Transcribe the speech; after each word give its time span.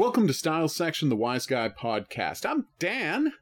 Welcome 0.00 0.26
to 0.28 0.32
Style 0.32 0.68
Section, 0.68 1.10
the 1.10 1.14
Wise 1.14 1.44
Guy 1.44 1.68
podcast. 1.68 2.48
I'm 2.48 2.64
Dan. 2.78 3.34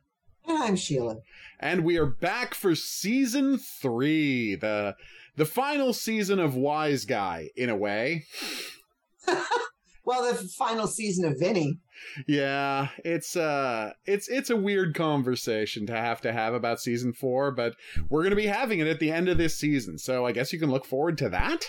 And 0.45 0.58
I'm 0.58 0.74
Sheila. 0.74 1.18
And 1.61 1.84
we 1.84 1.96
are 1.98 2.04
back 2.04 2.52
for 2.52 2.74
season 2.74 3.59
three, 3.59 4.56
the 4.56 4.96
the 5.36 5.45
final 5.45 5.92
season 5.92 6.41
of 6.41 6.56
Wise 6.56 7.05
Guy, 7.05 7.50
in 7.56 7.70
a 7.70 7.77
way. 7.77 8.24
well, 10.05 10.24
the 10.24 10.48
final 10.59 10.88
season 10.88 11.27
of 11.27 11.38
Vinny. 11.38 11.79
Yeah, 12.27 12.88
it's 13.04 13.36
uh 13.36 13.93
it's 14.04 14.27
it's 14.27 14.50
a 14.50 14.56
weird 14.56 14.96
conversation 14.96 15.86
to 15.86 15.95
have 15.95 16.20
to 16.22 16.32
have 16.32 16.54
about 16.54 16.80
season 16.80 17.12
4, 17.12 17.52
but 17.52 17.75
we're 18.09 18.22
going 18.22 18.30
to 18.30 18.36
be 18.36 18.47
having 18.47 18.80
it 18.80 18.88
at 18.88 18.98
the 18.98 19.12
end 19.12 19.28
of 19.28 19.38
this 19.38 19.56
season. 19.56 19.97
So 19.97 20.27
I 20.27 20.33
guess 20.33 20.52
you 20.52 20.59
can 20.59 20.72
look 20.72 20.86
forward 20.86 21.19
to 21.19 21.28
that. 21.28 21.66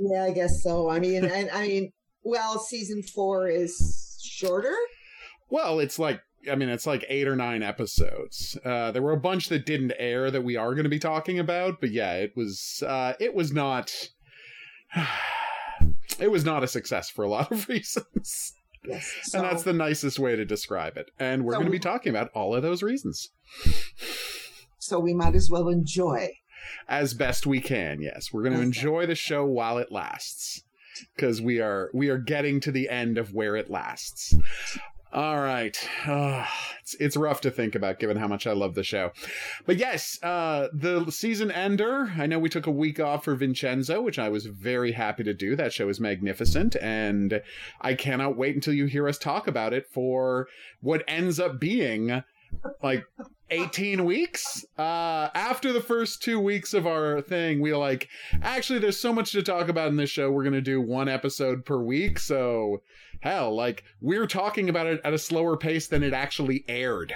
Yeah, 0.00 0.24
I 0.24 0.32
guess 0.32 0.60
so. 0.60 0.90
I 0.90 0.98
mean, 0.98 1.24
I, 1.24 1.48
I 1.52 1.68
mean, 1.68 1.92
well, 2.22 2.58
season 2.58 3.02
4 3.02 3.48
is 3.48 4.20
shorter. 4.22 4.76
Well, 5.48 5.80
it's 5.80 5.98
like 5.98 6.20
I 6.50 6.54
mean, 6.54 6.68
it's 6.68 6.86
like 6.86 7.04
eight 7.08 7.28
or 7.28 7.36
nine 7.36 7.62
episodes. 7.62 8.56
Uh, 8.64 8.92
there 8.92 9.02
were 9.02 9.12
a 9.12 9.20
bunch 9.20 9.48
that 9.48 9.66
didn't 9.66 9.92
air 9.98 10.30
that 10.30 10.42
we 10.42 10.56
are 10.56 10.74
going 10.74 10.84
to 10.84 10.90
be 10.90 10.98
talking 10.98 11.38
about, 11.38 11.80
but 11.80 11.90
yeah, 11.90 12.14
it 12.14 12.36
was 12.36 12.82
uh, 12.86 13.14
it 13.20 13.34
was 13.34 13.52
not 13.52 14.10
it 16.18 16.30
was 16.30 16.44
not 16.44 16.62
a 16.62 16.68
success 16.68 17.10
for 17.10 17.24
a 17.24 17.28
lot 17.28 17.52
of 17.52 17.68
reasons. 17.68 18.54
Yes, 18.86 19.12
so, 19.24 19.38
and 19.38 19.46
that's 19.46 19.64
the 19.64 19.74
nicest 19.74 20.18
way 20.18 20.36
to 20.36 20.44
describe 20.46 20.96
it. 20.96 21.10
And 21.18 21.44
we're 21.44 21.52
so 21.52 21.58
going 21.58 21.66
to 21.66 21.72
be 21.72 21.78
talking 21.78 22.10
about 22.10 22.30
all 22.34 22.54
of 22.54 22.62
those 22.62 22.82
reasons. 22.82 23.28
So 24.78 24.98
we 24.98 25.12
might 25.12 25.34
as 25.34 25.50
well 25.50 25.68
enjoy 25.68 26.30
as 26.88 27.12
best 27.12 27.46
we 27.46 27.60
can. 27.60 28.00
Yes, 28.00 28.32
we're 28.32 28.42
going 28.42 28.56
to 28.56 28.62
enjoy 28.62 29.04
the 29.04 29.14
show 29.14 29.44
while 29.44 29.76
it 29.76 29.92
lasts 29.92 30.62
because 31.14 31.40
we 31.40 31.60
are 31.60 31.90
we 31.94 32.08
are 32.08 32.18
getting 32.18 32.60
to 32.60 32.72
the 32.72 32.88
end 32.88 33.18
of 33.18 33.34
where 33.34 33.56
it 33.56 33.70
lasts. 33.70 34.34
All 35.12 35.40
right. 35.40 35.76
Uh, 36.06 36.46
it's, 36.80 36.94
it's 37.00 37.16
rough 37.16 37.40
to 37.40 37.50
think 37.50 37.74
about 37.74 37.98
given 37.98 38.16
how 38.16 38.28
much 38.28 38.46
I 38.46 38.52
love 38.52 38.76
the 38.76 38.84
show. 38.84 39.10
But 39.66 39.76
yes, 39.76 40.22
uh, 40.22 40.68
the 40.72 41.10
season 41.10 41.50
ender. 41.50 42.12
I 42.16 42.26
know 42.26 42.38
we 42.38 42.48
took 42.48 42.68
a 42.68 42.70
week 42.70 43.00
off 43.00 43.24
for 43.24 43.34
Vincenzo, 43.34 44.00
which 44.00 44.20
I 44.20 44.28
was 44.28 44.46
very 44.46 44.92
happy 44.92 45.24
to 45.24 45.34
do. 45.34 45.56
That 45.56 45.72
show 45.72 45.88
is 45.88 45.98
magnificent. 45.98 46.76
And 46.76 47.42
I 47.80 47.94
cannot 47.94 48.36
wait 48.36 48.54
until 48.54 48.74
you 48.74 48.86
hear 48.86 49.08
us 49.08 49.18
talk 49.18 49.48
about 49.48 49.72
it 49.72 49.88
for 49.92 50.46
what 50.80 51.02
ends 51.08 51.40
up 51.40 51.58
being 51.58 52.22
like 52.82 53.04
18 53.50 54.04
weeks? 54.04 54.64
Uh 54.78 55.28
after 55.34 55.72
the 55.72 55.80
first 55.80 56.22
two 56.22 56.38
weeks 56.40 56.74
of 56.74 56.86
our 56.86 57.20
thing 57.20 57.60
we 57.60 57.74
like 57.74 58.08
actually 58.42 58.78
there's 58.78 58.98
so 58.98 59.12
much 59.12 59.32
to 59.32 59.42
talk 59.42 59.68
about 59.68 59.88
in 59.88 59.96
this 59.96 60.10
show 60.10 60.30
we're 60.30 60.44
gonna 60.44 60.60
do 60.60 60.80
one 60.80 61.08
episode 61.08 61.64
per 61.64 61.78
week 61.78 62.18
so 62.18 62.82
hell 63.20 63.54
like 63.54 63.84
we're 64.00 64.26
talking 64.26 64.68
about 64.68 64.86
it 64.86 65.00
at 65.04 65.12
a 65.12 65.18
slower 65.18 65.56
pace 65.56 65.88
than 65.88 66.02
it 66.02 66.12
actually 66.12 66.64
aired. 66.68 67.14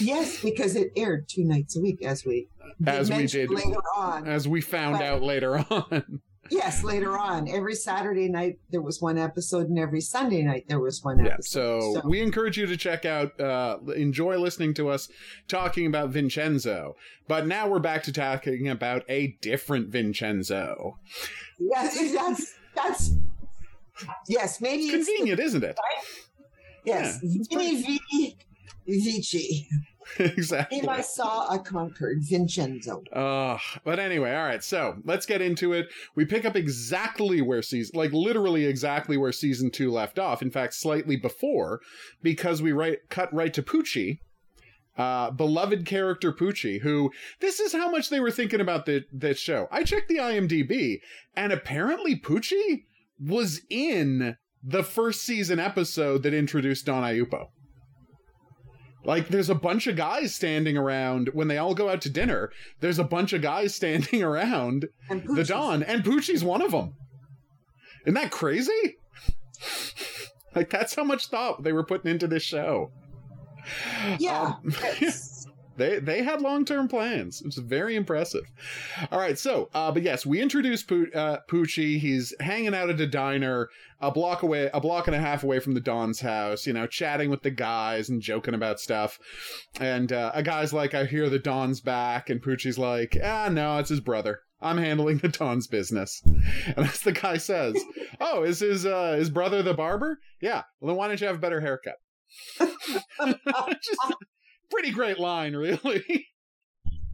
Yes 0.00 0.40
because 0.42 0.74
it 0.74 0.90
aired 0.96 1.28
two 1.28 1.44
nights 1.44 1.76
a 1.76 1.80
week 1.80 2.02
as 2.02 2.24
we 2.24 2.48
as 2.86 3.10
we 3.10 3.26
did 3.26 3.50
later 3.50 3.80
on. 3.96 4.26
as 4.26 4.48
we 4.48 4.60
found 4.60 4.98
but, 4.98 5.04
out 5.04 5.22
later 5.22 5.58
on 5.70 6.20
yes, 6.50 6.84
later 6.84 7.18
on. 7.18 7.48
Every 7.48 7.74
Saturday 7.74 8.28
night 8.28 8.58
there 8.70 8.82
was 8.82 9.00
one 9.00 9.18
episode, 9.18 9.68
and 9.68 9.78
every 9.78 10.00
Sunday 10.00 10.42
night 10.42 10.66
there 10.68 10.80
was 10.80 11.02
one 11.02 11.20
episode. 11.20 11.30
Yeah, 11.30 11.80
so, 11.80 11.94
so. 11.94 12.08
we 12.08 12.20
encourage 12.20 12.56
you 12.56 12.66
to 12.66 12.76
check 12.76 13.04
out, 13.04 13.38
uh, 13.40 13.78
enjoy 13.94 14.38
listening 14.38 14.74
to 14.74 14.88
us 14.88 15.08
talking 15.48 15.86
about 15.86 16.10
Vincenzo. 16.10 16.96
But 17.28 17.46
now 17.46 17.68
we're 17.68 17.78
back 17.78 18.02
to 18.04 18.12
talking 18.12 18.68
about 18.68 19.04
a 19.08 19.36
different 19.40 19.88
Vincenzo. 19.88 20.98
Yes, 21.58 22.12
that's 22.14 22.54
that's 22.74 23.10
yes, 24.28 24.60
maybe 24.60 24.84
it's 24.84 25.06
convenient, 25.06 25.38
the, 25.38 25.44
isn't 25.44 25.64
it? 25.64 25.76
Right? 25.78 26.04
Yes, 26.84 27.20
yeah, 27.22 27.42
Vinny 27.50 27.82
V. 27.82 28.36
Vici. 28.86 29.68
exactly. 30.18 30.78
If 30.78 30.88
I 30.88 31.00
saw 31.00 31.54
a 31.54 31.58
conquered 31.58 32.18
Vincenzo. 32.22 33.02
Uh, 33.12 33.58
but 33.84 33.98
anyway, 33.98 34.34
all 34.34 34.44
right. 34.44 34.62
So 34.62 34.96
let's 35.04 35.26
get 35.26 35.42
into 35.42 35.72
it. 35.72 35.88
We 36.14 36.24
pick 36.24 36.44
up 36.44 36.56
exactly 36.56 37.40
where 37.40 37.62
season, 37.62 37.98
like 37.98 38.12
literally 38.12 38.66
exactly 38.66 39.16
where 39.16 39.32
season 39.32 39.70
two 39.70 39.90
left 39.90 40.18
off. 40.18 40.42
In 40.42 40.50
fact, 40.50 40.74
slightly 40.74 41.16
before, 41.16 41.80
because 42.22 42.62
we 42.62 42.72
right 42.72 42.98
cut 43.08 43.32
right 43.32 43.52
to 43.54 43.62
Poochie. 43.62 44.20
Uh, 44.96 45.30
beloved 45.30 45.84
character 45.84 46.32
Poochie, 46.32 46.80
who 46.80 47.12
this 47.40 47.60
is 47.60 47.74
how 47.74 47.90
much 47.90 48.08
they 48.08 48.18
were 48.18 48.30
thinking 48.30 48.62
about 48.62 48.86
the 48.86 49.04
this 49.12 49.38
show. 49.38 49.68
I 49.70 49.82
checked 49.82 50.08
the 50.08 50.16
IMDb, 50.16 51.00
and 51.34 51.52
apparently 51.52 52.18
Poochie 52.18 52.84
was 53.20 53.60
in 53.68 54.38
the 54.62 54.82
first 54.82 55.22
season 55.22 55.60
episode 55.60 56.22
that 56.22 56.32
introduced 56.32 56.86
Don 56.86 57.02
Ayupo. 57.02 57.48
Like 59.06 59.28
there's 59.28 59.48
a 59.48 59.54
bunch 59.54 59.86
of 59.86 59.94
guys 59.94 60.34
standing 60.34 60.76
around 60.76 61.30
when 61.32 61.46
they 61.46 61.58
all 61.58 61.74
go 61.74 61.88
out 61.88 62.00
to 62.02 62.10
dinner. 62.10 62.50
There's 62.80 62.98
a 62.98 63.04
bunch 63.04 63.32
of 63.32 63.40
guys 63.40 63.74
standing 63.76 64.22
around 64.22 64.88
the 65.08 65.44
Don, 65.44 65.82
and 65.84 66.04
Poochie's 66.04 66.44
one 66.44 66.60
of 66.60 66.72
them. 66.72 66.94
Isn't 68.04 68.14
that 68.14 68.32
crazy? 68.32 68.98
like 70.54 70.70
that's 70.70 70.94
how 70.94 71.04
much 71.04 71.28
thought 71.28 71.62
they 71.62 71.72
were 71.72 71.84
putting 71.84 72.10
into 72.10 72.26
this 72.26 72.42
show. 72.42 72.90
Yeah. 74.18 74.54
Um, 74.64 74.74
they 75.76 75.98
they 75.98 76.22
had 76.22 76.40
long 76.40 76.64
term 76.64 76.88
plans. 76.88 77.42
It's 77.44 77.58
very 77.58 77.96
impressive. 77.96 78.44
All 79.10 79.18
right, 79.18 79.38
so 79.38 79.68
uh, 79.74 79.92
but 79.92 80.02
yes, 80.02 80.26
we 80.26 80.40
introduced 80.40 80.90
uh, 80.90 81.38
Poochie. 81.48 81.98
He's 81.98 82.34
hanging 82.40 82.74
out 82.74 82.90
at 82.90 83.00
a 83.00 83.06
diner 83.06 83.68
a 84.00 84.10
block 84.10 84.42
away, 84.42 84.70
a 84.74 84.80
block 84.80 85.06
and 85.06 85.16
a 85.16 85.20
half 85.20 85.42
away 85.42 85.58
from 85.58 85.74
the 85.74 85.80
Don's 85.80 86.20
house. 86.20 86.66
You 86.66 86.72
know, 86.72 86.86
chatting 86.86 87.30
with 87.30 87.42
the 87.42 87.50
guys 87.50 88.08
and 88.08 88.20
joking 88.20 88.54
about 88.54 88.80
stuff. 88.80 89.18
And 89.80 90.12
uh, 90.12 90.32
a 90.34 90.42
guy's 90.42 90.72
like, 90.72 90.94
"I 90.94 91.04
hear 91.04 91.28
the 91.28 91.38
Don's 91.38 91.80
back," 91.80 92.30
and 92.30 92.42
Poochie's 92.42 92.78
like, 92.78 93.16
"Ah, 93.22 93.48
no, 93.50 93.78
it's 93.78 93.90
his 93.90 94.00
brother." 94.00 94.40
I'm 94.60 94.78
handling 94.78 95.18
the 95.18 95.28
Don's 95.28 95.66
business. 95.66 96.22
And 96.24 96.86
as 96.86 97.00
the 97.00 97.12
guy 97.12 97.36
says, 97.36 97.76
Oh, 98.20 98.42
is 98.42 98.60
his 98.60 98.86
uh 98.86 99.12
his 99.12 99.30
brother 99.30 99.62
the 99.62 99.74
barber? 99.74 100.18
Yeah. 100.40 100.62
Well 100.80 100.88
then 100.88 100.96
why 100.96 101.08
don't 101.08 101.20
you 101.20 101.26
have 101.26 101.36
a 101.36 101.40
better 101.40 101.60
haircut? 101.60 101.96
Just 102.58 104.00
pretty 104.70 104.90
great 104.90 105.18
line, 105.18 105.54
really. 105.56 106.26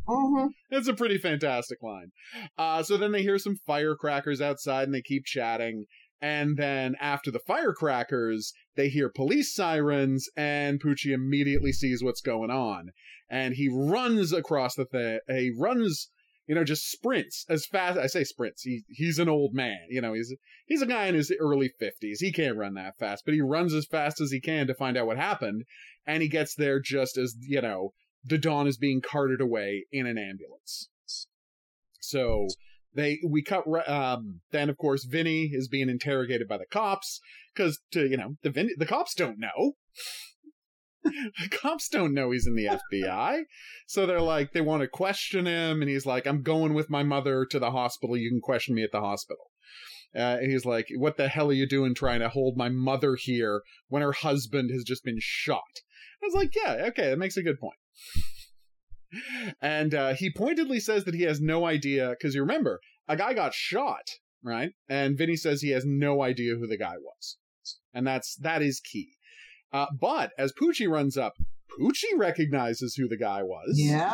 Mm-hmm. 0.08 0.46
It's 0.70 0.88
a 0.88 0.94
pretty 0.94 1.18
fantastic 1.18 1.82
line. 1.82 2.10
Uh, 2.58 2.82
so 2.82 2.96
then 2.96 3.12
they 3.12 3.22
hear 3.22 3.38
some 3.38 3.56
firecrackers 3.66 4.40
outside 4.40 4.84
and 4.84 4.94
they 4.94 5.02
keep 5.02 5.24
chatting. 5.24 5.86
And 6.20 6.56
then 6.56 6.94
after 7.00 7.30
the 7.30 7.40
firecrackers, 7.40 8.52
they 8.76 8.88
hear 8.88 9.08
police 9.08 9.54
sirens 9.54 10.28
and 10.36 10.80
Poochie 10.80 11.12
immediately 11.12 11.72
sees 11.72 12.02
what's 12.02 12.20
going 12.20 12.50
on. 12.50 12.90
And 13.28 13.54
he 13.54 13.68
runs 13.68 14.32
across 14.32 14.74
the 14.74 14.84
thing. 14.84 15.18
He 15.28 15.52
runs, 15.56 16.10
you 16.46 16.54
know, 16.54 16.64
just 16.64 16.90
sprints 16.90 17.44
as 17.48 17.66
fast. 17.66 17.98
I 17.98 18.06
say 18.06 18.24
sprints. 18.24 18.62
He, 18.62 18.84
he's 18.88 19.18
an 19.18 19.28
old 19.28 19.54
man. 19.54 19.78
You 19.88 20.00
know, 20.00 20.12
he's, 20.12 20.34
he's 20.66 20.82
a 20.82 20.86
guy 20.86 21.06
in 21.06 21.14
his 21.14 21.32
early 21.40 21.70
50s. 21.80 22.18
He 22.18 22.32
can't 22.32 22.56
run 22.56 22.74
that 22.74 22.98
fast, 22.98 23.24
but 23.24 23.34
he 23.34 23.40
runs 23.40 23.74
as 23.74 23.86
fast 23.86 24.20
as 24.20 24.30
he 24.30 24.40
can 24.40 24.66
to 24.66 24.74
find 24.74 24.96
out 24.96 25.06
what 25.06 25.16
happened 25.16 25.64
and 26.06 26.22
he 26.22 26.28
gets 26.28 26.54
there 26.54 26.80
just 26.80 27.16
as 27.16 27.36
you 27.40 27.60
know 27.60 27.92
the 28.24 28.38
Don 28.38 28.66
is 28.66 28.76
being 28.76 29.00
carted 29.00 29.40
away 29.40 29.86
in 29.90 30.06
an 30.06 30.18
ambulance. 30.18 30.88
So 32.00 32.46
they 32.94 33.20
we 33.26 33.42
cut 33.42 33.64
um 33.88 34.40
then 34.50 34.68
of 34.68 34.76
course 34.76 35.04
Vinny 35.04 35.50
is 35.52 35.68
being 35.68 35.88
interrogated 35.88 36.48
by 36.48 36.58
the 36.58 36.66
cops 36.70 37.20
because 37.54 37.80
to 37.92 38.06
you 38.06 38.16
know 38.16 38.36
the 38.42 38.50
Vin, 38.50 38.70
the 38.76 38.86
cops 38.86 39.14
don't 39.14 39.38
know. 39.38 39.74
The 41.04 41.48
cops 41.50 41.88
don't 41.88 42.14
know 42.14 42.30
he's 42.30 42.46
in 42.46 42.54
the 42.54 42.78
FBI. 42.92 43.42
So 43.86 44.06
they're 44.06 44.20
like, 44.20 44.52
they 44.52 44.60
want 44.60 44.82
to 44.82 44.88
question 44.88 45.46
him, 45.46 45.82
and 45.82 45.90
he's 45.90 46.06
like, 46.06 46.26
I'm 46.26 46.42
going 46.42 46.74
with 46.74 46.90
my 46.90 47.02
mother 47.02 47.44
to 47.46 47.58
the 47.58 47.70
hospital. 47.70 48.16
You 48.16 48.30
can 48.30 48.40
question 48.40 48.74
me 48.74 48.82
at 48.82 48.92
the 48.92 49.00
hospital. 49.00 49.50
Uh, 50.14 50.38
he's 50.38 50.64
like, 50.64 50.88
What 50.96 51.16
the 51.16 51.28
hell 51.28 51.48
are 51.48 51.54
you 51.54 51.66
doing 51.66 51.94
trying 51.94 52.20
to 52.20 52.28
hold 52.28 52.56
my 52.56 52.68
mother 52.68 53.16
here 53.16 53.62
when 53.88 54.02
her 54.02 54.12
husband 54.12 54.70
has 54.70 54.84
just 54.84 55.04
been 55.04 55.18
shot? 55.18 55.80
I 56.22 56.26
was 56.26 56.34
like, 56.34 56.54
yeah, 56.54 56.84
okay, 56.88 57.10
that 57.10 57.18
makes 57.18 57.36
a 57.36 57.42
good 57.42 57.58
point. 57.58 57.78
and 59.60 59.94
uh, 59.94 60.14
he 60.14 60.32
pointedly 60.32 60.78
says 60.78 61.04
that 61.04 61.14
he 61.14 61.22
has 61.22 61.40
no 61.40 61.66
idea 61.66 62.10
because 62.10 62.34
you 62.34 62.42
remember 62.42 62.80
a 63.08 63.16
guy 63.16 63.34
got 63.34 63.54
shot, 63.54 64.08
right? 64.42 64.72
And 64.88 65.18
Vinny 65.18 65.36
says 65.36 65.60
he 65.60 65.70
has 65.70 65.84
no 65.84 66.22
idea 66.22 66.54
who 66.54 66.66
the 66.66 66.78
guy 66.78 66.94
was, 66.98 67.38
and 67.92 68.06
that's 68.06 68.36
that 68.36 68.62
is 68.62 68.80
key. 68.80 69.16
Uh, 69.72 69.86
but 69.98 70.30
as 70.38 70.52
Poochie 70.52 70.88
runs 70.88 71.16
up, 71.16 71.34
Poochie 71.78 72.16
recognizes 72.16 72.94
who 72.94 73.08
the 73.08 73.16
guy 73.16 73.42
was. 73.42 73.74
Yeah. 73.74 74.12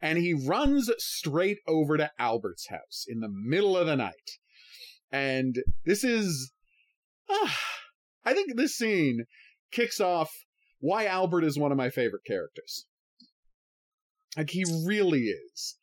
And 0.00 0.18
he 0.18 0.34
runs 0.34 0.90
straight 0.98 1.58
over 1.66 1.96
to 1.96 2.10
Albert's 2.18 2.68
house 2.68 3.04
in 3.06 3.20
the 3.20 3.30
middle 3.30 3.76
of 3.76 3.86
the 3.86 3.96
night. 3.96 4.38
And 5.10 5.56
this 5.84 6.02
is, 6.02 6.52
uh, 7.30 7.48
I 8.24 8.34
think 8.34 8.56
this 8.56 8.76
scene 8.76 9.26
kicks 9.70 10.00
off 10.00 10.30
why 10.80 11.06
Albert 11.06 11.44
is 11.44 11.58
one 11.58 11.70
of 11.70 11.78
my 11.78 11.90
favorite 11.90 12.24
characters. 12.26 12.86
Like 14.36 14.50
he 14.50 14.64
really 14.86 15.26
is. 15.26 15.76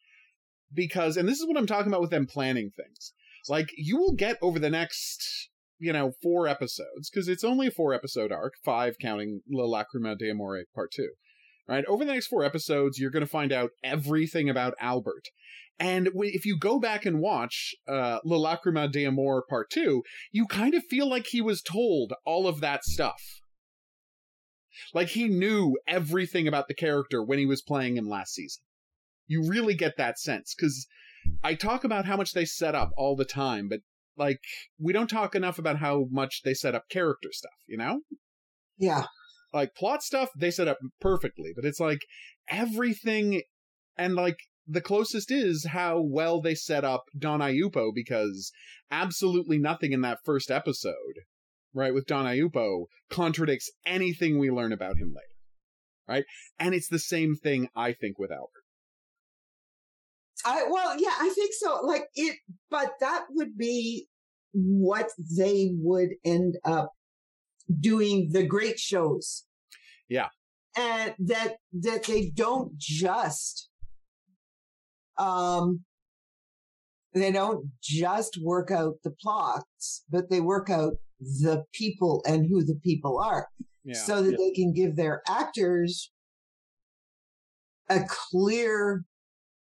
Because 0.72 1.18
and 1.18 1.28
this 1.28 1.40
is 1.40 1.48
what 1.48 1.58
I'm 1.58 1.66
talking 1.66 1.88
about 1.88 2.02
with 2.02 2.12
them 2.12 2.28
planning 2.28 2.72
things. 2.76 3.14
Like 3.48 3.70
you 3.76 3.98
will 3.98 4.14
get 4.14 4.38
over 4.42 4.60
the 4.60 4.70
next 4.70 5.50
you 5.80 5.94
know, 5.94 6.12
four 6.22 6.48
episodes, 6.48 7.10
because 7.10 7.28
it's 7.28 7.44
only 7.44 7.68
a 7.68 7.72
four 7.72 7.94
episode 7.94 8.32
arc, 8.32 8.54
five 8.64 8.96
counting 9.02 9.42
La 9.50 9.64
Lacrima 9.64 10.18
de 10.18 10.30
Amore 10.30 10.64
part 10.76 10.92
two. 10.92 11.10
Right? 11.68 11.86
Over 11.86 12.04
the 12.04 12.14
next 12.14 12.28
four 12.28 12.44
episodes, 12.44 12.98
you're 12.98 13.12
going 13.12 13.26
to 13.26 13.30
find 13.32 13.52
out 13.52 13.72
everything 13.84 14.50
about 14.50 14.74
Albert. 14.80 15.26
And 15.80 16.10
if 16.14 16.46
you 16.46 16.58
go 16.58 16.80
back 16.80 17.06
and 17.06 17.22
watch 17.22 17.74
uh, 17.88 18.20
La 18.26 18.38
Lacrima 18.38 18.92
de 18.92 19.06
Amore 19.06 19.46
Part 19.48 19.70
2, 19.70 20.04
you 20.32 20.46
kind 20.46 20.74
of 20.74 20.84
feel 20.90 21.10
like 21.10 21.28
he 21.28 21.42
was 21.42 21.62
told 21.62 22.12
all 22.26 22.48
of 22.48 22.60
that 22.60 22.84
stuff. 22.84 23.22
Like 24.94 25.10
he 25.10 25.28
knew 25.28 25.78
everything 25.88 26.48
about 26.48 26.68
the 26.68 26.74
character 26.74 27.24
when 27.24 27.40
he 27.40 27.46
was 27.46 27.62
playing 27.62 27.96
him 27.96 28.10
last 28.10 28.34
season. 28.34 28.62
You 29.28 29.48
really 29.48 29.74
get 29.74 29.96
that 29.98 30.20
sense 30.20 30.54
because 30.56 30.88
I 31.44 31.54
talk 31.56 31.84
about 31.84 32.06
how 32.06 32.18
much 32.18 32.34
they 32.34 32.46
set 32.46 32.76
up 32.76 32.90
all 32.98 33.16
the 33.16 33.26
time, 33.26 33.70
but 33.70 33.80
like 34.20 34.40
we 34.78 34.94
don't 34.94 35.10
talk 35.10 35.34
enough 35.34 35.58
about 35.58 35.78
how 35.78 36.06
much 36.12 36.42
they 36.44 36.54
set 36.54 36.76
up 36.76 36.84
character 36.90 37.30
stuff, 37.32 37.54
you 37.68 37.78
know? 37.78 38.02
Yeah. 38.78 39.06
Like 39.54 39.74
plot 39.76 40.04
stuff, 40.04 40.30
they 40.38 40.52
set 40.52 40.68
up 40.68 40.78
perfectly, 41.02 41.52
but 41.56 41.66
it's 41.66 41.80
like 41.80 42.02
everything 42.48 43.42
and 43.98 44.16
like 44.16 44.38
the 44.68 44.82
closest 44.82 45.32
is 45.32 45.68
how 45.72 46.00
well 46.00 46.42
they 46.42 46.54
set 46.54 46.84
up 46.84 47.06
Don 47.18 47.40
Ayupo 47.40 47.92
because 47.94 48.52
absolutely 48.92 49.58
nothing 49.58 49.94
in 49.94 50.02
that 50.02 50.20
first 50.24 50.52
episode, 50.52 51.24
right, 51.74 51.94
with 51.94 52.06
Don 52.06 52.26
Ayupo 52.26 52.86
contradicts 53.10 53.72
anything 53.86 54.38
we 54.38 54.52
learn 54.52 54.72
about 54.72 54.98
him 54.98 55.10
later. 55.10 55.26
Right? 56.08 56.26
And 56.60 56.76
it's 56.76 56.90
the 56.90 57.00
same 57.00 57.36
thing 57.36 57.70
I 57.76 57.94
think 57.94 58.20
with 58.20 58.32
Albert. 58.32 58.50
I 60.46 60.66
well, 60.70 60.96
yeah, 61.00 61.14
I 61.20 61.32
think 61.36 61.52
so. 61.54 61.80
Like 61.84 62.06
it 62.16 62.38
but 62.70 62.92
that 63.00 63.26
would 63.32 63.58
be 63.58 64.08
what 64.54 65.10
they 65.38 65.72
would 65.76 66.10
end 66.26 66.58
up 66.66 66.92
doing 67.80 68.30
the 68.32 68.46
great 68.46 68.80
shows. 68.80 69.46
Yeah. 70.08 70.28
And 70.78 71.14
that 71.20 71.58
that 71.74 72.06
they 72.06 72.32
don't 72.34 72.78
just 72.78 73.70
um, 75.18 75.82
they 77.14 77.32
don't 77.32 77.72
just 77.82 78.40
work 78.42 78.72
out 78.72 78.96
the 79.04 79.12
plots, 79.12 80.04
but 80.10 80.30
they 80.30 80.40
work 80.40 80.70
out 80.70 80.94
the 81.20 81.64
people 81.74 82.24
and 82.26 82.48
who 82.50 82.64
the 82.64 82.80
people 82.82 83.20
are 83.20 83.48
yeah, 83.84 83.96
so 83.96 84.22
that 84.22 84.32
yeah. 84.32 84.38
they 84.38 84.52
can 84.52 84.74
give 84.74 84.96
their 84.96 85.22
actors 85.28 86.12
a 87.90 88.02
clear 88.08 89.04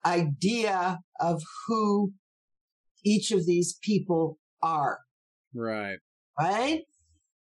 idea 0.04 0.98
of 1.20 1.42
who 1.66 2.12
each 3.04 3.30
of 3.32 3.46
these 3.46 3.78
people 3.82 4.38
are. 4.62 4.98
Right. 5.54 5.98
Right. 6.38 6.82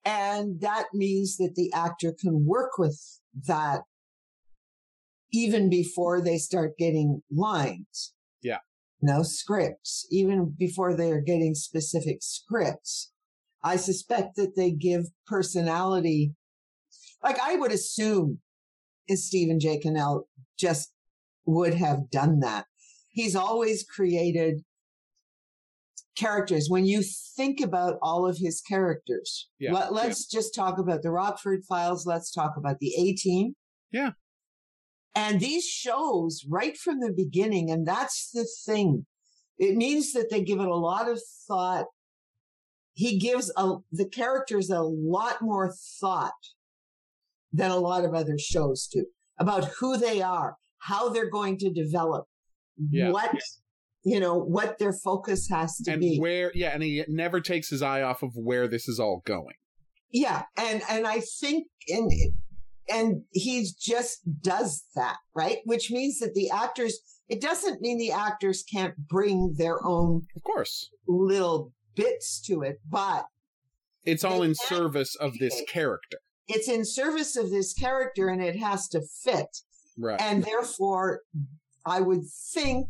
And 0.05 0.61
that 0.61 0.85
means 0.93 1.37
that 1.37 1.53
the 1.55 1.71
actor 1.73 2.15
can 2.17 2.45
work 2.45 2.77
with 2.77 2.97
that 3.47 3.81
even 5.33 5.69
before 5.69 6.21
they 6.21 6.37
start 6.37 6.77
getting 6.77 7.21
lines. 7.29 8.13
Yeah. 8.41 8.59
No 9.01 9.23
scripts, 9.23 10.07
even 10.09 10.55
before 10.57 10.95
they 10.95 11.11
are 11.11 11.21
getting 11.21 11.53
specific 11.53 12.19
scripts. 12.21 13.11
I 13.63 13.75
suspect 13.75 14.35
that 14.37 14.55
they 14.55 14.71
give 14.71 15.07
personality. 15.25 16.33
Like 17.21 17.37
I 17.39 17.57
would 17.57 17.71
assume 17.71 18.39
is 19.07 19.27
Stephen 19.27 19.59
J. 19.59 19.79
Cannell 19.79 20.27
just 20.57 20.93
would 21.45 21.73
have 21.73 22.09
done 22.09 22.39
that. 22.39 22.65
He's 23.09 23.35
always 23.35 23.83
created 23.83 24.61
characters. 26.17 26.67
When 26.69 26.85
you 26.85 27.03
think 27.35 27.59
about 27.61 27.97
all 28.01 28.27
of 28.27 28.37
his 28.37 28.61
characters, 28.61 29.47
yeah, 29.59 29.73
let, 29.73 30.09
us 30.09 30.27
yeah. 30.31 30.37
just 30.37 30.55
talk 30.55 30.77
about 30.79 31.03
the 31.03 31.11
Rockford 31.11 31.63
Files. 31.67 32.05
Let's 32.05 32.31
talk 32.31 32.53
about 32.57 32.79
the 32.79 32.93
A 32.97 33.13
Team. 33.13 33.53
Yeah. 33.91 34.11
And 35.15 35.39
these 35.39 35.65
shows 35.65 36.45
right 36.47 36.77
from 36.77 36.99
the 36.99 37.11
beginning, 37.11 37.71
and 37.71 37.87
that's 37.87 38.29
the 38.31 38.47
thing. 38.65 39.05
It 39.57 39.75
means 39.75 40.13
that 40.13 40.29
they 40.29 40.43
give 40.43 40.59
it 40.59 40.67
a 40.67 40.75
lot 40.75 41.09
of 41.09 41.19
thought. 41.47 41.85
He 42.93 43.17
gives 43.17 43.51
a, 43.57 43.75
the 43.91 44.07
characters 44.07 44.69
a 44.69 44.81
lot 44.81 45.37
more 45.41 45.73
thought 45.99 46.33
than 47.51 47.71
a 47.71 47.77
lot 47.77 48.05
of 48.05 48.13
other 48.13 48.37
shows 48.37 48.87
do 48.91 49.05
about 49.39 49.65
who 49.79 49.97
they 49.97 50.21
are, 50.21 50.55
how 50.79 51.09
they're 51.09 51.29
going 51.29 51.57
to 51.59 51.71
develop, 51.71 52.25
yeah. 52.89 53.09
what 53.09 53.31
you 54.07 54.21
know, 54.21 54.37
what 54.37 54.79
their 54.79 54.93
focus 54.93 55.49
has 55.49 55.75
to 55.79 55.83
be. 55.83 55.91
and 55.91 56.01
be. 56.01 56.17
Where, 56.17 56.49
yeah, 56.55 56.69
and 56.69 56.81
he 56.81 57.03
never 57.09 57.41
takes 57.41 57.69
his 57.69 57.81
eye 57.81 58.01
off 58.01 58.23
of 58.23 58.31
where 58.35 58.65
this 58.65 58.87
is 58.87 59.01
all 59.01 59.21
going. 59.25 59.55
Yeah, 60.11 60.43
and 60.57 60.81
and 60.89 61.05
I 61.05 61.19
think 61.19 61.67
in 61.87 62.09
and 62.89 63.23
he 63.31 63.67
just 63.77 64.21
does 64.41 64.85
that, 64.95 65.17
right? 65.35 65.57
Which 65.65 65.91
means 65.91 66.19
that 66.19 66.35
the 66.35 66.49
actors, 66.49 66.99
it 67.27 67.41
doesn't 67.41 67.81
mean 67.81 67.97
the 67.97 68.13
actors 68.13 68.63
can't 68.63 68.95
bring 69.09 69.55
their 69.57 69.85
own, 69.85 70.21
of 70.37 70.43
course, 70.43 70.89
little 71.05 71.73
bits 71.93 72.39
to 72.43 72.61
it, 72.61 72.79
but 72.89 73.25
it's 74.05 74.23
all 74.23 74.41
in 74.41 74.55
service 74.55 75.17
of 75.17 75.37
this 75.37 75.61
character. 75.67 76.19
It's 76.47 76.69
in 76.69 76.85
service 76.85 77.35
of 77.35 77.49
this 77.49 77.73
character 77.73 78.29
and 78.29 78.41
it 78.41 78.55
has 78.55 78.87
to 78.89 79.01
fit. 79.01 79.57
Right. 79.97 80.21
And 80.21 80.45
therefore, 80.45 81.23
I 81.85 81.99
would 81.99 82.23
think 82.53 82.87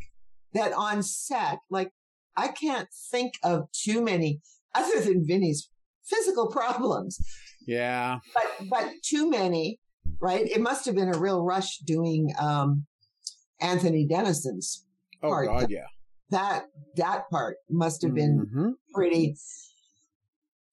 that 0.58 0.74
on 0.74 1.04
set, 1.04 1.60
like, 1.70 1.92
I 2.36 2.50
can't 2.50 2.88
think 3.12 3.34
of 3.44 3.72
too 3.72 4.02
many 4.02 4.42
other 4.76 5.00
than 5.02 5.26
Vinny's 5.26 5.70
physical 6.06 6.48
problems. 6.48 7.20
Yeah. 7.66 8.20
But 8.34 8.70
but 8.70 8.92
too 9.04 9.30
many 9.30 9.80
right? 10.20 10.48
It 10.48 10.62
must 10.62 10.86
have 10.86 10.96
been 10.96 11.14
a 11.14 11.18
real 11.18 11.44
rush 11.44 11.78
doing 11.80 12.34
um, 12.40 12.86
Anthony 13.62 14.08
Denison's 14.08 14.86
oh, 15.24 15.30
part. 15.30 15.48
God, 15.48 15.70
yeah. 15.70 15.86
That 16.30 16.66
that 16.98 17.30
part 17.30 17.58
must 17.70 18.02
have 18.02 18.14
been 18.14 18.46
mm-hmm. 18.46 18.70
pretty. 18.94 19.38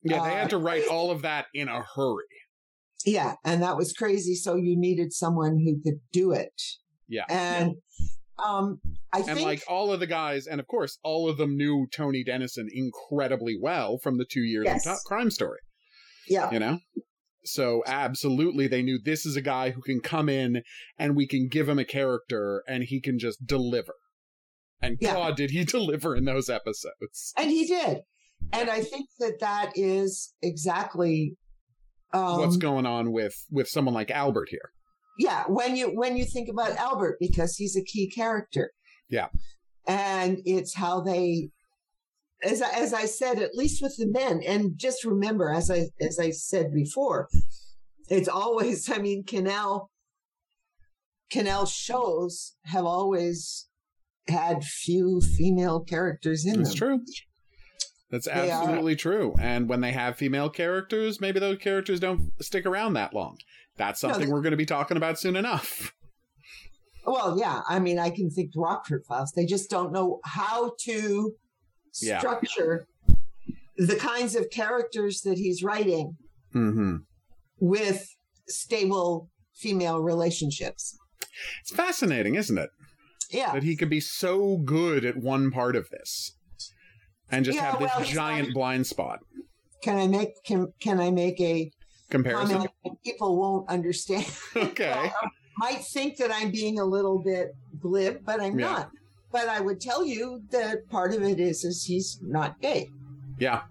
Yeah, 0.03 0.23
they 0.23 0.31
uh, 0.31 0.35
had 0.35 0.51
to 0.51 0.59
write 0.59 0.89
all 0.91 1.11
of 1.11 1.23
that 1.23 1.47
in 1.55 1.69
a 1.69 1.83
hurry. 1.95 2.25
Yeah, 3.07 3.35
and 3.45 3.63
that 3.63 3.77
was 3.77 3.93
crazy. 3.93 4.35
So 4.35 4.57
you 4.57 4.77
needed 4.77 5.13
someone 5.13 5.59
who 5.59 5.81
could 5.81 6.01
do 6.13 6.33
it. 6.33 6.61
Yeah, 7.09 7.25
and 7.29 7.77
um, 8.43 8.81
I 9.13 9.19
and 9.19 9.27
think, 9.27 9.41
like 9.41 9.63
all 9.69 9.93
of 9.93 10.01
the 10.01 10.07
guys, 10.07 10.47
and 10.47 10.61
of 10.61 10.67
course, 10.67 10.99
all 11.03 11.29
of 11.29 11.37
them 11.37 11.57
knew 11.57 11.87
Tony 11.95 12.25
Denison 12.25 12.69
incredibly 12.73 13.57
well 13.61 13.99
from 13.99 14.19
the 14.19 14.25
two 14.25 14.43
years 14.43 14.65
yes. 14.67 14.87
of 14.87 14.97
Crime 15.07 15.31
Story. 15.31 15.61
Yeah, 16.29 16.51
you 16.51 16.59
know, 16.59 16.79
so 17.45 17.83
absolutely 17.87 18.67
they 18.67 18.83
knew 18.83 18.99
this 18.99 19.27
is 19.27 19.37
a 19.37 19.43
guy 19.43 19.71
who 19.71 19.83
can 19.83 20.01
come 20.01 20.29
in 20.29 20.63
and 20.99 21.15
we 21.15 21.27
can 21.27 21.49
give 21.49 21.69
him 21.69 21.79
a 21.79 21.85
character 21.85 22.63
and 22.67 22.85
he 22.85 23.01
can 23.01 23.19
just 23.19 23.47
deliver. 23.47 23.95
And 24.81 24.97
yeah. 25.01 25.15
God, 25.15 25.37
did 25.37 25.51
he 25.51 25.65
deliver 25.65 26.17
in 26.17 26.25
those 26.25 26.49
episodes? 26.49 27.33
And 27.37 27.51
he 27.51 27.67
did. 27.67 28.01
And 28.53 28.69
I 28.71 28.83
think 28.83 29.09
that 29.21 29.41
that 29.41 29.73
is 29.75 30.35
exactly 30.43 31.37
um, 32.13 32.39
what's 32.39 32.57
going 32.57 32.87
on 32.87 33.13
with 33.13 33.35
with 33.51 33.69
someone 33.69 33.95
like 33.95 34.11
Albert 34.11 34.49
here. 34.51 34.71
Yeah, 35.19 35.45
when 35.47 35.77
you 35.77 35.89
when 35.89 36.17
you 36.17 36.25
think 36.25 36.49
about 36.49 36.77
Albert 36.77 37.17
because 37.21 37.57
he's 37.57 37.77
a 37.77 37.85
key 37.85 38.11
character. 38.11 38.73
Yeah. 39.09 39.29
And 39.87 40.39
it's 40.45 40.75
how 40.75 41.01
they 41.01 41.51
as 42.43 42.61
I, 42.63 42.71
as 42.71 42.93
I 42.93 43.07
said, 43.07 43.39
at 43.39 43.55
least 43.55 43.83
with 43.83 43.97
the 43.97 44.07
men, 44.07 44.43
and 44.47 44.73
just 44.77 45.05
remember, 45.05 45.51
as 45.51 45.71
I 45.71 45.87
as 46.01 46.19
I 46.19 46.31
said 46.31 46.73
before, 46.73 47.29
it's 48.09 48.29
always. 48.29 48.91
I 48.95 48.99
mean, 48.99 49.25
Cannell 49.25 49.91
Cannell 51.31 51.67
shows 51.67 52.55
have 52.65 52.85
always 52.85 53.69
had 54.29 54.65
few 54.65 55.21
female 55.21 55.81
characters 55.81 56.47
in 56.47 56.59
That's 56.59 56.71
them. 56.71 56.79
true. 56.79 57.01
That's 58.11 58.29
absolutely 58.29 58.93
are, 58.93 58.97
true. 58.97 59.35
And 59.41 59.69
when 59.69 59.81
they 59.81 59.91
have 59.93 60.17
female 60.17 60.49
characters, 60.49 61.21
maybe 61.21 61.41
those 61.41 61.59
characters 61.59 61.99
don't 61.99 62.31
stick 62.41 62.65
around 62.65 62.93
that 62.93 63.13
long. 63.13 63.39
That's 63.77 64.01
something 64.01 64.29
no, 64.29 64.35
we're 64.35 64.43
going 64.43 64.53
to 64.53 64.57
be 64.57 64.67
talking 64.67 64.97
about 64.97 65.19
soon 65.19 65.37
enough. 65.37 65.93
Well, 67.07 67.39
yeah. 67.39 67.61
I 67.69 67.81
mean, 67.81 67.99
I 67.99 68.11
can 68.11 68.31
think 68.31 68.53
Rockford 68.57 69.05
Files. 69.07 69.33
They 69.33 69.47
just 69.47 69.69
don't 69.69 69.93
know 69.93 70.21
how 70.25 70.75
to 70.85 71.35
yeah. 72.01 72.19
structure 72.19 72.87
the 73.77 73.97
kinds 73.97 74.35
of 74.35 74.51
characters 74.51 75.23
that 75.23 75.39
he's 75.39 75.63
writing 75.63 76.17
mm-hmm. 76.55 76.97
with 77.59 78.15
stable 78.49 79.31
female 79.55 80.01
relationships. 80.01 80.97
It's 81.61 81.73
fascinating, 81.73 82.37
isn't 82.37 82.57
it? 82.57 82.71
Yeah. 83.31 83.53
That 83.53 83.65
he 83.65 83.77
could 83.77 83.91
be 83.91 84.01
so 84.01 84.59
good 84.59 85.05
at 85.05 85.17
one 85.17 85.51
part 85.51 85.75
of 85.75 85.91
this 85.91 86.37
and 87.31 87.45
just 87.45 87.57
yeah, 87.57 87.73
have 87.73 87.81
this 87.81 87.93
well, 87.97 88.05
giant 88.05 88.55
blind 88.55 88.87
spot. 88.87 89.21
Can 89.83 89.99
I 89.99 90.07
make 90.07 90.43
can 90.45 90.73
can 90.81 91.01
I 91.01 91.11
make 91.11 91.41
a 91.41 91.71
comparison? 92.15 92.67
People 93.05 93.37
won't 93.43 93.69
understand. 93.69 94.27
Okay. 94.57 95.11
might 95.59 95.83
think 95.95 96.17
that 96.19 96.31
I'm 96.33 96.51
being 96.51 96.79
a 96.81 96.85
little 96.85 97.19
bit 97.23 97.55
glib, 97.81 98.25
but 98.25 98.41
I'm 98.41 98.59
yeah. 98.59 98.71
not. 98.73 98.91
But 99.33 99.49
I 99.49 99.61
would 99.61 99.81
tell 99.81 100.03
you 100.07 100.43
that 100.51 100.89
part 100.91 101.13
of 101.15 101.23
it 101.23 101.39
is 101.41 101.65
is 101.65 101.85
he's 101.85 102.19
not 102.23 102.61
gay. 102.61 102.89
Yeah. 103.39 103.63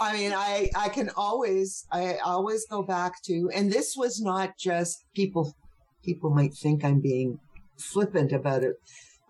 I 0.00 0.12
mean, 0.16 0.32
I 0.34 0.70
I 0.84 0.88
can 0.88 1.10
always 1.16 1.86
I 1.90 2.16
always 2.24 2.66
go 2.70 2.82
back 2.82 3.12
to, 3.28 3.50
and 3.54 3.70
this 3.72 3.94
was 3.96 4.20
not 4.20 4.48
just 4.58 5.04
people. 5.14 5.54
People 6.02 6.30
might 6.30 6.54
think 6.54 6.84
I'm 6.84 7.00
being 7.00 7.38
flippant 7.92 8.32
about 8.32 8.62
it, 8.62 8.76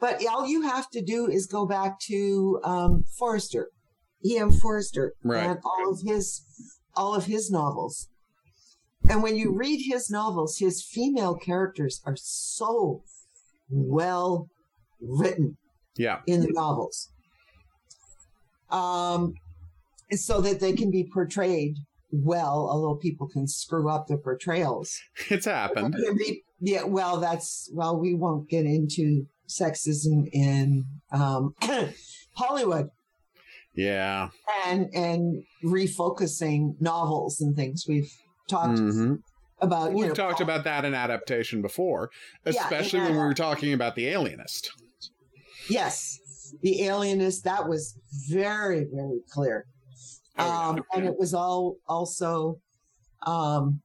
but 0.00 0.24
all 0.26 0.46
you 0.46 0.62
have 0.62 0.88
to 0.90 1.02
do 1.02 1.26
is 1.28 1.46
go 1.46 1.66
back 1.66 1.98
to 2.10 2.60
um, 2.64 3.04
Forster, 3.18 3.64
E.M. 4.24 4.50
Forster, 4.52 5.14
Right. 5.24 5.44
and 5.44 5.58
all 5.64 5.92
of 5.92 5.98
his 6.04 6.42
all 7.00 7.14
of 7.14 7.24
his 7.24 7.50
novels. 7.50 8.08
And 9.08 9.22
when 9.22 9.34
you 9.36 9.56
read 9.56 9.80
his 9.92 10.10
novels, 10.10 10.58
his 10.58 10.82
female 10.82 11.34
characters 11.34 12.02
are 12.04 12.16
so 12.16 13.02
well 13.70 14.48
written 15.00 15.56
Yeah. 15.96 16.18
in 16.26 16.42
the 16.42 16.52
novels. 16.52 17.08
Um, 18.70 19.32
so 20.12 20.40
that 20.42 20.60
they 20.60 20.72
can 20.74 20.90
be 20.90 21.04
portrayed 21.12 21.76
well, 22.12 22.68
although 22.70 22.96
people 22.96 23.28
can 23.28 23.48
screw 23.48 23.88
up 23.88 24.06
the 24.06 24.18
portrayals. 24.18 25.00
It's 25.30 25.46
happened. 25.46 25.94
Be- 26.18 26.42
Yeah, 26.60 26.84
well, 26.84 27.18
that's 27.18 27.70
well, 27.72 27.98
we 27.98 28.14
won't 28.14 28.48
get 28.50 28.66
into 28.66 29.26
sexism 29.48 30.28
in 30.32 30.84
um, 31.12 31.54
Hollywood 32.34 32.90
Yeah. 33.74 34.28
and 34.66 34.88
and 34.94 35.44
refocusing 35.64 36.80
novels 36.80 37.40
and 37.40 37.54
things. 37.54 37.84
We've 37.88 38.12
talked 38.48 38.78
hmm 38.78 39.14
about. 39.60 39.92
We've 39.92 40.08
know, 40.08 40.14
talked 40.14 40.40
about 40.40 40.64
that 40.64 40.84
in 40.84 40.94
adaptation 40.94 41.62
before, 41.62 42.10
especially 42.46 43.00
in 43.00 43.04
when 43.06 43.12
we 43.14 43.18
were 43.18 43.34
talking 43.34 43.72
about 43.72 43.94
The 43.94 44.08
Alienist. 44.08 44.70
Yes, 45.68 46.18
the 46.62 46.84
alienist. 46.84 47.44
That 47.44 47.68
was 47.68 47.96
very 48.28 48.86
very 48.92 49.20
clear. 49.30 49.66
Oh, 50.38 50.46
yeah. 50.46 50.68
um, 50.68 50.82
and 50.94 51.04
it 51.06 51.18
was 51.18 51.34
all 51.34 51.76
also 51.88 52.58
um, 53.26 53.80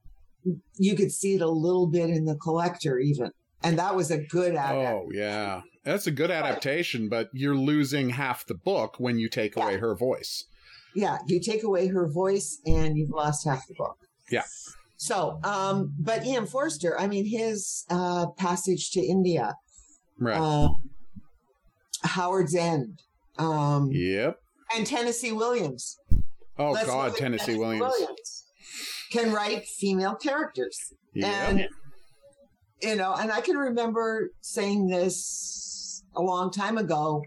you 0.78 0.96
could 0.96 1.12
see 1.12 1.36
it 1.36 1.42
a 1.42 1.50
little 1.50 1.88
bit 1.88 2.10
in 2.10 2.26
the 2.26 2.36
collector 2.36 3.00
even 3.00 3.32
and 3.64 3.80
that 3.80 3.96
was 3.96 4.12
a 4.12 4.20
good 4.20 4.56
ad 4.56 4.76
Oh, 4.76 5.10
yeah. 5.12 5.62
That's 5.86 6.08
a 6.08 6.12
good 6.12 6.32
adaptation, 6.32 7.08
but 7.10 7.30
you're 7.32 7.56
losing 7.56 8.10
half 8.10 8.46
the 8.48 8.56
book 8.56 8.96
when 9.00 9.18
you 9.20 9.30
take 9.30 9.56
away 9.56 9.78
her 9.78 9.96
voice. 9.96 10.46
yeah 10.96 11.18
you 11.28 11.40
take 11.40 11.64
away 11.64 11.88
her 11.88 12.08
voice 12.08 12.60
and 12.66 12.98
you've 12.98 13.10
lost 13.12 13.46
half 13.46 13.68
the 13.68 13.74
book 13.76 13.98
Yeah. 14.32 14.46
so 14.98 15.40
um 15.44 15.94
but 16.00 16.26
E.M. 16.26 16.46
Forster 16.48 16.98
i 17.00 17.06
mean 17.08 17.26
his 17.26 17.86
uh 17.90 18.28
passage 18.38 18.92
to 18.92 19.02
india 19.02 19.56
Right. 20.18 20.38
uh, 20.40 20.70
howard's 22.04 22.56
end 22.56 23.02
um 23.38 23.90
yep. 23.92 24.40
and 24.76 24.86
tennessee 24.88 25.32
williams 25.34 25.98
Oh, 26.58 26.72
Let's 26.72 26.88
God, 26.88 27.18
Tennessee 27.18 27.58
Williams. 27.58 28.46
can 29.12 29.34
write 29.34 29.66
female 29.66 30.16
characters 30.16 30.78
Yeah. 31.14 31.50
And, 31.50 31.68
you 32.82 32.96
know, 32.96 33.14
and 33.14 33.30
I 33.30 33.42
can 33.42 33.58
remember 33.58 34.30
saying 34.40 34.88
this 34.88 35.18
a 36.16 36.22
long 36.22 36.52
time 36.52 36.78
ago 36.78 37.24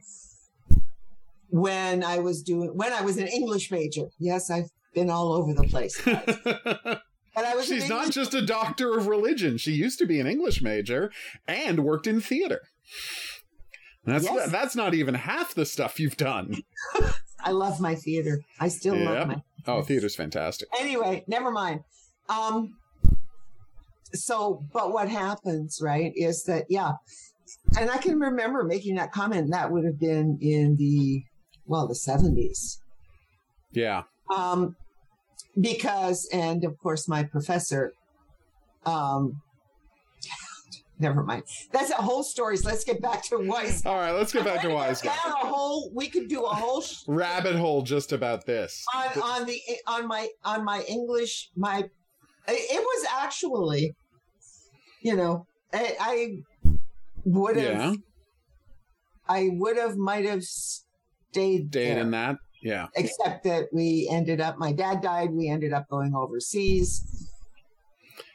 when 1.51 2.05
I 2.05 2.19
was 2.19 2.43
doing, 2.43 2.71
when 2.77 2.93
I 2.93 3.01
was 3.03 3.17
an 3.19 3.27
English 3.29 3.71
major. 3.71 4.09
Yes, 4.19 4.51
I've 4.51 4.71
been 4.95 5.11
all 5.11 5.33
over 5.33 5.53
the 5.55 5.65
place. 5.65 6.01
But 7.35 7.45
I 7.47 7.55
was 7.55 7.67
She's 7.67 7.89
not 7.89 8.11
just 8.11 8.35
a 8.35 8.45
doctor 8.45 8.99
of 8.99 9.07
religion. 9.07 9.59
She 9.59 9.71
used 9.71 10.01
to 10.01 10.07
be 10.07 10.19
an 10.19 10.27
English 10.27 10.61
major 10.61 11.13
and 11.47 11.85
worked 11.85 12.09
in 12.09 12.21
theater. 12.21 12.63
That's 14.05 14.25
Yes. 14.25 14.51
that's 14.51 14.75
not 14.75 14.93
even 14.93 15.15
half 15.15 15.55
the 15.55 15.65
stuff 15.65 16.01
you've 16.01 16.17
done. 16.17 16.65
I 17.45 17.53
love 17.53 17.79
my 17.81 17.95
theater. 17.95 18.41
I 18.59 18.67
still 18.67 18.97
Yep. 18.97 19.07
love 19.07 19.29
my. 19.29 19.43
Oh, 19.69 19.83
theater's 19.83 20.17
fantastic. 20.17 20.69
Anyway, 20.81 21.23
never 21.29 21.53
mind. 21.53 21.83
Um, 22.29 22.75
so, 24.13 24.65
but 24.73 24.93
what 24.93 25.09
happens, 25.09 25.79
right, 25.81 26.13
is 26.17 26.43
that, 26.45 26.65
yeah, 26.69 26.95
and 27.79 27.91
I 27.91 27.99
can 27.99 28.19
remember 28.19 28.65
making 28.65 28.97
that 28.97 29.13
comment. 29.13 29.51
That 29.51 29.71
would 29.71 29.85
have 29.85 29.99
been 29.99 30.39
in 30.41 30.77
the, 30.77 31.23
well, 31.67 31.87
the 31.89 31.95
70s. 31.95 32.79
Yeah. 33.73 34.03
um, 34.35 34.77
because 35.61 36.29
and 36.33 36.65
of 36.65 36.79
course 36.79 37.09
my 37.09 37.23
professor 37.25 37.93
um 38.87 39.43
never 41.01 41.23
mind 41.25 41.43
that's 41.73 41.91
a 41.91 41.95
whole 41.95 42.23
story 42.23 42.57
so 42.57 42.69
let's 42.69 42.85
get 42.85 43.01
back 43.03 43.23
to 43.25 43.39
wise 43.39 43.85
All 43.85 43.97
right, 43.97 44.13
let's 44.13 44.33
get 44.33 44.45
back 44.45 44.63
to 44.63 44.69
wise. 44.69 45.01
Down 45.01 45.15
a 45.27 45.47
whole 45.47 45.91
we 45.95 46.09
could 46.09 46.29
do 46.29 46.45
a 46.45 46.49
whole 46.55 46.81
sh- 46.81 47.03
Rabbit 47.09 47.57
hole 47.57 47.83
just 47.83 48.13
about 48.13 48.47
this. 48.47 48.85
on 48.95 49.23
on 49.23 49.47
the 49.47 49.61
on 49.87 50.07
my 50.07 50.29
on 50.45 50.65
my 50.65 50.83
english 50.89 51.51
my 51.57 51.85
it 52.47 52.81
was 52.83 53.07
actually 53.21 53.95
you 55.03 55.17
know 55.17 55.47
i, 55.73 55.97
I 56.01 56.37
would 57.31 57.57
have 57.57 57.75
Yeah. 57.79 57.95
i 59.29 59.49
would 59.53 59.77
have 59.77 59.97
might 59.97 60.25
have 60.25 60.43
stayed 60.45 61.71
Date 61.71 61.89
there. 61.95 61.99
in 62.01 62.11
that. 62.13 62.37
Yeah. 62.63 62.87
except 62.97 63.45
that 63.45 63.69
we 63.73 64.09
ended 64.11 64.41
up 64.41 64.59
my 64.59 64.73
dad 64.73 65.01
died 65.01 65.31
we 65.31 65.49
ended 65.49 65.73
up 65.73 65.89
going 65.89 66.15
overseas 66.15 67.05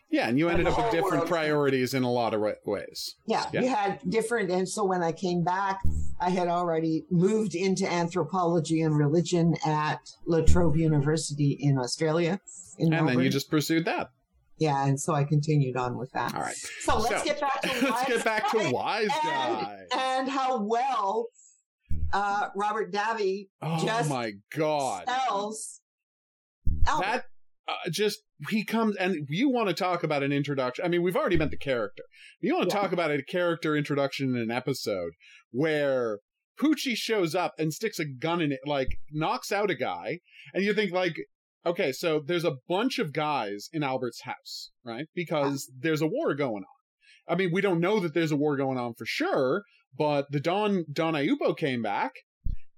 Yeah, 0.09 0.27
and 0.29 0.37
you 0.37 0.47
ended 0.47 0.67
up 0.67 0.77
with 0.77 0.91
different 0.91 1.23
world. 1.23 1.27
priorities 1.27 1.93
in 1.95 2.03
a 2.03 2.11
lot 2.11 2.33
of 2.35 2.41
wa- 2.41 2.53
ways. 2.65 3.15
yeah, 3.25 3.45
Yeah. 3.51 3.61
we 3.61 3.67
had 3.67 3.99
different 4.07 4.49
and 4.51 4.69
so 4.69 4.85
when 4.85 5.01
i 5.03 5.11
came 5.11 5.43
back 5.43 5.79
i 6.21 6.29
had 6.29 6.47
already 6.47 7.03
moved 7.09 7.53
into 7.55 7.85
anthropology 7.91 8.81
and 8.81 8.95
religion 8.97 9.55
at 9.65 9.99
la 10.25 10.41
trobe 10.41 10.77
university 10.77 11.57
in 11.59 11.77
australia 11.77 12.39
in 12.77 12.93
And 12.93 13.07
then 13.09 13.19
you 13.19 13.29
just 13.29 13.49
pursued 13.51 13.85
that. 13.85 14.11
Yeah 14.59 14.85
and 14.85 14.99
so 14.99 15.13
i 15.13 15.23
continued 15.23 15.75
on 15.77 15.97
with 15.97 16.11
that 16.11 16.33
All 16.35 16.41
right. 16.41 16.55
so 16.81 16.97
let's 16.99 17.19
So, 17.19 17.23
get 17.25 17.41
back 17.41 17.61
to 17.61 17.67
Let's 17.73 17.83
Wise 17.91 18.07
get 18.07 18.23
back 18.25 18.51
to 18.51 18.71
wise 18.71 19.07
guy. 19.23 19.79
and 19.97 20.29
how 20.29 20.61
well 20.63 21.27
uh, 22.13 22.49
robert 22.55 22.91
davi 22.93 23.47
Oh 23.61 23.83
just 23.85 24.09
my 24.09 24.33
god. 24.55 25.05
sells 25.07 25.79
Albert. 26.87 27.05
That 27.05 27.23
uh, 27.67 27.89
just 27.89 28.19
he 28.49 28.65
comes 28.65 28.95
and 28.97 29.25
you 29.29 29.49
want 29.49 29.69
to 29.69 29.73
talk 29.73 30.03
about 30.03 30.21
an 30.21 30.33
introduction. 30.33 30.83
I 30.83 30.89
mean, 30.89 31.01
we've 31.01 31.15
already 31.15 31.37
met 31.37 31.49
the 31.49 31.57
character. 31.57 32.03
You 32.41 32.53
want 32.55 32.69
to 32.69 32.75
Yeah. 32.75 32.81
talk 32.81 32.91
about 32.91 33.09
a 33.11 33.23
character 33.23 33.77
introduction 33.77 34.35
in 34.35 34.41
an 34.41 34.51
episode 34.51 35.13
where 35.51 36.19
Poochie 36.61 36.95
shows 36.97 37.33
up 37.35 37.53
and 37.57 37.73
sticks 37.73 37.99
a 37.99 38.05
gun 38.05 38.41
in 38.41 38.51
it, 38.51 38.59
like 38.65 38.89
knocks 39.11 39.49
out 39.51 39.71
a 39.71 39.75
guy, 39.75 40.19
and 40.53 40.63
you 40.63 40.73
think 40.73 40.91
like, 40.91 41.15
okay, 41.65 41.91
so 41.91 42.21
there's 42.25 42.45
a 42.45 42.57
bunch 42.67 42.99
of 42.99 43.13
guys 43.13 43.69
in 43.71 43.83
Albert's 43.83 44.21
house, 44.21 44.71
right? 44.83 45.07
Because 45.15 45.71
there's 45.77 46.01
a 46.01 46.07
war 46.07 46.33
going 46.35 46.63
on. 46.63 47.27
I 47.27 47.35
mean, 47.35 47.51
we 47.53 47.61
don't 47.61 47.79
know 47.79 47.99
that 47.99 48.13
there's 48.13 48.31
a 48.31 48.37
war 48.37 48.57
going 48.57 48.77
on 48.77 48.93
for 48.95 49.05
sure, 49.05 49.63
but 49.97 50.27
the 50.31 50.39
Don 50.39 50.85
Don 50.91 51.13
Ayupo 51.13 51.57
came 51.57 51.81
back, 51.81 52.11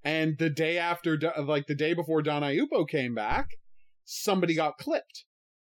and 0.03 0.37
the 0.37 0.49
day 0.49 0.77
after, 0.77 1.19
like 1.43 1.67
the 1.67 1.75
day 1.75 1.93
before 1.93 2.21
Don 2.21 2.43
Ayupo 2.43 2.87
came 2.87 3.15
back, 3.15 3.47
somebody 4.03 4.55
got 4.55 4.77
clipped. 4.77 5.25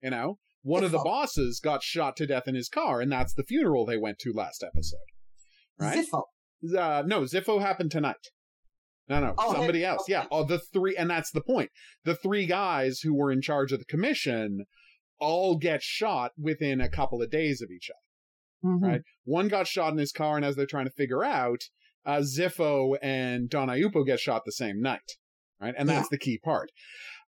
You 0.03 0.11
know, 0.11 0.39
one 0.63 0.85
of 0.85 0.93
the 0.93 0.99
bosses 0.99 1.61
got 1.61 1.83
shot 1.83 2.17
to 2.17 2.27
death 2.27 2.47
in 2.47 2.55
his 2.55 2.69
car, 2.69 3.01
and 3.01 3.11
that's 3.11 3.35
the 3.35 3.45
funeral 3.45 3.85
they 3.85 3.99
went 3.99 4.19
to 4.21 4.33
last 4.33 4.63
episode. 4.63 4.99
Right? 5.79 6.07
Ziffo. 6.07 6.23
Uh, 6.79 7.03
no, 7.07 7.23
Ziffo 7.23 7.61
happened 7.61 7.91
tonight. 7.91 8.29
No, 9.11 9.21
no, 9.21 9.35
Oh, 9.37 9.53
somebody 9.53 9.81
hey, 9.81 9.85
else. 9.87 10.03
okay. 10.03 10.13
Yeah, 10.13 10.27
oh, 10.31 10.45
the 10.45 10.59
three, 10.73 10.97
and 10.97 11.11
that's 11.11 11.33
the 11.33 11.43
point. 11.43 11.71
The 12.05 12.15
three 12.15 12.47
guys 12.47 13.01
who 13.01 13.13
were 13.15 13.31
in 13.33 13.43
charge 13.43 13.73
of 13.73 13.81
the 13.81 13.85
commission 13.85 14.65
all 15.19 15.57
get 15.59 15.83
shot 15.83 16.31
within 16.39 16.81
a 16.81 16.89
couple 16.89 17.21
of 17.21 17.31
days 17.31 17.61
of 17.61 17.71
each 17.71 17.91
other. 17.91 18.73
Mhm. 18.77 18.83
Right. 18.83 19.01
One 19.25 19.49
got 19.49 19.67
shot 19.67 19.93
in 19.93 19.99
his 19.99 20.13
car, 20.13 20.37
and 20.37 20.45
as 20.45 20.55
they're 20.57 20.65
trying 20.65 20.87
to 20.87 20.93
figure 20.93 21.25
out, 21.25 21.61
uh, 22.07 22.19
Ziffo 22.21 22.97
and 23.03 23.51
Don 23.51 23.69
Ayupo 23.69 24.07
get 24.07 24.21
shot 24.21 24.45
the 24.47 24.53
same 24.53 24.81
night. 24.81 25.17
Right, 25.61 25.75
and 25.77 25.87
that's 25.87 26.09
the 26.09 26.17
key 26.17 26.39
part. 26.39 26.71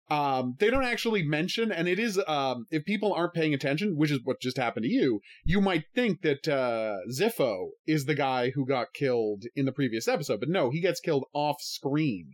Um, 0.09 0.55
they 0.59 0.69
don't 0.69 0.83
actually 0.83 1.23
mention, 1.23 1.71
and 1.71 1.87
it 1.87 1.97
is 1.97 2.19
um, 2.27 2.65
if 2.69 2.83
people 2.85 3.13
aren't 3.13 3.33
paying 3.33 3.53
attention, 3.53 3.95
which 3.97 4.11
is 4.11 4.19
what 4.23 4.41
just 4.41 4.57
happened 4.57 4.83
to 4.83 4.89
you, 4.91 5.21
you 5.45 5.61
might 5.61 5.85
think 5.95 6.21
that 6.21 6.47
uh, 6.47 6.97
Ziffo 7.11 7.69
is 7.87 8.05
the 8.05 8.13
guy 8.13 8.51
who 8.51 8.65
got 8.65 8.93
killed 8.93 9.45
in 9.55 9.65
the 9.65 9.71
previous 9.71 10.07
episode, 10.07 10.39
but 10.39 10.49
no, 10.49 10.69
he 10.71 10.81
gets 10.81 10.99
killed 10.99 11.25
off 11.33 11.61
screen. 11.61 12.31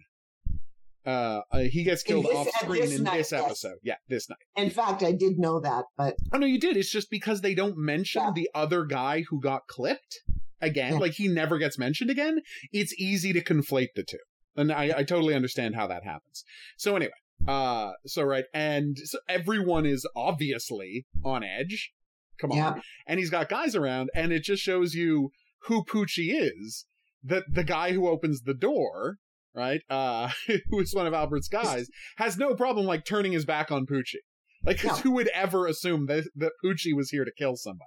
Uh, 1.05 1.41
uh, 1.51 1.59
he 1.59 1.83
gets 1.83 2.03
killed 2.03 2.25
this- 2.25 2.35
off 2.35 2.47
screen 2.59 2.81
this 2.81 2.97
in 2.97 3.03
night, 3.03 3.17
this 3.17 3.31
yes. 3.31 3.43
episode. 3.45 3.75
Yeah, 3.83 3.95
this 4.09 4.29
night. 4.29 4.39
In 4.63 4.69
fact, 4.69 5.01
I 5.01 5.11
did 5.11 5.39
know 5.39 5.59
that, 5.61 5.85
but 5.97 6.15
Oh 6.33 6.37
no, 6.37 6.45
you 6.45 6.59
did. 6.59 6.75
It's 6.75 6.91
just 6.91 7.09
because 7.09 7.41
they 7.41 7.55
don't 7.55 7.77
mention 7.77 8.21
Yeah. 8.23 8.31
the 8.35 8.49
other 8.53 8.83
guy 8.85 9.23
who 9.29 9.39
got 9.39 9.67
clipped 9.67 10.19
again. 10.61 10.93
Yeah. 10.93 10.99
Like 10.99 11.13
he 11.13 11.27
never 11.27 11.57
gets 11.57 11.79
mentioned 11.79 12.09
again. 12.09 12.41
It's 12.73 12.93
easy 12.99 13.31
to 13.33 13.41
conflate 13.43 13.93
the 13.95 14.03
two, 14.03 14.17
and 14.57 14.71
I, 14.71 14.93
I 14.97 15.03
totally 15.03 15.33
understand 15.35 15.75
how 15.75 15.87
that 15.87 16.03
happens. 16.03 16.43
So 16.77 16.95
anyway, 16.95 17.13
uh, 17.47 17.91
so 18.05 18.23
right, 18.23 18.45
and 18.53 18.97
so 18.97 19.19
everyone 19.27 19.85
is 19.85 20.07
obviously 20.15 21.05
on 21.23 21.43
edge. 21.43 21.91
Come 22.39 22.51
on, 22.51 22.57
Yeah. 22.57 22.75
and 23.07 23.19
he's 23.19 23.29
got 23.29 23.49
guys 23.49 23.75
around, 23.75 24.09
and 24.15 24.31
it 24.31 24.43
just 24.43 24.63
shows 24.63 24.93
you 24.93 25.31
who 25.63 25.83
Poochie 25.83 26.29
is. 26.33 26.85
That 27.21 27.43
the 27.51 27.65
guy 27.65 27.91
who 27.91 28.07
opens 28.07 28.43
the 28.43 28.53
door, 28.53 29.17
right, 29.53 29.81
uh, 29.89 30.29
who 30.69 30.79
is 30.79 30.95
one 30.95 31.05
of 31.05 31.13
Albert's 31.13 31.49
guys, 31.49 31.89
has 32.17 32.37
no 32.37 32.55
problem 32.55 32.85
like 32.85 33.03
turning 33.03 33.33
his 33.33 33.43
back 33.45 33.71
on 33.71 33.85
Pucci. 33.85 34.19
Like, 34.63 34.79
'cause 34.79 34.97
No. 34.97 35.01
who 35.03 35.11
would 35.11 35.27
ever 35.33 35.67
assume 35.67 36.05
that 36.05 36.25
that 36.35 36.53
Pucci 36.63 36.93
was 36.95 37.09
here 37.09 37.25
to 37.25 37.31
kill 37.37 37.57
somebody? 37.57 37.85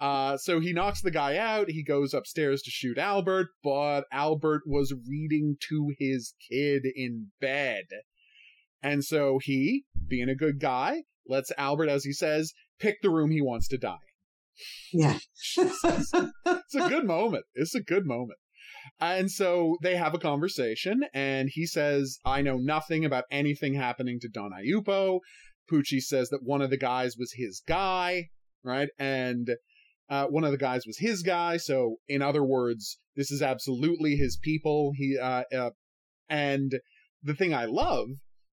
Uh, 0.00 0.38
so 0.38 0.58
he 0.60 0.72
knocks 0.72 1.02
the 1.02 1.10
guy 1.10 1.36
out. 1.36 1.68
He 1.68 1.82
goes 1.84 2.14
upstairs 2.14 2.62
to 2.62 2.70
shoot 2.70 2.96
Albert, 2.96 3.48
but 3.62 4.04
Albert 4.10 4.62
was 4.66 4.94
reading 5.06 5.56
to 5.68 5.92
his 5.98 6.32
kid 6.50 6.84
in 6.94 7.32
bed. 7.42 7.84
And 8.86 9.02
so 9.02 9.40
he, 9.42 9.82
being 10.06 10.28
a 10.28 10.36
good 10.36 10.60
guy, 10.60 11.02
lets 11.26 11.50
Albert, 11.58 11.88
as 11.88 12.04
he 12.04 12.12
says, 12.12 12.52
pick 12.78 13.02
the 13.02 13.10
room 13.10 13.32
he 13.32 13.42
wants 13.42 13.66
to 13.68 13.78
die. 13.78 13.96
Yeah. 14.92 15.18
It's 15.58 16.74
a 16.74 16.88
good 16.88 17.04
moment. 17.04 17.44
It's 17.56 17.74
a 17.74 17.82
good 17.82 18.06
moment. 18.06 18.38
And 19.00 19.28
so 19.28 19.76
they 19.82 19.96
have 19.96 20.14
a 20.14 20.20
conversation, 20.20 21.00
and 21.12 21.48
he 21.52 21.66
says, 21.66 22.18
I 22.24 22.42
know 22.42 22.58
nothing 22.58 23.04
about 23.04 23.24
anything 23.28 23.74
happening 23.74 24.20
to 24.20 24.28
Don 24.28 24.52
Ayupo. 24.52 25.18
Pucci 25.70 26.00
says 26.00 26.28
that 26.28 26.44
one 26.44 26.62
of 26.62 26.70
the 26.70 26.76
guys 26.76 27.16
was 27.18 27.32
his 27.34 27.60
guy, 27.66 28.28
right? 28.62 28.88
And 29.00 29.50
uh, 30.08 30.26
one 30.26 30.44
of 30.44 30.52
the 30.52 30.58
guys 30.58 30.86
was 30.86 30.98
his 30.98 31.22
guy. 31.22 31.56
So, 31.56 31.96
in 32.06 32.22
other 32.22 32.44
words, 32.44 33.00
this 33.16 33.32
is 33.32 33.42
absolutely 33.42 34.14
his 34.14 34.38
people. 34.40 34.92
He 34.94 35.18
uh, 35.20 35.42
uh, 35.52 35.70
and 36.28 36.72
the 37.22 37.34
thing 37.34 37.52
I 37.52 37.64
love 37.64 38.08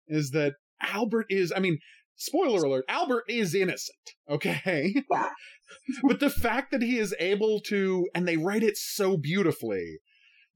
is 0.07 0.31
that 0.31 0.53
Albert 0.81 1.27
is. 1.29 1.51
I 1.55 1.59
mean, 1.59 1.79
spoiler 2.15 2.63
alert: 2.63 2.85
Albert 2.87 3.23
is 3.27 3.53
innocent. 3.55 3.97
Okay, 4.29 4.95
Yeah. 5.11 5.29
but 6.03 6.19
the 6.19 6.29
fact 6.29 6.71
that 6.71 6.81
he 6.81 6.97
is 6.97 7.15
able 7.19 7.59
to, 7.67 8.07
and 8.13 8.27
they 8.27 8.37
write 8.37 8.63
it 8.63 8.77
so 8.77 9.17
beautifully. 9.17 9.99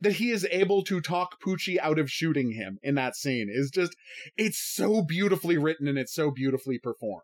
That 0.03 0.13
he 0.13 0.31
is 0.31 0.47
able 0.49 0.83
to 0.85 0.99
talk 0.99 1.39
Poochie 1.45 1.77
out 1.77 1.99
of 1.99 2.09
shooting 2.09 2.53
him 2.53 2.79
in 2.81 2.95
that 2.95 3.15
scene 3.15 3.49
is 3.53 3.69
just, 3.69 3.95
it's 4.35 4.57
so 4.57 5.03
beautifully 5.03 5.59
written 5.59 5.87
and 5.87 5.95
it's 5.99 6.11
so 6.15 6.31
beautifully 6.31 6.79
performed 6.79 7.21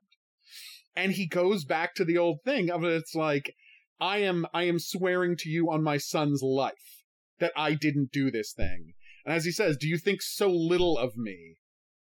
and 0.96 1.13
he 1.13 1.25
goes 1.27 1.63
back 1.63 1.93
to 1.96 2.03
the 2.05 2.17
old 2.17 2.39
thing 2.43 2.69
of 2.69 2.84
it's 2.84 3.15
like 3.15 3.53
i 4.00 4.17
am 4.17 4.46
i 4.53 4.63
am 4.63 4.79
swearing 4.79 5.36
to 5.38 5.50
you 5.50 5.72
on 5.72 5.81
my 5.84 5.98
son's 5.98 6.41
life 6.43 7.03
that 7.39 7.51
i 7.55 7.74
didn't 7.74 8.12
do 8.12 8.29
this 8.31 8.51
thing 8.51 8.93
and 9.25 9.34
as 9.34 9.46
he 9.46 9.51
says 9.51 9.77
do 9.77 9.88
you 9.88 9.98
think 9.98 10.22
so 10.22 10.50
little 10.50 10.98
of 10.98 11.15
me 11.15 11.55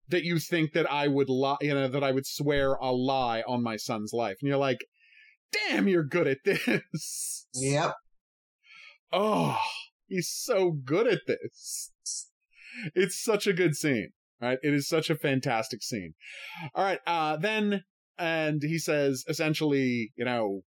that 0.10 0.24
you 0.24 0.40
think 0.40 0.74
that 0.74 0.90
i 0.92 1.08
would 1.08 1.30
lie 1.30 1.58
you 1.62 1.74
know 1.74 1.88
that 1.88 2.04
i 2.04 2.12
would 2.12 2.26
swear 2.26 2.74
a 2.76 2.92
lie 2.92 3.44
on 3.48 3.64
my 3.64 3.76
son's 3.76 4.14
life. 4.14 4.38
And 4.42 4.48
you're 4.48 4.58
like 4.58 4.86
damn 5.52 5.88
you're 5.88 6.04
good 6.04 6.28
at 6.28 6.40
this. 6.44 7.48
Yep. 7.54 7.94
oh 9.14 9.58
he's 10.08 10.30
so 10.30 10.72
good 10.72 11.08
at 11.08 11.22
this. 11.28 11.92
It's 12.94 13.22
such 13.22 13.48
a 13.48 13.54
good 13.54 13.76
scene 13.76 14.10
right? 14.40 14.60
It 14.62 14.72
is 14.74 14.88
such 14.88 15.10
a 15.10 15.16
fantastic 15.16 15.82
scene. 15.82 16.14
All 16.76 16.84
right 16.84 17.00
uh 17.08 17.38
then 17.38 17.84
and 18.18 18.62
he 18.64 18.80
says 18.80 19.24
essentially 19.28 20.12
you 20.16 20.26
know 20.26 20.62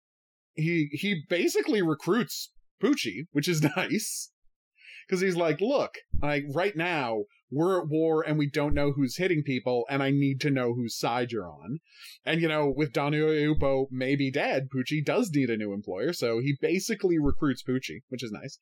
he 0.55 0.89
he 0.93 1.23
basically 1.29 1.83
recruits 1.83 2.51
Poochie, 2.83 3.27
which 3.33 3.49
is 3.49 3.63
nice 3.77 4.31
because 5.07 5.21
he's 5.21 5.37
like 5.37 5.61
look 5.61 5.95
like 6.23 6.45
right 6.55 6.77
now 6.77 7.25
we're 7.51 7.81
at 7.81 7.89
war 7.89 8.23
and 8.23 8.39
we 8.39 8.49
don't 8.49 8.75
know 8.75 8.93
who's 8.93 9.17
hitting 9.17 9.43
people 9.43 9.85
and 9.89 10.03
i 10.03 10.11
need 10.11 10.41
to 10.41 10.51
know 10.51 10.75
whose 10.75 10.97
side 10.97 11.33
you're 11.33 11.49
on. 11.49 11.79
And 12.25 12.41
you 12.41 12.49
know 12.49 12.73
with 12.75 12.93
Don 12.93 13.13
Ayupo 13.13 13.87
maybe 13.91 14.31
dead 14.31 14.69
Poochie 14.75 15.05
does 15.05 15.31
need 15.35 15.51
a 15.51 15.57
new 15.57 15.73
employer 15.73 16.13
so 16.13 16.39
he 16.39 16.57
basically 16.61 17.19
recruits 17.19 17.63
Poochie 17.63 18.03
which 18.09 18.23
is 18.23 18.33
nice 18.33 18.59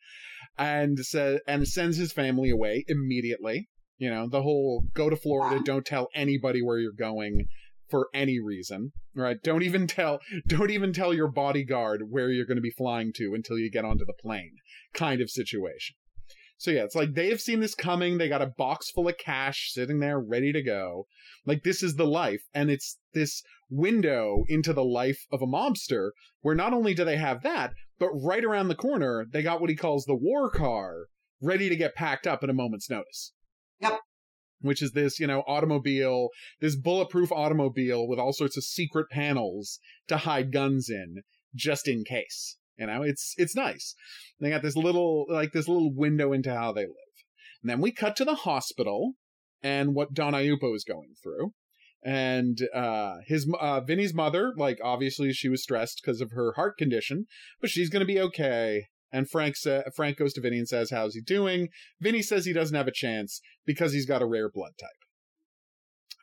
and 0.56 0.98
says 0.98 1.40
and 1.46 1.66
sends 1.66 1.96
his 1.96 2.12
family 2.12 2.50
away 2.50 2.84
immediately. 2.88 3.68
You 3.98 4.10
know 4.10 4.28
the 4.28 4.42
whole 4.42 4.84
go 4.94 5.10
to 5.10 5.16
florida 5.16 5.62
don't 5.64 5.84
tell 5.84 6.08
anybody 6.14 6.62
where 6.62 6.78
you're 6.78 6.92
going 6.92 7.48
for 7.90 8.08
any 8.14 8.38
reason 8.40 8.92
right? 9.14 9.42
Don't 9.42 9.62
even 9.62 9.86
tell 9.86 10.20
don't 10.46 10.70
even 10.70 10.92
tell 10.92 11.12
your 11.12 11.28
bodyguard 11.28 12.02
where 12.10 12.30
you're 12.30 12.46
going 12.46 12.56
to 12.56 12.62
be 12.62 12.70
flying 12.70 13.12
to 13.16 13.32
until 13.34 13.58
you 13.58 13.70
get 13.70 13.84
onto 13.84 14.04
the 14.04 14.12
plane 14.12 14.56
kind 14.94 15.20
of 15.20 15.30
situation 15.30 15.96
so 16.58 16.72
yeah 16.72 16.82
it's 16.82 16.94
like 16.96 17.14
they 17.14 17.28
have 17.30 17.40
seen 17.40 17.60
this 17.60 17.74
coming 17.74 18.18
they 18.18 18.28
got 18.28 18.42
a 18.42 18.52
box 18.58 18.90
full 18.90 19.08
of 19.08 19.16
cash 19.16 19.70
sitting 19.72 20.00
there 20.00 20.20
ready 20.20 20.52
to 20.52 20.62
go. 20.62 21.06
Like 21.46 21.62
this 21.62 21.82
is 21.82 21.94
the 21.94 22.06
life 22.06 22.42
and 22.52 22.70
it's 22.70 22.98
this 23.14 23.42
window 23.70 24.44
into 24.48 24.72
the 24.72 24.84
life 24.84 25.24
of 25.30 25.40
a 25.40 25.46
mobster 25.46 26.10
where 26.40 26.54
not 26.54 26.72
only 26.72 26.94
do 26.94 27.04
they 27.04 27.16
have 27.16 27.42
that 27.42 27.72
but 27.98 28.10
right 28.10 28.44
around 28.44 28.68
the 28.68 28.74
corner 28.74 29.24
they 29.32 29.42
got 29.42 29.60
what 29.60 29.70
he 29.70 29.76
calls 29.76 30.04
the 30.04 30.16
war 30.16 30.50
car 30.50 31.06
ready 31.40 31.68
to 31.68 31.76
get 31.76 31.94
packed 31.94 32.26
up 32.26 32.42
at 32.42 32.50
a 32.50 32.54
moment's 32.54 32.90
notice. 32.90 33.32
Yep. 33.80 34.00
which 34.60 34.82
is 34.82 34.90
this 34.90 35.20
you 35.20 35.28
know 35.28 35.44
automobile 35.46 36.30
this 36.60 36.74
bulletproof 36.74 37.30
automobile 37.30 38.08
with 38.08 38.18
all 38.18 38.32
sorts 38.32 38.56
of 38.56 38.64
secret 38.64 39.06
panels 39.10 39.78
to 40.08 40.16
hide 40.16 40.52
guns 40.52 40.90
in 40.90 41.22
just 41.54 41.86
in 41.86 42.02
case 42.02 42.56
you 42.78 42.86
know 42.86 43.02
it's 43.02 43.34
it's 43.36 43.56
nice. 43.56 43.94
They 44.40 44.50
got 44.50 44.62
this 44.62 44.76
little 44.76 45.26
like 45.28 45.52
this 45.52 45.68
little 45.68 45.92
window 45.94 46.32
into 46.32 46.54
how 46.54 46.72
they 46.72 46.82
live. 46.82 46.94
And 47.62 47.70
then 47.70 47.80
we 47.80 47.90
cut 47.90 48.16
to 48.16 48.24
the 48.24 48.36
hospital 48.36 49.14
and 49.62 49.94
what 49.94 50.14
don 50.14 50.32
ayupo 50.32 50.74
is 50.74 50.84
going 50.84 51.14
through. 51.22 51.52
And 52.04 52.58
uh 52.74 53.16
his 53.26 53.50
uh 53.60 53.80
vinny's 53.80 54.14
mother 54.14 54.52
like 54.56 54.78
obviously 54.82 55.32
she 55.32 55.48
was 55.48 55.62
stressed 55.62 56.00
because 56.02 56.20
of 56.20 56.30
her 56.30 56.52
heart 56.54 56.78
condition 56.78 57.26
but 57.60 57.70
she's 57.70 57.90
gonna 57.90 58.04
be 58.04 58.20
okay. 58.20 58.84
And 59.10 59.28
frank 59.28 59.56
sa- 59.56 59.82
frank 59.96 60.18
goes 60.18 60.34
to 60.34 60.40
vinny 60.40 60.58
and 60.58 60.68
says 60.68 60.90
how's 60.90 61.14
he 61.14 61.20
doing? 61.20 61.68
Vinny 62.00 62.22
says 62.22 62.44
he 62.44 62.52
doesn't 62.52 62.76
have 62.76 62.88
a 62.88 62.92
chance 62.92 63.40
because 63.66 63.92
he's 63.92 64.06
got 64.06 64.22
a 64.22 64.26
rare 64.26 64.48
blood 64.48 64.72
type 64.78 65.07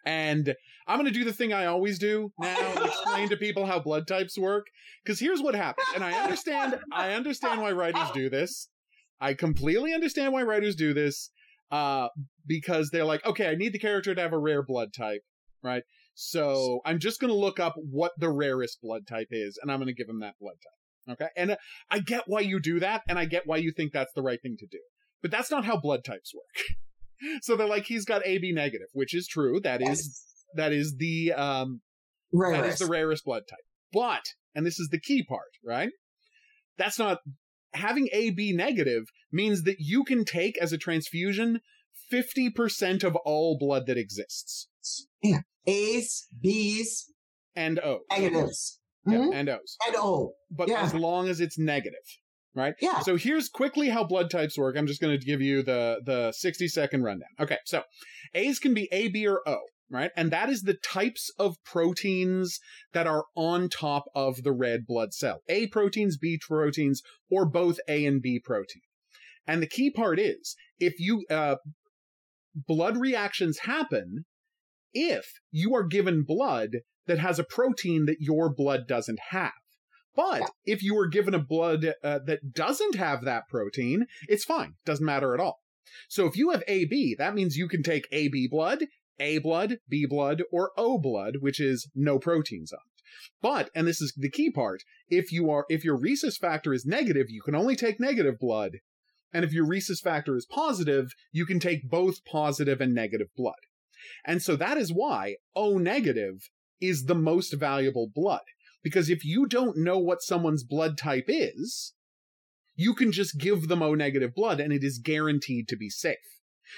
and 0.06 0.54
i'm 0.88 0.98
gonna 0.98 1.12
do 1.12 1.24
the 1.24 1.34
thing 1.34 1.52
i 1.52 1.66
always 1.66 1.98
do 1.98 2.32
now 2.40 2.84
explain 2.84 3.30
to 3.30 3.38
people 3.38 3.66
how 3.66 3.80
blood 3.80 4.08
types 4.08 4.38
work. 4.38 4.68
Because 5.04 5.20
here's 5.20 5.42
what 5.42 5.56
happens 5.56 5.88
and 5.96 6.04
i 6.04 6.12
understand 6.24 6.80
i 6.92 7.14
understand 7.14 7.62
why 7.62 7.72
writers 7.72 8.10
do 8.14 8.30
this. 8.30 8.70
I 9.20 9.34
completely 9.34 9.94
understand 9.94 10.34
why 10.34 10.44
writers 10.44 10.76
do 10.76 10.94
this 10.94 11.32
uh 11.72 12.10
because 12.46 12.90
they're 12.92 13.06
like 13.06 13.26
okay 13.26 13.48
i 13.48 13.56
need 13.56 13.74
the 13.74 13.80
character 13.80 14.14
to 14.14 14.22
have 14.22 14.34
a 14.34 14.38
rare 14.38 14.64
blood 14.64 14.90
type 14.96 15.22
right? 15.64 15.84
So 16.14 16.82
i'm 16.86 17.00
just 17.00 17.20
going 17.20 17.32
to 17.32 17.40
look 17.40 17.60
up 17.60 17.74
what 17.78 18.12
the 18.18 18.30
rarest 18.30 18.80
blood 18.82 19.08
type 19.08 19.30
is 19.32 19.58
and 19.62 19.72
i'm 19.72 19.80
going 19.80 19.88
to 19.88 19.94
give 19.94 20.10
him 20.10 20.20
that 20.20 20.36
blood 20.40 20.56
type 20.64 21.14
okay? 21.14 21.32
And 21.36 21.52
uh, 21.52 21.58
i 21.90 22.00
get 22.00 22.24
why 22.28 22.42
you 22.42 22.60
do 22.60 22.80
that 22.80 23.02
and 23.08 23.18
i 23.18 23.26
get 23.26 23.44
why 23.46 23.58
you 23.58 23.72
think 23.72 23.94
that's 23.94 24.14
the 24.14 24.22
right 24.22 24.42
thing 24.42 24.58
to 24.60 24.68
do. 24.68 24.80
But 25.22 25.32
that's 25.32 25.50
not 25.50 25.66
how 25.66 25.78
blood 25.78 26.04
types 26.04 26.34
work 26.36 26.78
so 27.42 27.56
they're 27.56 27.68
like 27.68 27.86
he's 27.86 28.06
got 28.06 28.26
ab 28.26 28.42
negative 28.54 28.88
which 28.94 29.14
is 29.14 29.28
true 29.28 29.60
that 29.62 29.82
is 29.82 30.24
that 30.56 30.72
is 30.74 30.96
the 30.98 31.32
um 31.34 31.82
that 32.34 32.66
is 32.66 32.80
the 32.80 32.88
rarest 32.88 33.24
blood 33.26 33.44
type. 33.50 33.60
But, 33.94 34.24
and 34.54 34.66
this 34.66 34.78
is 34.80 34.90
the 34.90 35.00
key 35.00 35.24
part, 35.24 35.52
right? 35.64 35.90
That's 36.78 37.00
not 37.00 37.20
having 37.74 38.10
AB 38.12 38.52
negative 38.54 39.04
means 39.32 39.64
that 39.64 39.78
you 39.80 40.04
can 40.04 40.26
take 40.26 40.58
as 40.58 40.74
a 40.74 40.78
transfusion 40.78 41.60
50% 42.12 43.04
of 43.04 43.16
all 43.18 43.58
blood 43.58 43.86
that 43.88 43.98
exists. 43.98 44.68
Yeah. 45.24 45.40
A's, 45.66 46.28
B's, 46.42 47.12
And 47.56 47.80
O's. 47.80 48.02
negatives. 48.12 48.80
Mhm. 49.08 49.34
and 49.34 49.50
O's. 49.50 49.78
And 49.88 49.96
O. 49.98 50.34
But 50.52 50.68
Yeah. 50.68 50.84
as 50.84 50.94
long 50.94 51.30
as 51.30 51.40
it's 51.40 51.58
negative. 51.58 52.06
Right? 52.56 52.74
Yeah. 52.80 53.00
So 53.02 53.18
here's 53.18 53.50
quickly 53.50 53.90
how 53.90 54.06
blood 54.06 54.30
types 54.30 54.58
work. 54.58 54.78
I'm 54.78 54.88
just 54.88 55.02
going 55.02 55.20
to 55.20 55.26
give 55.26 55.42
you 55.42 55.62
the 55.62 56.00
the 56.06 56.32
60 56.32 56.68
second 56.70 57.04
rundown. 57.04 57.30
Okay, 57.40 57.58
so 57.66 57.84
A's 58.34 58.60
can 58.60 58.74
be 58.74 58.88
A, 58.92 59.10
B, 59.10 59.28
or 59.28 59.42
O, 59.46 59.58
right? 59.92 60.12
And 60.16 60.32
that 60.32 60.50
is 60.50 60.62
the 60.62 60.76
types 60.76 61.30
of 61.38 61.58
proteins 61.66 62.60
that 62.94 63.08
are 63.08 63.26
on 63.36 63.68
top 63.68 64.06
of 64.16 64.44
the 64.44 64.54
red 64.54 64.86
blood 64.88 65.14
cell. 65.14 65.42
A 65.50 65.68
proteins, 65.68 66.18
B 66.18 66.40
proteins, 66.42 67.02
or 67.30 67.46
both 67.46 67.78
A 67.90 68.06
and 68.06 68.22
B 68.22 68.40
protein. 68.44 68.84
And 69.46 69.62
the 69.62 69.68
key 69.68 69.92
part 69.92 70.18
is 70.18 70.56
if 70.80 70.94
you 70.98 71.26
uh, 71.30 71.58
blood 72.56 72.98
reactions 72.98 73.60
happen 73.60 74.26
if 74.94 75.40
you 75.52 75.76
are 75.76 75.84
given 75.84 76.24
blood 76.24 76.78
that 77.06 77.20
has 77.20 77.38
a 77.38 77.44
protein 77.44 78.06
that 78.06 78.18
your 78.20 78.52
blood 78.52 78.88
doesn't 78.88 79.20
have. 79.30 79.52
But 80.16 80.42
Yeah. 80.42 80.48
if 80.66 80.84
you 80.84 80.96
were 80.96 81.08
given 81.08 81.34
a 81.34 81.40
blood 81.40 81.94
uh, 82.04 82.20
that 82.26 82.54
doesn't 82.54 82.96
have 82.96 83.24
that 83.26 83.48
protein, 83.50 84.08
it's 84.30 84.46
fine. 84.46 84.76
Doesn't 84.86 85.06
matter 85.06 85.34
at 85.34 85.40
all. 85.40 85.60
So 86.10 86.26
if 86.26 86.36
you 86.38 86.50
have 86.52 86.64
AB, 86.68 87.16
that 87.18 87.36
means 87.36 87.58
you 87.58 87.68
can 87.68 87.84
take 87.84 88.08
AB 88.12 88.48
blood, 88.50 88.86
A 89.20 89.38
blood, 89.40 89.78
B 89.88 90.06
blood, 90.06 90.44
or 90.52 90.72
O 90.78 90.98
blood, 90.98 91.38
which 91.40 91.60
is 91.60 91.90
no 91.96 92.20
proteins 92.20 92.72
on 92.74 92.80
it. 92.80 93.04
But, 93.42 93.70
and 93.74 93.88
this 93.88 94.02
is 94.02 94.14
the 94.18 94.30
key 94.30 94.52
part, 94.52 94.82
if 95.10 95.32
you 95.32 95.50
are, 95.50 95.66
if 95.70 95.86
your 95.86 95.98
rhesus 95.98 96.38
factor 96.38 96.74
is 96.74 96.86
negative, 96.86 97.28
you 97.30 97.42
can 97.42 97.56
only 97.56 97.76
take 97.76 98.00
negative 98.00 98.40
blood. 98.40 98.80
And 99.32 99.46
if 99.46 99.54
your 99.54 99.66
rhesus 99.66 100.02
factor 100.02 100.36
is 100.36 100.46
positive, 100.46 101.14
you 101.32 101.46
can 101.46 101.60
take 101.60 101.90
both 101.90 102.26
positive 102.26 102.82
and 102.82 102.94
negative 102.94 103.28
blood. 103.36 103.56
And 104.26 104.42
so 104.42 104.56
that 104.58 104.78
is 104.78 104.92
why 104.92 105.36
O 105.56 105.78
negative 105.78 106.50
is 106.82 107.06
the 107.06 107.16
most 107.16 107.54
valuable 107.54 108.10
blood. 108.14 108.42
Because 108.86 109.10
if 109.10 109.26
you 109.26 109.48
don't 109.48 109.78
know 109.78 109.98
what 109.98 110.22
someone's 110.22 110.64
blood 110.64 110.96
type 110.96 111.26
is, 111.28 111.96
you 112.76 112.94
can 112.94 113.12
just 113.12 113.40
give 113.40 113.68
them 113.68 113.82
O 113.82 113.96
negative 113.96 114.36
blood 114.36 114.60
and 114.60 114.72
it 114.72 114.84
is 114.84 115.00
guaranteed 115.00 115.68
to 115.70 115.76
be 115.76 115.90
safe. 115.90 116.18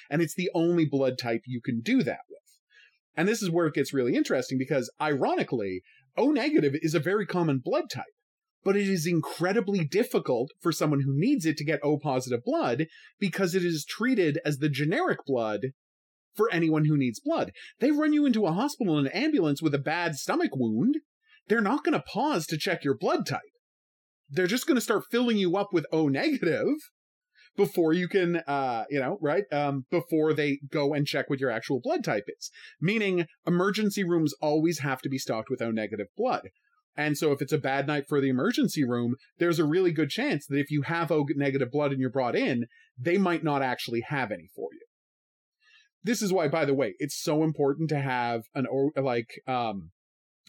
And 0.10 0.22
it's 0.22 0.34
the 0.34 0.50
only 0.56 0.86
blood 0.86 1.18
type 1.18 1.42
you 1.46 1.60
can 1.60 1.82
do 1.82 2.04
that 2.04 2.22
with. 2.30 2.40
And 3.18 3.28
this 3.28 3.42
is 3.42 3.52
where 3.52 3.68
it 3.68 3.74
gets 3.74 3.94
really 3.94 4.16
interesting 4.16 4.58
because, 4.58 4.90
ironically, 5.02 5.82
O 6.16 6.32
negative 6.32 6.76
is 6.82 6.96
a 6.96 7.02
very 7.02 7.26
common 7.26 7.62
blood 7.62 7.90
type, 7.90 8.06
but 8.64 8.78
it 8.78 8.88
is 8.88 9.06
incredibly 9.06 9.84
difficult 9.84 10.52
for 10.62 10.72
someone 10.72 11.02
who 11.02 11.12
needs 11.14 11.46
it 11.46 11.58
to 11.58 11.66
get 11.66 11.82
O 11.84 11.98
positive 11.98 12.42
blood 12.46 12.86
because 13.20 13.54
it 13.54 13.66
is 13.66 13.84
treated 13.84 14.40
as 14.46 14.60
the 14.60 14.70
generic 14.70 15.26
blood 15.26 15.74
for 16.36 16.50
anyone 16.54 16.86
who 16.86 16.96
needs 16.96 17.20
blood. 17.20 17.52
They 17.82 17.92
run 17.92 18.14
you 18.14 18.26
into 18.26 18.46
a 18.46 18.54
hospital 18.54 18.98
in 18.98 19.08
an 19.08 19.12
ambulance 19.12 19.62
with 19.62 19.76
a 19.76 19.80
bad 19.80 20.16
stomach 20.16 20.52
wound. 20.56 21.00
They're 21.48 21.62
not 21.62 21.84
going 21.84 21.94
to 21.94 22.04
pause 22.06 22.46
to 22.48 22.58
check 22.58 22.84
your 22.84 22.98
blood 22.98 23.26
type. 23.26 23.42
They're 24.30 24.48
just 24.48 24.68
going 24.68 24.76
to 24.76 24.82
start 24.82 25.06
filling 25.10 25.38
you 25.38 25.56
up 25.56 25.70
with 25.72 25.86
O 25.92 26.08
negative 26.08 26.76
before 27.56 27.94
you 27.94 28.08
can, 28.08 28.38
uh, 28.48 28.84
you 28.90 29.00
know, 29.00 29.18
right? 29.22 29.46
Um, 29.52 29.86
before 29.90 30.34
they 30.34 30.60
go 30.70 30.94
and 30.94 31.08
check 31.08 31.30
what 31.30 31.40
your 31.40 31.50
actual 31.50 31.80
blood 31.82 32.04
type 32.04 32.26
is. 32.28 32.52
Meaning 32.82 33.26
emergency 33.46 34.04
rooms 34.04 34.34
always 34.42 34.80
have 34.80 35.02
to 35.02 35.10
be 35.10 35.18
stocked 35.18 35.50
with 35.50 35.62
O 35.62 35.72
negative 35.72 36.08
blood. 36.16 36.50
And 36.96 37.18
so 37.18 37.32
if 37.32 37.42
it's 37.42 37.54
a 37.54 37.60
bad 37.60 37.88
night 37.88 38.06
for 38.10 38.20
the 38.20 38.30
emergency 38.30 38.84
room, 38.84 39.16
there's 39.38 39.60
a 39.60 39.66
really 39.66 39.92
good 39.92 40.10
chance 40.10 40.46
that 40.48 40.60
if 40.60 40.72
you 40.72 40.82
have 40.84 41.12
O 41.12 41.26
negative 41.36 41.72
blood 41.72 41.92
and 41.92 42.02
you're 42.02 42.10
brought 42.10 42.36
in, 42.36 42.66
they 43.00 43.18
might 43.18 43.44
not 43.44 43.62
actually 43.62 44.02
have 44.02 44.32
any 44.32 44.50
for 44.56 44.70
you. 44.74 44.86
This 46.04 46.22
is 46.22 46.34
why, 46.34 46.48
by 46.48 46.66
the 46.66 46.74
way, 46.74 46.96
it's 47.00 47.22
so 47.22 47.44
important 47.44 47.90
to 47.90 48.00
have 48.00 48.44
an, 48.56 48.66
O 48.72 48.92
like, 49.00 49.30
um, 49.48 49.92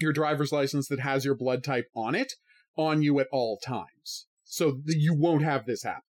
your 0.01 0.13
driver's 0.13 0.53
license 0.53 0.89
that 0.89 1.01
has 1.01 1.25
your 1.25 1.35
blood 1.35 1.65
type 1.65 1.87
on 1.95 2.15
it 2.15 2.35
on 2.77 3.03
you 3.03 3.19
at 3.21 3.27
all 3.33 3.59
times. 3.59 4.27
So 4.45 4.81
you 4.87 5.15
won't 5.15 5.43
have 5.43 5.67
this 5.67 5.83
happen. 5.83 6.03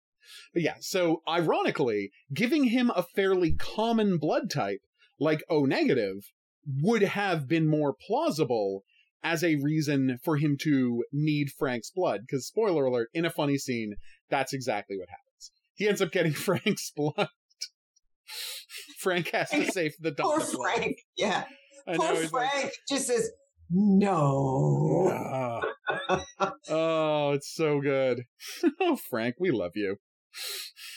But 0.53 0.63
yeah, 0.63 0.75
so 0.81 1.23
ironically, 1.29 2.11
giving 2.33 2.65
him 2.65 2.91
a 2.95 3.03
fairly 3.03 3.55
common 3.55 4.19
blood 4.19 4.51
type 4.51 4.81
like 5.19 5.43
O 5.49 5.65
negative 5.65 6.33
would 6.67 7.03
have 7.03 7.49
been 7.49 7.67
more 7.67 7.95
plausible 7.95 8.85
as 9.23 9.43
a 9.43 9.57
reason 9.57 10.19
for 10.23 10.37
him 10.37 10.57
to 10.61 11.05
need 11.13 11.51
Frank's 11.51 11.91
blood. 11.91 12.21
Because, 12.23 12.47
spoiler 12.47 12.85
alert, 12.85 13.09
in 13.15 13.25
a 13.25 13.31
funny 13.31 13.59
scene, 13.59 13.95
that's 14.31 14.53
exactly 14.53 14.97
what 14.97 15.09
happens. 15.09 15.51
He 15.75 15.89
ends 15.89 16.03
up 16.03 16.13
getting 16.13 16.33
Frank's 16.35 16.93
blood. 16.95 17.29
Frank 18.99 19.31
has 19.31 19.51
to 19.51 19.65
save 19.73 19.95
the 20.01 20.11
dog. 20.11 20.27
Poor 20.27 20.41
Frank. 20.41 20.99
Yeah. 21.17 21.45
I 21.87 21.97
Poor 21.97 22.17
Frank 22.17 22.55
like, 22.55 22.75
just 22.89 23.07
says, 23.07 23.31
no. 23.71 25.63
oh, 26.71 27.33
it's 27.33 27.53
so 27.55 27.81
good. 27.81 28.23
oh, 28.81 28.97
Frank, 28.97 29.37
we 29.39 29.51
love 29.51 29.73
you. 29.75 29.97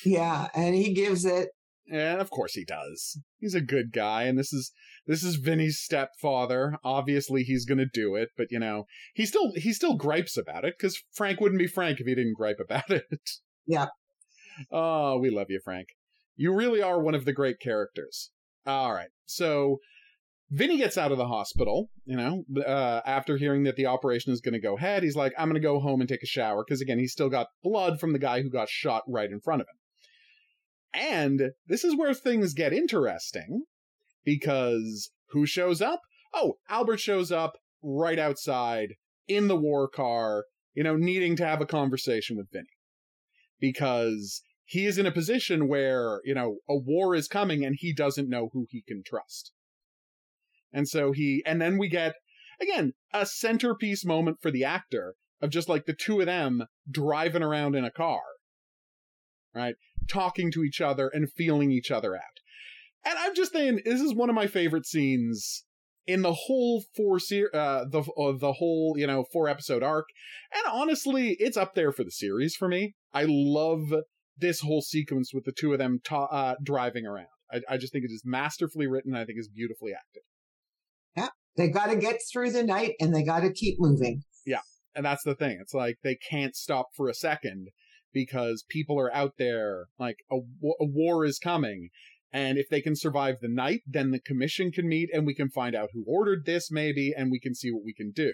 Yeah, 0.05 0.47
and 0.53 0.75
he 0.75 0.93
gives 0.93 1.25
it. 1.25 1.49
And 1.91 2.21
of 2.21 2.29
course 2.29 2.53
he 2.53 2.63
does. 2.63 3.19
He's 3.39 3.55
a 3.55 3.61
good 3.61 3.91
guy, 3.91 4.23
and 4.23 4.39
this 4.39 4.53
is 4.53 4.71
this 5.07 5.23
is 5.23 5.35
Vinny's 5.35 5.79
stepfather. 5.79 6.77
Obviously, 6.83 7.43
he's 7.43 7.65
gonna 7.65 7.87
do 7.91 8.15
it, 8.15 8.29
but 8.37 8.47
you 8.49 8.59
know, 8.59 8.85
he 9.13 9.25
still 9.25 9.51
he 9.55 9.73
still 9.73 9.95
gripes 9.95 10.37
about 10.37 10.63
it 10.63 10.75
because 10.77 11.03
Frank 11.13 11.41
wouldn't 11.41 11.59
be 11.59 11.67
Frank 11.67 11.99
if 11.99 12.07
he 12.07 12.15
didn't 12.15 12.37
gripe 12.37 12.59
about 12.63 12.89
it. 12.89 13.29
Yeah. 13.67 13.87
Oh, 14.71 15.17
we 15.17 15.29
love 15.29 15.47
you, 15.49 15.59
Frank. 15.63 15.87
You 16.35 16.53
really 16.53 16.81
are 16.81 17.01
one 17.01 17.15
of 17.15 17.25
the 17.25 17.33
great 17.33 17.59
characters. 17.59 18.31
All 18.65 18.93
right, 18.93 19.09
so 19.25 19.79
Vinny 20.51 20.77
gets 20.77 20.97
out 20.97 21.13
of 21.13 21.17
the 21.17 21.27
hospital, 21.27 21.89
you 22.03 22.17
know, 22.17 22.43
uh, 22.67 22.99
after 23.05 23.37
hearing 23.37 23.63
that 23.63 23.77
the 23.77 23.85
operation 23.85 24.33
is 24.33 24.41
going 24.41 24.53
to 24.53 24.59
go 24.59 24.75
ahead. 24.75 25.01
He's 25.01 25.15
like, 25.15 25.31
I'm 25.37 25.47
going 25.47 25.61
to 25.61 25.65
go 25.65 25.79
home 25.79 26.01
and 26.01 26.09
take 26.09 26.23
a 26.23 26.27
shower 26.27 26.65
because, 26.67 26.81
again, 26.81 26.99
he's 26.99 27.13
still 27.13 27.29
got 27.29 27.47
blood 27.63 28.01
from 28.01 28.11
the 28.11 28.19
guy 28.19 28.41
who 28.41 28.49
got 28.49 28.67
shot 28.67 29.03
right 29.07 29.31
in 29.31 29.39
front 29.39 29.61
of 29.61 29.67
him. 29.67 29.75
And 30.93 31.41
this 31.67 31.85
is 31.85 31.95
where 31.95 32.13
things 32.13 32.53
get 32.53 32.73
interesting 32.73 33.63
because 34.25 35.11
who 35.29 35.45
shows 35.45 35.81
up? 35.81 36.01
Oh, 36.33 36.55
Albert 36.69 36.99
shows 36.99 37.31
up 37.31 37.53
right 37.81 38.19
outside 38.19 38.95
in 39.29 39.47
the 39.47 39.55
war 39.55 39.87
car, 39.87 40.45
you 40.73 40.83
know, 40.83 40.97
needing 40.97 41.37
to 41.37 41.45
have 41.45 41.61
a 41.61 41.65
conversation 41.65 42.35
with 42.35 42.51
Vinny 42.51 42.67
because 43.61 44.41
he 44.65 44.85
is 44.85 44.97
in 44.97 45.05
a 45.05 45.11
position 45.11 45.69
where, 45.69 46.19
you 46.25 46.35
know, 46.35 46.57
a 46.67 46.75
war 46.75 47.15
is 47.15 47.29
coming 47.29 47.63
and 47.63 47.77
he 47.79 47.93
doesn't 47.93 48.29
know 48.29 48.49
who 48.51 48.67
he 48.69 48.83
can 48.85 49.01
trust. 49.05 49.53
And 50.73 50.87
so 50.87 51.11
he, 51.11 51.43
and 51.45 51.61
then 51.61 51.77
we 51.77 51.89
get, 51.89 52.15
again, 52.61 52.93
a 53.13 53.25
centerpiece 53.25 54.05
moment 54.05 54.37
for 54.41 54.51
the 54.51 54.63
actor 54.63 55.15
of 55.41 55.49
just 55.49 55.69
like 55.69 55.85
the 55.85 55.93
two 55.93 56.19
of 56.19 56.27
them 56.27 56.63
driving 56.89 57.43
around 57.43 57.75
in 57.75 57.83
a 57.83 57.91
car, 57.91 58.21
right? 59.53 59.75
Talking 60.07 60.51
to 60.51 60.63
each 60.63 60.79
other 60.81 61.07
and 61.07 61.31
feeling 61.31 61.71
each 61.71 61.91
other 61.91 62.15
out. 62.15 62.21
And 63.03 63.15
I'm 63.17 63.35
just 63.35 63.53
saying, 63.53 63.81
this 63.83 64.01
is 64.01 64.13
one 64.13 64.29
of 64.29 64.35
my 64.35 64.47
favorite 64.47 64.85
scenes 64.85 65.65
in 66.07 66.21
the 66.21 66.33
whole 66.33 66.83
four 66.95 67.19
ser- 67.19 67.51
uh, 67.53 67.85
the 67.89 68.01
uh, 68.01 68.33
the 68.37 68.53
whole 68.53 68.95
you 68.97 69.07
know 69.07 69.25
four 69.31 69.47
episode 69.47 69.83
arc, 69.83 70.07
and 70.53 70.63
honestly, 70.71 71.35
it's 71.39 71.57
up 71.57 71.73
there 71.75 71.91
for 71.91 72.03
the 72.03 72.11
series 72.11 72.55
for 72.55 72.67
me. 72.67 72.95
I 73.13 73.25
love 73.27 73.93
this 74.37 74.61
whole 74.61 74.81
sequence 74.81 75.33
with 75.33 75.45
the 75.45 75.51
two 75.51 75.73
of 75.73 75.79
them 75.79 75.99
ta- 76.03 76.25
uh, 76.25 76.55
driving 76.63 77.05
around. 77.05 77.27
I, 77.51 77.61
I 77.69 77.77
just 77.77 77.93
think 77.93 78.05
it 78.05 78.13
is 78.13 78.23
masterfully 78.25 78.87
written. 78.87 79.15
I 79.15 79.25
think 79.25 79.39
is 79.39 79.49
beautifully 79.49 79.91
acted. 79.93 80.23
They 81.57 81.69
got 81.69 81.87
to 81.87 81.95
get 81.95 82.19
through 82.31 82.51
the 82.51 82.63
night 82.63 82.93
and 82.99 83.13
they 83.13 83.23
got 83.23 83.41
to 83.41 83.51
keep 83.51 83.75
moving. 83.79 84.23
Yeah. 84.45 84.61
And 84.95 85.05
that's 85.05 85.23
the 85.23 85.35
thing. 85.35 85.59
It's 85.61 85.73
like 85.73 85.97
they 86.03 86.15
can't 86.15 86.55
stop 86.55 86.87
for 86.95 87.07
a 87.07 87.13
second 87.13 87.67
because 88.13 88.63
people 88.69 88.99
are 88.99 89.13
out 89.13 89.33
there. 89.37 89.85
Like 89.99 90.17
a, 90.31 90.37
a 90.37 90.85
war 90.85 91.25
is 91.25 91.39
coming. 91.39 91.89
And 92.33 92.57
if 92.57 92.69
they 92.69 92.81
can 92.81 92.95
survive 92.95 93.37
the 93.41 93.49
night, 93.49 93.81
then 93.85 94.11
the 94.11 94.19
commission 94.19 94.71
can 94.71 94.87
meet 94.87 95.09
and 95.13 95.25
we 95.25 95.35
can 95.35 95.49
find 95.49 95.75
out 95.75 95.89
who 95.93 96.05
ordered 96.07 96.45
this, 96.45 96.71
maybe, 96.71 97.13
and 97.15 97.29
we 97.29 97.39
can 97.39 97.53
see 97.53 97.71
what 97.71 97.83
we 97.83 97.93
can 97.93 98.11
do. 98.11 98.33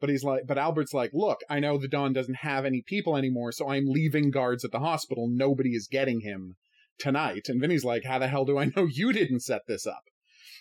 But 0.00 0.10
he's 0.10 0.24
like, 0.24 0.46
but 0.46 0.58
Albert's 0.58 0.94
like, 0.94 1.10
look, 1.12 1.40
I 1.50 1.60
know 1.60 1.76
the 1.76 1.88
Don 1.88 2.12
doesn't 2.12 2.38
have 2.38 2.64
any 2.64 2.82
people 2.86 3.16
anymore, 3.16 3.52
so 3.52 3.68
I'm 3.68 3.84
leaving 3.86 4.30
guards 4.30 4.64
at 4.64 4.70
the 4.70 4.78
hospital. 4.78 5.28
Nobody 5.28 5.70
is 5.70 5.88
getting 5.90 6.20
him 6.20 6.56
tonight. 6.98 7.48
And 7.48 7.60
Vinny's 7.60 7.84
like, 7.84 8.04
how 8.04 8.18
the 8.18 8.28
hell 8.28 8.44
do 8.44 8.58
I 8.58 8.66
know 8.76 8.86
you 8.90 9.12
didn't 9.12 9.40
set 9.40 9.62
this 9.66 9.86
up? 9.86 10.04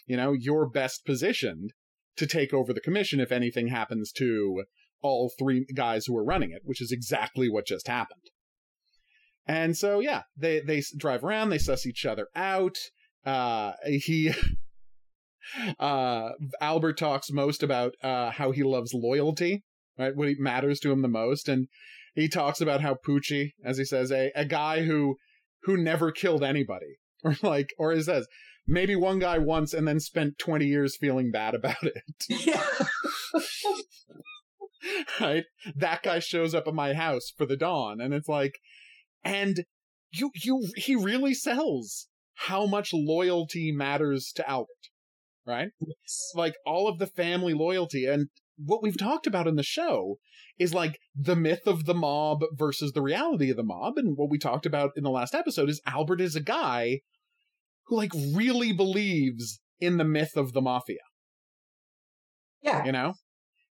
You 0.05 0.17
know, 0.17 0.33
you're 0.33 0.69
best 0.69 1.05
positioned 1.05 1.73
to 2.17 2.27
take 2.27 2.53
over 2.53 2.73
the 2.73 2.81
commission 2.81 3.19
if 3.19 3.31
anything 3.31 3.67
happens 3.67 4.11
to 4.11 4.63
all 5.01 5.31
three 5.39 5.65
guys 5.73 6.05
who 6.05 6.17
are 6.17 6.23
running 6.23 6.51
it, 6.51 6.61
which 6.63 6.81
is 6.81 6.91
exactly 6.91 7.49
what 7.49 7.65
just 7.65 7.87
happened. 7.87 8.29
And 9.47 9.75
so, 9.75 9.99
yeah, 9.99 10.23
they, 10.37 10.59
they 10.59 10.83
drive 10.95 11.23
around, 11.23 11.49
they 11.49 11.57
suss 11.57 11.87
each 11.87 12.05
other 12.05 12.27
out. 12.35 12.77
Uh, 13.25 13.71
he, 13.85 14.31
uh, 15.79 16.29
Albert 16.61 16.97
talks 16.97 17.31
most 17.31 17.63
about, 17.63 17.93
uh, 18.03 18.31
how 18.31 18.51
he 18.51 18.63
loves 18.63 18.93
loyalty, 18.93 19.63
right? 19.97 20.15
What 20.15 20.29
matters 20.37 20.79
to 20.81 20.91
him 20.91 21.01
the 21.01 21.07
most. 21.07 21.49
And 21.49 21.67
he 22.13 22.27
talks 22.27 22.61
about 22.61 22.81
how 22.81 22.97
Poochie, 23.07 23.53
as 23.63 23.77
he 23.77 23.85
says, 23.85 24.11
a, 24.11 24.31
a 24.35 24.45
guy 24.45 24.83
who, 24.83 25.15
who 25.63 25.77
never 25.77 26.11
killed 26.11 26.43
anybody. 26.43 26.97
Or 27.21 27.35
like, 27.43 27.73
or 27.77 27.91
he 27.91 28.01
says, 28.01 28.27
maybe 28.69 28.95
one 28.95 29.19
guy 29.19 29.37
once 29.37 29.73
and 29.73 29.87
then 29.87 29.99
spent 29.99 30.37
20 30.37 30.65
years 30.65 30.95
feeling 30.95 31.31
bad 31.31 31.55
about 31.55 31.83
it. 31.83 32.03
Yeah. 32.29 32.63
right? 35.19 35.43
That 35.75 36.03
guy 36.03 36.19
shows 36.19 36.53
up 36.53 36.67
at 36.67 36.73
my 36.73 36.93
house 36.93 37.31
for 37.35 37.45
the 37.45 37.57
Don 37.57 37.99
and 37.99 38.13
it's 38.13 38.29
like 38.29 38.59
and 39.23 39.65
you 40.11 40.31
you 40.35 40.67
he 40.75 40.95
really 40.95 41.33
sells 41.33 42.07
how 42.35 42.65
much 42.65 42.91
loyalty 42.93 43.71
matters 43.71 44.31
to 44.35 44.49
Albert. 44.49 44.67
Right? 45.45 45.69
Yes. 45.79 46.31
Like 46.35 46.53
all 46.65 46.87
of 46.87 46.99
the 46.99 47.07
family 47.07 47.53
loyalty 47.53 48.05
and 48.05 48.29
what 48.63 48.83
we've 48.83 48.97
talked 48.97 49.25
about 49.25 49.47
in 49.47 49.55
the 49.55 49.63
show 49.63 50.19
is 50.59 50.73
like 50.73 50.99
the 51.15 51.35
myth 51.35 51.65
of 51.65 51.85
the 51.85 51.93
mob 51.93 52.41
versus 52.53 52.91
the 52.91 53.01
reality 53.01 53.49
of 53.49 53.57
the 53.57 53.63
mob 53.63 53.97
and 53.97 54.17
what 54.17 54.29
we 54.29 54.37
talked 54.37 54.65
about 54.65 54.91
in 54.95 55.03
the 55.03 55.09
last 55.09 55.33
episode 55.33 55.69
is 55.69 55.81
Albert 55.87 56.21
is 56.21 56.35
a 56.35 56.41
guy 56.41 56.99
who 57.89 57.97
like 57.97 58.13
really 58.13 58.71
believes 58.71 59.59
in 59.79 59.97
the 59.97 60.03
myth 60.03 60.37
of 60.37 60.53
the 60.53 60.61
mafia. 60.61 60.97
Yeah. 62.61 62.85
You 62.85 62.91
know? 62.91 63.15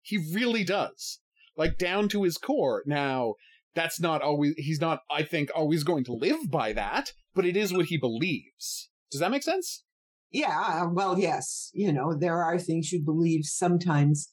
He 0.01 0.17
really 0.33 0.63
does. 0.63 1.19
Like 1.55 1.77
down 1.77 2.09
to 2.09 2.23
his 2.23 2.37
core. 2.37 2.83
Now, 2.85 3.35
that's 3.75 3.99
not 3.99 4.21
always 4.21 4.53
he's 4.57 4.81
not 4.81 4.99
I 5.09 5.23
think 5.23 5.49
always 5.55 5.83
going 5.83 6.03
to 6.05 6.13
live 6.13 6.49
by 6.49 6.73
that, 6.73 7.11
but 7.33 7.45
it 7.45 7.55
is 7.55 7.73
what 7.73 7.87
he 7.87 7.97
believes. 7.97 8.89
Does 9.11 9.21
that 9.21 9.31
make 9.31 9.43
sense? 9.43 9.83
Yeah, 10.31 10.83
uh, 10.83 10.89
well, 10.91 11.17
yes. 11.17 11.71
You 11.73 11.91
know, 11.91 12.13
there 12.13 12.43
are 12.43 12.59
things 12.59 12.91
you 12.91 13.03
believe 13.03 13.45
sometimes. 13.45 14.31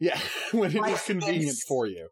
Yeah, 0.00 0.18
when 0.52 0.76
it 0.76 0.84
is 0.86 1.02
convenient 1.02 1.46
gets, 1.46 1.64
for 1.64 1.86
you. 1.86 2.08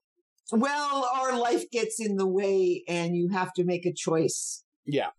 Well, 0.52 1.08
our 1.14 1.38
life 1.38 1.70
gets 1.70 2.00
in 2.00 2.16
the 2.16 2.26
way 2.26 2.84
and 2.86 3.16
you 3.16 3.30
have 3.30 3.52
to 3.54 3.64
make 3.64 3.86
a 3.86 3.92
choice. 3.92 4.64
Yeah. 4.84 5.10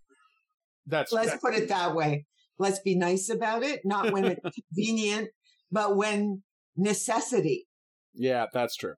That's 0.87 1.11
let's 1.11 1.31
that's, 1.31 1.41
put 1.41 1.55
it 1.55 1.69
that 1.69 1.95
way. 1.95 2.25
Let's 2.57 2.79
be 2.79 2.95
nice 2.95 3.29
about 3.29 3.63
it, 3.63 3.81
not 3.83 4.11
when 4.11 4.25
it's 4.25 4.41
convenient, 4.75 5.29
but 5.71 5.95
when 5.95 6.43
necessity. 6.77 7.67
Yeah, 8.13 8.45
that's 8.53 8.75
true. 8.75 8.95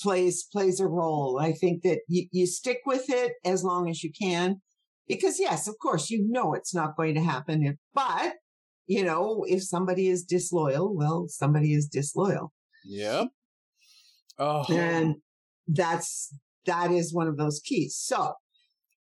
Plays 0.00 0.44
plays 0.52 0.80
a 0.80 0.86
role. 0.86 1.38
I 1.40 1.52
think 1.52 1.82
that 1.82 2.00
you, 2.08 2.26
you 2.32 2.46
stick 2.46 2.78
with 2.84 3.08
it 3.08 3.34
as 3.44 3.62
long 3.62 3.88
as 3.88 4.02
you 4.02 4.10
can, 4.20 4.60
Because 5.06 5.38
yes, 5.38 5.68
of 5.68 5.76
course, 5.80 6.10
you 6.10 6.26
know 6.28 6.54
it's 6.54 6.74
not 6.74 6.96
going 6.96 7.14
to 7.14 7.22
happen. 7.22 7.64
If, 7.64 7.76
but 7.94 8.34
you 8.86 9.04
know, 9.04 9.44
if 9.46 9.62
somebody 9.62 10.08
is 10.08 10.24
disloyal, 10.24 10.94
well, 10.94 11.26
somebody 11.28 11.72
is 11.72 11.86
disloyal. 11.86 12.52
Yeah. 12.84 13.24
Oh. 14.38 14.64
And 14.68 15.16
that's 15.66 16.34
that 16.66 16.90
is 16.90 17.14
one 17.14 17.28
of 17.28 17.36
those 17.36 17.60
keys. 17.64 17.96
So 17.96 18.34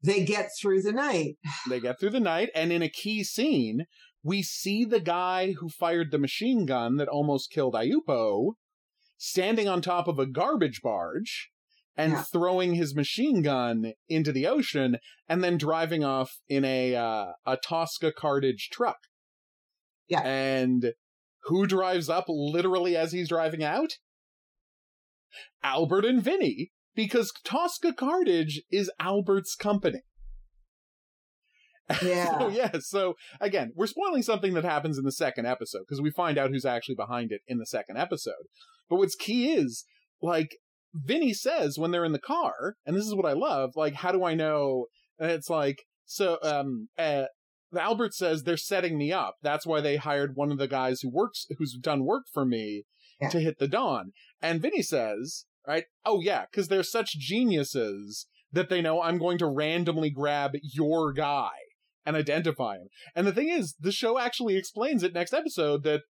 they 0.05 0.25
get 0.25 0.51
through 0.61 0.83
the 0.83 0.93
night. 0.93 1.37
They 1.69 1.81
get 1.81 1.99
through 1.99 2.11
the 2.11 2.21
night, 2.21 2.51
and 2.55 2.73
in 2.73 2.83
a 2.83 2.89
key 2.89 3.25
scene, 3.25 3.87
we 4.23 4.43
see 4.43 4.85
the 4.85 5.01
guy 5.01 5.53
who 5.53 5.69
fired 5.69 6.11
the 6.11 6.19
machine 6.19 6.67
gun 6.67 6.97
that 6.97 7.09
almost 7.09 7.51
killed 7.51 7.75
Ayupo 7.75 8.53
standing 9.17 9.69
on 9.69 9.81
top 9.81 10.09
of 10.09 10.19
a 10.19 10.27
garbage 10.27 10.81
barge 10.83 11.51
and 11.97 12.13
yeah. 12.13 12.23
throwing 12.23 12.75
his 12.75 12.95
machine 12.95 13.43
gun 13.43 13.93
into 14.09 14.33
the 14.33 14.47
ocean 14.47 14.99
and 15.29 15.45
then 15.45 15.57
driving 15.57 16.05
off 16.05 16.39
in 16.49 16.65
a 16.65 16.95
uh, 16.95 17.33
a 17.47 17.57
Tosca 17.57 18.13
cartage 18.13 18.71
truck. 18.73 18.99
Yeah. 20.09 20.21
And 20.21 20.93
who 21.45 21.67
drives 21.67 22.09
up 22.09 22.25
literally 22.29 22.97
as 22.97 23.13
he's 23.13 23.29
driving 23.29 23.63
out? 23.63 23.99
Albert 25.63 26.05
and 26.05 26.23
Vinny, 26.23 26.73
because 26.95 27.33
Tosca 27.45 27.93
Cartage 27.93 28.63
is 28.71 28.91
Albert's 29.01 29.55
company. 29.55 30.01
Yeah. 32.03 32.39
so, 32.39 32.49
yeah. 32.49 32.71
So 32.81 33.15
again, 33.43 33.73
we're 33.75 33.87
spoiling 33.87 34.23
something 34.23 34.55
that 34.55 34.65
happens 34.65 34.97
in 34.97 35.05
the 35.05 35.13
second 35.13 35.47
episode 35.47 35.81
because 35.81 36.01
we 36.01 36.11
find 36.11 36.39
out 36.39 36.49
who's 36.49 36.65
actually 36.65 36.95
behind 36.95 37.31
it 37.31 37.43
in 37.47 37.59
the 37.59 37.67
second 37.67 37.99
episode. 37.99 38.49
But 38.89 38.97
what's 38.97 39.15
key 39.15 39.53
is 39.53 39.85
like 40.23 40.57
Vinny 40.95 41.35
says 41.35 41.79
when 41.79 41.91
they're 41.91 42.05
in 42.05 42.13
the 42.13 42.19
car, 42.19 42.77
and 42.87 42.97
this 42.97 43.05
is 43.05 43.15
what 43.15 43.27
I 43.27 43.33
love. 43.33 43.73
Like, 43.75 43.95
how 43.95 44.13
do 44.13 44.25
I 44.25 44.35
know? 44.35 44.87
And 45.19 45.31
it's 45.31 45.51
like 45.51 45.83
so. 46.07 46.39
Um, 46.43 46.89
uh, 46.97 47.25
Albert 47.77 48.15
says 48.15 48.43
they're 48.43 48.57
setting 48.57 48.97
me 48.97 49.13
up. 49.13 49.35
That's 49.43 49.67
why 49.67 49.81
they 49.81 49.97
hired 49.97 50.37
one 50.37 50.53
of 50.53 50.59
the 50.59 50.69
guys 50.69 51.01
who 51.01 51.11
works, 51.11 51.47
who's 51.59 51.77
done 51.81 52.05
work 52.05 52.25
for 52.33 52.47
me, 52.47 52.85
yeah. 53.21 53.29
to 53.31 53.41
hit 53.41 53.59
the 53.59 53.69
Don. 53.69 54.13
And 54.41 54.63
Vinny 54.63 54.83
says, 54.83 55.47
right? 55.67 55.85
Oh 56.05 56.21
yeah, 56.21 56.45
because 56.51 56.69
they're 56.69 56.83
such 56.83 57.19
geniuses 57.19 58.27
that 58.53 58.69
they 58.69 58.81
know 58.81 59.03
I'm 59.03 59.19
going 59.19 59.39
to 59.39 59.47
randomly 59.47 60.11
grab 60.11 60.53
your 60.63 61.13
guy 61.13 61.51
and 62.07 62.17
identify 62.17 62.75
him. 62.77 62.89
And 63.15 63.27
the 63.27 63.33
thing 63.33 63.49
is, 63.49 63.75
the 63.79 63.93
show 63.93 64.19
actually 64.19 64.57
explains 64.57 65.03
it 65.03 65.15
next 65.15 65.35
episode 65.35 65.83
that 65.85 66.03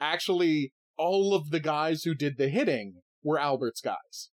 actually 0.00 0.72
all 0.96 1.34
of 1.34 1.50
the 1.50 1.60
guys 1.60 2.02
who 2.02 2.14
did 2.14 2.36
the 2.38 2.48
hitting 2.48 3.00
were 3.22 3.38
Albert's 3.38 3.80
guys. 3.80 4.30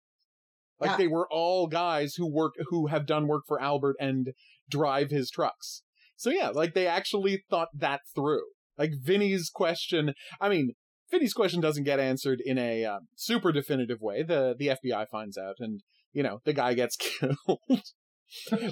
Like 0.81 0.93
yeah. 0.93 0.97
they 0.97 1.07
were 1.09 1.29
all 1.31 1.67
guys 1.67 2.15
who 2.17 2.33
work 2.33 2.53
who 2.69 2.87
have 2.87 3.07
done 3.07 3.27
work 3.27 3.45
for 3.47 3.61
Albert 3.61 3.97
and 3.99 4.33
drive 4.71 5.11
his 5.11 5.31
trucks. 5.31 5.83
So 6.17 6.31
yeah, 6.31 6.49
like 6.49 6.75
they 6.75 6.87
actually 6.87 7.45
thought 7.51 7.69
that 7.75 8.01
through. 8.15 8.45
Like 8.77 8.93
Vinny's 9.03 9.51
question, 9.51 10.15
I 10.41 10.49
mean, 10.49 10.75
Vinny's 11.11 11.35
question 11.35 11.61
doesn't 11.61 11.85
get 11.85 12.01
answered 12.01 12.41
in 12.45 12.59
a 12.59 12.85
um, 12.85 13.09
super 13.17 13.53
definitive 13.53 14.01
way. 14.01 14.23
The 14.23 14.55
the 14.59 14.69
FBI 14.69 15.09
finds 15.09 15.39
out 15.39 15.57
and 15.59 15.83
you 16.13 16.23
know, 16.23 16.41
the 16.45 16.53
guy 16.53 16.75
gets 16.75 16.97
killed. 17.21 17.83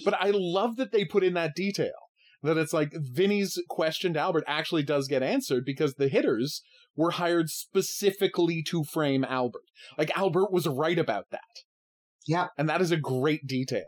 but 0.04 0.14
I 0.14 0.30
love 0.32 0.76
that 0.76 0.92
they 0.92 1.04
put 1.04 1.24
in 1.24 1.34
that 1.34 1.54
detail 1.54 1.92
that 2.42 2.58
it's 2.58 2.72
like 2.72 2.92
Vinny's 2.92 3.60
question 3.68 4.14
to 4.14 4.20
Albert 4.20 4.44
actually 4.46 4.82
does 4.82 5.08
get 5.08 5.22
answered 5.22 5.64
because 5.64 5.94
the 5.94 6.08
hitters 6.08 6.62
were 6.94 7.12
hired 7.12 7.48
specifically 7.48 8.62
to 8.68 8.84
frame 8.84 9.24
Albert. 9.24 9.62
Like 9.98 10.16
Albert 10.16 10.52
was 10.52 10.66
right 10.66 10.98
about 10.98 11.26
that. 11.30 11.40
Yeah. 12.26 12.48
And 12.58 12.68
that 12.68 12.80
is 12.80 12.90
a 12.90 12.96
great 12.96 13.46
detail. 13.46 13.84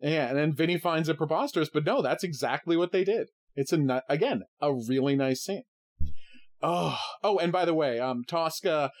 Yeah, 0.00 0.28
and 0.28 0.36
then 0.36 0.52
Vinny 0.52 0.78
finds 0.78 1.08
it 1.08 1.16
preposterous, 1.16 1.70
but 1.72 1.84
no, 1.84 2.02
that's 2.02 2.24
exactly 2.24 2.76
what 2.76 2.90
they 2.90 3.04
did. 3.04 3.28
It's 3.54 3.72
a 3.72 4.02
again 4.08 4.42
a 4.60 4.72
really 4.74 5.14
nice 5.14 5.44
scene. 5.44 5.62
Oh, 6.62 6.96
oh, 7.24 7.38
and 7.38 7.50
by 7.50 7.64
the 7.64 7.74
way, 7.74 7.98
um, 7.98 8.22
Tosca, 8.26 8.92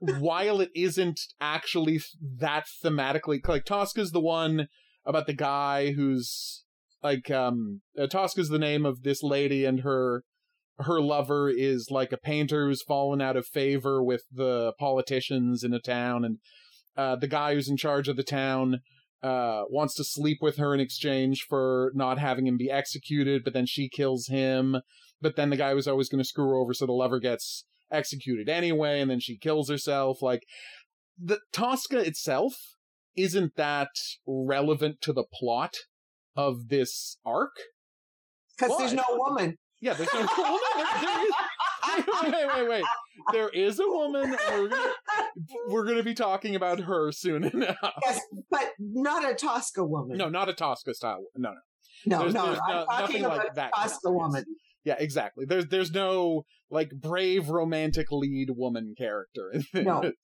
while 0.00 0.60
it 0.60 0.70
isn't 0.74 1.20
actually 1.40 2.00
that 2.20 2.66
thematically 2.84 3.46
like 3.46 3.64
Tosca's 3.64 4.10
the 4.10 4.20
one 4.20 4.68
about 5.06 5.26
the 5.26 5.34
guy 5.34 5.92
who's 5.92 6.64
like 7.02 7.30
um 7.30 7.80
uh, 7.96 8.08
Tosca's 8.08 8.48
the 8.48 8.58
name 8.58 8.84
of 8.84 9.02
this 9.02 9.22
lady 9.22 9.64
and 9.64 9.80
her 9.80 10.24
her 10.80 11.00
lover 11.00 11.48
is 11.48 11.88
like 11.90 12.12
a 12.12 12.18
painter 12.18 12.66
who's 12.66 12.82
fallen 12.82 13.20
out 13.20 13.36
of 13.36 13.46
favor 13.46 14.02
with 14.02 14.24
the 14.32 14.72
politicians 14.78 15.62
in 15.62 15.72
a 15.72 15.80
town 15.80 16.24
and 16.24 16.38
uh, 16.96 17.14
the 17.14 17.28
guy 17.28 17.54
who's 17.54 17.68
in 17.68 17.76
charge 17.76 18.08
of 18.08 18.16
the 18.16 18.24
town 18.24 18.80
uh, 19.22 19.62
wants 19.68 19.94
to 19.94 20.04
sleep 20.04 20.38
with 20.40 20.56
her 20.56 20.74
in 20.74 20.80
exchange 20.80 21.46
for 21.48 21.92
not 21.94 22.18
having 22.18 22.46
him 22.46 22.56
be 22.56 22.70
executed, 22.70 23.42
but 23.44 23.52
then 23.52 23.66
she 23.66 23.88
kills 23.88 24.26
him. 24.28 24.76
But 25.20 25.36
then 25.36 25.50
the 25.50 25.56
guy 25.56 25.74
was 25.74 25.88
always 25.88 26.08
going 26.08 26.22
to 26.22 26.28
screw 26.28 26.48
her 26.48 26.56
over, 26.56 26.72
so 26.72 26.86
the 26.86 26.92
lover 26.92 27.18
gets 27.18 27.64
executed 27.90 28.48
anyway, 28.48 29.00
and 29.00 29.10
then 29.10 29.20
she 29.20 29.36
kills 29.36 29.68
herself. 29.68 30.22
Like 30.22 30.44
the 31.20 31.40
Tosca 31.52 31.98
itself 31.98 32.54
isn't 33.16 33.56
that 33.56 33.90
relevant 34.26 35.00
to 35.02 35.12
the 35.12 35.24
plot 35.32 35.74
of 36.36 36.68
this 36.68 37.18
arc. 37.26 37.56
Because 38.56 38.78
there's 38.78 38.94
no 38.94 39.04
woman. 39.10 39.56
Yeah, 39.80 39.94
there's 39.94 40.12
no 40.12 40.20
woman. 40.38 40.60
There, 40.76 40.86
there 41.02 41.24
is, 41.24 41.32
wait, 42.22 42.32
wait, 42.32 42.46
wait, 42.56 42.68
wait. 42.68 42.84
There 43.32 43.48
is 43.48 43.80
a 43.80 43.86
woman. 43.86 44.36
We're 44.50 44.68
gonna, 44.68 44.92
we're 45.68 45.84
gonna 45.84 46.02
be 46.02 46.14
talking 46.14 46.54
about 46.54 46.80
her 46.80 47.12
soon 47.12 47.44
enough. 47.52 47.76
Yes, 48.04 48.20
but 48.50 48.70
not 48.78 49.28
a 49.28 49.34
Tosca 49.34 49.84
woman. 49.84 50.16
No, 50.16 50.28
not 50.28 50.48
a 50.48 50.52
Tosca 50.52 50.94
style. 50.94 51.24
No, 51.36 51.50
no. 51.50 51.56
No, 52.06 52.18
there's, 52.20 52.34
no, 52.34 52.46
there's 52.46 52.60
I'm 52.68 52.86
talking 52.86 53.24
about 53.24 53.38
like 53.38 53.54
that 53.54 53.72
Tosca 53.74 54.10
woman. 54.10 54.44
Yeah, 54.88 54.96
exactly. 54.98 55.44
There's 55.44 55.66
there's 55.66 55.92
no 55.92 56.46
like 56.70 56.88
brave 56.98 57.50
romantic 57.50 58.06
lead 58.10 58.48
woman 58.56 58.94
character 58.96 59.50
in 59.52 59.66
this. 59.74 59.84
No. 59.84 60.12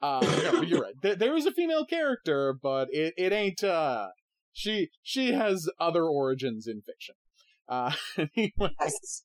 Uh, 0.00 0.20
no, 0.44 0.62
you're 0.62 0.80
right. 0.80 0.94
There, 1.02 1.16
there 1.16 1.36
is 1.36 1.44
a 1.44 1.50
female 1.50 1.84
character, 1.84 2.54
but 2.62 2.86
it, 2.92 3.12
it 3.18 3.32
ain't. 3.32 3.64
Uh, 3.64 4.06
she 4.52 4.88
she 5.02 5.32
has 5.32 5.68
other 5.80 6.04
origins 6.04 6.68
in 6.68 6.80
fiction. 6.80 7.16
Uh, 7.68 7.90
anyways, 8.36 9.24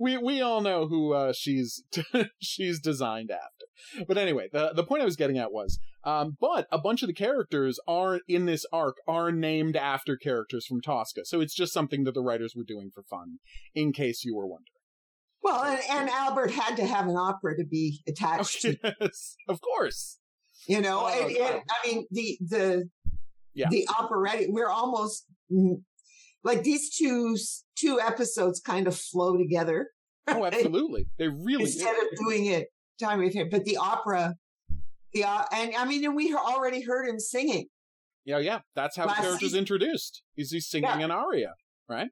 we 0.00 0.18
we 0.18 0.42
all 0.42 0.60
know 0.60 0.88
who 0.88 1.14
uh, 1.14 1.32
she's 1.32 1.84
she's 2.42 2.80
designed 2.80 3.30
after. 3.30 4.04
But 4.08 4.18
anyway, 4.18 4.48
the 4.52 4.72
the 4.74 4.84
point 4.84 5.02
I 5.02 5.06
was 5.06 5.16
getting 5.16 5.38
at 5.38 5.52
was, 5.52 5.78
um, 6.04 6.36
but 6.40 6.66
a 6.70 6.78
bunch 6.78 7.02
of 7.02 7.06
the 7.06 7.14
characters 7.14 7.78
are 7.86 8.20
in 8.28 8.46
this 8.46 8.66
arc 8.72 8.96
are 9.06 9.30
named 9.30 9.76
after 9.76 10.16
characters 10.16 10.66
from 10.66 10.80
Tosca, 10.80 11.24
so 11.24 11.40
it's 11.40 11.54
just 11.54 11.72
something 11.72 12.04
that 12.04 12.14
the 12.14 12.22
writers 12.22 12.54
were 12.56 12.64
doing 12.64 12.90
for 12.94 13.02
fun, 13.02 13.38
in 13.74 13.92
case 13.92 14.24
you 14.24 14.34
were 14.34 14.46
wondering. 14.46 14.66
Well, 15.42 15.62
and, 15.64 15.80
and 15.90 16.08
Albert 16.10 16.52
had 16.52 16.76
to 16.76 16.86
have 16.86 17.06
an 17.06 17.16
opera 17.16 17.56
to 17.56 17.64
be 17.64 18.00
attached 18.06 18.64
oh, 18.64 18.74
yes, 19.00 19.36
to. 19.46 19.52
of 19.52 19.60
course. 19.60 20.18
You 20.68 20.80
know, 20.80 21.00
oh, 21.04 21.26
it, 21.26 21.32
it, 21.32 21.62
I 21.68 21.86
mean 21.86 22.06
the 22.10 22.38
the 22.40 22.88
yeah. 23.54 23.68
the 23.68 23.88
operatic. 23.98 24.46
We're 24.50 24.70
almost 24.70 25.26
like 26.44 26.62
these 26.62 26.94
two 26.94 27.36
two 27.76 28.00
episodes 28.00 28.60
kind 28.60 28.86
of 28.86 28.96
flow 28.96 29.36
together. 29.36 29.88
Oh, 30.28 30.44
absolutely. 30.52 31.06
They 31.18 31.28
really 31.28 31.64
instead 31.64 31.94
do. 31.94 32.06
of 32.06 32.26
doing 32.26 32.46
it 32.46 32.68
time 33.00 33.18
with 33.18 33.34
him, 33.34 33.48
but 33.50 33.64
the 33.64 33.76
opera, 33.76 34.34
uh, 35.14 35.44
and 35.52 35.74
I 35.76 35.84
mean, 35.84 36.04
and 36.04 36.16
we 36.16 36.34
already 36.34 36.82
heard 36.82 37.08
him 37.08 37.18
singing. 37.18 37.66
Yeah, 38.24 38.38
yeah. 38.38 38.60
That's 38.74 38.96
how 38.96 39.06
Last 39.06 39.16
the 39.16 39.22
character's 39.22 39.48
season. 39.50 39.58
introduced. 39.60 40.22
Is 40.36 40.52
he's 40.52 40.68
singing 40.68 40.88
yeah. 40.88 41.04
an 41.04 41.10
aria, 41.10 41.54
right? 41.88 42.08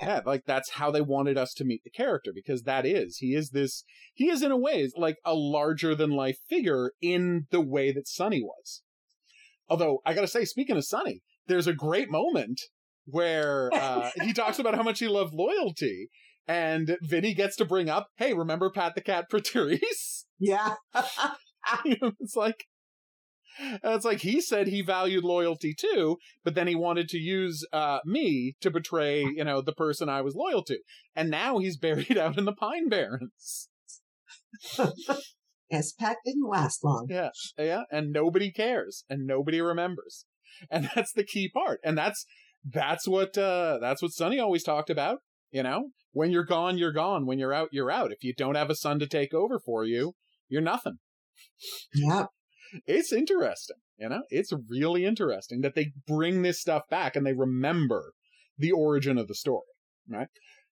Yeah, 0.00 0.20
like 0.26 0.42
that's 0.46 0.72
how 0.72 0.90
they 0.90 1.00
wanted 1.00 1.38
us 1.38 1.54
to 1.54 1.64
meet 1.64 1.82
the 1.84 1.90
character 1.90 2.30
because 2.34 2.64
that 2.64 2.84
is 2.84 3.16
he 3.18 3.34
is 3.34 3.50
this 3.50 3.82
he 4.12 4.28
is 4.28 4.42
in 4.42 4.52
a 4.52 4.56
way 4.56 4.90
like 4.96 5.16
a 5.24 5.34
larger 5.34 5.94
than 5.94 6.10
life 6.10 6.36
figure 6.48 6.92
in 7.00 7.46
the 7.50 7.62
way 7.62 7.92
that 7.92 8.06
Sonny 8.06 8.42
was. 8.42 8.82
Although 9.68 10.00
I 10.04 10.12
gotta 10.12 10.28
say, 10.28 10.44
speaking 10.44 10.76
of 10.76 10.84
Sonny, 10.84 11.22
there's 11.46 11.66
a 11.66 11.72
great 11.72 12.10
moment 12.10 12.60
where 13.06 13.70
uh, 13.72 14.10
he 14.22 14.32
talks 14.34 14.58
about 14.58 14.74
how 14.74 14.82
much 14.82 14.98
he 14.98 15.08
loved 15.08 15.32
loyalty, 15.32 16.08
and 16.46 16.96
Vinny 17.02 17.32
gets 17.32 17.56
to 17.56 17.64
bring 17.64 17.88
up, 17.88 18.08
"Hey, 18.16 18.34
remember 18.34 18.70
Pat 18.70 18.94
the 18.94 19.00
Cat 19.00 19.30
Preterice?" 19.30 20.24
Yeah, 20.38 20.74
it's 21.84 22.36
like 22.36 22.66
it's 23.58 24.04
like 24.04 24.20
he 24.20 24.40
said 24.40 24.66
he 24.66 24.82
valued 24.82 25.24
loyalty 25.24 25.74
too, 25.74 26.18
but 26.44 26.54
then 26.54 26.66
he 26.66 26.74
wanted 26.74 27.08
to 27.08 27.18
use 27.18 27.64
uh, 27.72 28.00
me 28.04 28.54
to 28.60 28.70
betray, 28.70 29.22
you 29.22 29.44
know, 29.44 29.62
the 29.62 29.72
person 29.72 30.08
I 30.08 30.20
was 30.20 30.34
loyal 30.34 30.62
to, 30.64 30.78
and 31.14 31.30
now 31.30 31.58
he's 31.58 31.76
buried 31.78 32.18
out 32.18 32.38
in 32.38 32.44
the 32.44 32.52
Pine 32.52 32.88
Barrens. 32.88 33.68
Yes, 35.70 35.92
Pat 35.92 36.18
didn't 36.24 36.48
last 36.48 36.84
long. 36.84 37.08
Yeah, 37.10 37.30
yeah, 37.58 37.82
and 37.90 38.12
nobody 38.12 38.52
cares, 38.52 39.04
and 39.10 39.26
nobody 39.26 39.60
remembers, 39.60 40.24
and 40.70 40.88
that's 40.94 41.12
the 41.12 41.24
key 41.24 41.48
part, 41.48 41.80
and 41.82 41.98
that's 41.98 42.24
that's 42.64 43.08
what 43.08 43.36
uh 43.36 43.78
that's 43.80 44.00
what 44.00 44.12
Sonny 44.12 44.38
always 44.38 44.62
talked 44.62 44.90
about. 44.90 45.18
You 45.50 45.62
know, 45.62 45.90
when 46.12 46.30
you're 46.30 46.44
gone, 46.44 46.78
you're 46.78 46.92
gone. 46.92 47.26
When 47.26 47.38
you're 47.38 47.52
out, 47.52 47.70
you're 47.72 47.90
out. 47.90 48.12
If 48.12 48.22
you 48.22 48.32
don't 48.32 48.54
have 48.54 48.70
a 48.70 48.76
son 48.76 48.98
to 49.00 49.08
take 49.08 49.34
over 49.34 49.58
for 49.58 49.84
you, 49.84 50.14
you're 50.48 50.62
nothing. 50.62 50.98
Yeah. 51.94 52.26
it's 52.86 53.12
interesting, 53.12 53.76
you 53.98 54.08
know? 54.08 54.22
It's 54.30 54.52
really 54.68 55.04
interesting 55.04 55.60
that 55.62 55.74
they 55.74 55.92
bring 56.06 56.42
this 56.42 56.60
stuff 56.60 56.82
back 56.90 57.16
and 57.16 57.26
they 57.26 57.32
remember 57.32 58.12
the 58.58 58.72
origin 58.72 59.18
of 59.18 59.28
the 59.28 59.34
story, 59.34 59.62
right? 60.08 60.28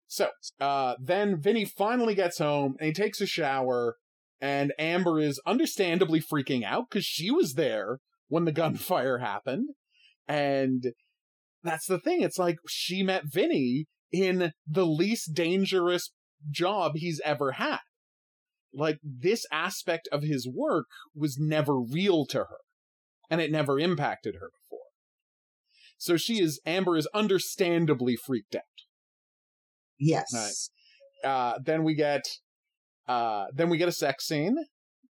So, 0.06 0.28
uh, 0.60 0.94
then 1.00 1.40
Vinny 1.40 1.64
finally 1.64 2.14
gets 2.14 2.38
home 2.38 2.76
and 2.78 2.86
he 2.88 2.92
takes 2.92 3.20
a 3.20 3.26
shower 3.26 3.96
and 4.40 4.72
Amber 4.78 5.20
is 5.20 5.40
understandably 5.46 6.20
freaking 6.20 6.64
out 6.64 6.90
because 6.90 7.04
she 7.04 7.30
was 7.30 7.54
there 7.54 7.98
when 8.28 8.44
the 8.44 8.52
gunfire 8.62 9.18
happened. 9.18 9.70
And 10.28 10.92
that's 11.62 11.86
the 11.86 11.98
thing. 11.98 12.22
It's 12.22 12.38
like 12.38 12.56
she 12.68 13.02
met 13.02 13.24
Vinny 13.24 13.86
in 14.12 14.52
the 14.66 14.86
least 14.86 15.34
dangerous 15.34 16.12
job 16.50 16.92
he's 16.96 17.20
ever 17.24 17.52
had. 17.52 17.80
Like 18.74 18.98
this 19.02 19.46
aspect 19.52 20.08
of 20.10 20.22
his 20.22 20.48
work 20.48 20.86
was 21.14 21.38
never 21.38 21.78
real 21.80 22.26
to 22.26 22.38
her 22.38 22.58
and 23.30 23.40
it 23.40 23.50
never 23.50 23.78
impacted 23.78 24.36
her 24.36 24.50
before. 24.50 24.80
So 25.96 26.16
she 26.16 26.40
is, 26.40 26.60
Amber 26.66 26.96
is 26.96 27.08
understandably 27.14 28.16
freaked 28.16 28.54
out. 28.54 28.62
Yes. 29.98 30.70
Right. 31.24 31.30
Uh, 31.30 31.58
then 31.64 31.84
we 31.84 31.94
get, 31.94 32.22
uh, 33.06 33.46
then 33.54 33.70
we 33.70 33.78
get 33.78 33.88
a 33.88 33.92
sex 33.92 34.26
scene 34.26 34.56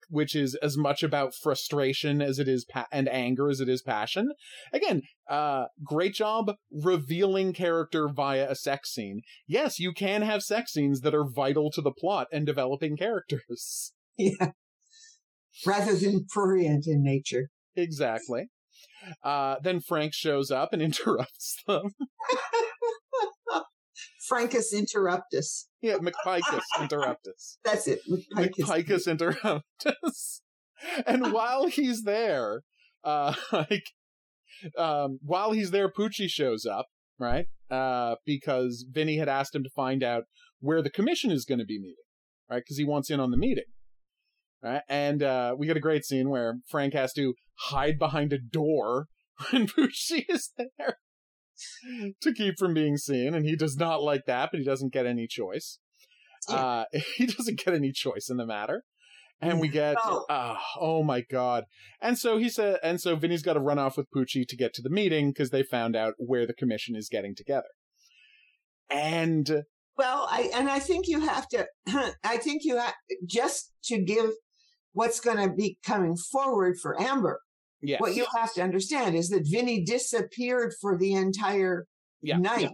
which 0.10 0.36
is 0.36 0.56
as 0.56 0.78
much 0.78 1.04
about 1.04 1.34
frustration 1.36 2.22
as 2.22 2.40
it 2.40 2.48
is 2.48 2.66
pa- 2.66 2.88
and 2.92 3.08
anger 3.10 3.50
as 3.50 3.60
it 3.62 3.70
is 3.70 3.82
passion. 3.82 4.30
Again, 4.74 5.04
uh, 5.30 5.66
great 5.84 6.14
job 6.14 6.56
revealing 6.72 7.54
character 7.54 8.08
via 8.10 8.50
a 8.50 8.56
sex 8.56 8.92
scene. 8.94 9.22
Yes, 9.48 9.80
you 9.80 9.94
can 9.94 10.22
have 10.24 10.44
sex 10.44 10.74
scenes 10.74 11.02
that 11.02 11.16
are 11.16 11.26
vital 11.30 11.72
to 11.72 11.82
the 11.82 11.92
plot 11.92 12.28
and 12.32 12.46
developing 12.46 12.98
characters. 12.98 13.94
Yeah. 14.22 14.52
Rather 15.66 15.96
than 15.96 16.26
prurient 16.30 16.88
in 16.88 17.02
nature. 17.02 17.52
Exactly. 17.74 18.48
Uh, 19.24 19.56
then 19.64 19.80
Frank 19.80 20.14
shows 20.14 20.52
up 20.52 20.74
and 20.74 20.82
interrupts 20.90 21.62
them. 21.66 21.94
Francus 24.30 24.74
interruptus. 24.74 25.66
Yeah, 25.82 25.98
McPicus 25.98 26.62
interruptus. 26.78 27.58
That's 27.66 27.88
it. 27.88 28.00
McPicus, 28.36 28.86
McPicus 28.86 29.08
interruptus. 29.08 30.42
and 31.08 31.34
while 31.34 31.68
he's 31.68 32.04
there, 32.04 32.62
uh, 33.04 33.34
like, 33.52 33.84
um, 34.78 35.20
while 35.22 35.52
he's 35.52 35.72
there, 35.72 35.90
Poochie 35.90 36.30
shows 36.30 36.66
up, 36.66 36.88
right? 37.18 37.48
Uh, 37.70 38.16
because 38.26 38.86
Vinny 38.90 39.18
had 39.18 39.30
asked 39.30 39.56
him 39.56 39.64
to 39.64 39.70
find 39.76 40.04
out 40.04 40.24
where 40.60 40.82
the 40.82 40.90
commission 40.90 41.32
is 41.32 41.46
going 41.46 41.60
to 41.60 41.66
be 41.66 41.80
meeting, 41.80 41.96
right? 42.50 42.62
Because 42.64 42.78
he 42.78 42.86
wants 42.86 43.10
in 43.10 43.20
on 43.20 43.32
the 43.32 43.38
meeting. 43.38 43.66
Right? 44.62 44.82
And 44.90 45.24
uh, 45.24 45.56
we 45.58 45.68
get 45.68 45.78
a 45.78 45.82
great 45.82 46.04
scene 46.04 46.30
where 46.30 46.56
Frank 46.68 46.94
has 46.94 47.14
to 47.14 47.34
hide 47.70 47.98
behind 47.98 48.34
a 48.34 48.38
door 48.38 49.08
when 49.52 49.68
Poochie 49.68 50.26
is 50.28 50.52
there. 50.58 50.98
to 52.22 52.34
keep 52.34 52.58
from 52.58 52.74
being 52.74 52.98
seen, 52.98 53.34
and 53.34 53.46
he 53.46 53.56
does 53.56 53.78
not 53.78 54.02
like 54.02 54.26
that, 54.26 54.50
but 54.52 54.60
he 54.60 54.66
doesn't 54.66 54.94
get 54.94 55.06
any 55.06 55.28
choice. 55.28 55.80
Uh, 56.48 56.86
he 57.16 57.26
doesn't 57.26 57.64
get 57.64 57.74
any 57.74 57.92
choice 57.92 58.30
in 58.30 58.38
the 58.38 58.46
matter. 58.46 58.84
And 59.42 59.62
we 59.62 59.70
get, 59.70 59.96
no. 60.06 60.26
uh, 60.30 60.58
oh 60.78 61.02
my 61.02 61.22
god! 61.22 61.64
And 62.02 62.18
so 62.18 62.38
he 62.38 62.50
said, 62.50 62.78
and 62.84 63.00
so 63.00 63.16
Vinny's 63.16 63.42
got 63.42 63.54
to 63.54 63.62
run 63.62 63.80
off 63.80 63.96
with 63.96 64.12
Poochie 64.14 64.46
to 64.46 64.58
get 64.58 64.74
to 64.74 64.82
the 64.82 64.90
meeting 64.90 65.30
because 65.30 65.50
they 65.50 65.64
found 65.64 65.96
out 65.96 66.16
where 66.18 66.46
the 66.46 66.54
commission 66.54 66.94
is 66.94 67.08
getting 67.08 67.36
together. 67.36 67.70
And 68.90 69.64
well, 69.98 70.28
I 70.30 70.50
and 70.54 70.70
I 70.70 70.80
think 70.80 71.08
you 71.08 71.22
have 71.22 71.48
to. 71.50 71.68
I 72.24 72.36
think 72.38 72.64
you 72.66 72.78
have 72.78 72.94
just 73.26 73.72
to 73.86 74.02
give 74.02 74.32
what's 74.94 75.20
going 75.20 75.38
to 75.38 75.54
be 75.54 75.78
coming 75.86 76.18
forward 76.18 76.78
for 76.82 77.00
Amber. 77.02 77.40
Yes. 77.82 78.02
What 78.02 78.16
you 78.16 78.26
have 78.36 78.54
to 78.54 78.62
understand 78.62 79.16
is 79.16 79.30
that 79.30 79.48
Vinny 79.50 79.84
disappeared 79.84 80.74
for 80.82 80.98
the 80.98 81.14
entire 81.14 81.86
yeah, 82.22 82.38
night. 82.38 82.62
Yeah, 82.62 82.70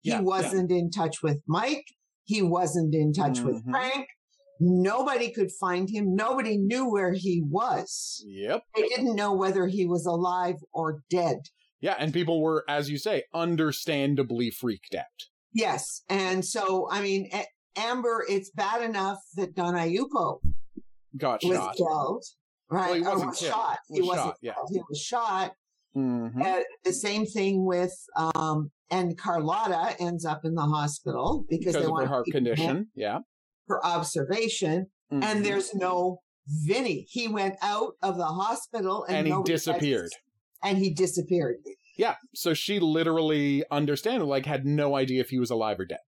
he 0.00 0.10
yeah, 0.10 0.20
wasn't 0.20 0.70
in 0.70 0.90
touch 0.90 1.22
with 1.22 1.42
Mike. 1.46 1.84
He 2.24 2.42
wasn't 2.42 2.94
in 2.94 3.12
touch 3.12 3.38
mm-hmm. 3.38 3.46
with 3.46 3.64
Frank. 3.70 4.06
Nobody 4.58 5.30
could 5.30 5.50
find 5.60 5.90
him. 5.90 6.14
Nobody 6.14 6.56
knew 6.56 6.90
where 6.90 7.12
he 7.12 7.42
was. 7.44 8.24
Yep. 8.26 8.62
They 8.74 8.88
didn't 8.88 9.14
know 9.14 9.34
whether 9.34 9.66
he 9.66 9.84
was 9.84 10.06
alive 10.06 10.56
or 10.72 11.02
dead. 11.10 11.36
Yeah, 11.80 11.94
and 11.98 12.12
people 12.12 12.40
were, 12.40 12.64
as 12.68 12.88
you 12.88 12.96
say, 12.96 13.24
understandably 13.34 14.50
freaked 14.50 14.94
out. 14.94 15.04
Yes. 15.52 16.02
And 16.08 16.44
so, 16.44 16.88
I 16.90 17.02
mean, 17.02 17.30
Amber, 17.76 18.24
it's 18.28 18.50
bad 18.50 18.82
enough 18.82 19.18
that 19.36 19.54
Don 19.54 19.74
Ayupo 19.74 20.40
got 21.16 21.44
was 21.44 21.56
shot. 21.56 21.76
killed. 21.76 22.24
Right. 22.70 22.86
Well, 22.88 22.94
he 22.94 23.02
wasn't 23.02 23.30
was 23.30 23.38
shot. 23.38 23.78
He, 23.88 24.00
was 24.00 24.08
wasn't 24.08 24.26
shot, 24.26 24.36
yeah. 24.42 24.52
He 24.70 24.80
was 24.88 25.00
shot. 25.00 25.52
Mm-hmm. 25.96 26.42
Uh, 26.42 26.60
the 26.84 26.92
same 26.92 27.24
thing 27.26 27.64
with, 27.64 27.94
um, 28.16 28.70
and 28.90 29.16
Carlotta 29.16 29.96
ends 30.00 30.24
up 30.24 30.44
in 30.44 30.54
the 30.54 30.62
hospital 30.62 31.44
because, 31.48 31.66
because 31.66 31.80
they 31.80 31.86
of 31.86 31.90
want 31.90 32.04
her 32.04 32.08
heart 32.08 32.26
condition. 32.30 32.88
Yeah. 32.94 33.20
For 33.66 33.84
observation. 33.84 34.86
Mm-hmm. 35.12 35.22
And 35.22 35.44
there's 35.44 35.74
no 35.74 36.18
Vinny. 36.48 37.06
He 37.08 37.28
went 37.28 37.56
out 37.62 37.92
of 38.02 38.16
the 38.16 38.26
hospital 38.26 39.04
and, 39.08 39.26
and 39.26 39.26
he 39.26 39.42
disappeared. 39.44 40.10
And 40.62 40.78
he 40.78 40.92
disappeared. 40.92 41.56
Yeah. 41.96 42.16
So 42.34 42.52
she 42.54 42.78
literally 42.78 43.64
understand 43.70 44.22
like 44.24 44.46
had 44.46 44.66
no 44.66 44.96
idea 44.96 45.20
if 45.20 45.30
he 45.30 45.38
was 45.38 45.50
alive 45.50 45.80
or 45.80 45.84
dead. 45.84 45.98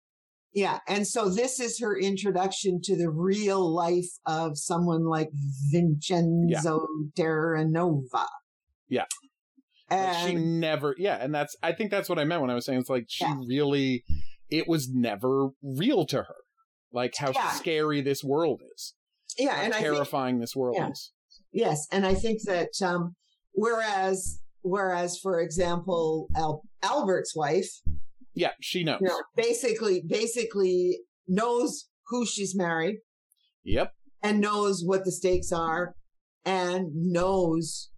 Yeah. 0.55 0.79
And 0.89 1.07
so 1.07 1.29
this 1.29 1.61
is 1.61 1.79
her 1.81 1.97
introduction 1.97 2.81
to 2.85 2.97
the 2.97 3.11
real 3.11 3.73
life 3.73 4.09
of 4.27 4.59
someone 4.59 5.05
like 5.05 5.29
Vincenzo 5.71 6.87
yeah. 7.17 7.23
Terranova. 7.25 8.27
Yeah. 8.89 9.05
And 9.91 10.29
she 10.29 10.35
never, 10.35 10.95
yeah. 10.99 11.19
And 11.21 11.35
that's, 11.35 11.55
I 11.63 11.73
think 11.73 11.91
that's 11.91 12.09
what 12.09 12.19
I 12.19 12.25
meant 12.25 12.41
when 12.41 12.51
I 12.51 12.55
was 12.55 12.65
saying 12.65 12.79
it's 12.79 12.91
like 12.91 13.05
she 13.09 13.25
yeah. 13.25 13.37
really, 13.47 14.05
it 14.51 14.67
was 14.67 14.89
never 14.91 15.51
real 15.63 16.07
to 16.07 16.19
her. 16.19 16.37
Like 16.93 17.15
how 17.19 17.31
yeah. 17.33 17.51
scary 17.51 18.01
this 18.01 18.25
world 18.25 18.63
is. 18.75 18.95
Yeah. 19.39 19.55
How 19.55 19.63
and 19.63 19.75
terrifying 19.75 20.37
think, 20.37 20.43
this 20.43 20.57
world 20.57 20.79
is. 20.91 21.13
Yes. 21.53 21.87
And 21.93 22.07
I 22.07 22.15
think 22.15 22.41
that, 22.47 22.71
um, 22.83 23.15
whereas, 23.53 24.41
whereas, 24.63 25.19
for 25.19 25.41
example, 25.41 26.29
Al- 26.35 26.63
Albert's 26.83 27.37
wife, 27.37 27.71
yeah, 28.39 28.53
she 28.61 28.85
knows. 28.85 28.99
You 29.01 29.09
know, 29.09 29.23
basically, 29.35 30.03
basically 30.07 31.01
knows 31.27 31.89
who 32.07 32.25
she's 32.25 32.57
married. 32.57 32.99
Yep. 33.65 33.93
And 34.23 34.41
knows 34.41 34.83
what 34.85 35.05
the 35.05 35.13
stakes 35.13 35.53
are 35.53 35.95
and 36.45 36.87
knows 36.95 37.91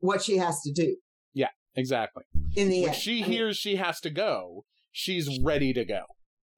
what 0.00 0.22
she 0.22 0.36
has 0.36 0.60
to 0.62 0.72
do. 0.72 0.96
Yeah, 1.32 1.48
exactly. 1.74 2.24
In 2.54 2.68
the 2.68 2.82
when 2.82 2.90
end. 2.90 2.98
she 2.98 3.22
I 3.22 3.26
hears 3.26 3.64
mean, 3.64 3.74
she 3.74 3.76
has 3.76 4.00
to 4.00 4.10
go, 4.10 4.64
she's 4.92 5.40
ready 5.42 5.72
to 5.72 5.84
go. 5.84 6.02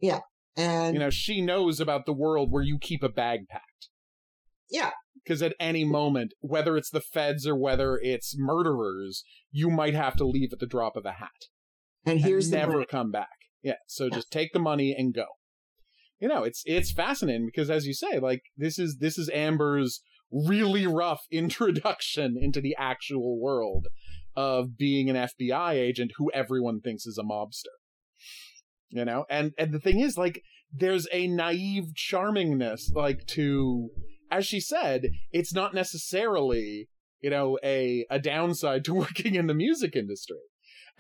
Yeah. 0.01 0.21
And 0.57 0.95
you 0.95 1.01
know, 1.01 1.11
she 1.11 1.41
knows 1.41 1.79
about 1.81 2.07
the 2.07 2.13
world 2.13 2.51
where 2.51 2.63
you 2.63 2.79
keep 2.81 3.03
a 3.03 3.09
bag 3.09 3.49
packed. 3.49 3.89
Yeah. 4.71 4.91
Because 5.25 5.43
at 5.43 5.55
any 5.61 5.85
moment, 5.85 6.33
whether 6.41 6.77
it's 6.77 6.91
the 6.91 7.01
feds 7.01 7.47
or 7.47 7.57
whether 7.57 7.99
it's 8.03 8.35
murderers, 8.37 9.23
you 9.51 9.71
might 9.71 9.95
have 9.95 10.17
to 10.17 10.27
leave 10.27 10.53
at 10.53 10.59
the 10.59 10.67
drop 10.67 10.97
of 10.97 11.05
a 11.05 11.13
hat 11.13 11.31
and 12.07 12.21
here's 12.21 12.47
and 12.47 12.55
never 12.55 12.85
come 12.85 13.11
back. 13.11 13.29
Yeah, 13.63 13.75
so 13.87 14.05
yeah. 14.05 14.15
just 14.15 14.31
take 14.31 14.53
the 14.53 14.59
money 14.59 14.95
and 14.97 15.15
go. 15.15 15.27
You 16.19 16.29
know, 16.29 16.45
it's 16.45 16.63
it's 16.67 16.93
fascinating 16.93 17.47
because 17.47 17.71
as 17.71 17.87
you 17.87 17.95
say, 17.95 18.19
like 18.19 18.43
this 18.57 18.79
is 18.79 18.99
this 19.01 19.19
is 19.19 19.31
Amber's 19.33 20.03
really 20.31 20.87
rough 20.87 21.23
introduction 21.31 22.37
into 22.41 22.61
the 22.61 22.77
actual 22.79 23.41
world 23.41 23.89
of 24.37 24.77
being 24.77 25.11
an 25.11 25.17
FBI 25.17 25.73
agent 25.73 26.13
who 26.17 26.31
everyone 26.33 26.81
thinks 26.81 27.07
is 27.07 27.19
a 27.19 27.25
mobster. 27.25 27.75
You 28.91 29.05
know, 29.05 29.25
and 29.31 29.53
and 29.59 29.73
the 29.73 29.81
thing 29.81 30.01
is 30.01 30.17
like 30.17 30.43
there's 30.73 31.07
a 31.13 31.27
naive 31.27 31.93
charmingness 31.97 32.95
like 32.95 33.27
to 33.29 33.91
as 34.31 34.47
she 34.47 34.61
said, 34.61 35.11
it's 35.33 35.53
not 35.53 35.75
necessarily, 35.75 36.89
you 37.21 37.31
know, 37.31 37.59
a 37.65 38.07
a 38.11 38.19
downside 38.19 38.85
to 38.85 38.95
working 39.07 39.35
in 39.35 39.47
the 39.47 39.55
music 39.55 39.97
industry 39.97 40.39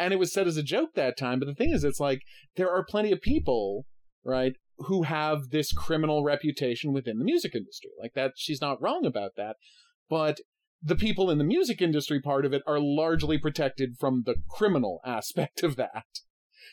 and 0.01 0.15
it 0.15 0.19
was 0.19 0.33
said 0.33 0.49
as 0.49 0.57
a 0.57 0.63
joke 0.63 0.95
that 0.95 1.19
time. 1.19 1.39
But 1.39 1.47
the 1.47 1.55
thing 1.55 1.71
is, 1.71 1.85
it's 1.85 2.01
like 2.01 2.23
there 2.57 2.71
are 2.71 2.85
plenty 2.85 3.13
of 3.13 3.21
people, 3.21 3.85
right, 4.25 4.55
who 4.79 5.03
have 5.03 5.51
this 5.51 5.73
criminal 5.73 6.25
reputation 6.25 6.95
within 6.95 7.19
the 7.19 7.25
music 7.25 7.55
industry. 7.55 7.91
Like 8.01 8.15
that, 8.15 8.33
she's 8.37 8.63
not 8.63 8.81
wrong 8.81 9.05
about 9.05 9.33
that. 9.37 9.57
But 10.09 10.39
the 10.83 10.97
people 10.97 11.31
in 11.31 11.37
the 11.37 11.45
music 11.45 11.83
industry 11.83 12.19
part 12.19 12.47
of 12.47 12.55
it 12.55 12.63
are 12.67 12.81
largely 12.81 13.37
protected 13.37 13.97
from 14.01 14.23
the 14.25 14.37
criminal 14.51 15.01
aspect 15.07 15.63
of 15.63 15.77
that. 15.77 16.07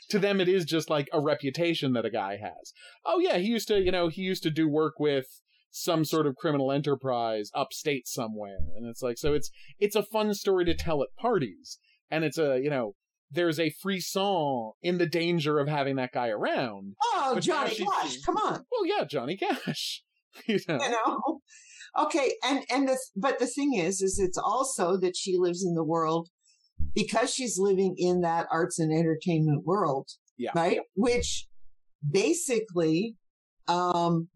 To 0.10 0.20
them, 0.20 0.40
it 0.40 0.48
is 0.48 0.64
just 0.64 0.90
like 0.90 1.10
a 1.12 1.20
reputation 1.20 1.92
that 1.94 2.06
a 2.06 2.10
guy 2.10 2.38
has. 2.38 2.72
Oh 3.06 3.20
yeah, 3.20 3.38
he 3.38 3.48
used 3.48 3.68
to, 3.68 3.82
you 3.82 3.92
know, 3.92 4.08
he 4.08 4.22
used 4.22 4.44
to 4.44 4.50
do 4.50 4.70
work 4.70 4.94
with 5.00 5.26
some 5.70 6.06
sort 6.06 6.26
of 6.26 6.38
criminal 6.38 6.72
enterprise 6.72 7.52
upstate 7.54 8.08
somewhere, 8.08 8.60
and 8.78 8.88
it's 8.88 9.02
like 9.02 9.18
so. 9.18 9.34
It's 9.34 9.52
it's 9.80 9.98
a 9.98 10.04
fun 10.04 10.34
story 10.34 10.64
to 10.64 10.74
tell 10.74 11.04
at 11.04 11.10
parties, 11.20 11.78
and 12.10 12.24
it's 12.24 12.38
a 12.38 12.62
you 12.64 12.70
know 12.70 12.96
there's 13.32 13.60
a 13.60 13.70
frisson 13.82 14.72
in 14.82 14.98
the 14.98 15.06
danger 15.06 15.60
of 15.60 15.68
having 15.68 15.98
that 15.98 16.12
guy 16.14 16.30
around. 16.30 16.96
Oh, 17.14 17.38
Johnny 17.40 17.76
Cash, 17.76 18.22
come 18.22 18.38
on. 18.38 18.64
Well, 18.72 18.86
yeah, 18.86 19.04
Johnny 19.06 19.38
Cash. 19.38 20.04
you 20.48 20.60
know. 20.68 20.80
You 20.82 20.90
know? 20.90 21.40
Okay, 22.00 22.34
and 22.46 22.64
and 22.70 22.88
the 22.88 22.98
but 23.16 23.40
the 23.40 23.48
thing 23.48 23.74
is, 23.74 24.02
is 24.02 24.20
it's 24.20 24.38
also 24.38 24.98
that 24.98 25.16
she 25.16 25.36
lives 25.38 25.66
in 25.66 25.74
the 25.74 25.84
world 25.84 26.30
because 26.94 27.34
she's 27.34 27.58
living 27.58 27.96
in 27.98 28.22
that 28.22 28.46
arts 28.52 28.78
and 28.80 28.94
entertainment 28.94 29.66
world, 29.66 30.10
Yeah. 30.38 30.52
right? 30.56 30.80
Which 30.96 31.48
basically 32.10 33.16
um 33.68 34.30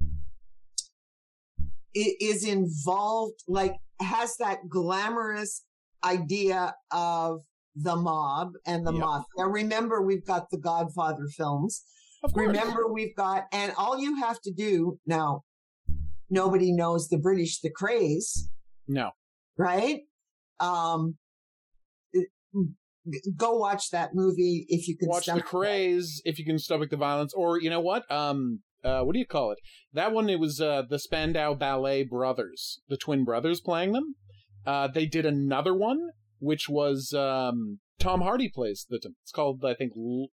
is 1.93 2.43
involved, 2.45 3.43
like 3.47 3.75
has 3.99 4.37
that 4.37 4.67
glamorous 4.69 5.63
idea 6.03 6.73
of 6.91 7.41
the 7.75 7.95
mob 7.95 8.51
and 8.65 8.85
the 8.85 8.93
Yeah. 8.93 8.99
mob. 8.99 9.23
Now 9.37 9.45
remember, 9.45 10.01
we've 10.01 10.25
got 10.25 10.49
the 10.51 10.57
Godfather 10.57 11.27
films. 11.27 11.83
Of 12.23 12.33
course. 12.33 12.47
Remember, 12.47 12.91
we've 12.91 13.15
got, 13.15 13.45
and 13.51 13.73
all 13.77 13.97
you 13.99 14.17
have 14.17 14.39
to 14.41 14.51
do 14.53 14.99
now, 15.05 15.43
nobody 16.29 16.71
knows 16.71 17.07
the 17.07 17.17
British, 17.17 17.59
the 17.61 17.71
Krays, 17.71 18.49
No. 18.87 19.11
right? 19.57 20.01
Um, 20.59 21.17
go 23.35 23.57
watch 23.57 23.89
that 23.89 24.11
movie 24.13 24.65
if 24.69 24.87
you 24.87 24.95
can. 24.97 25.09
Watch 25.09 25.25
the 25.25 25.41
Krays 25.41 26.19
if 26.23 26.37
you 26.37 26.45
can 26.45 26.59
stomach 26.59 26.89
the 26.91 26.97
violence, 26.97 27.33
or 27.33 27.59
you 27.59 27.69
know 27.69 27.79
what? 27.81 28.09
Um, 28.11 28.59
uh, 28.83 29.01
what 29.03 29.13
do 29.13 29.19
you 29.19 29.25
call 29.25 29.51
it? 29.51 29.59
That 29.93 30.11
one. 30.11 30.29
It 30.29 30.39
was 30.39 30.61
uh 30.61 30.83
the 30.87 30.99
Spandau 30.99 31.53
Ballet 31.55 32.03
Brothers, 32.03 32.79
the 32.89 32.97
twin 32.97 33.23
brothers 33.23 33.61
playing 33.61 33.93
them. 33.93 34.15
Uh, 34.65 34.87
they 34.87 35.07
did 35.07 35.25
another 35.25 35.73
one, 35.73 36.09
which 36.41 36.67
was 36.67 37.13
um 37.13 37.79
Tom 37.99 38.19
Hardy 38.21 38.49
plays 38.49 38.85
the. 38.89 38.99
It's 39.23 39.31
called 39.31 39.63
I 39.65 39.73
think. 39.73 39.93
L- 39.95 40.27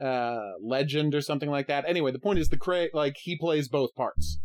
uh 0.00 0.52
legend 0.62 1.14
or 1.14 1.20
something 1.20 1.50
like 1.50 1.66
that 1.66 1.84
anyway 1.86 2.10
the 2.10 2.18
point 2.18 2.38
is 2.38 2.48
the 2.48 2.56
cra 2.56 2.86
like 2.94 3.16
he 3.22 3.36
plays 3.36 3.68
both 3.68 3.94
parts 3.94 4.38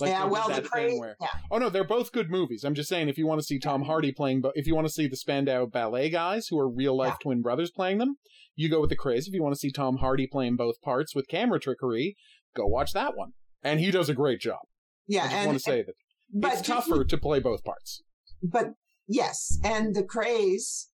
like 0.00 0.08
yeah, 0.10 0.24
well, 0.24 0.48
the 0.48 0.62
where- 0.98 1.16
Yeah, 1.20 1.28
Oh 1.50 1.58
no, 1.58 1.68
they're 1.68 1.84
both 1.84 2.12
good 2.12 2.30
movies. 2.30 2.64
I'm 2.64 2.74
just 2.74 2.88
saying, 2.88 3.08
if 3.10 3.18
you 3.18 3.26
want 3.26 3.40
to 3.40 3.44
see 3.46 3.58
Tom 3.58 3.82
Hardy 3.82 4.10
playing, 4.10 4.40
but 4.40 4.52
if 4.56 4.66
you 4.66 4.74
want 4.74 4.86
to 4.86 4.92
see 4.92 5.06
the 5.06 5.16
Spandau 5.16 5.66
Ballet 5.66 6.08
guys 6.08 6.48
who 6.48 6.58
are 6.58 6.68
real 6.68 6.96
life 6.96 7.10
Yeah. 7.12 7.16
twin 7.22 7.42
brothers 7.42 7.70
playing 7.70 7.98
them, 7.98 8.16
you 8.56 8.70
go 8.70 8.80
with 8.80 8.88
the 8.88 8.96
Krays. 8.96 9.28
If 9.28 9.34
you 9.34 9.42
want 9.42 9.54
to 9.54 9.58
see 9.58 9.70
Tom 9.70 9.98
Hardy 9.98 10.26
playing 10.26 10.56
both 10.56 10.80
parts 10.80 11.14
with 11.14 11.28
camera 11.28 11.60
trickery, 11.60 12.16
go 12.56 12.66
watch 12.66 12.92
that 12.94 13.16
one. 13.16 13.32
And 13.62 13.78
he 13.80 13.90
does 13.90 14.08
a 14.08 14.14
great 14.14 14.40
job. 14.40 14.60
yeah, 15.06 15.20
I 15.20 15.24
just 15.24 15.34
and 15.36 15.46
want 15.46 15.58
to 15.58 15.62
say 15.62 15.82
that 15.82 15.94
but 16.32 16.52
it's 16.54 16.62
tougher 16.66 17.04
to 17.04 17.18
play 17.18 17.38
both 17.38 17.62
parts. 17.62 18.02
But 18.42 18.72
yes, 19.12 19.58
and 19.64 19.94
the 19.94 20.02
Krays, 20.02 20.86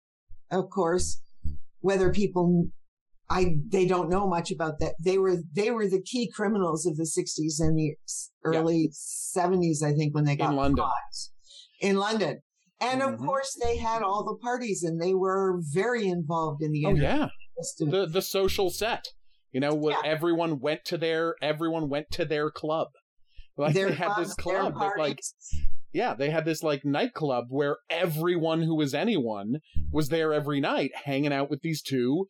of 0.52 0.70
course, 0.70 1.22
whether 1.82 2.12
people. 2.12 2.68
I 3.30 3.58
they 3.70 3.86
don't 3.86 4.10
know 4.10 4.26
much 4.26 4.52
about 4.52 4.80
that. 4.80 4.94
They 5.04 5.18
were 5.18 5.38
they 5.54 5.70
were 5.70 5.88
the 5.90 6.02
key 6.02 6.32
criminals 6.34 6.86
of 6.86 6.96
the 6.96 7.04
60s 7.04 7.60
and 7.60 7.78
the 7.78 7.96
early 8.46 8.90
70s, 8.94 9.84
I 9.84 9.92
think, 9.94 10.16
when 10.16 10.24
they 10.24 10.38
got 10.38 10.52
in 10.52 10.56
London. 10.56 10.78
caught 10.86 11.18
in 11.82 11.98
London. 11.98 12.40
And 12.80 13.02
of 13.02 13.16
Mhm. 13.20 13.26
course, 13.26 13.54
they 13.62 13.76
had 13.78 14.02
all 14.02 14.24
the 14.24 14.36
parties, 14.42 14.82
and 14.84 15.02
they 15.02 15.14
were 15.14 15.60
very 15.74 16.08
involved 16.08 16.62
in 16.64 16.72
the 16.72 16.86
Oh 16.86 16.94
yeah, 16.96 17.28
the 17.80 18.06
the 18.10 18.22
social 18.22 18.70
set. 18.70 19.10
You 19.52 19.60
know, 19.60 19.90
Yeah. 19.90 20.02
everyone 20.06 20.60
went 20.62 20.86
to 20.86 20.98
their 20.98 21.36
everyone 21.42 21.90
went 21.90 22.10
to 22.12 22.24
their 22.24 22.50
club. 22.50 22.88
Like 23.58 23.74
their 23.74 23.90
they 23.90 23.96
had 23.96 24.16
this 24.18 24.36
clubs, 24.36 24.62
their 24.64 24.72
club 24.72 24.96
that 24.96 24.98
like. 25.02 25.20
Yeah, 25.98 26.14
they 26.14 26.30
had 26.30 26.46
this 26.46 26.62
like 26.62 26.86
nightclub 26.86 27.46
where 27.50 27.78
everyone 27.90 28.62
who 28.62 28.76
was 28.76 28.94
anyone 28.94 29.62
was 29.92 30.10
there 30.10 30.32
every 30.32 30.60
night 30.60 30.92
hanging 31.06 31.34
out 31.34 31.50
with 31.50 31.62
these 31.64 31.82
two 31.82 32.28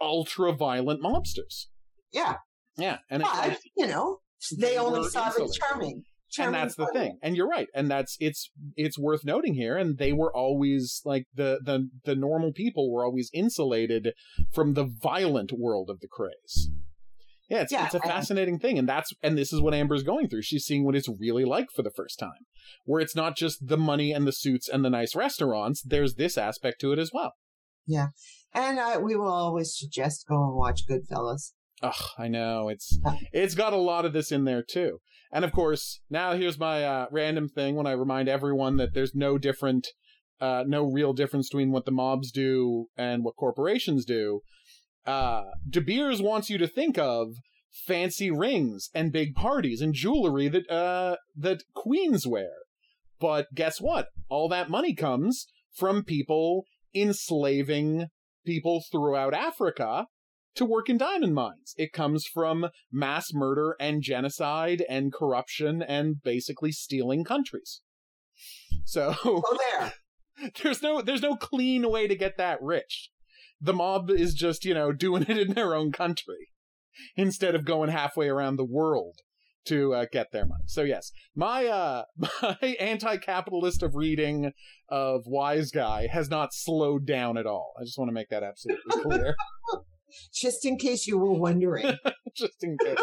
ultra 0.00 0.52
violent 0.52 1.00
mobsters. 1.00 1.66
yeah, 2.12 2.38
Yeah, 2.76 2.98
and 3.08 3.22
but 3.22 3.34
like, 3.36 3.60
you 3.76 3.86
know, 3.86 4.18
they 4.58 4.70
They 4.70 4.78
only 4.78 5.08
saw 5.08 5.30
the 5.30 5.42
insulated. 5.42 5.54
charming. 5.60 6.02
and 6.38 6.54
that's 6.54 6.74
the 6.74 6.84
of 6.86 6.92
thing. 6.92 7.18
And 7.22 7.36
you're 7.36 7.46
right. 7.48 7.68
And 7.72 7.88
that's 7.88 8.16
it's 8.18 8.50
it's 8.74 8.98
worth 8.98 9.24
noting 9.24 9.54
here 9.54 9.76
and 9.78 9.96
they 9.98 10.12
were 10.12 10.34
always 10.36 11.02
like 11.04 11.26
the 11.32 11.60
the 11.64 11.88
the 12.04 12.16
normal 12.16 12.52
people 12.52 12.90
were 12.92 13.04
always 13.04 13.30
insulated 13.32 14.12
from 14.52 14.74
the 14.74 14.84
violent 14.84 15.52
world 15.52 15.88
of 15.88 16.00
the 16.00 16.08
Krays. 16.08 16.66
Yeah, 17.52 17.62
it's, 17.62 17.72
Yeah, 17.72 17.84
it's 17.84 17.94
a 17.94 18.00
fascinating 18.00 18.58
thing, 18.58 18.78
and 18.78 18.88
that's 18.88 19.12
and 19.22 19.36
this 19.36 19.52
is 19.52 19.60
what 19.60 19.74
Amber's 19.74 20.02
going 20.02 20.28
through. 20.28 20.40
She's 20.40 20.64
seeing 20.64 20.84
what 20.84 20.96
it's 20.96 21.08
really 21.20 21.44
like 21.44 21.68
for 21.70 21.82
the 21.82 21.90
first 21.90 22.18
time, 22.18 22.46
where 22.86 23.00
it's 23.00 23.14
not 23.14 23.36
just 23.36 23.66
the 23.68 23.76
money 23.76 24.10
and 24.12 24.26
the 24.26 24.32
suits 24.32 24.70
and 24.70 24.82
the 24.82 24.88
nice 24.88 25.14
restaurants. 25.14 25.82
There's 25.82 26.14
this 26.14 26.38
aspect 26.38 26.80
to 26.80 26.92
it 26.92 26.98
as 26.98 27.10
well. 27.12 27.34
Yeah. 27.86 28.08
And 28.54 28.78
uh, 28.78 29.00
we 29.02 29.16
will 29.16 29.32
always 29.32 29.76
suggest 29.76 30.24
go 30.26 30.42
and 30.42 30.54
watch 30.54 30.82
Goodfellas. 30.88 31.52
Ugh, 31.82 32.10
I 32.16 32.28
know 32.28 32.70
it's 32.70 32.98
it's 33.32 33.54
got 33.54 33.74
a 33.74 33.76
lot 33.76 34.06
of 34.06 34.14
this 34.14 34.32
in 34.32 34.44
there 34.44 34.62
too. 34.62 35.00
And 35.30 35.44
of 35.44 35.52
course, 35.52 36.00
now 36.08 36.32
here's 36.32 36.58
my 36.58 36.84
uh, 36.84 37.06
random 37.10 37.48
thing 37.48 37.74
when 37.74 37.86
I 37.86 37.92
remind 37.92 38.28
everyone 38.30 38.76
that 38.78 38.94
there's 38.94 39.14
no 39.14 39.36
different, 39.36 39.88
uh, 40.40 40.64
no 40.66 40.84
real 40.84 41.12
difference 41.12 41.48
between 41.50 41.70
what 41.70 41.84
the 41.84 41.90
mobs 41.90 42.30
do 42.30 42.86
and 42.96 43.24
what 43.24 43.36
corporations 43.36 44.04
do. 44.04 44.40
Uh, 45.06 45.42
De 45.68 45.80
Beers 45.80 46.22
wants 46.22 46.48
you 46.48 46.58
to 46.58 46.66
think 46.66 46.98
of 46.98 47.34
fancy 47.86 48.30
rings 48.30 48.90
and 48.94 49.12
big 49.12 49.34
parties 49.34 49.80
and 49.80 49.94
jewelry 49.94 50.46
that 50.46 50.70
uh 50.70 51.16
that 51.34 51.62
queens 51.74 52.26
wear. 52.26 52.50
But 53.18 53.46
guess 53.54 53.80
what? 53.80 54.08
All 54.28 54.48
that 54.48 54.68
money 54.68 54.94
comes 54.94 55.46
from 55.74 56.04
people 56.04 56.64
enslaving 56.94 58.08
people 58.44 58.82
throughout 58.90 59.32
Africa 59.32 60.06
to 60.54 60.64
work 60.64 60.90
in 60.90 60.98
diamond 60.98 61.34
mines. 61.34 61.74
It 61.76 61.92
comes 61.92 62.26
from 62.26 62.68
mass 62.90 63.32
murder 63.32 63.76
and 63.80 64.02
genocide 64.02 64.84
and 64.88 65.12
corruption 65.12 65.82
and 65.82 66.22
basically 66.22 66.72
stealing 66.72 67.24
countries. 67.24 67.80
So 68.84 69.14
Go 69.22 69.42
there. 69.70 69.92
there's 70.62 70.82
no 70.82 71.00
there's 71.00 71.22
no 71.22 71.36
clean 71.36 71.88
way 71.90 72.06
to 72.06 72.16
get 72.16 72.36
that 72.36 72.60
rich. 72.60 73.10
The 73.60 73.72
mob 73.72 74.10
is 74.10 74.34
just, 74.34 74.64
you 74.64 74.74
know, 74.74 74.92
doing 75.06 75.22
it 75.28 75.38
in 75.38 75.54
their 75.54 75.74
own 75.74 75.92
country 75.92 76.48
instead 77.16 77.54
of 77.54 77.64
going 77.64 77.90
halfway 77.90 78.28
around 78.28 78.56
the 78.56 78.64
world 78.64 79.16
to 79.64 79.94
uh, 79.94 80.06
get 80.12 80.32
their 80.32 80.44
money. 80.44 80.64
So 80.66 80.82
yes, 80.82 81.12
my 81.36 81.66
uh 81.66 82.02
my 82.42 82.76
anti-capitalist 82.80 83.82
of 83.82 83.94
reading 83.94 84.52
of 84.88 85.22
Wise 85.26 85.70
Guy 85.70 86.08
has 86.08 86.28
not 86.28 86.52
slowed 86.52 87.06
down 87.06 87.38
at 87.38 87.46
all. 87.46 87.72
I 87.80 87.84
just 87.84 87.96
want 87.96 88.08
to 88.08 88.12
make 88.12 88.28
that 88.30 88.42
absolutely 88.42 89.02
clear 89.02 89.36
Just 90.34 90.64
in 90.64 90.76
case 90.76 91.06
you 91.06 91.18
were 91.18 91.32
wondering. 91.32 91.96
just 92.36 92.62
in 92.62 92.76
case. 92.82 92.98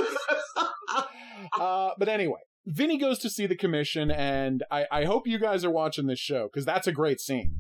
uh, 1.60 1.92
but 1.98 2.10
anyway, 2.10 2.40
Vinny 2.66 2.98
goes 2.98 3.20
to 3.20 3.30
see 3.30 3.46
the 3.48 3.56
commission, 3.56 4.12
and 4.12 4.64
I, 4.70 4.86
I 4.92 5.06
hope 5.06 5.28
you 5.28 5.40
guys 5.40 5.64
are 5.66 5.72
watching 5.72 6.08
this 6.08 6.20
show 6.20 6.48
because 6.52 6.66
that's 6.66 6.88
a 6.88 6.92
great 6.92 7.20
scene. 7.20 7.56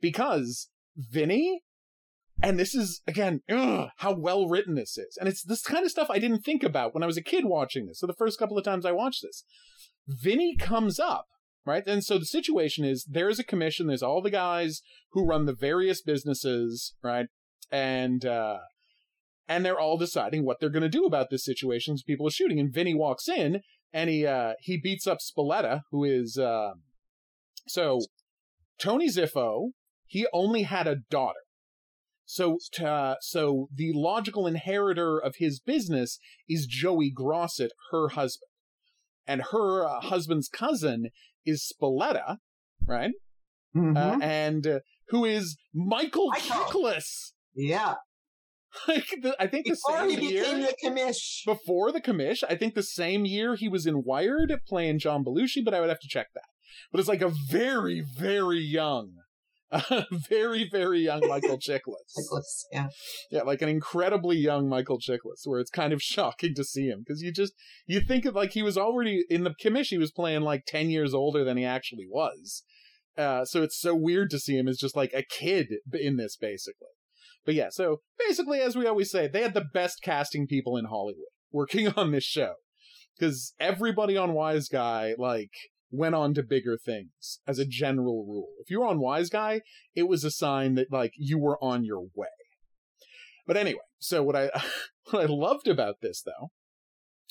Because 0.00 0.68
Vinny, 0.96 1.62
and 2.42 2.58
this 2.58 2.74
is 2.74 3.02
again, 3.06 3.40
ugh, 3.50 3.88
how 3.98 4.14
well 4.14 4.48
written 4.48 4.74
this 4.74 4.96
is, 4.98 5.16
and 5.18 5.28
it's 5.28 5.42
this 5.42 5.62
kind 5.62 5.84
of 5.84 5.90
stuff 5.90 6.08
I 6.10 6.18
didn't 6.18 6.42
think 6.42 6.62
about 6.62 6.94
when 6.94 7.02
I 7.02 7.06
was 7.06 7.16
a 7.16 7.22
kid 7.22 7.44
watching 7.44 7.86
this. 7.86 8.00
So 8.00 8.06
the 8.06 8.14
first 8.14 8.38
couple 8.38 8.58
of 8.58 8.64
times 8.64 8.86
I 8.86 8.92
watched 8.92 9.22
this, 9.22 9.44
Vinny 10.06 10.56
comes 10.56 10.98
up. 10.98 11.26
Right. 11.66 11.86
And 11.86 12.02
so 12.02 12.18
the 12.18 12.24
situation 12.24 12.86
is 12.86 13.04
there's 13.04 13.38
a 13.38 13.44
commission, 13.44 13.86
there's 13.86 14.02
all 14.02 14.22
the 14.22 14.30
guys 14.30 14.80
who 15.12 15.26
run 15.26 15.44
the 15.44 15.54
various 15.54 16.00
businesses, 16.00 16.94
right? 17.02 17.26
And 17.70 18.24
uh 18.24 18.60
and 19.50 19.64
they're 19.64 19.78
all 19.78 19.98
deciding 19.98 20.44
what 20.44 20.60
they're 20.60 20.70
going 20.70 20.84
to 20.84 20.88
do 20.88 21.04
about 21.04 21.28
this 21.28 21.44
situation 21.44 21.94
as 21.94 22.04
people 22.04 22.26
are 22.26 22.30
shooting. 22.30 22.60
And 22.60 22.72
Vinny 22.72 22.94
walks 22.94 23.28
in 23.28 23.62
and 23.92 24.08
he 24.08 24.24
uh, 24.24 24.52
he 24.60 24.78
beats 24.80 25.08
up 25.08 25.18
Spalletta, 25.18 25.82
who 25.90 26.04
is 26.04 26.38
uh, 26.38 26.74
so 27.66 28.00
Tony 28.78 29.08
Ziffo. 29.08 29.70
He 30.06 30.26
only 30.32 30.62
had 30.62 30.86
a 30.86 30.98
daughter, 31.10 31.40
so 32.30 32.58
uh, 32.80 33.16
so 33.20 33.68
the 33.74 33.90
logical 33.92 34.46
inheritor 34.46 35.18
of 35.18 35.34
his 35.38 35.58
business 35.58 36.20
is 36.48 36.66
Joey 36.66 37.12
Grosset, 37.12 37.70
her 37.90 38.10
husband, 38.10 38.50
and 39.26 39.42
her 39.50 39.84
uh, 39.84 40.00
husband's 40.00 40.48
cousin 40.48 41.08
is 41.44 41.72
Spalletta, 41.72 42.36
right? 42.86 43.10
Uh, 43.96 44.18
and 44.22 44.64
uh, 44.64 44.78
who 45.08 45.24
is 45.24 45.56
Michael 45.74 46.28
Michael. 46.28 46.64
Chiklis. 46.64 47.32
yeah. 47.54 47.94
Like 48.86 49.08
the, 49.20 49.34
I 49.40 49.48
think 49.48 49.66
the 49.66 49.74
same 49.74 50.10
he 50.10 50.30
year 50.30 50.44
became 50.44 50.60
the 50.60 50.74
commish. 50.84 51.44
before 51.44 51.90
the 51.90 52.00
commish. 52.00 52.44
I 52.48 52.54
think 52.54 52.74
the 52.74 52.84
same 52.84 53.24
year 53.24 53.56
he 53.56 53.68
was 53.68 53.84
in 53.84 54.04
Wired 54.04 54.54
playing 54.68 55.00
John 55.00 55.24
Belushi, 55.24 55.64
but 55.64 55.74
I 55.74 55.80
would 55.80 55.88
have 55.88 55.98
to 55.98 56.08
check 56.08 56.28
that. 56.36 56.44
But 56.92 57.00
it's 57.00 57.08
like 57.08 57.20
a 57.20 57.32
very, 57.50 58.00
very 58.16 58.60
young, 58.60 59.14
very, 60.28 60.68
very 60.70 61.00
young 61.00 61.26
Michael 61.26 61.58
Chiklis. 61.68 62.16
Nicholas, 62.16 62.66
Yeah. 62.72 62.88
Yeah, 63.30 63.42
like 63.42 63.62
an 63.62 63.68
incredibly 63.68 64.36
young 64.36 64.68
Michael 64.68 64.98
Chiklis, 64.98 65.42
where 65.44 65.60
it's 65.60 65.70
kind 65.70 65.92
of 65.92 66.02
shocking 66.02 66.54
to 66.54 66.64
see 66.64 66.86
him 66.86 67.04
because 67.06 67.22
you 67.22 67.32
just 67.32 67.52
you 67.86 68.00
think 68.00 68.24
of 68.24 68.34
like 68.34 68.52
he 68.52 68.62
was 68.62 68.76
already 68.76 69.24
in 69.28 69.44
the 69.44 69.54
commish. 69.62 69.88
He 69.88 69.98
was 69.98 70.10
playing 70.10 70.42
like 70.42 70.64
ten 70.66 70.90
years 70.90 71.14
older 71.14 71.44
than 71.44 71.56
he 71.56 71.64
actually 71.64 72.06
was. 72.08 72.62
Uh, 73.16 73.44
so 73.44 73.62
it's 73.62 73.78
so 73.78 73.94
weird 73.94 74.30
to 74.30 74.38
see 74.38 74.56
him 74.56 74.68
as 74.68 74.78
just 74.78 74.96
like 74.96 75.12
a 75.12 75.24
kid 75.24 75.66
in 75.92 76.16
this, 76.16 76.36
basically. 76.36 76.88
But 77.44 77.54
yeah, 77.54 77.68
so 77.70 78.00
basically, 78.18 78.60
as 78.60 78.76
we 78.76 78.86
always 78.86 79.10
say, 79.10 79.28
they 79.28 79.42
had 79.42 79.54
the 79.54 79.64
best 79.72 80.02
casting 80.02 80.46
people 80.46 80.76
in 80.76 80.86
Hollywood 80.86 81.26
working 81.52 81.88
on 81.96 82.12
this 82.12 82.24
show 82.24 82.54
because 83.18 83.54
everybody 83.58 84.16
on 84.16 84.32
Wise 84.32 84.68
Guy, 84.68 85.14
like 85.18 85.50
went 85.90 86.14
on 86.14 86.34
to 86.34 86.42
bigger 86.42 86.76
things 86.76 87.40
as 87.46 87.58
a 87.58 87.66
general 87.66 88.24
rule. 88.26 88.48
If 88.60 88.70
you 88.70 88.80
were 88.80 88.86
on 88.86 89.00
Wise 89.00 89.30
Guy, 89.30 89.62
it 89.94 90.08
was 90.08 90.24
a 90.24 90.30
sign 90.30 90.74
that 90.74 90.92
like 90.92 91.12
you 91.16 91.38
were 91.38 91.62
on 91.62 91.84
your 91.84 92.02
way. 92.14 92.28
But 93.46 93.56
anyway, 93.56 93.80
so 93.98 94.22
what 94.22 94.36
I 94.36 94.50
what 95.10 95.22
I 95.22 95.26
loved 95.26 95.68
about 95.68 95.96
this 96.00 96.22
though, 96.22 96.50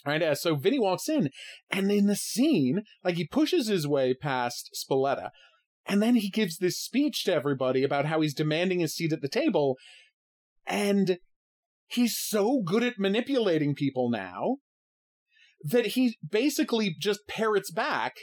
right? 0.05 0.22
Uh, 0.22 0.36
so 0.36 0.55
Vinny 0.55 0.80
walks 0.80 1.07
in, 1.07 1.30
and 1.72 1.91
in 1.91 2.07
the 2.07 2.16
scene, 2.16 2.84
like 3.03 3.16
he 3.16 3.26
pushes 3.26 3.68
his 3.68 3.88
way 3.88 4.14
past 4.14 4.70
Spoletta, 4.76 5.30
and 5.86 6.01
then 6.01 6.16
he 6.16 6.30
gives 6.30 6.57
this 6.57 6.78
speech 6.78 7.24
to 7.24 7.34
everybody 7.34 7.84
about 7.84 8.05
how 8.05 8.22
he's 8.22 8.34
demanding 8.34 8.80
his 8.80 8.95
seat 8.95 9.14
at 9.14 9.22
the 9.22 9.30
table, 9.30 9.78
and 10.68 11.20
he's 11.88 12.18
so 12.18 12.62
good 12.64 12.84
at 12.84 12.99
manipulating 12.99 13.74
people 13.74 14.10
now 14.10 14.57
that 15.64 15.88
he 15.88 16.18
basically 16.28 16.95
just 16.97 17.28
parrots 17.28 17.72
back 17.72 18.16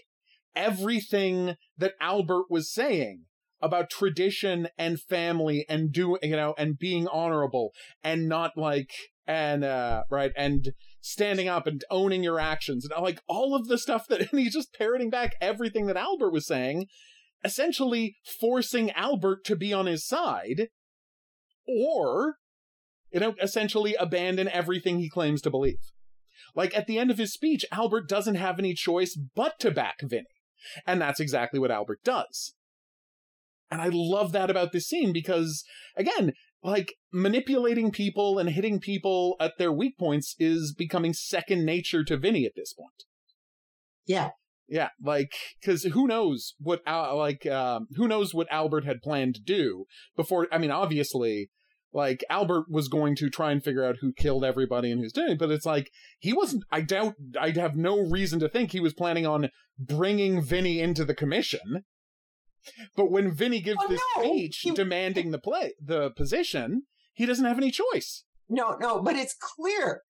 everything 0.57 1.57
that 1.79 1.93
Albert 2.01 2.47
was 2.51 2.73
saying 2.73 3.27
about 3.61 3.91
tradition 3.91 4.69
and 4.77 5.01
family 5.01 5.65
and 5.69 5.93
do 5.93 6.19
you 6.23 6.37
know 6.37 6.55
and 6.59 6.79
being 6.79 7.07
honorable 7.09 7.73
and 8.03 8.29
not 8.29 8.53
like 8.57 8.91
and 9.27 9.65
uh 9.65 10.03
right 10.11 10.33
and 10.37 10.73
standing 11.01 11.49
up 11.49 11.67
and 11.67 11.83
owning 11.91 12.23
your 12.23 12.39
actions 12.39 12.85
and 12.85 13.03
like 13.03 13.21
all 13.29 13.55
of 13.55 13.67
the 13.69 13.79
stuff 13.79 14.07
that 14.09 14.21
and 14.33 14.41
he's 14.41 14.55
just 14.55 14.75
parroting 14.75 15.11
back 15.11 15.35
everything 15.41 15.87
that 15.87 15.97
Albert 15.97 16.33
was 16.33 16.47
saying 16.47 16.87
essentially 17.45 18.17
forcing 18.41 18.91
Albert 18.93 19.45
to 19.45 19.57
be 19.57 19.73
on 19.73 19.87
his 19.87 20.07
side 20.07 20.69
or 21.67 22.37
you 23.11 23.21
know 23.21 23.35
essentially 23.41 23.95
abandon 23.95 24.49
everything 24.49 24.99
he 24.99 25.09
claims 25.09 25.41
to 25.43 25.51
believe. 25.51 25.79
Like 26.55 26.77
at 26.77 26.87
the 26.87 26.99
end 26.99 27.11
of 27.11 27.19
his 27.19 27.33
speech 27.33 27.65
Albert 27.73 28.09
doesn't 28.09 28.35
have 28.35 28.59
any 28.59 28.75
choice 28.75 29.19
but 29.35 29.59
to 29.61 29.71
back 29.71 29.97
Vinny 30.03 30.27
and 30.87 31.01
that's 31.01 31.21
exactly 31.21 31.59
what 31.59 31.71
Albert 31.71 32.01
does 32.05 32.55
and 33.71 33.81
I 33.81 33.91
love 33.93 34.33
that 34.33 34.51
about 34.51 34.73
this 34.73 34.87
scene 34.87 35.13
because, 35.13 35.65
again, 35.97 36.33
like 36.63 36.95
manipulating 37.13 37.91
people 37.91 38.39
and 38.39 38.51
hitting 38.51 38.81
people 38.81 39.37
at 39.41 39.59
their 39.59 39.73
weak 39.73 39.99
points 39.99 40.35
is 40.39 40.75
becoming 40.77 41.13
second 41.13 41.65
nature 41.65 42.05
to 42.05 42.17
Vinny 42.17 42.45
at 42.45 42.55
this 42.55 42.73
point. 42.73 43.05
Yeah. 44.07 44.31
Yeah, 44.69 44.89
like 45.01 45.33
because 45.61 45.85
who 45.85 46.09
knows 46.09 46.55
what 46.59 46.83
like 46.89 47.47
um, 47.47 47.87
who 47.95 48.09
knows 48.09 48.35
what 48.35 48.49
Albert 48.51 48.85
had 48.85 49.01
planned 49.01 49.37
to 49.37 49.41
do 49.41 49.85
before? 50.17 50.49
I 50.51 50.59
mean, 50.59 50.73
obviously, 50.73 51.51
like 51.97 52.23
Albert 52.29 52.67
was 52.69 52.89
going 52.89 53.17
to 53.17 53.31
try 53.31 53.51
and 53.51 53.65
figure 53.65 53.83
out 53.83 53.97
who 54.01 54.13
killed 54.13 54.45
everybody 54.45 54.93
and 54.93 55.01
who's 55.01 55.15
doing 55.15 55.33
it, 55.33 55.39
but 55.39 55.51
it's 55.51 55.65
like 55.65 55.91
he 56.19 56.33
wasn't. 56.35 56.65
I 56.71 56.83
doubt. 56.83 57.15
I'd 57.41 57.57
have 57.57 57.75
no 57.75 57.99
reason 57.99 58.39
to 58.41 58.49
think 58.51 58.71
he 58.71 58.81
was 58.81 58.93
planning 58.93 59.27
on 59.27 59.49
bringing 59.79 60.43
Vinny 60.43 60.79
into 60.81 61.07
the 61.07 61.15
commission. 61.15 61.85
But 62.97 63.11
when 63.11 63.33
Vinny 63.33 63.61
gives 63.61 63.79
oh, 63.81 63.89
this 63.89 64.03
no. 64.17 64.23
speech 64.23 64.59
he, 64.61 64.73
demanding 64.73 65.31
the 65.31 65.39
play, 65.39 65.73
the 65.83 66.11
position, 66.11 66.83
he 67.15 67.25
doesn't 67.25 67.45
have 67.45 67.59
any 67.59 67.71
choice. 67.71 68.25
No, 68.49 68.77
no, 68.79 69.01
but 69.01 69.17
it's 69.17 69.35
clear. 69.35 70.03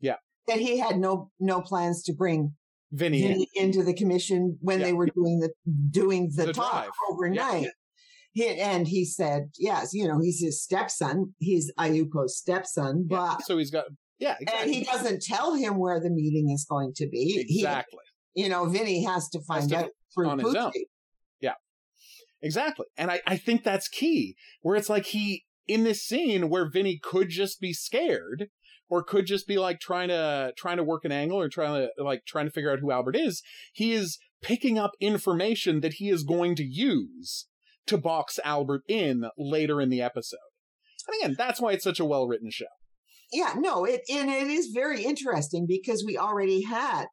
Yeah. 0.00 0.16
That 0.46 0.60
he 0.60 0.78
had 0.78 0.98
no 0.98 1.30
no 1.38 1.60
plans 1.60 2.02
to 2.04 2.14
bring 2.14 2.54
Vinny, 2.90 3.20
Vinny 3.20 3.48
in. 3.54 3.64
into 3.66 3.82
the 3.82 3.94
commission 3.94 4.56
when 4.60 4.80
yeah. 4.80 4.86
they 4.86 4.92
were 4.94 5.06
doing 5.06 5.40
the 5.40 5.50
doing 5.90 6.30
the, 6.34 6.46
the 6.46 6.52
talk 6.54 6.72
drive. 6.72 6.90
overnight. 7.10 7.62
Yeah. 7.64 7.68
He, 8.34 8.48
and 8.48 8.88
he 8.88 9.04
said, 9.04 9.50
yes, 9.56 9.94
you 9.94 10.08
know, 10.08 10.18
he's 10.20 10.40
his 10.40 10.60
stepson. 10.60 11.34
He's 11.38 11.72
Ayupo's 11.78 12.36
stepson, 12.36 13.06
but 13.08 13.16
yeah. 13.16 13.36
so 13.44 13.56
he's 13.56 13.70
got 13.70 13.84
yeah, 14.18 14.34
exactly. 14.40 14.64
and 14.64 14.74
he 14.74 14.84
doesn't 14.84 15.22
tell 15.22 15.54
him 15.54 15.78
where 15.78 16.00
the 16.00 16.10
meeting 16.10 16.50
is 16.52 16.66
going 16.68 16.92
to 16.96 17.08
be. 17.08 17.46
Exactly. 17.48 17.98
He, 18.34 18.42
you 18.42 18.48
know, 18.48 18.64
Vinny 18.66 19.04
has 19.04 19.28
to 19.30 19.40
find 19.46 19.62
has 19.62 19.70
to, 19.70 19.78
out 19.84 19.90
through 20.12 20.28
on 20.28 20.40
his 20.40 20.54
own. 20.54 20.72
Yeah, 21.40 21.54
exactly. 22.42 22.86
And 22.96 23.08
I, 23.08 23.20
I 23.24 23.36
think 23.36 23.62
that's 23.62 23.86
key, 23.86 24.34
where 24.62 24.74
it's 24.74 24.90
like 24.90 25.06
he, 25.06 25.44
in 25.68 25.84
this 25.84 26.02
scene 26.02 26.48
where 26.48 26.68
Vinny 26.68 26.98
could 27.00 27.28
just 27.28 27.60
be 27.60 27.72
scared 27.72 28.48
or 28.88 29.04
could 29.04 29.26
just 29.26 29.46
be 29.46 29.58
like 29.58 29.78
trying 29.78 30.08
to, 30.08 30.52
trying 30.56 30.78
to 30.78 30.84
work 30.84 31.04
an 31.04 31.12
angle 31.12 31.40
or 31.40 31.48
trying 31.48 31.88
to, 31.96 32.02
like, 32.02 32.22
trying 32.26 32.46
to 32.46 32.52
figure 32.52 32.72
out 32.72 32.80
who 32.80 32.90
Albert 32.90 33.14
is, 33.14 33.42
he 33.72 33.92
is 33.92 34.18
picking 34.42 34.76
up 34.76 34.92
information 35.00 35.80
that 35.80 35.94
he 35.94 36.10
is 36.10 36.24
going 36.24 36.56
to 36.56 36.64
use 36.64 37.46
to 37.86 37.98
box 37.98 38.38
Albert 38.44 38.82
in 38.88 39.24
later 39.38 39.80
in 39.80 39.90
the 39.90 40.02
episode. 40.02 40.38
And 41.06 41.20
again, 41.20 41.34
that's 41.36 41.60
why 41.60 41.72
it's 41.72 41.84
such 41.84 42.00
a 42.00 42.04
well 42.04 42.26
written 42.26 42.50
show. 42.50 42.66
Yeah, 43.32 43.54
no, 43.56 43.84
it 43.84 44.02
and 44.10 44.30
it 44.30 44.48
is 44.48 44.70
very 44.74 45.02
interesting 45.02 45.66
because 45.68 46.04
we 46.06 46.16
already 46.16 46.62
had 46.62 47.06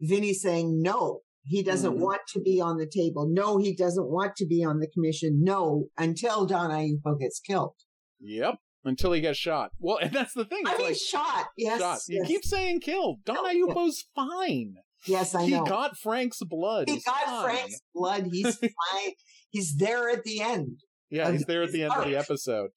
Vinny 0.00 0.32
saying 0.32 0.80
no 0.82 1.20
he 1.48 1.62
doesn't 1.62 1.94
mm-hmm. 1.94 2.02
want 2.02 2.20
to 2.28 2.40
be 2.40 2.60
on 2.60 2.76
the 2.76 2.86
table. 2.86 3.26
No, 3.28 3.56
he 3.56 3.74
doesn't 3.74 4.10
want 4.10 4.36
to 4.36 4.46
be 4.46 4.62
on 4.62 4.80
the 4.80 4.86
commission. 4.86 5.40
No, 5.42 5.86
until 5.96 6.44
Don 6.44 6.70
Ayupo 6.70 7.18
gets 7.18 7.40
killed. 7.40 7.74
Yep. 8.20 8.56
Until 8.84 9.12
he 9.12 9.22
gets 9.22 9.38
shot. 9.38 9.70
Well, 9.78 9.96
and 10.02 10.12
that's 10.12 10.34
the 10.34 10.44
thing. 10.44 10.62
I 10.66 10.76
mean, 10.76 10.88
like, 10.88 10.96
shot. 10.96 11.46
Yes. 11.56 11.80
Shot. 11.80 12.00
You 12.06 12.22
keep 12.26 12.44
saying 12.44 12.80
killed. 12.80 13.20
Don 13.24 13.36
no, 13.36 13.44
Ayupo's 13.44 14.04
fine. 14.14 14.74
Yes, 15.06 15.34
I 15.34 15.44
he 15.44 15.50
know. 15.50 15.64
He 15.64 15.70
got 15.70 15.96
Frank's 15.96 16.42
blood. 16.42 16.88
He 16.88 16.94
he's 16.94 17.04
got 17.04 17.24
fine. 17.24 17.44
Frank's 17.44 17.80
blood. 17.94 18.28
He's 18.30 18.58
fine. 18.60 19.12
He's 19.50 19.76
there 19.76 20.10
at 20.10 20.24
the 20.24 20.40
end. 20.40 20.80
Yeah, 21.10 21.30
he's 21.30 21.44
there 21.44 21.62
at 21.62 21.72
the 21.72 21.84
end 21.84 21.92
of 21.92 22.04
the 22.04 22.16
episode. 22.16 22.70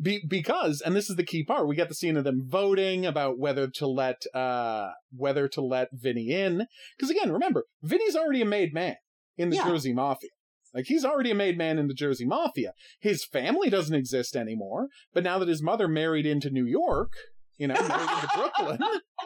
Be- 0.00 0.24
because, 0.26 0.80
and 0.80 0.96
this 0.96 1.10
is 1.10 1.16
the 1.16 1.24
key 1.24 1.44
part, 1.44 1.68
we 1.68 1.76
get 1.76 1.88
the 1.88 1.94
scene 1.94 2.16
of 2.16 2.24
them 2.24 2.42
voting 2.46 3.04
about 3.04 3.38
whether 3.38 3.68
to 3.68 3.86
let 3.86 4.22
uh 4.34 4.90
whether 5.14 5.48
to 5.48 5.60
let 5.60 5.88
Vinny 5.92 6.30
in. 6.30 6.66
Because 6.96 7.10
again, 7.10 7.32
remember, 7.32 7.64
Vinny's 7.82 8.16
already 8.16 8.42
a 8.42 8.46
made 8.46 8.72
man 8.72 8.96
in 9.36 9.50
the 9.50 9.56
yeah. 9.56 9.64
Jersey 9.66 9.92
Mafia. 9.92 10.30
Like 10.74 10.86
he's 10.86 11.04
already 11.04 11.30
a 11.30 11.34
made 11.34 11.56
man 11.56 11.78
in 11.78 11.88
the 11.88 11.94
Jersey 11.94 12.26
Mafia. 12.26 12.72
His 13.00 13.24
family 13.24 13.70
doesn't 13.70 13.94
exist 13.94 14.36
anymore, 14.36 14.88
but 15.14 15.24
now 15.24 15.38
that 15.38 15.48
his 15.48 15.62
mother 15.62 15.88
married 15.88 16.26
into 16.26 16.50
New 16.50 16.66
York, 16.66 17.12
you 17.56 17.68
know, 17.68 17.74
married 17.74 18.10
into 18.10 18.28
Brooklyn, 18.34 18.78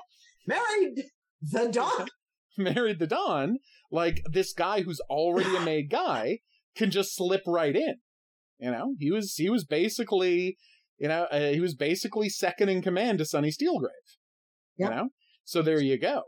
married 0.46 1.04
the 1.42 1.68
Don, 1.68 2.08
married 2.58 2.98
the 2.98 3.06
Don, 3.06 3.58
like 3.90 4.22
this 4.30 4.52
guy 4.52 4.82
who's 4.82 5.00
already 5.08 5.54
a 5.56 5.60
made 5.60 5.90
guy 5.90 6.38
can 6.76 6.90
just 6.90 7.16
slip 7.16 7.42
right 7.46 7.74
in. 7.74 7.96
You 8.58 8.70
know, 8.70 8.94
he 8.98 9.10
was 9.10 9.34
he 9.36 9.48
was 9.48 9.64
basically, 9.64 10.56
you 10.98 11.08
know, 11.08 11.24
uh, 11.30 11.50
he 11.50 11.60
was 11.60 11.74
basically 11.74 12.28
second 12.28 12.68
in 12.68 12.82
command 12.82 13.18
to 13.18 13.24
Sonny 13.24 13.50
Steelgrave. 13.50 14.18
Yep. 14.76 14.90
You 14.90 14.96
know, 14.96 15.08
so 15.44 15.62
there 15.62 15.80
you 15.80 15.98
go. 15.98 16.22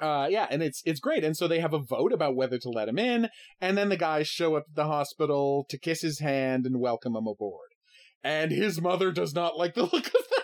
Uh, 0.00 0.28
yeah, 0.30 0.46
and 0.50 0.62
it's 0.62 0.82
it's 0.84 1.00
great. 1.00 1.24
And 1.24 1.36
so 1.36 1.48
they 1.48 1.60
have 1.60 1.72
a 1.72 1.78
vote 1.78 2.12
about 2.12 2.36
whether 2.36 2.58
to 2.58 2.68
let 2.68 2.88
him 2.88 2.98
in, 2.98 3.28
and 3.60 3.76
then 3.76 3.88
the 3.88 3.96
guys 3.96 4.28
show 4.28 4.56
up 4.56 4.64
at 4.68 4.74
the 4.74 4.86
hospital 4.86 5.66
to 5.68 5.78
kiss 5.78 6.02
his 6.02 6.20
hand 6.20 6.66
and 6.66 6.80
welcome 6.80 7.16
him 7.16 7.26
aboard. 7.26 7.70
And 8.22 8.50
his 8.50 8.80
mother 8.80 9.12
does 9.12 9.34
not 9.34 9.56
like 9.56 9.74
the 9.74 9.82
look 9.82 10.06
of 10.06 10.12
that. 10.12 10.35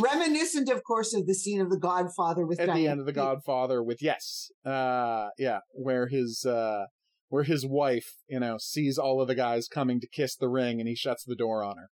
Reminiscent, 0.00 0.68
of 0.68 0.82
course, 0.84 1.14
of 1.14 1.26
the 1.26 1.34
scene 1.34 1.60
of 1.60 1.70
The 1.70 1.78
Godfather 1.78 2.46
with 2.46 2.60
at 2.60 2.66
Diane 2.66 2.82
the 2.82 2.88
end 2.88 3.00
of 3.00 3.06
The 3.06 3.12
Godfather 3.12 3.82
with 3.82 4.02
yes, 4.02 4.50
uh, 4.64 5.28
yeah, 5.38 5.60
where 5.72 6.08
his 6.08 6.44
uh, 6.44 6.86
where 7.28 7.44
his 7.44 7.66
wife, 7.66 8.14
you 8.28 8.40
know, 8.40 8.56
sees 8.58 8.98
all 8.98 9.20
of 9.20 9.28
the 9.28 9.34
guys 9.34 9.68
coming 9.68 10.00
to 10.00 10.08
kiss 10.08 10.36
the 10.36 10.48
ring 10.48 10.80
and 10.80 10.88
he 10.88 10.94
shuts 10.94 11.24
the 11.24 11.36
door 11.36 11.62
on 11.62 11.76
her. 11.76 11.90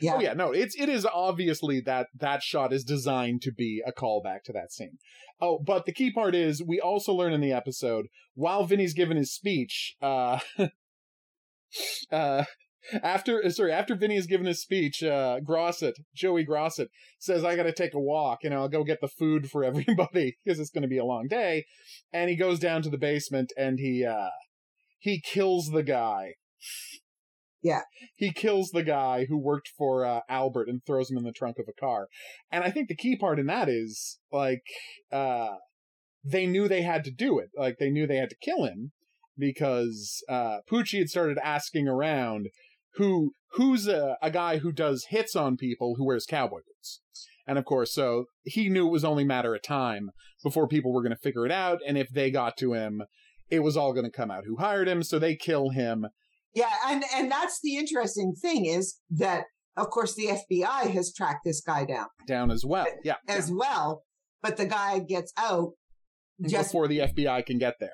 Yeah. 0.00 0.14
Oh 0.14 0.20
yeah, 0.20 0.32
no, 0.32 0.52
it's 0.52 0.74
it 0.78 0.88
is 0.88 1.04
obviously 1.04 1.80
that 1.82 2.06
that 2.18 2.42
shot 2.42 2.72
is 2.72 2.84
designed 2.84 3.42
to 3.42 3.52
be 3.52 3.82
a 3.86 3.92
callback 3.92 4.42
to 4.44 4.52
that 4.52 4.72
scene. 4.72 4.98
Oh, 5.40 5.58
but 5.58 5.84
the 5.84 5.92
key 5.92 6.10
part 6.10 6.34
is 6.34 6.62
we 6.62 6.80
also 6.80 7.12
learn 7.12 7.32
in 7.32 7.40
the 7.40 7.52
episode 7.52 8.06
while 8.34 8.64
Vinny's 8.64 8.94
given 8.94 9.16
his 9.16 9.32
speech, 9.34 9.96
uh 10.00 10.38
uh 12.12 12.44
after 13.02 13.48
sorry, 13.50 13.72
after 13.72 13.94
Vinny 13.94 14.16
has 14.16 14.26
given 14.26 14.46
his 14.46 14.62
speech, 14.62 15.02
uh 15.02 15.40
Grosset, 15.40 15.94
Joey 16.14 16.44
Grosset 16.44 16.88
says 17.18 17.44
I 17.44 17.56
got 17.56 17.64
to 17.64 17.72
take 17.72 17.94
a 17.94 18.00
walk 18.00 18.40
and 18.44 18.54
I'll 18.54 18.68
go 18.68 18.84
get 18.84 19.00
the 19.00 19.08
food 19.08 19.50
for 19.50 19.64
everybody 19.64 20.36
because 20.44 20.58
it's 20.58 20.70
going 20.70 20.82
to 20.82 20.88
be 20.88 20.98
a 20.98 21.04
long 21.04 21.26
day. 21.28 21.66
And 22.12 22.30
he 22.30 22.36
goes 22.36 22.58
down 22.58 22.82
to 22.82 22.90
the 22.90 22.98
basement 22.98 23.52
and 23.56 23.78
he 23.78 24.04
uh 24.04 24.30
he 24.98 25.20
kills 25.20 25.70
the 25.72 25.82
guy. 25.82 26.34
Yeah. 27.62 27.82
He 28.16 28.32
kills 28.32 28.70
the 28.70 28.82
guy 28.82 29.26
who 29.26 29.38
worked 29.38 29.68
for 29.76 30.04
uh, 30.04 30.20
Albert 30.28 30.68
and 30.68 30.80
throws 30.86 31.10
him 31.10 31.18
in 31.18 31.24
the 31.24 31.32
trunk 31.32 31.58
of 31.58 31.66
a 31.68 31.78
car. 31.78 32.08
And 32.50 32.64
I 32.64 32.70
think 32.70 32.88
the 32.88 32.96
key 32.96 33.16
part 33.16 33.38
in 33.38 33.46
that 33.46 33.68
is 33.68 34.18
like 34.32 34.62
uh 35.12 35.56
they 36.24 36.46
knew 36.46 36.68
they 36.68 36.82
had 36.82 37.04
to 37.04 37.10
do 37.10 37.38
it. 37.38 37.48
Like 37.56 37.76
they 37.78 37.90
knew 37.90 38.06
they 38.06 38.16
had 38.16 38.30
to 38.30 38.36
kill 38.42 38.64
him 38.64 38.92
because 39.38 40.22
uh 40.28 40.58
Poochie 40.70 40.98
had 40.98 41.08
started 41.08 41.38
asking 41.42 41.88
around 41.88 42.48
who 42.94 43.32
who's 43.52 43.86
a, 43.86 44.16
a 44.22 44.30
guy 44.30 44.58
who 44.58 44.72
does 44.72 45.06
hits 45.10 45.34
on 45.34 45.56
people 45.56 45.94
who 45.96 46.06
wears 46.06 46.26
cowboy 46.26 46.60
boots. 46.66 47.00
And 47.46 47.58
of 47.58 47.64
course, 47.64 47.92
so 47.92 48.26
he 48.44 48.68
knew 48.68 48.86
it 48.86 48.92
was 48.92 49.04
only 49.04 49.24
a 49.24 49.26
matter 49.26 49.54
of 49.54 49.62
time 49.62 50.10
before 50.42 50.68
people 50.68 50.92
were 50.92 51.02
going 51.02 51.14
to 51.14 51.18
figure 51.18 51.46
it 51.46 51.52
out. 51.52 51.80
And 51.86 51.98
if 51.98 52.08
they 52.08 52.30
got 52.30 52.56
to 52.58 52.74
him, 52.74 53.02
it 53.50 53.60
was 53.60 53.76
all 53.76 53.92
going 53.92 54.04
to 54.04 54.10
come 54.10 54.30
out 54.30 54.44
who 54.46 54.56
hired 54.56 54.88
him. 54.88 55.02
So 55.02 55.18
they 55.18 55.34
kill 55.34 55.70
him. 55.70 56.06
Yeah. 56.54 56.70
And, 56.86 57.02
and 57.14 57.30
that's 57.30 57.58
the 57.62 57.76
interesting 57.76 58.34
thing 58.40 58.66
is 58.66 59.00
that, 59.10 59.44
of 59.76 59.90
course, 59.90 60.14
the 60.14 60.26
FBI 60.28 60.90
has 60.92 61.12
tracked 61.12 61.44
this 61.44 61.60
guy 61.60 61.84
down. 61.84 62.06
Down 62.26 62.50
as 62.50 62.64
well. 62.64 62.86
Yeah. 63.02 63.16
As 63.26 63.50
yeah. 63.50 63.56
well. 63.58 64.02
But 64.42 64.56
the 64.56 64.66
guy 64.66 65.00
gets 65.00 65.32
out 65.36 65.72
Just 66.46 66.70
before 66.70 66.88
the 66.88 67.00
FBI 67.00 67.44
can 67.46 67.58
get 67.58 67.74
there. 67.80 67.90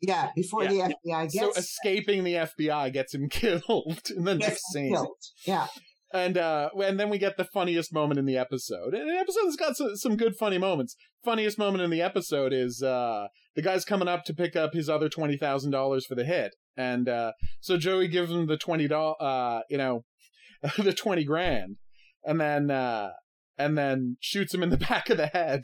Yeah, 0.00 0.30
before 0.34 0.64
Yeah. 0.64 0.88
the 0.88 0.94
FBI 1.08 1.22
gets 1.32 1.38
so 1.38 1.52
escaping 1.52 2.24
the 2.24 2.34
FBI 2.34 2.92
gets 2.92 3.14
him 3.14 3.28
killed 3.30 4.00
in 4.16 4.24
the 4.24 4.34
next 4.34 4.62
scene. 4.72 4.92
killed. 4.92 5.16
Yeah, 5.46 5.66
And 6.12 6.36
uh 6.38 6.70
and 6.76 6.98
then 7.00 7.10
we 7.10 7.18
get 7.18 7.36
the 7.36 7.44
funniest 7.44 7.92
moment 7.92 8.18
in 8.18 8.26
the 8.26 8.36
episode. 8.36 8.94
And 8.94 9.08
the 9.08 9.14
episode 9.18 9.44
has 9.46 9.56
got 9.56 9.76
some, 9.76 9.96
some 9.96 10.16
good 10.16 10.36
funny 10.36 10.58
moments. 10.58 10.96
Funniest 11.24 11.58
moment 11.58 11.82
in 11.82 11.90
the 11.90 12.02
episode 12.02 12.52
is 12.52 12.82
uh 12.82 13.28
the 13.56 13.62
guy's 13.62 13.84
coming 13.84 14.08
up 14.08 14.24
to 14.24 14.34
pick 14.34 14.56
up 14.56 14.74
his 14.74 14.88
other 14.88 15.08
twenty 15.08 15.36
thousand 15.36 15.70
dollars 15.70 16.04
for 16.06 16.14
the 16.14 16.24
hit. 16.24 16.54
And 16.76 17.08
uh 17.08 17.32
so 17.60 17.76
Joey 17.78 18.08
gives 18.08 18.30
him 18.30 18.46
the 18.46 18.56
twenty 18.58 18.86
dollars 18.88 19.16
uh 19.20 19.60
you 19.70 19.78
know 19.78 20.04
the 20.78 20.92
twenty 20.92 21.24
grand 21.24 21.76
and 22.24 22.40
then 22.40 22.70
uh 22.70 23.10
and 23.56 23.78
then 23.78 24.16
shoots 24.20 24.52
him 24.52 24.62
in 24.62 24.70
the 24.70 24.76
back 24.90 25.08
of 25.10 25.16
the 25.16 25.28
head. 25.28 25.62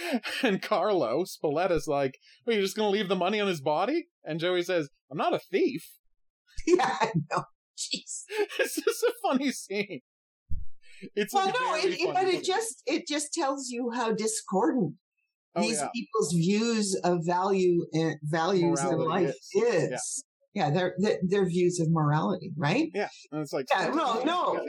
And 0.42 0.62
Carlo 0.62 1.24
Spoletta's 1.24 1.86
like, 1.86 2.18
Well, 2.46 2.54
you're 2.56 2.64
just 2.64 2.76
gonna 2.76 2.90
leave 2.90 3.08
the 3.08 3.16
money 3.16 3.40
on 3.40 3.48
his 3.48 3.60
body? 3.60 4.08
And 4.24 4.40
Joey 4.40 4.62
says, 4.62 4.88
I'm 5.10 5.18
not 5.18 5.34
a 5.34 5.38
thief. 5.38 5.88
yeah, 6.66 6.96
I 7.00 7.12
know. 7.30 7.44
Jeez. 7.76 8.22
it's 8.58 8.76
just 8.76 9.02
a 9.02 9.12
funny 9.22 9.50
scene. 9.52 10.00
It's 11.16 11.34
Well, 11.34 11.46
no, 11.46 11.74
it, 11.74 12.00
it, 12.00 12.14
but 12.14 12.28
it 12.28 12.44
just 12.44 12.82
it 12.86 13.06
just 13.08 13.32
tells 13.32 13.68
you 13.70 13.90
how 13.94 14.12
discordant 14.12 14.94
Oh, 15.54 15.60
these 15.60 15.80
yeah. 15.80 15.88
people's 15.94 16.32
views 16.32 16.98
of 17.04 17.18
value 17.26 17.84
and 17.92 18.16
values 18.22 18.80
in 18.82 18.98
life 18.98 19.34
is. 19.54 19.92
is. 19.92 20.24
Yeah, 20.54 20.70
their, 20.70 20.94
their 20.98 21.18
their 21.26 21.46
views 21.46 21.78
of 21.80 21.88
morality, 21.90 22.52
right? 22.56 22.88
Yeah, 22.94 23.08
and 23.30 23.42
it's 23.42 23.52
like 23.52 23.66
Yeah, 23.70 23.88
no, 23.88 24.22
no. 24.22 24.66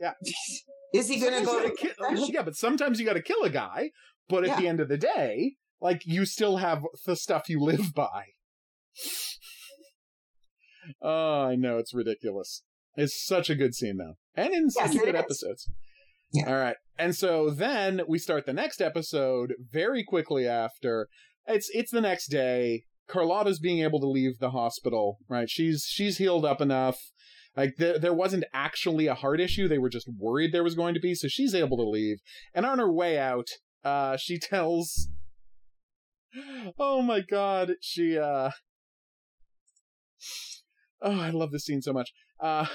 Yeah. 0.00 0.12
Is 0.94 1.08
he 1.08 1.18
going 1.20 1.38
to 1.40 1.44
go 1.44 1.62
to 1.62 1.74
kill- 1.74 2.28
yeah, 2.28 2.42
but 2.42 2.54
sometimes 2.54 2.98
you 3.00 3.06
got 3.06 3.14
to 3.14 3.22
kill 3.22 3.42
a 3.44 3.50
guy. 3.50 3.90
But 4.28 4.44
at 4.44 4.50
Yeah. 4.50 4.60
the 4.60 4.68
end 4.68 4.80
of 4.80 4.88
the 4.88 4.96
day, 4.98 5.54
like 5.80 6.02
you 6.04 6.24
still 6.26 6.56
have 6.58 6.82
the 7.04 7.16
stuff 7.16 7.48
you 7.48 7.60
live 7.60 7.94
by. 7.94 8.24
Oh, 11.02 11.42
I 11.44 11.56
know 11.56 11.78
it's 11.78 11.92
ridiculous. 11.94 12.62
It's 12.96 13.24
such 13.26 13.50
a 13.50 13.54
good 13.54 13.74
scene 13.74 13.96
though, 13.98 14.14
and 14.34 14.54
in 14.54 14.70
such 14.70 14.94
Yes, 14.94 14.94
it 14.94 15.04
good 15.04 15.14
episodes. 15.16 15.68
Yeah. 16.32 16.48
All 16.48 16.54
right, 16.58 16.76
and 16.98 17.14
so 17.14 17.50
then 17.50 18.02
we 18.08 18.18
start 18.18 18.46
the 18.46 18.52
next 18.52 18.80
episode 18.80 19.54
very 19.72 20.04
quickly 20.04 20.46
after. 20.46 21.08
It's 21.46 21.68
it's 21.74 21.90
the 21.90 22.00
next 22.00 22.28
day. 22.28 22.84
Carlotta's 23.08 23.58
being 23.60 23.80
able 23.80 24.00
to 24.00 24.08
leave 24.08 24.38
the 24.38 24.50
hospital. 24.50 25.18
Right, 25.28 25.50
she's 25.50 25.84
she's 25.88 26.18
healed 26.18 26.44
up 26.44 26.60
enough. 26.60 26.98
Like 27.56 27.74
there, 27.78 27.98
there 27.98 28.14
wasn't 28.14 28.44
actually 28.52 29.06
a 29.06 29.14
heart 29.14 29.40
issue. 29.40 29.66
They 29.66 29.78
were 29.78 29.88
just 29.88 30.08
worried 30.18 30.52
there 30.52 30.64
was 30.64 30.74
going 30.74 30.94
to 30.94 31.00
be. 31.00 31.14
So 31.14 31.26
she's 31.28 31.54
able 31.54 31.76
to 31.78 31.88
leave. 31.88 32.18
And 32.54 32.64
on 32.66 32.78
her 32.78 32.92
way 32.92 33.18
out, 33.18 33.46
uh, 33.86 34.16
she 34.16 34.38
tells. 34.50 35.08
Oh 36.78 37.00
my 37.00 37.20
god, 37.20 37.74
she 37.80 38.18
uh. 38.18 38.50
Oh, 41.00 41.20
I 41.20 41.30
love 41.30 41.52
this 41.52 41.64
scene 41.64 41.82
so 41.82 41.92
much. 41.92 42.12
Uh, 42.40 42.66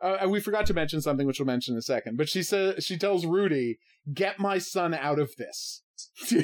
uh, 0.00 0.26
we 0.28 0.40
forgot 0.40 0.66
to 0.66 0.74
mention 0.74 1.00
something, 1.00 1.26
which 1.26 1.38
we'll 1.38 1.46
mention 1.46 1.74
in 1.74 1.78
a 1.78 1.82
second. 1.82 2.16
But 2.16 2.28
she 2.28 2.42
says 2.42 2.84
she 2.84 2.98
tells 2.98 3.24
Rudy, 3.24 3.78
"Get 4.12 4.38
my 4.38 4.58
son 4.58 4.92
out 4.92 5.18
of 5.18 5.30
this." 5.36 5.82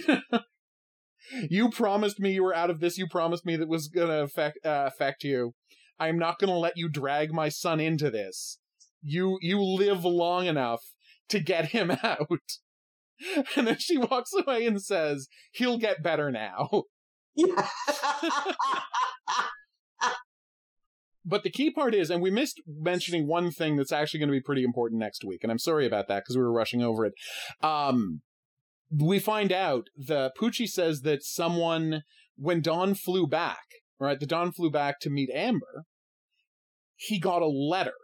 you 1.51 1.70
promised 1.70 2.20
me 2.20 2.33
you 2.33 2.45
were 2.45 2.55
out 2.55 2.70
of 2.70 2.80
this. 2.80 2.97
You 2.97 3.09
promised 3.09 3.45
me 3.45 3.57
that 3.57 3.68
was 3.68 3.89
gonna 3.89 4.22
affect 4.22 4.64
uh, 4.64 4.85
affect 4.87 5.24
you. 5.24 5.55
I'm 5.99 6.18
not 6.18 6.39
gonna 6.39 6.59
let 6.59 6.76
you 6.76 6.89
drag 6.89 7.33
my 7.33 7.49
son 7.49 7.80
into 7.80 8.11
this. 8.11 8.59
You 9.03 9.39
you 9.43 9.61
live 9.61 10.05
long 10.05 10.47
enough 10.47 10.80
to 11.28 11.41
get 11.41 11.66
him 11.66 11.91
out. 12.03 12.28
And 13.56 13.66
then 13.66 13.78
she 13.78 13.98
walks 13.98 14.32
away 14.34 14.66
and 14.66 14.82
says, 14.82 15.28
"He'll 15.52 15.78
get 15.78 16.02
better 16.02 16.30
now." 16.30 16.84
But 21.24 21.44
the 21.44 21.50
key 21.50 21.70
part 21.70 21.94
is, 21.94 22.10
and 22.10 22.20
we 22.20 22.30
missed 22.30 22.60
mentioning 22.66 23.26
one 23.26 23.50
thing 23.50 23.76
that's 23.76 23.92
actually 23.92 24.20
going 24.20 24.28
to 24.28 24.36
be 24.36 24.40
pretty 24.40 24.64
important 24.64 24.98
next 24.98 25.24
week, 25.24 25.40
and 25.42 25.52
I'm 25.52 25.58
sorry 25.58 25.86
about 25.86 26.08
that 26.08 26.22
because 26.24 26.36
we 26.36 26.42
were 26.42 26.52
rushing 26.52 26.82
over 26.82 27.06
it. 27.06 27.12
Um, 27.62 28.22
we 28.90 29.18
find 29.18 29.52
out 29.52 29.86
the 29.96 30.32
Poochie 30.38 30.66
says 30.66 31.02
that 31.02 31.22
someone, 31.22 32.02
when 32.36 32.60
Don 32.60 32.94
flew 32.94 33.26
back, 33.26 33.64
right, 34.00 34.18
the 34.18 34.26
Don 34.26 34.52
flew 34.52 34.70
back 34.70 34.98
to 35.00 35.10
meet 35.10 35.30
Amber, 35.32 35.84
he 36.96 37.20
got 37.20 37.42
a 37.42 37.46
letter 37.46 37.94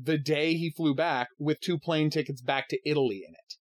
the 0.00 0.18
day 0.18 0.54
he 0.54 0.70
flew 0.70 0.94
back 0.94 1.28
with 1.38 1.60
two 1.60 1.78
plane 1.78 2.10
tickets 2.10 2.42
back 2.42 2.68
to 2.68 2.78
Italy 2.84 3.22
in 3.26 3.34
it. 3.34 3.59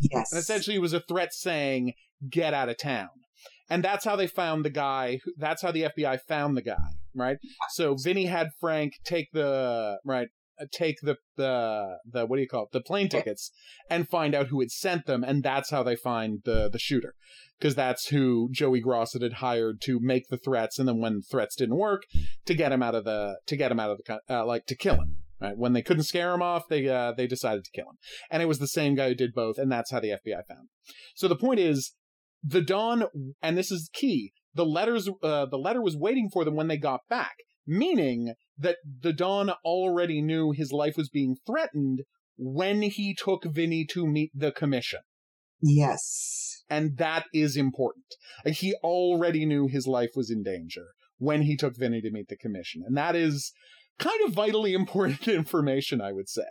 Yes. 0.00 0.32
And 0.32 0.38
essentially, 0.38 0.76
it 0.76 0.80
was 0.80 0.92
a 0.92 1.00
threat 1.00 1.32
saying, 1.32 1.92
get 2.28 2.54
out 2.54 2.68
of 2.68 2.78
town. 2.78 3.08
And 3.70 3.84
that's 3.84 4.04
how 4.04 4.16
they 4.16 4.26
found 4.26 4.64
the 4.64 4.70
guy. 4.70 5.20
That's 5.36 5.62
how 5.62 5.72
the 5.72 5.82
FBI 5.82 6.20
found 6.26 6.56
the 6.56 6.62
guy, 6.62 6.76
right? 7.14 7.36
So 7.70 7.96
Vinny 8.02 8.26
had 8.26 8.48
Frank 8.58 8.94
take 9.04 9.28
the, 9.32 9.98
right, 10.04 10.28
uh, 10.60 10.64
take 10.72 10.96
the, 11.02 11.16
the, 11.36 11.98
the, 12.10 12.26
what 12.26 12.36
do 12.36 12.42
you 12.42 12.48
call 12.48 12.64
it? 12.64 12.72
The 12.72 12.80
plane 12.80 13.08
tickets 13.08 13.50
and 13.90 14.08
find 14.08 14.34
out 14.34 14.46
who 14.46 14.60
had 14.60 14.70
sent 14.70 15.06
them. 15.06 15.22
And 15.22 15.42
that's 15.42 15.70
how 15.70 15.82
they 15.82 15.96
find 15.96 16.40
the, 16.44 16.70
the 16.70 16.78
shooter. 16.78 17.14
Cause 17.60 17.74
that's 17.74 18.08
who 18.08 18.48
Joey 18.52 18.80
Grosset 18.80 19.22
had 19.22 19.34
hired 19.34 19.80
to 19.82 19.98
make 20.00 20.28
the 20.28 20.38
threats. 20.38 20.78
And 20.78 20.88
then 20.88 21.00
when 21.00 21.22
threats 21.22 21.56
didn't 21.56 21.76
work, 21.76 22.04
to 22.46 22.54
get 22.54 22.72
him 22.72 22.82
out 22.82 22.94
of 22.94 23.04
the, 23.04 23.38
to 23.46 23.56
get 23.56 23.70
him 23.70 23.80
out 23.80 23.90
of 23.90 24.00
the, 24.06 24.20
uh, 24.30 24.46
like 24.46 24.64
to 24.66 24.76
kill 24.76 24.94
him. 24.94 25.16
Right. 25.40 25.56
When 25.56 25.72
they 25.72 25.82
couldn't 25.82 26.02
scare 26.04 26.34
him 26.34 26.42
off, 26.42 26.68
they, 26.68 26.88
uh, 26.88 27.12
they 27.16 27.28
decided 27.28 27.64
to 27.64 27.70
kill 27.70 27.88
him 27.90 27.98
and 28.30 28.42
it 28.42 28.46
was 28.46 28.58
the 28.58 28.68
same 28.68 28.94
guy 28.94 29.08
who 29.08 29.14
did 29.14 29.34
both, 29.34 29.58
and 29.58 29.70
that's 29.70 29.90
how 29.90 30.00
the 30.00 30.10
FBI 30.10 30.46
found. 30.46 30.60
him. 30.60 30.68
So 31.14 31.28
the 31.28 31.36
point 31.36 31.60
is, 31.60 31.94
the 32.42 32.60
Don, 32.60 33.04
and 33.42 33.56
this 33.56 33.70
is 33.70 33.90
key. 33.92 34.32
The 34.54 34.66
letters, 34.66 35.08
uh, 35.22 35.46
the 35.46 35.58
letter 35.58 35.82
was 35.82 35.96
waiting 35.96 36.30
for 36.32 36.44
them 36.44 36.56
when 36.56 36.68
they 36.68 36.76
got 36.76 37.00
back, 37.08 37.36
meaning 37.66 38.34
that 38.56 38.76
the 39.00 39.12
Don 39.12 39.50
already 39.64 40.22
knew 40.22 40.52
his 40.52 40.72
life 40.72 40.96
was 40.96 41.08
being 41.08 41.36
threatened 41.46 42.00
when 42.36 42.82
he 42.82 43.14
took 43.14 43.44
Vinny 43.44 43.84
to 43.90 44.06
meet 44.06 44.30
the 44.34 44.52
commission, 44.52 45.00
yes. 45.60 46.62
and 46.70 46.96
that 46.98 47.24
is 47.32 47.56
important. 47.56 48.06
He 48.46 48.74
already 48.82 49.44
knew 49.44 49.66
his 49.66 49.86
life 49.86 50.10
was 50.14 50.30
in 50.30 50.42
danger 50.44 50.86
when 51.18 51.42
he 51.42 51.56
took 51.56 51.76
Vinny 51.76 52.00
to 52.00 52.12
meet 52.12 52.28
the 52.28 52.36
commission, 52.36 52.82
and 52.86 52.96
that 52.96 53.16
is 53.16 53.52
kind 53.98 54.20
of 54.26 54.32
vitally 54.32 54.74
important 54.82 55.28
information, 55.28 56.00
I 56.00 56.12
would 56.12 56.28
say. 56.28 56.46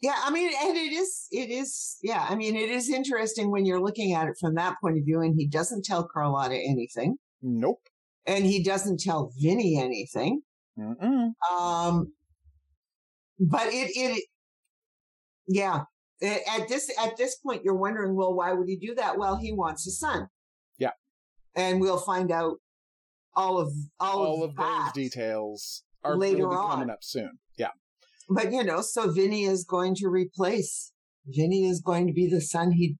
Yeah, 0.00 0.16
I 0.24 0.32
mean, 0.32 0.50
and 0.64 0.76
it 0.76 0.92
is, 0.92 1.28
it 1.30 1.48
is, 1.48 1.98
yeah, 2.02 2.26
I 2.28 2.34
mean, 2.34 2.56
it 2.56 2.68
is 2.68 2.90
interesting 2.90 3.52
when 3.52 3.64
you're 3.64 3.80
looking 3.80 4.14
at 4.14 4.26
it 4.26 4.34
from 4.40 4.56
that 4.56 4.74
point 4.80 4.98
of 4.98 5.04
view, 5.04 5.20
and 5.20 5.36
he 5.38 5.46
doesn't 5.46 5.84
tell 5.84 6.08
Carlotta 6.08 6.56
anything, 6.56 7.18
Nope. 7.40 7.78
and 8.26 8.44
he 8.44 8.64
doesn't 8.64 8.98
tell 8.98 9.30
Vinny 9.40 9.78
anything. 9.80 10.40
Mm-mm. 10.76 11.30
Um, 11.52 12.12
but 13.38 13.68
it, 13.68 13.92
it, 13.94 14.24
yeah, 15.46 15.82
at 16.20 16.68
this, 16.68 16.90
at 17.00 17.16
this 17.16 17.36
point, 17.36 17.62
you're 17.62 17.76
wondering, 17.76 18.16
well, 18.16 18.34
why 18.34 18.52
would 18.52 18.68
he 18.68 18.76
do 18.76 18.96
that? 18.96 19.18
Well, 19.18 19.36
he 19.36 19.52
wants 19.52 19.86
a 19.86 19.92
son. 19.92 20.26
Yeah. 20.78 20.92
And 21.54 21.80
we'll 21.80 21.98
find 21.98 22.32
out 22.32 22.56
all 23.36 23.58
of, 23.58 23.72
all, 24.00 24.26
all 24.26 24.44
of, 24.44 24.50
of 24.50 24.56
those 24.56 24.92
details 24.94 25.84
are 26.04 26.16
later 26.16 26.48
will 26.48 26.50
be 26.50 26.56
coming 26.56 26.82
on. 26.84 26.90
up 26.90 26.98
soon. 27.02 27.38
Yeah. 27.58 27.68
But 28.28 28.52
you 28.52 28.64
know, 28.64 28.80
so 28.80 29.10
Vinny 29.10 29.44
is 29.44 29.64
going 29.64 29.94
to 29.96 30.08
replace. 30.08 30.92
Vinny 31.26 31.64
is 31.66 31.80
going 31.80 32.06
to 32.06 32.12
be 32.12 32.28
the 32.28 32.40
son 32.40 32.72
he 32.72 32.96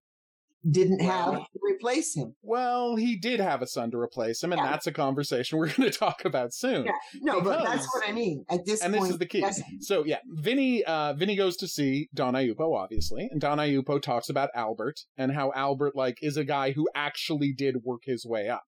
didn't 0.69 1.01
have 1.01 1.33
Well- 1.33 1.41
to 1.53 1.61
replace 1.61 2.15
him. 2.15 2.37
Well, 2.41 2.95
he 2.95 3.17
did 3.19 3.41
have 3.41 3.63
a 3.63 3.67
son 3.67 3.91
to 3.91 3.99
replace 3.99 4.45
him, 4.45 4.53
and 4.53 4.61
Yeah. 4.61 4.71
that's 4.71 4.87
a 4.87 4.93
conversation 4.93 5.59
we're 5.59 5.67
going 5.73 5.91
to 5.91 5.99
talk 5.99 6.25
about 6.25 6.55
soon. 6.55 6.85
Yeah. 6.85 6.93
No, 7.21 7.41
but 7.41 7.65
that's 7.65 7.85
what 7.93 8.09
I 8.09 8.13
mean. 8.13 8.45
At 8.49 8.61
this 8.65 8.81
And 8.81 8.93
point, 8.95 9.05
this 9.07 9.13
is 9.15 9.19
the 9.19 9.27
key. 9.27 9.45
So 9.81 10.05
yeah, 10.05 10.19
Vinny, 10.29 10.85
uh, 10.85 11.15
Vinny 11.15 11.35
goes 11.35 11.57
to 11.57 11.67
see 11.67 12.09
Don 12.15 12.35
Ayupo, 12.35 12.77
obviously, 12.77 13.27
and 13.29 13.41
Don 13.41 13.59
Ayupo 13.59 14.01
talks 14.01 14.29
about 14.29 14.51
Albert 14.55 15.01
and 15.17 15.33
how 15.33 15.51
Albert, 15.57 15.97
like, 15.97 16.19
is 16.23 16.37
a 16.37 16.45
guy 16.45 16.71
who 16.73 16.89
actually 16.95 17.53
did 17.53 17.79
work 17.83 18.03
his 18.05 18.25
way 18.25 18.49
up. 18.49 18.63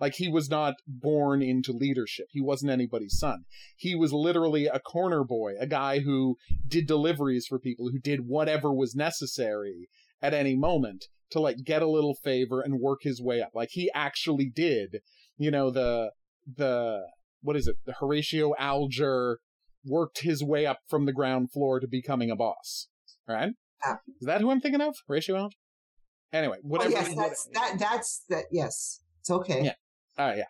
Like, 0.00 0.14
he 0.16 0.28
was 0.28 0.50
not 0.50 0.74
born 0.86 1.40
into 1.40 1.72
leadership. 1.72 2.26
He 2.30 2.40
wasn't 2.40 2.72
anybody's 2.72 3.16
son. 3.16 3.44
He 3.76 3.94
was 3.94 4.12
literally 4.12 4.66
a 4.66 4.80
corner 4.80 5.24
boy, 5.24 5.54
a 5.58 5.66
guy 5.66 6.00
who 6.00 6.36
did 6.66 6.86
deliveries 6.86 7.46
for 7.48 7.58
people, 7.58 7.90
who 7.90 8.00
did 8.00 8.26
whatever 8.26 8.72
was 8.72 8.94
necessary 8.94 9.88
at 10.20 10.34
any 10.34 10.56
moment 10.56 11.04
to, 11.30 11.40
like, 11.40 11.58
get 11.64 11.82
a 11.82 11.88
little 11.88 12.14
favor 12.22 12.60
and 12.60 12.80
work 12.80 13.00
his 13.02 13.22
way 13.22 13.40
up. 13.40 13.50
Like, 13.54 13.68
he 13.72 13.90
actually 13.94 14.50
did, 14.54 14.96
you 15.36 15.50
know, 15.50 15.70
the, 15.70 16.10
the, 16.56 17.02
what 17.42 17.56
is 17.56 17.68
it? 17.68 17.76
The 17.86 17.94
Horatio 18.00 18.54
Alger 18.58 19.38
worked 19.84 20.22
his 20.22 20.42
way 20.42 20.66
up 20.66 20.78
from 20.88 21.06
the 21.06 21.12
ground 21.12 21.52
floor 21.52 21.78
to 21.78 21.86
becoming 21.86 22.30
a 22.30 22.36
boss. 22.36 22.88
Right? 23.28 23.52
Yeah. 23.86 23.94
Is 24.20 24.26
that 24.26 24.40
who 24.40 24.50
I'm 24.50 24.60
thinking 24.60 24.80
of? 24.80 24.96
Horatio 25.06 25.36
Alger? 25.36 25.56
Anyway, 26.32 26.56
whatever. 26.62 26.90
oh, 26.90 26.94
whatever. 26.94 27.10
yes, 27.10 27.16
that's 27.16 27.48
that. 27.54 27.78
That's 27.78 28.24
that. 28.28 28.44
Yes, 28.50 29.00
it's 29.20 29.30
okay. 29.30 29.62
Yeah. 29.62 29.74
Uh, 30.18 30.34
yeah. 30.36 30.44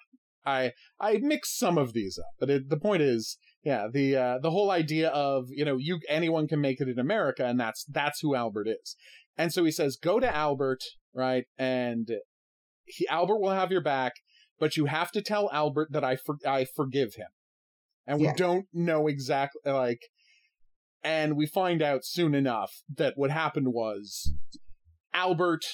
I 0.47 0.73
I 1.01 1.19
mix 1.23 1.57
some 1.57 1.79
of 1.79 1.95
these 1.95 2.19
up, 2.19 2.33
but 2.39 2.51
it, 2.51 2.69
the 2.69 2.77
point 2.77 3.03
is, 3.03 3.39
yeah, 3.63 3.87
the 3.91 4.17
uh, 4.17 4.39
the 4.43 4.51
whole 4.51 4.71
idea 4.71 5.09
of 5.09 5.47
you 5.49 5.65
know 5.65 5.79
you 5.79 6.01
anyone 6.09 6.47
can 6.47 6.61
make 6.61 6.81
it 6.81 6.89
in 6.89 6.99
America, 6.99 7.47
and 7.47 7.59
that's 7.59 7.85
that's 7.85 8.21
who 8.21 8.35
Albert 8.35 8.69
is. 8.69 8.97
And 9.39 9.53
so 9.53 9.65
he 9.65 9.71
says, 9.71 9.97
go 9.97 10.21
to 10.21 10.37
Albert, 10.37 10.85
right, 11.15 11.45
and 11.59 12.09
he, 12.85 13.09
Albert 13.09 13.41
will 13.41 13.51
have 13.51 13.73
your 13.73 13.81
back, 13.83 14.13
but 14.61 14.77
you 14.77 14.85
have 14.85 15.11
to 15.13 15.23
tell 15.23 15.51
Albert 15.51 15.89
that 15.93 16.05
I 16.05 16.17
for, 16.17 16.37
I 16.47 16.67
forgive 16.67 17.15
him. 17.15 17.29
And 18.07 18.21
we 18.21 18.31
don't 18.37 18.67
know 18.73 19.07
exactly 19.07 19.63
like 19.65 20.03
and 21.03 21.37
we 21.37 21.47
find 21.47 21.83
out 21.83 22.05
soon 22.05 22.35
enough 22.35 22.83
that 22.95 23.15
what 23.17 23.31
happened 23.31 23.69
was 23.69 24.35
Albert 25.13 25.65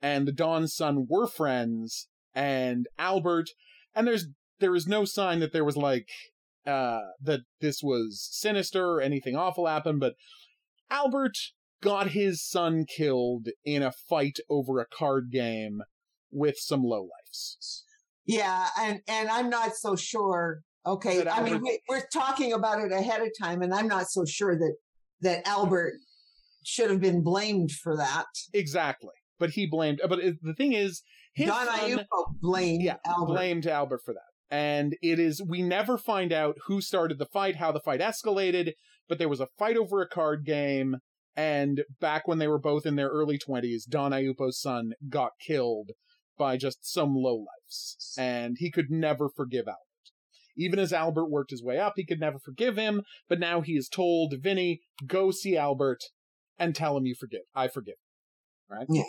and 0.00 0.26
the 0.26 0.32
Don's 0.32 0.74
son 0.74 1.06
were 1.08 1.26
friends 1.26 2.07
and 2.34 2.86
Albert 2.98 3.50
and 3.94 4.06
there's 4.06 4.26
there 4.60 4.74
is 4.74 4.86
no 4.86 5.04
sign 5.04 5.40
that 5.40 5.52
there 5.52 5.64
was 5.64 5.76
like 5.76 6.08
uh 6.66 7.00
that 7.22 7.40
this 7.60 7.82
was 7.82 8.28
sinister 8.30 8.84
or 8.84 9.00
anything 9.00 9.36
awful 9.36 9.66
happened 9.66 10.00
but 10.00 10.14
Albert 10.90 11.36
got 11.82 12.10
his 12.10 12.42
son 12.44 12.84
killed 12.84 13.48
in 13.64 13.82
a 13.82 13.92
fight 13.92 14.38
over 14.48 14.80
a 14.80 14.86
card 14.86 15.30
game 15.30 15.80
with 16.30 16.56
some 16.58 16.82
lowlifes. 16.82 17.82
Yeah, 18.26 18.68
and 18.78 19.00
and 19.08 19.28
I'm 19.28 19.48
not 19.48 19.74
so 19.76 19.96
sure. 19.96 20.60
Okay, 20.86 21.18
That 21.18 21.32
I 21.32 21.42
mean 21.42 21.60
we, 21.62 21.80
we're 21.88 22.06
talking 22.12 22.52
about 22.52 22.80
it 22.80 22.92
ahead 22.92 23.20
of 23.20 23.28
time, 23.40 23.62
and 23.62 23.74
I'm 23.74 23.88
not 23.88 24.08
so 24.08 24.24
sure 24.24 24.56
that 24.56 24.76
that 25.20 25.46
Albert 25.46 25.94
should 26.64 26.90
have 26.90 27.00
been 27.00 27.22
blamed 27.22 27.72
for 27.72 27.96
that. 27.96 28.26
Exactly. 28.52 29.14
But 29.38 29.50
he 29.50 29.66
blamed 29.66 30.00
but 30.08 30.20
the 30.42 30.54
thing 30.54 30.72
is 30.72 31.02
his 31.38 31.48
Don 31.48 31.66
son 31.66 31.78
Ayupo 31.78 32.34
blamed 32.40 32.82
yeah, 32.82 32.96
Albert. 33.06 33.32
blamed 33.32 33.66
Albert 33.66 34.00
for 34.04 34.14
that. 34.14 34.20
And 34.50 34.96
it 35.02 35.18
is 35.18 35.42
we 35.42 35.62
never 35.62 35.98
find 35.98 36.32
out 36.32 36.56
who 36.66 36.80
started 36.80 37.18
the 37.18 37.26
fight, 37.26 37.56
how 37.56 37.70
the 37.72 37.80
fight 37.80 38.00
escalated, 38.00 38.72
but 39.08 39.18
there 39.18 39.28
was 39.28 39.40
a 39.40 39.48
fight 39.58 39.76
over 39.76 40.00
a 40.00 40.08
card 40.08 40.44
game 40.44 40.96
and 41.38 41.84
back 42.00 42.26
when 42.26 42.38
they 42.38 42.48
were 42.48 42.58
both 42.58 42.84
in 42.84 42.96
their 42.96 43.10
early 43.10 43.38
20s, 43.38 43.82
Don 43.88 44.10
Ayupo's 44.10 44.60
son 44.60 44.94
got 45.08 45.32
killed 45.40 45.92
by 46.36 46.56
just 46.56 46.78
some 46.82 47.14
lowlifes 47.14 48.18
and 48.18 48.56
he 48.58 48.72
could 48.72 48.90
never 48.90 49.28
forgive 49.28 49.68
Albert. 49.68 49.78
Even 50.56 50.80
as 50.80 50.92
Albert 50.92 51.30
worked 51.30 51.52
his 51.52 51.62
way 51.62 51.78
up, 51.78 51.92
he 51.94 52.04
could 52.04 52.18
never 52.18 52.40
forgive 52.40 52.76
him, 52.76 53.02
but 53.28 53.38
now 53.38 53.60
he 53.60 53.74
is 53.74 53.88
told, 53.88 54.34
Vinny, 54.40 54.80
go 55.06 55.30
see 55.30 55.56
Albert 55.56 56.00
and 56.58 56.74
tell 56.74 56.96
him 56.96 57.06
you 57.06 57.14
forgive. 57.14 57.42
I 57.54 57.68
forgive. 57.68 57.94
Right? 58.68 58.86
Yeah. 58.88 59.04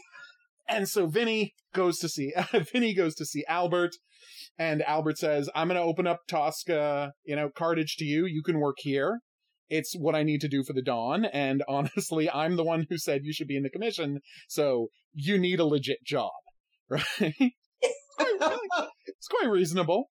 And 0.69 0.87
so 0.87 1.07
Vinny 1.07 1.55
goes 1.73 1.97
to 1.99 2.09
see 2.09 2.33
Vinny 2.71 2.93
goes 2.93 3.15
to 3.15 3.25
see 3.25 3.43
Albert, 3.47 3.95
and 4.57 4.81
Albert 4.83 5.17
says, 5.17 5.49
"I'm 5.55 5.67
going 5.67 5.79
to 5.79 5.83
open 5.83 6.07
up 6.07 6.21
Tosca, 6.27 7.13
you 7.23 7.35
know, 7.35 7.49
cartage 7.49 7.95
to 7.97 8.05
you. 8.05 8.25
You 8.25 8.43
can 8.43 8.59
work 8.59 8.77
here. 8.79 9.19
It's 9.67 9.95
what 9.97 10.15
I 10.15 10.23
need 10.23 10.41
to 10.41 10.47
do 10.47 10.63
for 10.63 10.73
the 10.73 10.81
Don. 10.81 11.25
And 11.25 11.63
honestly, 11.67 12.29
I'm 12.29 12.55
the 12.55 12.63
one 12.63 12.85
who 12.89 12.97
said 12.97 13.21
you 13.23 13.33
should 13.33 13.47
be 13.47 13.57
in 13.57 13.63
the 13.63 13.69
commission, 13.69 14.19
so 14.47 14.87
you 15.13 15.37
need 15.37 15.59
a 15.59 15.65
legit 15.65 16.03
job, 16.05 16.31
right? 16.89 17.03
it's 17.19 19.27
quite 19.29 19.49
reasonable. 19.49 20.09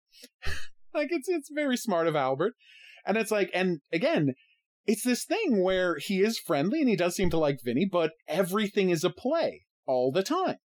like 0.94 1.08
it's 1.10 1.28
it's 1.28 1.50
very 1.52 1.76
smart 1.76 2.06
of 2.06 2.16
Albert, 2.16 2.54
and 3.06 3.16
it's 3.16 3.30
like, 3.30 3.50
and 3.52 3.80
again." 3.92 4.34
It's 4.86 5.02
this 5.02 5.24
thing 5.24 5.62
where 5.62 5.96
he 5.98 6.20
is 6.20 6.38
friendly 6.38 6.80
and 6.80 6.90
he 6.90 6.94
does 6.94 7.16
seem 7.16 7.30
to 7.30 7.38
like 7.38 7.56
Vinny, 7.64 7.88
but 7.90 8.10
everything 8.28 8.90
is 8.90 9.02
a 9.02 9.08
play 9.08 9.62
all 9.86 10.12
the 10.12 10.22
time. 10.22 10.58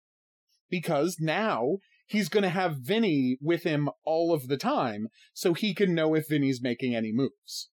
Because 0.71 1.17
now 1.19 1.79
he's 2.07 2.29
going 2.29 2.43
to 2.43 2.49
have 2.49 2.79
Vinny 2.79 3.39
with 3.41 3.63
him 3.63 3.89
all 4.05 4.33
of 4.33 4.49
the 4.49 4.57
time 4.57 5.09
so 5.33 5.55
he 5.55 5.75
can 5.75 5.95
know 5.95 6.15
if 6.15 6.29
Vinny's 6.29 6.63
making 6.63 6.95
any 6.95 7.13
moves. 7.13 7.71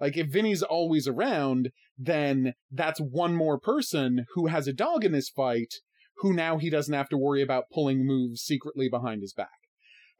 Like 0.00 0.16
if 0.16 0.28
Vinny's 0.28 0.62
always 0.62 1.08
around, 1.08 1.70
then 1.96 2.54
that's 2.70 3.00
one 3.00 3.34
more 3.34 3.58
person 3.58 4.26
who 4.34 4.46
has 4.48 4.68
a 4.68 4.72
dog 4.72 5.04
in 5.04 5.12
this 5.12 5.30
fight 5.30 5.74
who 6.18 6.32
now 6.32 6.58
he 6.58 6.70
doesn't 6.70 6.94
have 6.94 7.08
to 7.10 7.18
worry 7.18 7.42
about 7.42 7.70
pulling 7.72 8.06
moves 8.06 8.42
secretly 8.42 8.88
behind 8.88 9.22
his 9.22 9.32
back. 9.32 9.48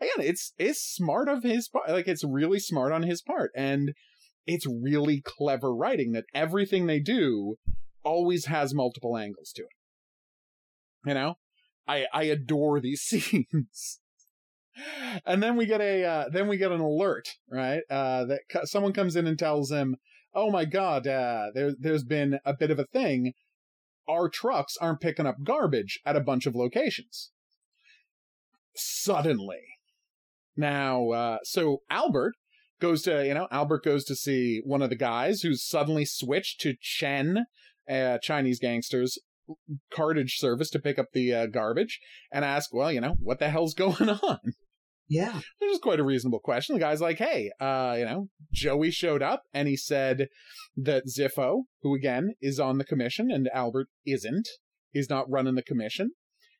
Again, 0.01 0.27
it's 0.27 0.53
it's 0.59 0.81
smart 0.81 1.29
of 1.29 1.43
his 1.43 1.69
part. 1.69 1.89
Like 1.89 2.09
it's 2.09 2.25
really 2.25 2.59
smart 2.59 2.93
on 2.93 3.03
his 3.03 3.23
part 3.23 3.51
and 3.55 3.93
it's 4.47 4.67
really 4.67 5.23
clever 5.25 5.75
writing 5.75 6.13
that 6.13 6.25
everything 6.35 6.87
they 6.87 7.01
do 7.01 7.57
always 8.03 8.47
has 8.47 8.75
multiple 8.75 9.17
angles 9.17 9.53
to 9.57 9.63
it. 9.63 9.69
You 11.05 11.15
know? 11.15 11.39
I 11.87 12.07
I 12.13 12.25
adore 12.25 12.81
these 12.81 13.01
scenes. 13.03 14.01
And 15.25 15.43
then 15.43 15.57
we 15.57 15.65
get 15.65 15.81
a 15.81 16.05
uh, 16.05 16.25
then 16.31 16.49
we 16.49 16.59
get 16.59 16.73
an 16.73 16.81
alert, 16.81 17.29
right? 17.51 17.83
Uh, 17.89 18.27
that 18.27 18.41
someone 18.65 18.93
comes 18.93 19.17
in 19.17 19.27
and 19.27 19.39
tells 19.39 19.71
him, 19.73 19.97
"Oh 20.35 20.51
my 20.51 20.67
God, 20.67 21.07
uh, 21.07 21.47
there 21.55 21.73
there's 21.79 22.05
been 22.05 22.41
a 22.45 22.55
bit 22.55 22.71
of 22.71 22.79
a 22.79 22.85
thing. 22.85 23.33
Our 24.07 24.29
trucks 24.29 24.77
aren't 24.79 25.01
picking 25.01 25.27
up 25.27 25.37
garbage 25.43 26.01
at 26.05 26.17
a 26.17 26.21
bunch 26.21 26.45
of 26.45 26.55
locations." 26.55 27.31
Suddenly, 28.75 29.63
now, 30.59 31.09
uh, 31.11 31.39
so 31.43 31.79
Albert 31.89 32.35
goes 32.79 33.01
to 33.05 33.27
you 33.27 33.33
know 33.33 33.49
Albert 33.51 33.83
goes 33.83 34.05
to 34.05 34.15
see 34.15 34.61
one 34.63 34.83
of 34.83 34.91
the 34.91 34.97
guys 34.97 35.41
who's 35.41 35.67
suddenly 35.67 36.05
switched 36.05 36.61
to 36.61 36.75
Chen, 36.79 37.47
uh, 37.89 38.19
Chinese 38.19 38.59
gangsters 38.59 39.19
cartage 39.93 40.37
service 40.39 40.71
to 40.71 40.79
pick 40.79 40.99
up 40.99 41.07
the 41.13 41.33
uh, 41.33 41.47
garbage 41.47 42.01
and 42.33 42.45
ask, 42.45 42.73
well, 42.73 42.91
you 42.93 43.01
know, 43.01 43.17
what 43.21 43.39
the 43.39 43.49
hell's 43.49 43.75
going 43.85 44.09
on? 44.09 44.39
yeah, 45.09 45.41
Which 45.59 45.71
is 45.71 45.79
quite 45.79 46.01
a 46.01 46.05
reasonable 46.05 46.41
question. 46.41 46.75
The 46.75 46.81
guy's 46.81 47.01
like, 47.01 47.19
hey, 47.19 47.51
uh, 47.61 47.95
you 47.99 48.05
know, 48.05 48.29
Joey 48.53 48.91
showed 48.91 49.23
up 49.23 49.43
and 49.53 49.69
he 49.69 49.77
said 49.77 50.29
that 50.77 51.05
Ziffo, 51.07 51.63
who 51.83 51.95
again 51.95 52.35
is 52.41 52.59
on 52.59 52.79
the 52.79 52.85
commission 52.85 53.31
and 53.31 53.49
Albert 53.55 53.89
isn't, 54.05 54.49
he's 54.93 55.11
not 55.11 55.31
running 55.31 55.55
the 55.55 55.63
commission. 55.63 56.11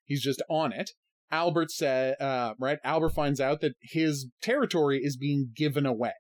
He's 0.05 0.23
just 0.23 0.43
on 0.49 0.73
it. 0.73 0.91
Albert 1.31 1.73
said, 1.73 2.15
uh, 2.21 2.55
right? 2.61 2.79
Albert 2.85 3.11
finds 3.11 3.41
out 3.41 3.61
that 3.61 3.75
his 3.83 4.29
territory 4.41 5.01
is 5.03 5.17
being 5.17 5.51
given 5.57 5.85
away. 5.85 6.13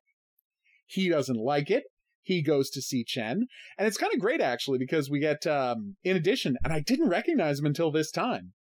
He 0.86 1.08
doesn't 1.08 1.38
like 1.38 1.70
it. 1.70 1.84
He 2.26 2.42
goes 2.42 2.70
to 2.70 2.82
see 2.82 3.04
Chen. 3.04 3.46
And 3.78 3.86
it's 3.86 3.96
kind 3.96 4.12
of 4.12 4.18
great 4.18 4.40
actually 4.40 4.78
because 4.78 5.08
we 5.08 5.20
get, 5.20 5.46
um, 5.46 5.94
in 6.02 6.16
addition, 6.16 6.56
and 6.64 6.72
I 6.72 6.80
didn't 6.80 7.08
recognize 7.08 7.60
him 7.60 7.66
until 7.66 7.92
this 7.92 8.10
time. 8.10 8.52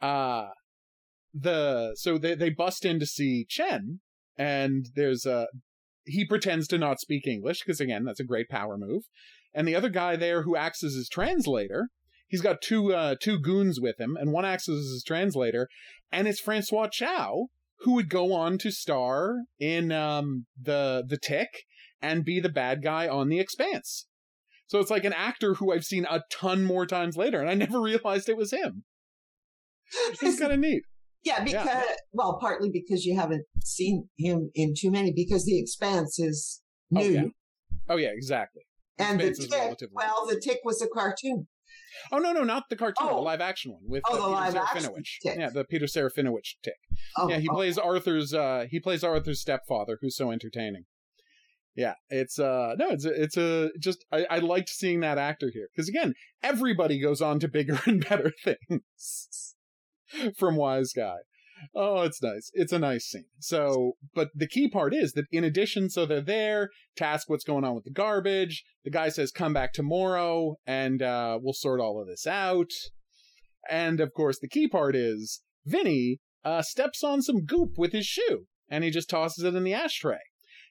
Uh, 0.00 0.50
the, 1.34 1.96
so 1.96 2.18
they, 2.18 2.36
they 2.36 2.50
bust 2.50 2.84
in 2.84 3.00
to 3.00 3.06
see 3.06 3.44
Chen 3.48 3.98
and 4.38 4.86
there's 4.94 5.26
a, 5.26 5.48
he 6.04 6.24
pretends 6.24 6.68
to 6.68 6.78
not 6.78 7.00
speak 7.00 7.26
English 7.26 7.64
because 7.64 7.80
again, 7.80 8.04
that's 8.04 8.20
a 8.20 8.24
great 8.24 8.48
power 8.48 8.78
move. 8.78 9.02
And 9.52 9.66
the 9.66 9.74
other 9.74 9.88
guy 9.88 10.14
there 10.14 10.44
who 10.44 10.54
acts 10.54 10.84
as 10.84 10.94
his 10.94 11.08
translator, 11.08 11.88
he's 12.28 12.42
got 12.42 12.62
two, 12.62 12.94
uh, 12.94 13.16
two 13.20 13.40
goons 13.40 13.80
with 13.80 13.98
him 13.98 14.16
and 14.16 14.30
one 14.30 14.44
acts 14.44 14.68
as 14.68 14.76
his 14.76 15.02
translator 15.04 15.66
and 16.12 16.28
it's 16.28 16.38
Francois 16.38 16.86
Chau 16.92 17.46
who 17.80 17.94
would 17.94 18.08
go 18.08 18.32
on 18.32 18.56
to 18.58 18.70
star 18.70 19.38
in, 19.58 19.90
um, 19.90 20.46
the, 20.56 21.02
the 21.08 21.18
tick 21.18 21.48
and 22.02 22.24
be 22.24 22.40
the 22.40 22.48
bad 22.48 22.82
guy 22.82 23.08
on 23.08 23.28
The 23.28 23.40
Expanse. 23.40 24.06
So 24.66 24.78
it's 24.78 24.90
like 24.90 25.04
an 25.04 25.12
actor 25.12 25.54
who 25.54 25.72
I've 25.72 25.84
seen 25.84 26.06
a 26.08 26.22
ton 26.30 26.64
more 26.64 26.86
times 26.86 27.16
later, 27.16 27.40
and 27.40 27.50
I 27.50 27.54
never 27.54 27.80
realized 27.82 28.28
it 28.28 28.36
was 28.36 28.52
him. 28.52 28.84
It's 30.22 30.38
kind 30.38 30.52
of 30.52 30.58
neat. 30.60 30.82
yeah. 31.24 31.42
Because 31.42 31.68
well, 32.12 32.38
partly 32.40 32.70
because 32.70 33.04
you 33.04 33.16
haven't 33.18 33.44
seen 33.64 34.08
him 34.16 34.50
in 34.54 34.74
too 34.78 34.90
many, 34.90 35.12
because 35.14 35.44
The 35.44 35.58
Expanse 35.58 36.18
is 36.18 36.62
Oh, 36.94 36.98
new, 37.00 37.10
yeah. 37.10 37.22
Oh 37.88 37.96
yeah, 37.96 38.10
exactly. 38.12 38.62
and 38.98 39.18
the 39.20 39.26
Expanse 39.28 39.76
Tick. 39.78 39.90
Well, 39.92 40.26
the 40.28 40.40
Tick 40.40 40.58
was 40.64 40.80
a 40.82 40.88
cartoon. 40.88 41.46
Oh 42.12 42.18
no, 42.18 42.32
no, 42.32 42.42
not 42.44 42.64
the 42.70 42.76
cartoon, 42.76 43.06
the 43.08 43.12
Oh. 43.14 43.22
live 43.22 43.40
action 43.40 43.72
one 43.72 43.82
with 43.86 44.02
Oh, 44.08 44.14
the 44.14 44.20
Peter 44.22 44.30
live 44.30 44.54
Serafinowicz. 44.54 45.08
Tick. 45.22 45.36
Yeah, 45.38 45.50
the 45.50 45.64
Peter 45.64 45.86
Serafinowicz 45.86 46.54
tick. 46.62 46.74
Oh, 47.16 47.28
yeah, 47.28 47.38
he 47.38 47.48
oh, 47.48 47.54
plays 47.54 47.78
Arthur's. 47.78 48.32
uh 48.34 48.66
He 48.70 48.78
plays 48.80 49.02
Arthur's 49.04 49.40
stepfather, 49.40 49.98
who's 50.00 50.16
so 50.16 50.30
entertaining. 50.30 50.84
Yeah, 51.80 51.94
it's 52.10 52.38
uh 52.38 52.74
no, 52.78 52.90
it's 52.90 53.06
it's 53.06 53.38
a 53.38 53.70
just 53.80 54.04
I, 54.12 54.26
I 54.28 54.38
liked 54.40 54.68
seeing 54.68 55.00
that 55.00 55.16
actor 55.16 55.50
here 55.50 55.68
because 55.74 55.88
again, 55.88 56.12
everybody 56.42 57.00
goes 57.00 57.22
on 57.22 57.40
to 57.40 57.48
bigger 57.48 57.80
and 57.86 58.06
better 58.06 58.34
things 58.44 59.54
from 60.36 60.56
Wise 60.56 60.92
Guy. 60.94 61.16
Oh, 61.74 62.02
it's 62.02 62.22
nice. 62.22 62.50
It's 62.52 62.74
a 62.74 62.78
nice 62.78 63.06
scene. 63.06 63.30
So, 63.38 63.92
but 64.14 64.28
the 64.34 64.46
key 64.46 64.68
part 64.68 64.92
is 64.92 65.14
that 65.14 65.24
in 65.32 65.42
addition, 65.42 65.88
so 65.88 66.04
they're 66.04 66.20
there 66.20 66.68
task 66.96 67.30
what's 67.30 67.44
going 67.44 67.64
on 67.64 67.74
with 67.74 67.84
the 67.84 67.90
garbage. 67.90 68.62
The 68.84 68.90
guy 68.90 69.08
says, 69.08 69.30
"Come 69.30 69.54
back 69.54 69.72
tomorrow, 69.72 70.56
and 70.66 71.00
uh, 71.00 71.38
we'll 71.40 71.54
sort 71.54 71.80
all 71.80 71.98
of 71.98 72.08
this 72.08 72.26
out." 72.26 72.72
And 73.70 74.00
of 74.00 74.12
course, 74.12 74.38
the 74.38 74.48
key 74.48 74.68
part 74.68 74.94
is 74.94 75.40
Vinny 75.64 76.18
uh, 76.44 76.60
steps 76.60 77.02
on 77.02 77.22
some 77.22 77.46
goop 77.46 77.78
with 77.78 77.92
his 77.92 78.04
shoe, 78.04 78.48
and 78.68 78.84
he 78.84 78.90
just 78.90 79.08
tosses 79.08 79.44
it 79.44 79.54
in 79.54 79.64
the 79.64 79.72
ashtray. 79.72 80.20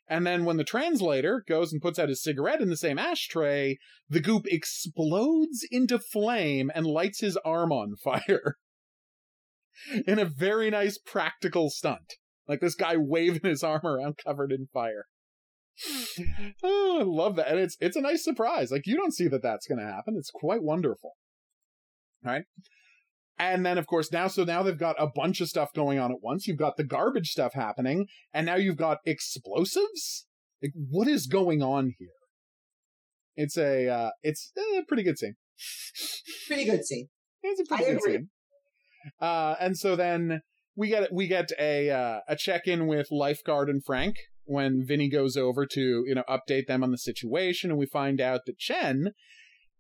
And 0.10 0.26
then 0.26 0.44
when 0.44 0.58
the 0.58 0.64
translator 0.64 1.44
goes 1.48 1.72
and 1.72 1.82
puts 1.82 2.00
out 2.00 2.10
his 2.10 2.24
cigarette 2.24 2.62
in 2.62 2.70
the 2.70 2.78
same 2.78 2.98
ashtray, 2.98 3.78
the 4.10 4.20
goop 4.20 4.48
explodes 4.48 5.66
into 5.70 6.00
flame 6.00 6.72
and 6.74 6.86
lights 6.86 7.22
his 7.22 7.38
arm 7.46 7.72
on 7.72 7.96
fire. 7.96 8.58
in 10.08 10.20
a 10.20 10.26
very 10.26 10.70
nice 10.70 10.98
practical 10.98 11.70
stunt. 11.70 12.16
Like 12.48 12.62
this 12.62 12.76
guy 12.76 12.96
waving 12.98 13.48
his 13.50 13.64
arm 13.64 13.86
around 13.86 14.20
covered 14.24 14.52
in 14.52 14.68
fire. 14.74 15.06
oh, 16.64 16.98
I 17.00 17.04
love 17.04 17.36
that. 17.36 17.48
And 17.50 17.60
it's 17.60 17.78
it's 17.80 17.96
a 17.96 18.02
nice 18.02 18.24
surprise. 18.24 18.72
Like 18.72 18.86
you 18.86 18.96
don't 18.96 19.14
see 19.14 19.28
that 19.28 19.44
that's 19.44 19.68
going 19.68 19.80
to 19.80 19.86
happen. 19.86 20.16
It's 20.18 20.32
quite 20.32 20.64
wonderful. 20.64 21.12
All 22.26 22.32
right? 22.34 22.44
And 23.42 23.66
then, 23.66 23.78
of 23.78 23.88
course, 23.88 24.12
now, 24.12 24.28
so 24.28 24.44
now 24.44 24.64
they've 24.64 24.78
got 24.78 24.98
a 25.00 25.08
bunch 25.08 25.40
of 25.40 25.48
stuff 25.48 25.70
going 25.74 25.98
on 25.98 26.12
at 26.12 26.22
once. 26.22 26.46
You've 26.46 26.58
got 26.58 26.76
the 26.76 26.84
garbage 26.84 27.30
stuff 27.30 27.54
happening, 27.54 28.08
and 28.34 28.46
now 28.46 28.56
you've 28.56 28.76
got 28.76 28.98
explosives? 29.06 30.28
Like, 30.62 30.74
what 30.76 31.08
is 31.08 31.26
going 31.26 31.64
on 31.64 31.94
here? 31.98 32.10
It's 33.38 33.58
a, 33.58 33.88
uh, 33.88 34.10
it's 34.24 34.52
a 34.58 34.84
pretty 34.86 35.04
good 35.04 35.18
scene. 35.18 35.36
Pretty 36.48 36.66
good 36.66 36.84
scene. 36.84 37.08
It's 37.42 37.62
a 37.62 37.66
pretty 37.66 37.86
I 37.86 37.88
good 37.88 37.98
agree. 37.98 38.14
scene. 38.14 38.30
Uh, 39.22 39.56
and 39.62 39.78
so 39.78 39.96
then 39.96 40.42
we 40.76 40.90
get, 40.90 41.14
we 41.14 41.28
get 41.28 41.50
a, 41.58 41.90
uh, 41.90 42.20
a 42.28 42.36
check-in 42.36 42.88
with 42.88 43.08
Lifeguard 43.10 43.70
and 43.70 43.82
Frank 43.86 44.18
when 44.44 44.84
Vinny 44.86 45.10
goes 45.10 45.38
over 45.38 45.66
to, 45.66 46.04
you 46.06 46.14
know, 46.14 46.24
update 46.28 46.66
them 46.68 46.84
on 46.84 46.92
the 46.92 46.98
situation, 46.98 47.70
and 47.70 47.80
we 47.80 47.86
find 47.86 48.20
out 48.20 48.42
that 48.48 48.58
Chen 48.58 49.12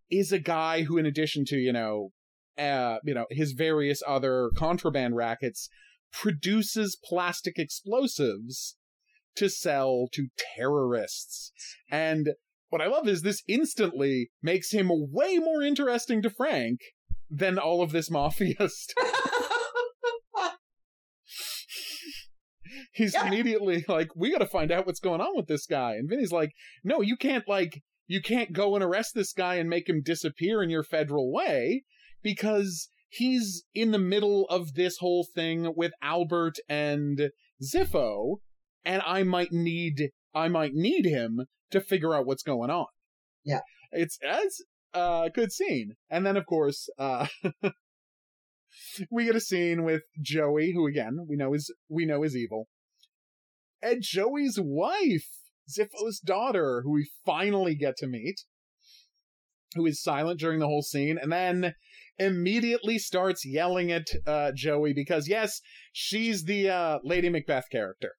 is 0.10 0.32
a 0.32 0.40
guy 0.40 0.84
who, 0.84 0.98
in 0.98 1.06
addition 1.06 1.44
to, 1.46 1.58
you 1.58 1.74
know, 1.74 2.12
uh, 2.60 2.98
you 3.04 3.14
know, 3.14 3.26
his 3.30 3.54
various 3.54 4.02
other 4.08 4.52
contraband 4.56 5.16
rackets, 5.16 5.70
produces 6.12 6.98
plastic 7.04 7.58
explosives 7.58 8.76
to 9.36 9.50
sell 9.50 10.08
to 10.12 10.28
terrorists. 10.56 11.52
And 11.92 12.30
what 12.70 12.82
I 12.82 12.88
love 12.88 13.08
is 13.08 13.22
this 13.22 13.44
instantly 13.48 14.32
makes 14.42 14.72
him 14.72 14.90
way 14.92 15.38
more 15.38 15.62
interesting 15.62 16.22
to 16.24 16.30
Frank 16.30 16.80
than 17.30 17.58
all 17.60 17.82
of 17.82 17.92
this 17.92 18.10
mafia 18.12 18.56
stuff. 18.70 19.16
He's 22.92 23.14
Yeah. 23.14 23.28
immediately 23.28 23.86
like, 23.88 24.10
we 24.16 24.32
gotta 24.32 24.46
find 24.46 24.72
out 24.72 24.86
what's 24.86 25.00
going 25.00 25.22
on 25.22 25.36
with 25.36 25.48
this 25.48 25.66
guy. 25.66 25.94
And 25.94 26.10
Vinny's 26.10 26.32
like, 26.32 26.52
no, 26.84 27.02
you 27.02 27.16
can't 27.18 27.48
like, 27.48 27.82
you 28.10 28.22
can't 28.24 28.52
go 28.54 28.74
and 28.74 28.84
arrest 28.84 29.14
this 29.14 29.32
guy 29.34 29.56
and 29.56 29.70
make 29.70 29.88
him 29.88 30.02
disappear 30.04 30.64
in 30.64 30.70
your 30.72 30.84
federal 30.84 31.32
way 31.32 31.84
because 32.24 32.90
he's 33.08 33.64
in 33.76 33.92
the 33.92 34.00
middle 34.00 34.48
of 34.50 34.74
this 34.74 34.98
whole 34.98 35.28
thing 35.36 35.74
with 35.76 35.92
Albert 36.02 36.56
and 36.68 37.30
Ziffo, 37.64 38.38
and 38.84 39.04
I 39.06 39.22
might 39.22 39.52
need 39.52 40.10
I 40.34 40.48
might 40.48 40.74
need 40.74 41.06
him 41.06 41.46
to 41.70 41.80
figure 41.80 42.16
out 42.16 42.26
what's 42.26 42.42
going 42.42 42.72
on. 42.72 42.88
Yeah. 43.46 43.62
It's 43.92 44.18
it's 44.24 44.64
a 44.96 45.30
good 45.32 45.52
scene. 45.52 45.94
And 46.10 46.26
then 46.26 46.36
of 46.36 46.48
course, 46.48 46.90
uh 46.98 47.28
we 49.12 49.26
get 49.26 49.36
a 49.36 49.40
scene 49.40 49.84
with 49.84 50.02
Joey, 50.20 50.74
who 50.74 50.88
again 50.88 51.28
we 51.30 51.36
know 51.36 51.54
is 51.54 51.72
we 51.88 52.08
know 52.08 52.24
is 52.24 52.36
evil. 52.36 52.68
And 53.84 54.02
Joey's 54.02 54.58
wife, 54.60 55.39
Ziffo's 55.70 56.20
daughter, 56.20 56.82
who 56.84 56.92
we 56.92 57.10
finally 57.26 57.76
get 57.76 57.98
to 57.98 58.08
meet, 58.08 58.42
who 59.76 59.86
is 59.86 60.02
silent 60.02 60.40
during 60.40 60.60
the 60.60 60.68
whole 60.68 60.82
scene, 60.82 61.18
and 61.22 61.32
then 61.32 61.74
immediately 62.18 63.00
starts 63.00 63.46
yelling 63.46 63.92
at 63.92 64.08
uh, 64.28 64.52
Joey 64.54 64.94
because 64.94 65.28
yes, 65.28 65.62
she's 65.94 66.44
the 66.44 66.70
uh, 66.70 67.00
Lady 67.04 67.30
Macbeth 67.30 67.70
character. 67.72 68.14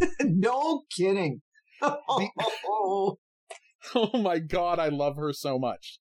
no 0.20 0.82
kidding. 0.96 1.42
Oh 3.96 4.16
my 4.16 4.38
god, 4.38 4.78
I 4.78 4.88
love 4.88 5.16
her 5.16 5.32
so 5.32 5.58
much. 5.58 5.98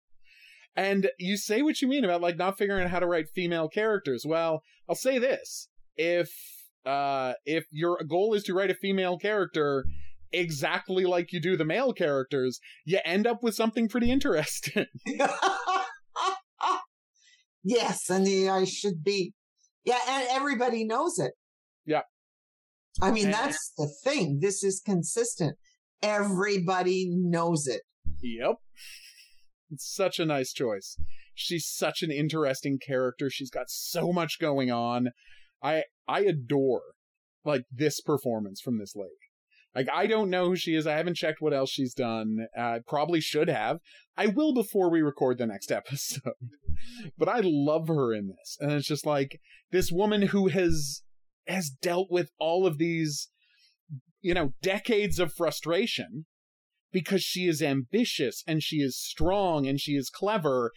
And 0.76 1.10
you 1.18 1.36
say 1.36 1.64
what 1.64 1.82
you 1.82 1.88
mean 1.88 2.06
about 2.06 2.22
like 2.22 2.38
not 2.38 2.58
figuring 2.58 2.84
out 2.84 2.92
how 2.92 3.00
to 3.00 3.08
write 3.08 3.28
female 3.34 3.68
characters. 3.68 4.24
Well, 4.26 4.62
I'll 4.88 4.96
say 4.96 5.18
this. 5.18 5.68
If 5.96 6.30
uh 6.86 7.34
if 7.46 7.66
your 7.72 8.00
goal 8.08 8.34
is 8.36 8.44
to 8.44 8.54
write 8.54 8.70
a 8.70 8.76
female 8.76 9.18
character 9.18 9.86
exactly 10.34 11.06
like 11.06 11.32
you 11.32 11.42
do 11.42 11.58
the 11.58 11.66
male 11.66 11.94
characters, 11.94 12.60
you 12.86 13.00
end 13.06 13.28
up 13.28 13.44
with 13.44 13.56
something 13.56 13.88
pretty 13.88 14.12
interesting. 14.12 14.86
yes, 17.64 18.10
and 18.10 18.26
the, 18.26 18.50
I 18.50 18.66
should 18.66 19.04
be. 19.04 19.34
Yeah, 19.84 20.00
and 20.08 20.28
everybody 20.30 20.84
knows 20.86 21.18
it. 21.20 21.34
Yeah. 21.86 22.02
I 23.02 23.12
mean, 23.12 23.26
And- 23.26 23.34
that's 23.34 23.72
the 23.78 23.90
thing. 24.04 24.40
This 24.42 24.64
is 24.64 24.82
consistent. 24.86 25.58
Everybody 26.04 27.08
knows 27.12 27.68
it. 27.68 27.82
Yep. 28.22 28.56
It's 29.72 29.90
such 29.94 30.20
a 30.20 30.26
nice 30.26 30.52
choice. 30.52 30.98
She's 31.34 31.66
such 31.68 32.02
an 32.04 32.12
interesting 32.12 32.78
character. 32.78 33.30
She's 33.30 33.50
got 33.50 33.70
so 33.70 34.12
much 34.12 34.38
going 34.40 34.70
on. 34.72 35.10
I 35.64 35.84
I 36.08 36.22
adore 36.22 36.82
like 37.46 37.64
this 37.72 38.02
performance 38.02 38.60
from 38.62 38.80
this 38.80 38.96
lady. 38.96 39.12
Like 39.76 39.88
I 39.94 40.06
don't 40.08 40.30
know 40.30 40.46
who 40.48 40.56
she 40.56 40.76
is. 40.76 40.86
I 40.86 40.98
haven't 40.98 41.16
checked 41.16 41.42
what 41.42 41.54
else 41.54 41.70
she's 41.72 41.94
done. 41.94 42.48
Uh, 42.58 42.80
probably 42.88 43.22
should 43.22 43.48
have. 43.50 43.78
I 44.18 44.28
will 44.28 44.54
before 44.54 44.92
we 44.92 45.02
record 45.02 45.38
the 45.38 45.48
next 45.48 45.72
episode. 45.72 46.34
but 47.18 47.30
I 47.30 47.42
love 47.44 47.88
her 47.88 48.14
in 48.14 48.28
this. 48.28 48.58
And 48.60 48.72
it's 48.74 48.88
just 48.88 49.06
like 49.06 49.40
this 49.72 49.92
woman 49.92 50.24
who 50.24 50.48
has 50.50 51.04
has 51.48 51.70
dealt 51.82 52.08
with 52.12 52.30
all 52.40 52.68
of 52.68 52.78
these 52.78 53.30
you 54.24 54.34
know, 54.36 54.54
decades 54.62 55.18
of 55.18 55.34
frustration 55.34 56.26
because 56.92 57.24
she 57.24 57.48
is 57.48 57.60
ambitious 57.62 58.44
and 58.46 58.62
she 58.62 58.76
is 58.78 58.96
strong 59.02 59.66
and 59.66 59.80
she 59.80 59.94
is 59.94 60.12
clever 60.12 60.72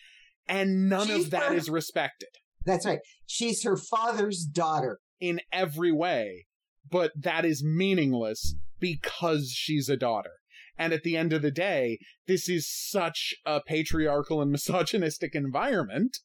and 0.49 0.89
none 0.89 1.07
She's 1.09 1.25
of 1.27 1.31
that 1.33 1.49
her- 1.51 1.55
is 1.55 1.69
respected 1.69 2.29
That's 2.65 2.87
right. 2.87 3.01
She's 3.27 3.63
her 3.65 3.77
father's 3.77 4.45
daughter. 4.51 5.01
in 5.21 5.41
every 5.53 5.93
way 5.93 6.47
but 6.91 7.13
that 7.21 7.45
is 7.45 7.63
meaningless 7.65 8.55
because 8.85 9.51
she's 9.51 9.89
a 9.89 9.97
daughter 9.97 10.33
and 10.77 10.93
at 10.93 11.03
the 11.05 11.17
end 11.17 11.33
of 11.33 11.41
the 11.43 11.51
day 11.51 11.99
this 12.27 12.49
is 12.49 12.69
such 12.71 13.33
a 13.47 13.61
patriarchal 13.67 14.43
and 14.43 14.51
misogynistic 14.57 15.35
environment 15.35 16.19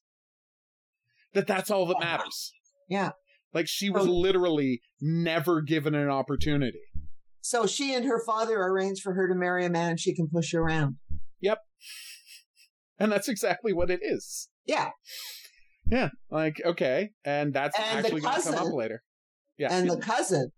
that 1.33 1.47
that's 1.47 1.71
all 1.71 1.85
that 1.85 1.95
oh, 1.97 2.03
matters 2.03 2.51
Yeah. 2.89 3.11
like 3.53 3.67
she 3.69 3.89
was 3.89 4.07
Oh. 4.07 4.11
literally 4.11 4.81
never 4.99 5.61
given 5.61 5.95
an 5.95 6.09
opportunity 6.09 6.81
So 7.41 7.65
she 7.65 7.93
and 7.95 8.05
her 8.05 8.21
father 8.25 8.57
arrange 8.57 8.99
for 9.01 9.13
her 9.13 9.27
to 9.29 9.35
marry 9.35 9.63
a 9.65 9.69
man 9.69 9.95
she 9.97 10.13
can 10.13 10.27
push 10.27 10.53
around. 10.53 10.97
Yep. 11.41 11.59
And 13.01 13.09
that's 13.13 13.29
exactly 13.29 13.71
what 13.71 13.89
it 13.89 14.01
is 14.03 14.49
Yeah. 14.65 14.89
Yeah, 15.85 16.09
like 16.29 16.57
okay, 16.65 17.11
and 17.23 17.53
that's 17.53 17.77
And 17.79 18.05
actually 18.05 18.21
going 18.21 18.35
to 18.35 18.41
come 18.41 18.67
up 18.67 18.73
later. 18.73 19.01
Yeah, 19.57 19.69
And 19.73 19.89
the 19.89 19.97
cousin. 19.97 20.51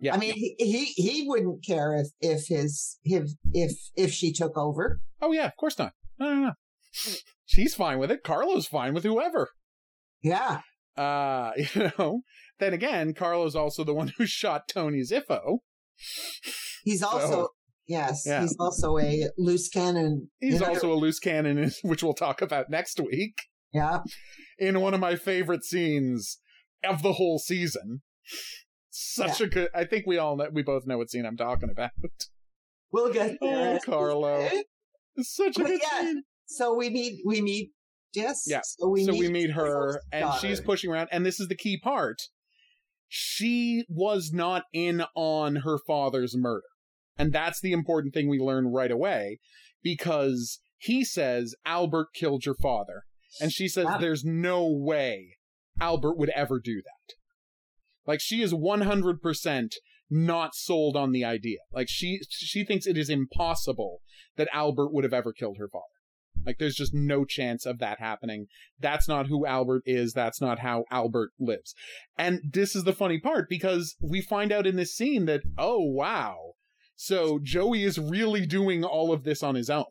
Yeah. 0.00 0.14
I 0.14 0.18
mean, 0.18 0.34
he, 0.34 0.54
he 0.58 0.84
he 0.84 1.24
wouldn't 1.28 1.64
care 1.64 1.94
if 1.94 2.08
if 2.20 2.46
his 2.48 2.98
if 3.04 3.30
if 3.52 3.72
if 3.94 4.12
she 4.12 4.32
took 4.32 4.56
over. 4.56 5.00
oh 5.20 5.32
yeah, 5.32 5.46
of 5.46 5.56
course 5.56 5.78
not. 5.78 5.92
No, 6.18 6.34
no, 6.34 6.40
no. 6.46 6.52
She's 7.46 7.74
fine 7.74 7.98
with 7.98 8.10
it. 8.10 8.22
Carlo's 8.22 8.66
fine 8.66 8.94
with 8.94 9.04
whoever. 9.04 9.50
Yeah. 10.22 10.60
Uh, 10.96 11.52
you 11.74 11.92
know. 11.98 12.22
Then 12.58 12.74
again, 12.74 13.14
Carlo's 13.14 13.56
also 13.56 13.84
the 13.84 13.94
one 13.94 14.12
who 14.18 14.26
shot 14.26 14.68
Tony 14.68 15.00
Ziffo. 15.00 15.58
He's 16.84 17.02
also 17.02 17.30
So- 17.30 17.48
yes. 17.86 18.22
Yeah. 18.26 18.42
He's 18.42 18.56
also 18.58 18.98
a 18.98 19.28
loose 19.36 19.68
cannon. 19.68 20.30
He's 20.40 20.60
other- 20.60 20.72
also 20.72 20.92
a 20.92 20.94
loose 20.94 21.18
cannon, 21.18 21.70
which 21.82 22.02
we'll 22.02 22.12
talk 22.14 22.40
about 22.42 22.70
next 22.70 23.00
week 23.00 23.34
yeah. 23.72 24.00
in 24.58 24.80
one 24.80 24.94
of 24.94 25.00
my 25.00 25.16
favorite 25.16 25.64
scenes 25.64 26.38
of 26.84 27.02
the 27.02 27.14
whole 27.14 27.38
season. 27.38 28.02
Such 28.90 29.40
a 29.40 29.46
good. 29.46 29.68
I 29.74 29.84
think 29.84 30.06
we 30.06 30.18
all 30.18 30.36
know. 30.36 30.48
We 30.52 30.62
both 30.62 30.86
know 30.86 30.98
what 30.98 31.10
scene 31.10 31.24
I'm 31.24 31.36
talking 31.36 31.70
about. 31.70 31.90
We'll 32.92 33.12
get 33.12 33.38
there. 33.40 33.76
Oh, 33.76 33.78
Carlo. 33.84 34.48
It's 35.16 35.34
such 35.34 35.56
a 35.56 35.60
But 35.60 35.68
good 35.68 35.80
yeah, 35.82 36.00
scene. 36.00 36.22
So 36.46 36.74
we 36.74 36.90
meet 36.90 37.20
we 37.24 37.40
meet 37.40 37.70
yes. 38.14 38.44
Yeah. 38.46 38.60
So 38.64 38.88
we 38.88 39.04
so 39.04 39.12
meet, 39.12 39.20
we 39.20 39.28
meet 39.30 39.50
her 39.52 40.00
and 40.12 40.32
she's 40.40 40.60
pushing 40.60 40.90
around 40.90 41.08
and 41.12 41.24
this 41.24 41.38
is 41.38 41.48
the 41.48 41.56
key 41.56 41.78
part 41.78 42.18
she 43.12 43.84
was 43.88 44.30
not 44.32 44.64
in 44.72 45.02
on 45.16 45.56
her 45.56 45.78
father's 45.84 46.36
murder 46.36 46.66
and 47.18 47.32
that's 47.32 47.60
the 47.60 47.72
important 47.72 48.14
thing 48.14 48.28
we 48.28 48.38
learn 48.38 48.68
right 48.68 48.92
away 48.92 49.40
because 49.82 50.60
he 50.78 51.04
says 51.04 51.54
albert 51.66 52.06
killed 52.14 52.46
your 52.46 52.54
father 52.54 53.02
and 53.40 53.50
she 53.52 53.66
says 53.66 53.86
Yeah. 53.88 53.98
there's 53.98 54.24
no 54.24 54.64
way 54.70 55.38
albert 55.80 56.18
would 56.18 56.30
ever 56.30 56.60
do 56.62 56.76
that 56.84 57.14
like 58.06 58.20
she 58.20 58.42
is 58.42 58.52
100% 58.52 59.72
not 60.12 60.54
sold 60.54 60.96
on 60.96 61.12
the 61.12 61.24
idea 61.24 61.58
like 61.72 61.86
she 61.88 62.20
she 62.28 62.64
thinks 62.64 62.84
it 62.84 62.98
is 62.98 63.08
impossible 63.08 64.00
that 64.36 64.48
albert 64.52 64.92
would 64.92 65.04
have 65.04 65.12
ever 65.12 65.32
killed 65.32 65.56
her 65.56 65.68
father 65.68 65.84
like 66.44 66.58
there's 66.58 66.74
just 66.74 66.92
no 66.92 67.24
chance 67.24 67.64
of 67.64 67.78
that 67.78 68.00
happening 68.00 68.46
that's 68.80 69.08
not 69.08 69.26
who 69.26 69.46
Albert 69.46 69.82
is. 69.86 70.12
That's 70.12 70.40
not 70.40 70.60
how 70.60 70.84
Albert 70.90 71.30
lives. 71.38 71.74
And 72.16 72.40
this 72.50 72.74
is 72.74 72.84
the 72.84 72.92
funny 72.92 73.20
part 73.20 73.48
because 73.48 73.96
we 74.00 74.20
find 74.22 74.52
out 74.52 74.66
in 74.66 74.76
this 74.76 74.94
scene 74.94 75.26
that, 75.26 75.42
oh, 75.58 75.80
wow. 75.80 76.52
So 76.96 77.38
Joey 77.42 77.84
is 77.84 77.98
really 77.98 78.46
doing 78.46 78.84
all 78.84 79.12
of 79.12 79.24
this 79.24 79.42
on 79.42 79.54
his 79.54 79.70
own. 79.70 79.84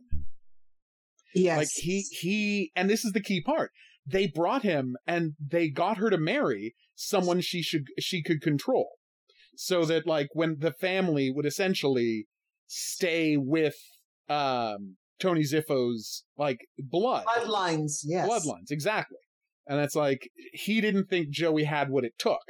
Yes. 1.34 1.58
Like 1.58 1.68
he, 1.76 2.02
he, 2.20 2.72
and 2.76 2.90
this 2.90 3.06
is 3.06 3.14
the 3.14 3.22
key 3.22 3.42
part. 3.42 3.72
They 4.06 4.28
brought 4.28 4.64
him 4.64 4.96
and 5.06 5.34
they 5.40 5.70
got 5.70 5.98
her 5.98 6.10
to 6.10 6.18
marry 6.18 6.76
someone 7.00 7.40
she 7.40 7.62
should, 7.62 7.88
she 7.98 8.22
could 8.22 8.42
control. 8.42 8.90
So 9.56 9.86
that 9.86 10.06
like 10.06 10.28
when 10.34 10.58
the 10.60 10.74
family 10.74 11.32
would 11.32 11.46
essentially 11.46 12.28
stay 12.68 13.38
with, 13.38 13.76
um, 14.28 14.98
Tony 15.20 15.42
Ziffo's 15.42 16.24
like 16.38 16.60
blood 16.78 17.26
bloodlines. 17.26 18.00
Yes. 18.04 18.30
bloodlines 18.30 18.72
exactly 18.72 19.18
And 19.68 19.80
it's 19.80 19.96
like, 19.96 20.30
he 20.54 20.80
didn't 20.82 21.10
think 21.10 21.30
Joey 21.30 21.64
had 21.66 21.90
what 21.90 22.06
it 22.06 22.14
took. 22.18 22.42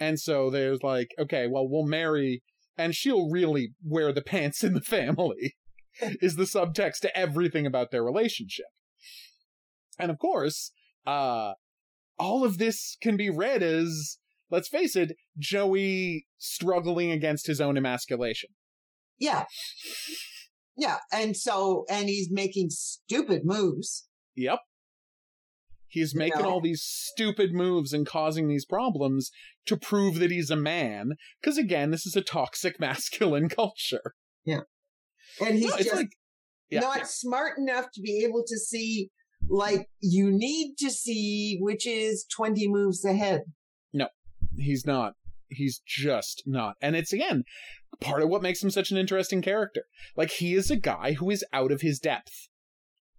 And 0.00 0.18
so 0.18 0.48
there's 0.48 0.82
like, 0.82 1.08
okay, 1.18 1.46
well, 1.46 1.68
we'll 1.68 1.86
marry 1.86 2.42
and 2.76 2.94
she'll 2.94 3.28
really 3.28 3.72
wear 3.84 4.12
the 4.12 4.22
pants 4.34 4.62
in 4.62 4.74
the 4.74 4.80
family, 4.80 5.56
is 6.00 6.36
the 6.36 6.44
subtext 6.44 7.00
to 7.00 7.16
everything 7.16 7.66
about 7.66 7.90
their 7.90 8.04
relationship. 8.04 8.66
And 9.98 10.10
of 10.10 10.18
course, 10.18 10.72
uh, 11.06 11.54
all 12.18 12.44
of 12.44 12.58
this 12.58 12.96
can 13.00 13.16
be 13.16 13.30
read 13.30 13.62
as, 13.62 14.18
let's 14.50 14.68
face 14.68 14.96
it, 14.96 15.12
Joey 15.38 16.26
struggling 16.38 17.10
against 17.10 17.46
his 17.46 17.60
own 17.60 17.76
emasculation. 17.76 18.50
Yeah. 19.18 19.44
Yeah. 20.76 20.98
And 21.12 21.36
so, 21.36 21.84
and 21.90 22.08
he's 22.08 22.28
making 22.30 22.70
stupid 22.70 23.42
moves. 23.44 24.06
Yep. 24.36 24.60
He's 25.90 26.14
making 26.14 26.44
all 26.44 26.60
these 26.60 26.82
stupid 26.82 27.52
moves 27.52 27.94
and 27.94 28.06
causing 28.06 28.46
these 28.46 28.66
problems 28.66 29.30
to 29.66 29.76
prove 29.76 30.18
that 30.18 30.30
he's 30.30 30.50
a 30.50 30.56
man. 30.56 31.12
Because 31.40 31.56
again, 31.56 31.90
this 31.90 32.04
is 32.04 32.14
a 32.14 32.20
toxic 32.20 32.78
masculine 32.80 33.48
culture. 33.48 34.14
Yeah. 34.44 34.60
And 35.44 35.54
he's 35.58 35.70
No, 35.70 35.76
just 35.78 35.94
like, 35.94 36.10
yeah, 36.70 36.80
not 36.80 36.98
yeah. 36.98 37.04
smart 37.06 37.58
enough 37.58 37.86
to 37.94 38.02
be 38.02 38.22
able 38.24 38.44
to 38.46 38.58
see 38.58 39.10
like 39.48 39.88
you 40.00 40.30
need 40.30 40.76
to 40.78 40.90
see, 40.90 41.58
which 41.60 41.86
is 41.86 42.24
20 42.34 42.68
moves 42.68 43.04
ahead. 43.04 43.42
No, 43.92 44.08
he's 44.56 44.86
not. 44.86 45.14
He's 45.48 45.80
just 45.86 46.42
not. 46.46 46.76
And 46.80 46.94
it's 46.94 47.12
again 47.12 47.44
part 48.00 48.22
of 48.22 48.28
what 48.28 48.42
makes 48.42 48.62
him 48.62 48.70
such 48.70 48.90
an 48.90 48.98
interesting 48.98 49.42
character. 49.42 49.84
Like 50.16 50.30
he 50.30 50.54
is 50.54 50.70
a 50.70 50.76
guy 50.76 51.12
who 51.14 51.30
is 51.30 51.44
out 51.52 51.72
of 51.72 51.80
his 51.80 51.98
depth. 51.98 52.48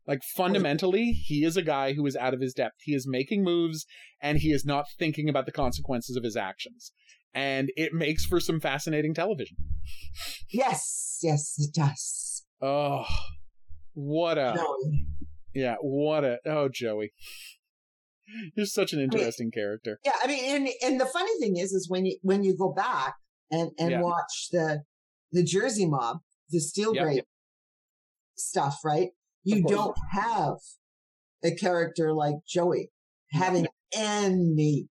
Like 0.08 0.22
fundamentally, 0.36 1.12
he 1.12 1.44
is 1.44 1.56
a 1.56 1.62
guy 1.62 1.94
who 1.94 2.06
is 2.06 2.16
out 2.16 2.34
of 2.34 2.42
his 2.42 2.54
depth. 2.54 2.78
He 2.82 2.94
is 2.94 3.08
making 3.08 3.44
moves 3.44 3.86
and 4.22 4.40
he 4.40 4.52
is 4.52 4.66
not 4.66 4.86
thinking 4.98 5.30
about 5.30 5.46
the 5.46 5.52
consequences 5.52 6.16
of 6.16 6.24
his 6.24 6.36
actions. 6.36 6.92
And 7.34 7.70
it 7.76 7.94
makes 7.94 8.26
for 8.26 8.40
some 8.40 8.60
fascinating 8.60 9.14
television. 9.14 9.58
Yes. 10.50 11.20
Yes, 11.22 11.56
it 11.60 11.74
does. 11.74 12.44
Oh, 12.62 13.06
what 13.94 14.38
a 14.38 14.54
No, 14.56 14.78
yeah, 15.54 15.76
what 15.82 16.24
a 16.24 16.40
oh 16.46 16.70
Joey. 16.72 17.12
You're 18.56 18.68
such 18.68 18.94
an 18.94 19.00
interesting 19.00 19.50
character. 19.52 20.00
Yeah, 20.06 20.12
I 20.24 20.28
mean, 20.28 20.44
and 20.56 20.70
and 20.84 21.02
the 21.02 21.06
funny 21.06 21.32
thing 21.40 21.58
is, 21.58 21.72
is 21.72 21.90
when 21.90 22.06
you 22.06 22.18
when 22.22 22.44
you 22.44 22.56
go 22.56 22.72
back 22.72 23.16
and 23.52 23.72
and 23.80 23.92
Yeah. 23.92 24.02
watch 24.02 24.50
the 24.52 24.84
the 25.32 25.44
Jersey 25.44 25.88
Mob, 25.88 26.20
the 26.50 26.60
Steel 26.60 26.94
Yep, 26.94 27.04
Grape 27.04 27.16
yep. 27.18 27.26
stuff, 28.36 28.80
right? 28.86 29.10
You 29.44 29.64
don't 29.64 29.98
have 30.12 30.58
a 31.44 31.52
character 31.56 32.14
like 32.14 32.36
Joey 32.48 32.92
having 33.32 33.68
any 33.94 34.88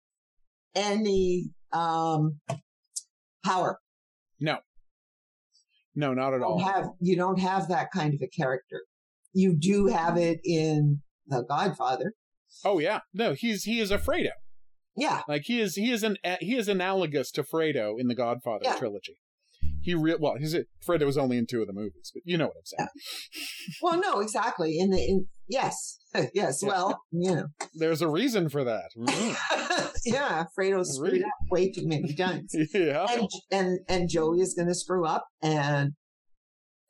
any 0.73 1.49
um 1.73 2.39
power. 3.43 3.79
No, 4.39 4.59
No, 5.95 6.13
not 6.13 6.33
at 6.33 6.39
You 6.39 6.45
all. 6.45 6.59
don't 6.59 6.67
have 6.73 6.85
you 7.01 7.15
don't 7.17 7.39
have 7.39 7.67
that 7.69 7.91
kind 7.91 8.13
of 8.13 8.21
a 8.21 8.27
character. 8.27 8.83
You 9.35 9.55
do 9.55 9.87
have 9.87 10.17
it 10.17 10.39
in 10.43 11.01
The 11.27 11.43
Godfather. 11.47 12.13
Oh 12.63 12.79
yeah. 12.79 13.01
No, 13.13 13.33
he's 13.33 13.63
he 13.65 13.79
is 13.79 13.91
a 13.91 13.97
Fredo. 13.97 14.29
Yeah, 14.97 15.23
Like 15.27 15.41
he 15.43 15.59
is 15.59 15.75
he 15.75 15.91
is 15.91 16.03
an 16.03 16.15
he 16.39 16.55
is 16.55 16.69
analogous 16.69 17.29
to 17.31 17.43
Fredo 17.43 17.99
in 17.99 18.07
the 18.07 18.15
Godfather 18.15 18.61
Yeah. 18.63 18.77
trilogy. 18.77 19.17
He 19.81 19.93
real 19.93 20.17
well, 20.19 20.35
he's 20.39 20.55
a, 20.55 20.63
Fredo 20.87 21.05
was 21.05 21.17
only 21.17 21.37
in 21.37 21.45
two 21.47 21.59
of 21.61 21.67
the 21.67 21.73
movies, 21.73 22.11
but 22.13 22.23
you 22.25 22.37
know 22.37 22.45
what 22.47 22.55
I'm 22.57 22.65
saying. 22.65 22.89
well, 23.81 23.99
no, 23.99 24.19
exactly. 24.21 24.77
In 24.79 24.89
the 24.91 24.97
in 25.03 25.27
yes, 25.49 25.97
yes. 26.33 26.61
Yeah. 26.63 26.69
Well, 26.69 27.01
you 27.11 27.35
know. 27.35 27.45
There's 27.73 28.01
a 28.01 28.07
reason 28.09 28.47
for 28.49 28.63
that. 28.63 28.89
Mm. 28.97 29.91
yeah, 30.05 30.45
Fredo 30.57 30.85
screwed 30.85 31.23
up 31.23 31.29
way 31.51 31.71
too 31.71 31.87
many 31.87 32.13
times. 32.15 32.55
yeah. 32.73 33.05
And 33.09 33.27
and 33.51 33.79
and 33.89 34.09
Joey 34.09 34.39
is 34.39 34.53
going 34.53 34.67
to 34.67 34.75
screw 34.75 35.05
up, 35.05 35.25
and 35.41 35.91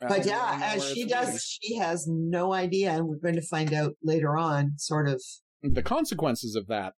but 0.07 0.25
yeah, 0.25 0.59
as 0.63 0.87
she 0.89 1.05
does, 1.05 1.27
leading. 1.27 1.39
she 1.39 1.75
has 1.77 2.05
no 2.07 2.53
idea, 2.53 2.91
and 2.91 3.07
we're 3.07 3.17
going 3.17 3.35
to 3.35 3.41
find 3.41 3.73
out 3.73 3.93
later 4.03 4.37
on, 4.37 4.73
sort 4.77 5.07
of, 5.07 5.21
the 5.63 5.83
consequences 5.83 6.55
of 6.55 6.67
that, 6.67 6.93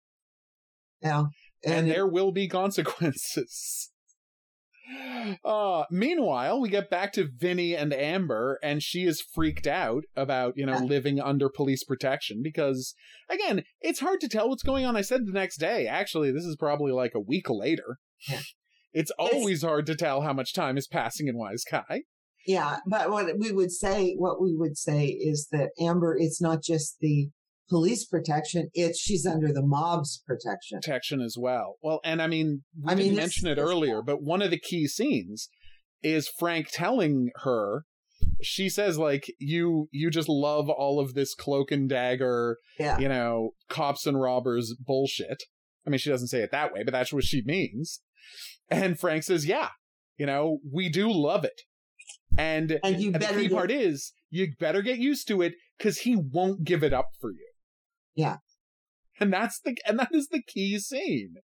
you 1.03 1.09
know, 1.11 1.29
and 1.65 1.87
it- 1.89 1.95
there 1.95 2.07
will 2.07 2.33
be 2.33 2.49
consequences. 2.49 3.91
Uh, 5.45 5.83
meanwhile, 5.91 6.61
we 6.61 6.69
get 6.69 6.89
back 6.89 7.13
to 7.13 7.29
Vinny 7.37 7.75
and 7.75 7.93
Amber, 7.93 8.61
and 8.63 8.81
she 8.81 9.03
is 9.05 9.21
freaked 9.21 9.67
out 9.67 10.05
about, 10.15 10.53
you 10.57 10.65
know, 10.65 10.75
Yeah. 10.75 10.85
living 10.85 11.21
under 11.21 11.49
police 11.49 11.83
protection 11.83 12.41
because, 12.41 12.95
again, 13.29 13.65
it's 13.81 13.99
hard 13.99 14.21
to 14.21 14.29
tell 14.29 14.49
what's 14.49 14.63
going 14.63 14.85
on. 14.85 14.95
I 14.95 15.01
said 15.01 15.27
the 15.27 15.33
next 15.33 15.57
day. 15.57 15.89
Actually, 15.89 16.31
this 16.31 16.45
is 16.45 16.55
probably 16.55 16.93
like 16.93 17.17
a 17.17 17.21
week 17.21 17.51
later. 17.51 17.99
Yeah. 18.29 18.41
It's 18.93 19.11
always 19.19 19.63
hard 19.63 19.85
to 19.87 19.95
tell 19.95 20.23
how 20.23 20.33
much 20.33 20.55
time 20.55 20.79
is 20.79 20.87
passing 20.87 21.27
in 21.29 21.35
Wiseguy. 21.37 22.03
Yeah. 22.47 22.79
But 22.87 23.11
what 23.11 23.27
we 23.39 23.53
would 23.53 23.73
say, 23.73 24.15
what 24.17 24.41
we 24.41 24.55
would 24.55 24.77
say 24.79 25.07
is 25.07 25.49
that 25.53 25.71
Amber, 25.81 26.17
it's 26.19 26.41
not 26.41 26.63
just 26.63 26.97
the 27.01 27.31
police 27.69 28.05
protection; 28.05 28.71
it's 28.75 28.99
she's 29.01 29.27
under 29.27 29.53
the 29.53 29.63
mob's 29.65 30.23
protection. 30.27 30.79
Protection 30.81 31.21
as 31.21 31.37
well. 31.39 31.77
Well, 31.83 32.01
and 32.05 32.23
I 32.23 32.27
mean, 32.27 32.63
we 32.83 32.93
I 32.93 32.95
mean, 32.95 33.05
didn't 33.07 33.17
this- 33.17 33.43
mention 33.43 33.49
it 33.49 33.61
earlier, 33.61 34.03
but 34.03 34.23
one 34.23 34.43
of 34.43 34.51
the 34.51 34.59
key 34.61 34.87
scenes 34.87 35.49
is 36.03 36.29
Frank 36.39 36.69
telling 36.73 37.31
her 37.45 37.85
she 38.43 38.69
says 38.69 38.99
like 38.99 39.27
you 39.39 39.89
you 39.93 40.11
just 40.11 40.29
love 40.29 40.69
all 40.71 41.01
of 41.01 41.15
this 41.15 41.35
cloak 41.35 41.71
and 41.71 41.89
dagger 41.89 42.57
Yeah, 42.79 42.99
you 42.99 43.09
know 43.09 43.51
cops 43.69 44.07
and 44.07 44.21
robbers 44.21 44.75
bullshit 44.79 45.43
i 45.87 45.91
mean 45.91 45.99
she 45.99 46.11
doesn't 46.11 46.29
say 46.29 46.41
it 46.41 46.51
that 46.51 46.73
way 46.73 46.83
but 46.83 46.93
that's 46.93 47.13
what 47.13 47.25
she 47.25 47.43
means 47.45 48.01
and 48.71 48.99
frank 48.99 49.23
says 49.23 49.47
yeah 49.47 49.69
you 50.17 50.25
know 50.27 50.59
we 50.73 50.89
do 50.89 51.11
love 51.11 51.45
it 51.45 51.63
and, 52.39 52.79
and 52.85 53.01
you 53.01 53.13
and 53.13 53.23
the 53.23 53.27
key 53.27 53.43
get- 53.49 53.53
part 53.53 53.71
is 53.71 54.13
you 54.31 54.49
better 54.59 54.83
get 54.83 54.99
used 54.99 55.29
to 55.29 55.43
it 55.43 55.55
because 55.79 55.99
he 55.99 56.17
won't 56.17 56.65
give 56.65 56.83
it 56.83 56.93
up 56.93 57.09
for 57.21 57.31
you. 57.31 57.49
Yeah. 58.15 58.37
and 59.21 59.33
that's 59.33 59.61
the 59.61 59.77
and 59.87 59.99
that 59.99 60.09
is 60.13 60.29
the 60.29 60.43
key 60.43 60.79
scene 60.79 61.37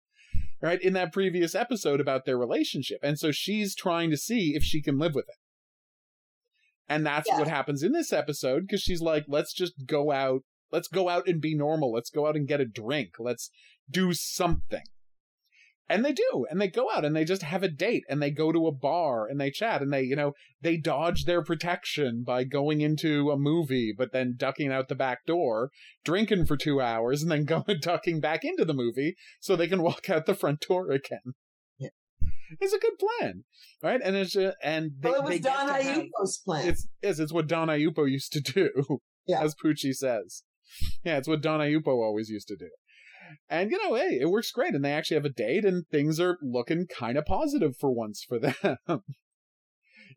right 0.60 0.80
in 0.80 0.92
that 0.94 1.12
previous 1.12 1.54
episode 1.54 2.00
about 2.00 2.24
their 2.24 2.38
relationship. 2.38 2.98
And 3.02 3.18
so 3.18 3.30
she's 3.32 3.74
trying 3.74 4.10
to 4.10 4.16
see 4.16 4.52
if 4.54 4.62
she 4.62 4.80
can 4.82 4.98
live 4.98 5.14
with 5.14 5.26
it. 5.28 5.36
And 6.88 7.04
that's 7.06 7.28
Yeah. 7.28 7.38
what 7.38 7.48
happens 7.48 7.82
in 7.82 7.92
this 7.92 8.12
episode 8.12 8.62
because 8.62 8.80
she's 8.82 9.00
like 9.00 9.24
let's 9.28 9.52
just 9.52 9.86
go 9.86 10.10
out 10.12 10.42
let's 10.70 10.88
go 10.88 11.08
out 11.08 11.26
and 11.28 11.40
be 11.40 11.54
normal. 11.54 11.92
Let's 11.92 12.10
go 12.10 12.26
out 12.26 12.36
and 12.36 12.48
get 12.48 12.60
a 12.60 12.64
drink. 12.66 13.14
Let's 13.18 13.50
do 13.90 14.12
something 14.14 14.84
and 15.88 16.04
they 16.04 16.12
do 16.12 16.46
and 16.50 16.60
they 16.60 16.68
go 16.68 16.88
out 16.90 17.04
and 17.04 17.14
they 17.14 17.24
just 17.24 17.42
have 17.42 17.62
a 17.62 17.68
date 17.68 18.04
and 18.08 18.22
they 18.22 18.30
go 18.30 18.52
to 18.52 18.66
a 18.66 18.72
bar 18.72 19.26
and 19.26 19.40
they 19.40 19.50
chat 19.50 19.82
and 19.82 19.92
they 19.92 20.02
you 20.02 20.16
know 20.16 20.32
they 20.60 20.76
dodge 20.76 21.24
their 21.24 21.42
protection 21.42 22.22
by 22.24 22.44
going 22.44 22.80
into 22.80 23.30
a 23.30 23.36
movie 23.36 23.92
but 23.96 24.12
then 24.12 24.34
ducking 24.36 24.72
out 24.72 24.88
the 24.88 24.94
back 24.94 25.24
door 25.26 25.70
drinking 26.04 26.46
for 26.46 26.56
two 26.56 26.80
hours 26.80 27.22
and 27.22 27.30
then 27.30 27.44
going 27.46 27.78
ducking 27.80 28.20
back 28.20 28.44
into 28.44 28.64
the 28.64 28.74
movie 28.74 29.14
so 29.40 29.54
they 29.56 29.68
can 29.68 29.82
walk 29.82 30.08
out 30.08 30.26
the 30.26 30.34
front 30.34 30.60
door 30.66 30.90
again 30.90 31.34
Yeah. 31.78 31.88
it's 32.60 32.72
a 32.72 32.78
good 32.78 32.98
plan 32.98 33.44
right 33.82 34.00
and 34.02 34.16
it's 34.16 34.36
uh, 34.36 34.52
and 34.62 34.92
they, 35.00 35.10
well, 35.10 35.20
it 35.20 35.24
was 35.24 35.40
get 35.40 35.42
Don 35.42 35.68
Ayupo's 35.68 36.38
plan. 36.44 36.68
it's 36.68 36.86
yes, 37.02 37.18
it's 37.18 37.32
what 37.32 37.48
Don 37.48 37.68
Ayupo 37.68 38.08
used 38.10 38.32
to 38.32 38.40
do, 38.40 38.70
Yeah. 39.26 39.40
as 39.42 39.54
Poochie 39.54 39.94
says. 39.94 40.44
Yeah, 41.04 41.18
it's 41.18 41.28
what 41.28 41.42
Don 41.42 41.60
Ayupo 41.60 41.88
always 41.88 42.30
used 42.30 42.48
to 42.48 42.56
do. 42.56 42.70
And 43.48 43.70
you 43.70 43.78
know, 43.82 43.94
hey, 43.94 44.18
it 44.20 44.30
works 44.30 44.50
great, 44.50 44.74
and 44.74 44.84
they 44.84 44.92
actually 44.92 45.16
have 45.16 45.24
a 45.24 45.30
date, 45.30 45.64
and 45.64 45.86
things 45.88 46.18
are 46.20 46.38
looking 46.42 46.86
kind 46.86 47.16
of 47.18 47.26
positive 47.26 47.76
for 47.76 47.90
once 47.90 48.24
for 48.26 48.38
them. 48.40 49.02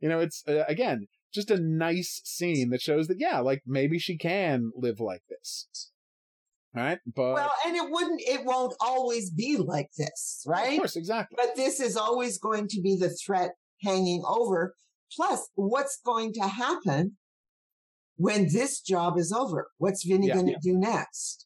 you 0.01 0.09
know, 0.09 0.19
it's 0.19 0.43
uh, 0.47 0.63
again 0.67 1.07
just 1.33 1.51
a 1.51 1.59
nice 1.59 2.21
scene 2.23 2.69
that 2.69 2.81
shows 2.81 3.07
that 3.07 3.17
yeah, 3.19 3.39
like 3.39 3.61
maybe 3.65 3.99
she 3.99 4.17
can 4.17 4.71
live 4.75 4.99
like 4.99 5.21
this. 5.29 5.91
Right, 6.73 6.99
but 7.05 7.33
well, 7.35 7.53
and 7.65 7.75
it 7.77 7.89
wouldn't, 7.89 8.21
it 8.25 8.43
won't 8.43 8.75
always 8.81 9.31
be 9.31 9.55
like 9.55 9.91
this, 9.97 10.43
right? 10.45 10.73
of 10.73 10.77
course, 10.79 10.97
exactly. 10.97 11.37
But 11.37 11.55
this 11.55 11.79
is 11.79 11.95
always 11.95 12.37
going 12.37 12.67
to 12.69 12.81
be 12.81 12.97
the 12.97 13.09
threat 13.09 13.51
hanging 13.81 14.23
over. 14.27 14.75
Plus, 15.15 15.49
what's 15.55 15.99
going 16.05 16.33
to 16.33 16.41
happen 16.41 17.15
when 18.17 18.47
this 18.51 18.81
job 18.81 19.17
is 19.17 19.31
over? 19.31 19.67
What's 19.77 20.03
Vinny 20.05 20.27
Yeah, 20.27 20.33
going 20.33 20.47
to 20.47 20.51
yeah. 20.53 20.57
do 20.61 20.77
next? 20.77 21.45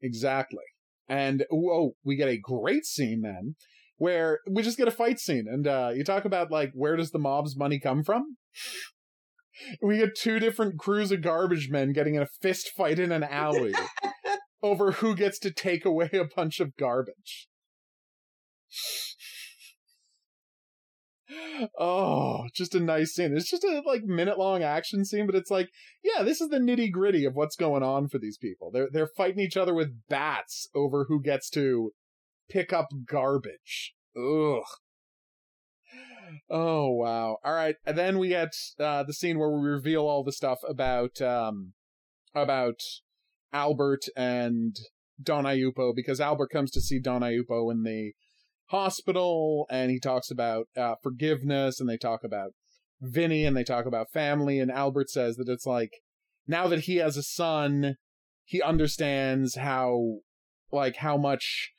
Exactly. 0.00 0.64
And 1.08 1.44
oh, 1.52 1.92
we 2.04 2.16
get 2.16 2.28
a 2.28 2.38
great 2.38 2.84
scene 2.84 3.22
then 3.22 3.54
where 3.96 4.40
we 4.50 4.62
just 4.62 4.78
get 4.78 4.88
a 4.88 4.92
fight 4.92 5.18
scene. 5.18 5.46
And 5.48 5.66
uh, 5.66 5.90
you 5.94 6.04
talk 6.04 6.24
about 6.24 6.50
like 6.50 6.70
where 6.74 6.96
does 6.96 7.10
the 7.10 7.18
mob's 7.18 7.56
money 7.56 7.78
come 7.78 8.02
from? 8.02 8.36
We 9.82 9.98
get 9.98 10.14
two 10.14 10.38
different 10.38 10.78
crews 10.78 11.10
of 11.10 11.20
garbage 11.20 11.68
men 11.68 11.92
getting 11.92 12.14
in 12.14 12.22
a 12.22 12.28
fist 12.40 12.70
fight 12.76 13.00
in 13.00 13.10
an 13.10 13.24
alley 13.24 13.74
over 14.62 14.92
who 14.92 15.16
gets 15.16 15.40
to 15.40 15.50
take 15.50 15.84
away 15.84 16.08
a 16.12 16.28
bunch 16.36 16.60
of 16.60 16.76
garbage. 16.76 17.48
Oh, 21.78 22.44
just 22.54 22.74
a 22.74 22.80
nice 22.80 23.14
scene. 23.14 23.36
It's 23.36 23.50
just 23.50 23.64
a 23.64 23.82
like 23.84 24.04
minute 24.04 24.38
long 24.38 24.62
action 24.62 25.04
scene, 25.04 25.26
but 25.26 25.34
it's 25.34 25.50
like, 25.50 25.68
yeah, 26.02 26.22
this 26.22 26.40
is 26.40 26.48
the 26.48 26.58
nitty 26.58 26.90
gritty 26.90 27.24
of 27.24 27.34
what's 27.34 27.56
going 27.56 27.82
on 27.82 28.08
for 28.08 28.18
these 28.18 28.38
people. 28.38 28.70
They're 28.70 28.88
they're 28.90 29.10
fighting 29.16 29.40
each 29.40 29.56
other 29.56 29.74
with 29.74 30.08
bats 30.08 30.68
over 30.74 31.04
who 31.08 31.20
gets 31.20 31.50
to 31.50 31.92
pick 32.48 32.72
up 32.72 32.88
garbage. 33.04 33.94
Ugh. 34.16 34.62
Oh 36.50 36.90
wow! 36.90 37.38
All 37.44 37.54
right, 37.54 37.76
and 37.86 37.96
then 37.96 38.18
we 38.18 38.28
get 38.28 38.52
uh, 38.78 39.02
the 39.02 39.14
scene 39.14 39.38
where 39.38 39.50
we 39.50 39.66
reveal 39.66 40.06
all 40.06 40.24
the 40.24 40.32
stuff 40.32 40.58
about 40.68 41.20
um, 41.22 41.72
about 42.34 42.80
Albert 43.52 44.04
and 44.16 44.76
Don 45.22 45.44
Ayupo 45.44 45.94
because 45.94 46.20
Albert 46.20 46.50
comes 46.50 46.70
to 46.72 46.80
see 46.80 47.00
Don 47.00 47.22
Ayupo 47.22 47.72
in 47.72 47.82
the 47.82 48.12
hospital 48.68 49.66
and 49.70 49.90
he 49.90 49.98
talks 49.98 50.30
about 50.30 50.68
uh, 50.76 50.94
forgiveness 51.02 51.80
and 51.80 51.88
they 51.88 51.96
talk 51.96 52.22
about 52.24 52.52
Vinny 53.00 53.44
and 53.44 53.56
they 53.56 53.64
talk 53.64 53.86
about 53.86 54.10
family 54.12 54.60
and 54.60 54.70
Albert 54.70 55.10
says 55.10 55.36
that 55.36 55.48
it's 55.48 55.66
like 55.66 55.92
now 56.46 56.68
that 56.68 56.80
he 56.80 56.96
has 56.96 57.16
a 57.16 57.22
son 57.22 57.96
he 58.44 58.62
understands 58.62 59.56
how 59.56 60.18
like 60.72 60.96
how 60.96 61.16
much 61.16 61.72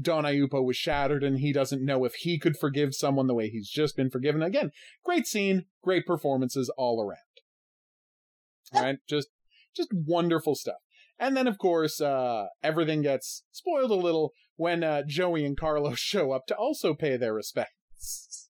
Don 0.00 0.24
Ayupo 0.24 0.64
was 0.64 0.76
shattered 0.76 1.24
and 1.24 1.38
he 1.38 1.52
doesn't 1.52 1.84
know 1.84 2.04
if 2.04 2.14
he 2.16 2.38
could 2.38 2.56
forgive 2.56 2.94
someone 2.94 3.26
the 3.26 3.34
way 3.34 3.48
he's 3.48 3.70
just 3.70 3.96
been 3.96 4.10
forgiven. 4.10 4.42
Again, 4.42 4.70
great 5.04 5.26
scene, 5.26 5.64
great 5.82 6.04
performances 6.04 6.70
all 6.76 7.00
around. 7.00 7.20
All 8.74 8.82
right, 8.82 8.98
just 9.08 9.28
just 9.74 9.90
wonderful 9.92 10.54
stuff. 10.54 10.76
And 11.18 11.36
then 11.36 11.46
of 11.46 11.58
course, 11.58 12.00
uh 12.00 12.46
everything 12.62 13.02
gets 13.02 13.44
spoiled 13.52 13.90
a 13.90 13.94
little 13.94 14.32
when 14.56 14.82
uh, 14.82 15.02
Joey 15.06 15.44
and 15.44 15.56
Carlos 15.56 15.98
show 16.00 16.32
up 16.32 16.46
to 16.46 16.56
also 16.56 16.94
pay 16.94 17.16
their 17.16 17.34
respects. 17.34 18.48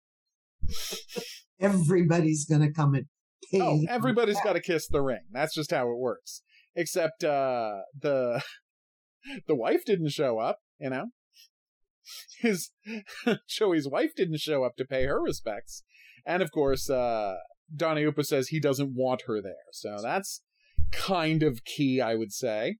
Everybody's 1.61 2.44
gonna 2.44 2.72
come 2.72 2.94
and 2.94 3.07
pay. 3.50 3.61
Oh, 3.61 3.80
everybody's 3.88 4.40
got 4.42 4.55
to 4.55 4.61
kiss 4.61 4.88
the 4.88 5.00
ring. 5.00 5.22
That's 5.30 5.55
just 5.55 5.70
how 5.70 5.90
it 5.90 5.98
works. 5.98 6.42
Except 6.74 7.22
uh, 7.22 7.80
the 8.00 8.42
the 9.46 9.55
wife 9.55 9.84
didn't 9.84 10.11
show 10.11 10.38
up. 10.38 10.59
You 10.80 10.90
know, 10.90 11.07
his 12.40 12.70
Joey's 13.48 13.88
wife 13.88 14.11
didn't 14.16 14.40
show 14.40 14.64
up 14.64 14.76
to 14.76 14.84
pay 14.84 15.05
her 15.07 15.20
respects, 15.20 15.84
and 16.26 16.42
of 16.42 16.50
course, 16.50 16.90
uh, 16.90 17.34
Don 17.74 17.96
Ayupo 17.96 18.24
says 18.24 18.48
he 18.48 18.59
doesn't 18.59 18.94
want 18.94 19.22
her 19.26 19.40
there. 19.40 19.55
So 19.72 19.98
that's 20.03 20.42
kind 20.90 21.42
of 21.42 21.64
key, 21.64 22.00
I 22.00 22.16
would 22.16 22.32
say 22.32 22.78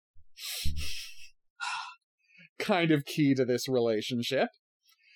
kind 2.63 2.91
of 2.91 3.05
key 3.05 3.35
to 3.35 3.45
this 3.45 3.69
relationship. 3.69 4.49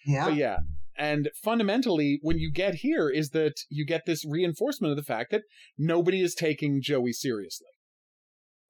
Yeah. 0.05 0.27
But 0.27 0.35
yeah. 0.37 0.59
And 0.99 1.31
fundamentally, 1.43 2.19
when 2.23 2.39
you 2.39 2.51
get 2.51 2.77
here, 2.77 3.09
is 3.09 3.31
that 3.31 3.55
you 3.69 3.85
get 3.85 4.03
this 4.07 4.25
reinforcement 4.29 4.91
of 4.91 4.97
the 4.97 5.03
fact 5.03 5.31
that 5.31 5.43
nobody 5.77 6.23
is 6.23 6.35
taking 6.35 6.81
Joey 6.83 7.13
seriously. 7.13 7.69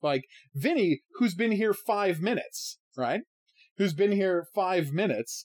Like, 0.02 0.24
Vinny, 0.54 1.02
who's 1.14 1.34
been 1.34 1.52
here 1.52 1.72
five 1.72 2.20
minutes, 2.20 2.78
right? 2.96 3.20
Who's 3.78 3.94
been 3.94 4.12
here 4.12 4.46
five 4.54 4.92
minutes, 4.92 5.44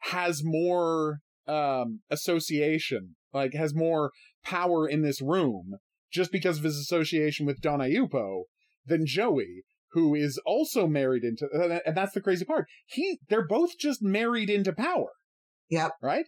has 0.00 0.42
more 0.44 1.20
um, 1.46 2.00
association, 2.10 3.16
like, 3.32 3.54
has 3.54 3.74
more 3.74 4.10
power 4.44 4.86
in 4.86 5.02
this 5.02 5.22
room 5.22 5.76
just 6.12 6.30
because 6.30 6.58
of 6.58 6.64
his 6.64 6.76
association 6.76 7.46
with 7.46 7.60
Don 7.60 7.80
Ayupo 7.80 8.44
than 8.86 9.06
Joey, 9.06 9.62
who 9.92 10.14
is 10.14 10.40
also 10.44 10.86
married 10.86 11.24
into 11.24 11.48
and 11.84 11.96
that's 11.96 12.12
the 12.12 12.20
crazy 12.20 12.44
part. 12.44 12.66
He 12.86 13.18
they're 13.28 13.46
both 13.46 13.78
just 13.78 14.02
married 14.02 14.50
into 14.50 14.72
power. 14.72 15.12
Yep. 15.70 15.92
Right? 16.02 16.26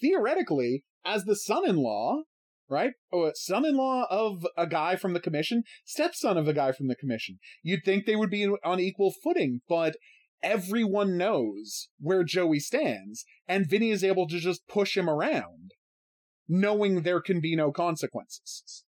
Theoretically 0.00 0.84
as 1.04 1.24
the 1.24 1.36
son-in-law 1.36 2.22
right 2.68 2.92
oh, 3.12 3.30
son-in-law 3.34 4.06
of 4.08 4.46
a 4.56 4.66
guy 4.66 4.96
from 4.96 5.12
the 5.12 5.20
commission 5.20 5.64
stepson 5.84 6.38
of 6.38 6.46
the 6.46 6.54
guy 6.54 6.72
from 6.72 6.88
the 6.88 6.94
commission 6.94 7.38
you'd 7.62 7.84
think 7.84 8.06
they 8.06 8.16
would 8.16 8.30
be 8.30 8.48
on 8.64 8.80
equal 8.80 9.12
footing 9.22 9.60
but 9.68 9.96
everyone 10.42 11.18
knows 11.18 11.88
where 11.98 12.22
joey 12.24 12.60
stands 12.60 13.24
and 13.48 13.68
vinny 13.68 13.90
is 13.90 14.04
able 14.04 14.26
to 14.26 14.38
just 14.38 14.66
push 14.68 14.96
him 14.96 15.10
around 15.10 15.72
knowing 16.48 17.02
there 17.02 17.20
can 17.20 17.40
be 17.40 17.56
no 17.56 17.72
consequences 17.72 18.84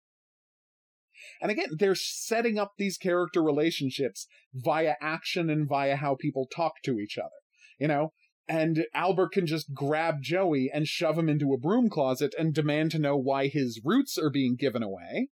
and 1.43 1.51
again, 1.51 1.70
they're 1.78 1.95
setting 1.95 2.59
up 2.59 2.72
these 2.78 2.97
character 2.97 3.43
relationships 3.43 4.26
via 4.55 4.95
action 5.03 5.51
and 5.51 5.68
via 5.68 5.97
how 5.97 6.14
people 6.14 6.47
talk 6.47 6.74
to 6.84 6.99
each 6.99 7.18
other. 7.18 7.28
You 7.78 7.88
know, 7.88 8.12
and 8.49 8.86
Albert 8.95 9.32
can 9.32 9.47
just 9.47 9.74
grab 9.74 10.22
Joey 10.22 10.70
and 10.72 10.86
shove 10.86 11.18
him 11.18 11.28
into 11.28 11.53
a 11.53 11.59
broom 11.59 11.90
closet 11.90 12.34
and 12.38 12.55
demand 12.55 12.93
to 12.93 12.99
know 12.99 13.16
why 13.16 13.49
his 13.49 13.80
routes 13.84 14.16
are 14.16 14.30
being 14.30 14.57
given 14.57 14.82
away 14.82 15.28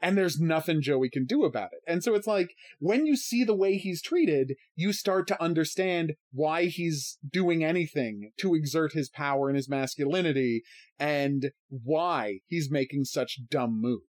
and 0.00 0.16
there's 0.16 0.40
nothing 0.40 0.82
Joey 0.82 1.08
can 1.10 1.24
do 1.24 1.44
about 1.44 1.70
it. 1.72 1.80
And 1.86 2.02
so 2.02 2.14
it's 2.14 2.26
like 2.26 2.54
when 2.78 3.06
you 3.06 3.16
see 3.16 3.44
the 3.44 3.54
way 3.54 3.76
he's 3.76 4.02
treated, 4.02 4.54
you 4.74 4.92
start 4.92 5.26
to 5.28 5.42
understand 5.42 6.14
why 6.32 6.66
he's 6.66 7.18
doing 7.28 7.64
anything 7.64 8.32
to 8.38 8.54
exert 8.54 8.92
his 8.92 9.08
power 9.08 9.48
and 9.48 9.56
his 9.56 9.68
masculinity 9.68 10.62
and 10.98 11.52
why 11.68 12.40
he's 12.46 12.70
making 12.70 13.04
such 13.04 13.40
dumb 13.50 13.80
moves. 13.80 14.04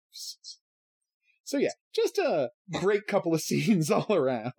So 1.44 1.58
yeah, 1.58 1.72
just 1.94 2.18
a 2.18 2.50
great 2.80 3.08
couple 3.08 3.34
of 3.34 3.42
scenes 3.50 3.90
all 3.92 4.08
around. 4.10 4.54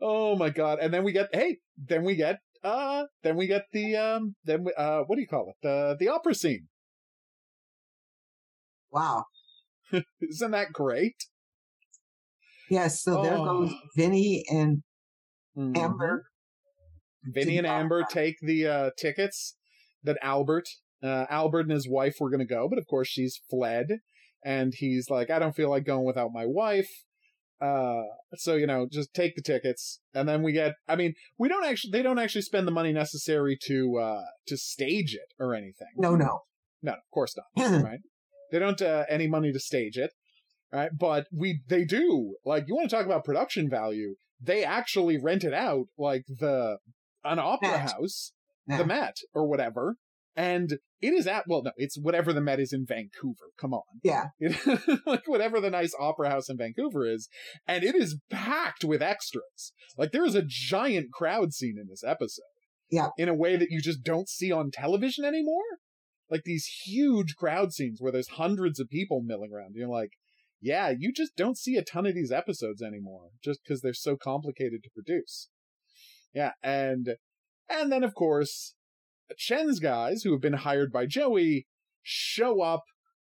Oh 0.00 0.36
my 0.36 0.50
god. 0.50 0.78
And 0.80 0.92
then 0.92 1.04
we 1.04 1.12
get 1.12 1.28
hey, 1.32 1.58
then 1.76 2.04
we 2.04 2.16
get 2.16 2.40
uh 2.64 3.04
then 3.22 3.36
we 3.36 3.46
get 3.46 3.66
the 3.72 3.96
um 3.96 4.34
then 4.44 4.64
we, 4.64 4.72
uh 4.76 5.02
what 5.06 5.16
do 5.16 5.22
you 5.22 5.28
call 5.28 5.50
it? 5.50 5.56
The 5.62 5.96
the 5.98 6.08
opera 6.08 6.34
scene 6.34 6.68
Wow. 8.96 9.24
Isn't 10.22 10.52
that 10.52 10.72
great? 10.72 11.16
Yes, 12.70 13.02
so 13.02 13.22
there 13.22 13.36
goes 13.36 13.70
oh. 13.70 13.78
Vinny 13.94 14.42
and 14.48 14.82
mm-hmm. 15.56 15.76
Amber. 15.76 16.24
Vinny 17.22 17.58
and 17.58 17.66
Amber 17.66 18.04
take 18.08 18.36
the 18.40 18.66
uh, 18.66 18.90
tickets 18.98 19.56
that 20.02 20.16
Albert, 20.22 20.68
uh, 21.02 21.26
Albert 21.28 21.62
and 21.62 21.72
his 21.72 21.88
wife 21.88 22.16
were 22.20 22.30
going 22.30 22.46
to 22.46 22.46
go, 22.46 22.68
but 22.68 22.78
of 22.78 22.86
course 22.86 23.08
she's 23.08 23.40
fled, 23.50 23.86
and 24.44 24.74
he's 24.76 25.10
like, 25.10 25.30
I 25.30 25.38
don't 25.38 25.54
feel 25.54 25.70
like 25.70 25.84
going 25.84 26.06
without 26.06 26.30
my 26.32 26.46
wife. 26.46 26.88
Uh, 27.60 28.02
so 28.34 28.54
you 28.54 28.66
know, 28.66 28.86
just 28.90 29.14
take 29.14 29.34
the 29.34 29.42
tickets, 29.42 30.00
and 30.14 30.28
then 30.28 30.42
we 30.42 30.52
get. 30.52 30.74
I 30.86 30.96
mean, 30.96 31.14
we 31.38 31.48
don't 31.48 31.64
actually. 31.64 31.90
They 31.90 32.02
don't 32.02 32.18
actually 32.18 32.42
spend 32.42 32.66
the 32.66 32.72
money 32.72 32.92
necessary 32.92 33.58
to 33.66 33.98
uh 33.98 34.22
to 34.48 34.56
stage 34.58 35.14
it 35.14 35.32
or 35.42 35.54
anything. 35.54 35.88
No, 35.96 36.16
no, 36.16 36.40
no. 36.82 36.92
Of 36.92 37.10
course 37.12 37.34
not. 37.56 37.82
right. 37.82 38.00
They 38.52 38.58
don't 38.58 38.80
uh, 38.82 39.04
any 39.08 39.26
money 39.26 39.52
to 39.52 39.58
stage 39.58 39.96
it, 39.96 40.10
right? 40.70 40.90
But 40.96 41.26
we 41.32 41.62
they 41.68 41.84
do 41.84 42.36
like 42.44 42.64
you 42.68 42.74
want 42.74 42.90
to 42.90 42.94
talk 42.94 43.06
about 43.06 43.24
production 43.24 43.70
value. 43.70 44.16
They 44.38 44.62
actually 44.62 45.18
rent 45.18 45.42
it 45.42 45.54
out 45.54 45.86
like 45.96 46.24
the 46.28 46.76
an 47.24 47.38
opera 47.38 47.70
Met. 47.70 47.90
house, 47.92 48.32
yeah. 48.68 48.76
the 48.76 48.84
Met 48.84 49.16
or 49.34 49.48
whatever, 49.48 49.96
and 50.36 50.78
it 51.00 51.12
is 51.12 51.26
at 51.26 51.44
well 51.48 51.62
no 51.62 51.72
it's 51.76 51.98
whatever 51.98 52.32
the 52.32 52.40
Met 52.40 52.60
is 52.60 52.72
in 52.72 52.84
Vancouver. 52.86 53.50
Come 53.58 53.72
on, 53.72 53.82
yeah, 54.02 54.26
like 55.06 55.26
whatever 55.26 55.60
the 55.60 55.70
nice 55.70 55.94
opera 55.98 56.30
house 56.30 56.48
in 56.48 56.56
Vancouver 56.56 57.06
is, 57.06 57.28
and 57.66 57.82
it 57.82 57.94
is 57.94 58.18
packed 58.30 58.84
with 58.84 59.02
extras. 59.02 59.72
Like 59.96 60.12
there 60.12 60.24
is 60.24 60.34
a 60.34 60.44
giant 60.46 61.12
crowd 61.12 61.52
scene 61.52 61.76
in 61.80 61.88
this 61.88 62.04
episode. 62.04 62.42
Yeah, 62.90 63.08
in 63.18 63.28
a 63.28 63.34
way 63.34 63.56
that 63.56 63.70
you 63.70 63.80
just 63.80 64.04
don't 64.04 64.28
see 64.28 64.52
on 64.52 64.70
television 64.70 65.24
anymore 65.24 65.64
like 66.30 66.42
these 66.44 66.66
huge 66.84 67.36
crowd 67.36 67.72
scenes 67.72 68.00
where 68.00 68.12
there's 68.12 68.30
hundreds 68.30 68.80
of 68.80 68.88
people 68.88 69.22
milling 69.24 69.52
around. 69.52 69.74
You're 69.74 69.88
like, 69.88 70.12
yeah, 70.60 70.92
you 70.96 71.12
just 71.12 71.36
don't 71.36 71.58
see 71.58 71.76
a 71.76 71.84
ton 71.84 72.06
of 72.06 72.14
these 72.14 72.32
episodes 72.32 72.82
anymore 72.82 73.30
just 73.42 73.60
because 73.62 73.80
they're 73.80 73.94
so 73.94 74.16
complicated 74.16 74.82
to 74.82 74.90
produce. 74.90 75.48
Yeah, 76.34 76.52
and 76.62 77.16
and 77.68 77.92
then 77.92 78.02
of 78.02 78.14
course, 78.14 78.74
Chen's 79.36 79.80
guys 79.80 80.22
who 80.22 80.32
have 80.32 80.40
been 80.40 80.54
hired 80.54 80.92
by 80.92 81.06
Joey 81.06 81.66
show 82.02 82.62
up 82.62 82.84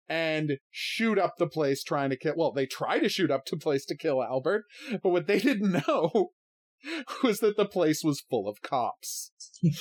and 0.08 0.58
shoot 0.72 1.20
up 1.20 1.36
the 1.38 1.48
place 1.48 1.84
trying 1.84 2.10
to 2.10 2.18
kill 2.18 2.34
well, 2.36 2.52
they 2.52 2.66
try 2.66 3.00
to 3.00 3.10
shoot 3.10 3.30
up 3.30 3.46
the 3.46 3.58
place 3.58 3.86
to 3.86 3.96
kill 3.96 4.24
Albert, 4.24 4.66
but 5.04 5.10
what 5.10 5.28
they 5.28 5.40
didn't 5.40 5.84
know 5.88 6.32
was 7.24 7.40
that 7.40 7.58
the 7.58 7.66
place 7.66 8.04
was 8.04 8.24
full 8.30 8.48
of 8.48 8.62
cops. 8.62 9.32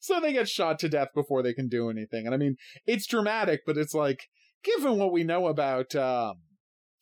so 0.00 0.20
they 0.20 0.32
get 0.32 0.48
shot 0.48 0.78
to 0.78 0.88
death 0.88 1.08
before 1.14 1.42
they 1.42 1.52
can 1.52 1.68
do 1.68 1.90
anything. 1.90 2.26
And 2.26 2.34
I 2.34 2.38
mean, 2.38 2.56
it's 2.86 3.06
dramatic, 3.06 3.60
but 3.66 3.76
it's 3.76 3.94
like, 3.94 4.20
given 4.62 4.98
what 4.98 5.12
we 5.12 5.24
know 5.24 5.46
about, 5.48 5.94
um, 5.94 6.34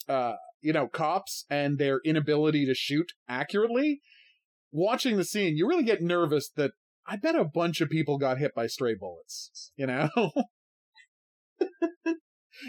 uh, 0.09 0.35
you 0.61 0.73
know, 0.73 0.89
cops 0.89 1.45
and 1.49 1.79
their 1.79 2.01
inability 2.05 2.67
to 2.67 2.75
shoot 2.75 3.13
accurately, 3.29 4.01
watching 4.73 5.17
the 5.17 5.25
scene, 5.25 5.57
you 5.57 5.69
really 5.69 5.85
get 5.85 6.03
nervous 6.03 6.51
that 6.57 6.73
I 7.07 7.17
bet 7.17 7.37
a 7.37 7.45
bunch 7.45 7.81
of 7.81 7.91
people 7.91 8.19
got 8.19 8.39
hit 8.39 8.55
by 8.55 8.67
stray 8.67 8.95
bullets, 8.95 9.73
you 9.77 9.87
know? 9.87 10.09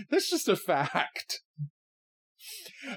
That's 0.10 0.30
just 0.30 0.48
a 0.48 0.56
fact. 0.56 1.42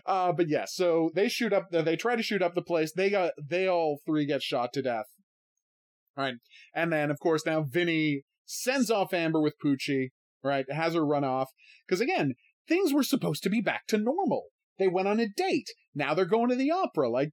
Uh, 0.05 0.33
but 0.33 0.49
yeah, 0.49 0.65
so 0.67 1.11
they 1.15 1.29
shoot 1.29 1.53
up, 1.53 1.71
they 1.71 1.97
try 1.97 2.17
to 2.17 2.23
shoot 2.23 2.43
up 2.43 2.55
the 2.55 2.63
place. 2.63 2.93
They 2.93 3.11
got, 3.11 3.33
they 3.43 3.69
all 3.69 4.01
three 4.05 4.27
get 4.27 4.43
shot 4.43 4.73
to 4.75 4.83
death 4.83 5.07
Right. 6.17 6.37
And 6.75 6.93
then, 6.93 7.11
of 7.11 7.21
course, 7.21 7.45
now 7.45 7.63
Vinny 7.63 8.23
sends 8.47 8.91
off 8.91 9.13
Amber 9.13 9.41
with 9.41 9.59
Poochie, 9.63 10.11
right? 10.43 10.65
Has 10.73 10.95
her 10.95 11.05
run 11.05 11.25
off. 11.25 11.51
Because 11.87 12.01
again, 12.01 12.35
things 12.67 12.93
were 12.93 13.03
supposed 13.03 13.43
to 13.43 13.51
be 13.51 13.61
back 13.61 13.87
to 13.89 13.99
normal. 13.99 14.47
They 14.79 14.89
went 14.89 15.09
on 15.09 15.21
a 15.21 15.29
date. 15.29 15.71
Now 15.95 16.15
they're 16.15 16.25
going 16.25 16.49
to 16.49 16.57
the 16.57 16.71
opera. 16.71 17.11
Like, 17.11 17.33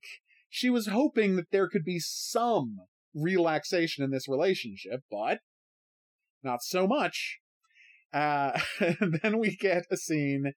she 0.53 0.69
was 0.69 0.85
hoping 0.85 1.35
that 1.35 1.49
there 1.51 1.67
could 1.67 1.83
be 1.83 1.97
some 1.99 2.75
relaxation 3.15 4.03
in 4.03 4.11
this 4.11 4.27
relationship, 4.29 4.99
but 5.09 5.39
not 6.43 6.61
so 6.61 6.85
much. 6.85 7.39
Uh, 8.13 8.59
then 9.23 9.39
we 9.39 9.55
get 9.55 9.87
a 9.89 9.97
scene 9.97 10.51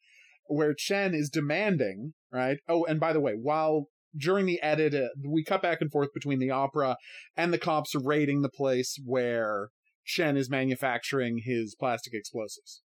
where 0.49 0.75
Chen 0.77 1.15
is 1.15 1.31
demanding, 1.31 2.13
right? 2.31 2.59
Oh, 2.69 2.85
and 2.85 3.01
by 3.01 3.15
the 3.15 3.23
way, 3.23 3.33
while 3.41 3.87
during 4.15 4.45
the 4.45 4.61
edit, 4.61 4.95
uh, 4.95 5.09
we 5.27 5.43
cut 5.43 5.63
back 5.63 5.81
and 5.81 5.91
forth 5.91 6.11
between 6.13 6.41
the 6.41 6.51
opera 6.51 6.99
and 7.35 7.51
the 7.51 7.59
cops 7.59 7.95
raiding 7.95 8.43
the 8.43 8.51
place 8.51 8.99
where 9.03 9.71
Chen 10.05 10.37
is 10.37 10.51
manufacturing 10.51 11.41
his 11.43 11.75
plastic 11.75 12.13
explosives. 12.13 12.83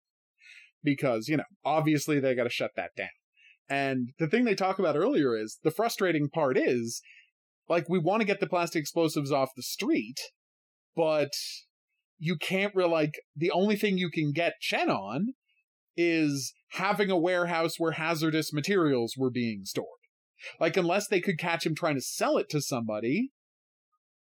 Because, 0.85 1.27
you 1.27 1.39
know, 1.39 1.45
obviously 1.65 2.21
they 2.21 2.35
got 2.35 2.45
to 2.45 2.51
shut 2.51 2.73
that 2.77 2.91
down. 2.95 3.09
And 3.69 4.11
the 4.19 4.27
thing 4.27 4.45
they 4.45 4.55
talk 4.55 4.79
about 4.79 4.97
earlier 4.97 5.37
is 5.37 5.59
the 5.63 5.71
frustrating 5.71 6.29
part 6.29 6.57
is 6.57 7.03
like 7.69 7.89
we 7.89 7.99
want 7.99 8.21
to 8.21 8.27
get 8.27 8.41
the 8.41 8.47
plastic 8.47 8.81
explosives 8.81 9.31
off 9.31 9.51
the 9.55 9.63
street, 9.63 10.19
but 10.97 11.33
you 12.19 12.37
can't 12.37 12.75
really 12.75 12.91
like 12.91 13.15
the 13.37 13.51
only 13.51 13.77
thing 13.77 13.99
you 13.99 14.11
can 14.11 14.33
get 14.33 14.61
Chen 14.61 14.91
on 14.91 15.35
is 15.97 16.55
having 16.73 17.11
a 17.11 17.19
warehouse 17.19 17.75
where 17.79 17.93
hazardous 17.93 18.53
materials 18.53 19.15
were 19.17 19.31
being 19.31 19.65
stored. 19.65 19.87
Like 20.61 20.77
unless 20.77 21.09
they 21.09 21.21
could 21.21 21.39
catch 21.39 21.67
him 21.67 21.75
trying 21.75 21.97
to 21.97 22.01
sell 22.01 22.39
it 22.39 22.49
to 22.51 22.61
somebody, 22.61 23.31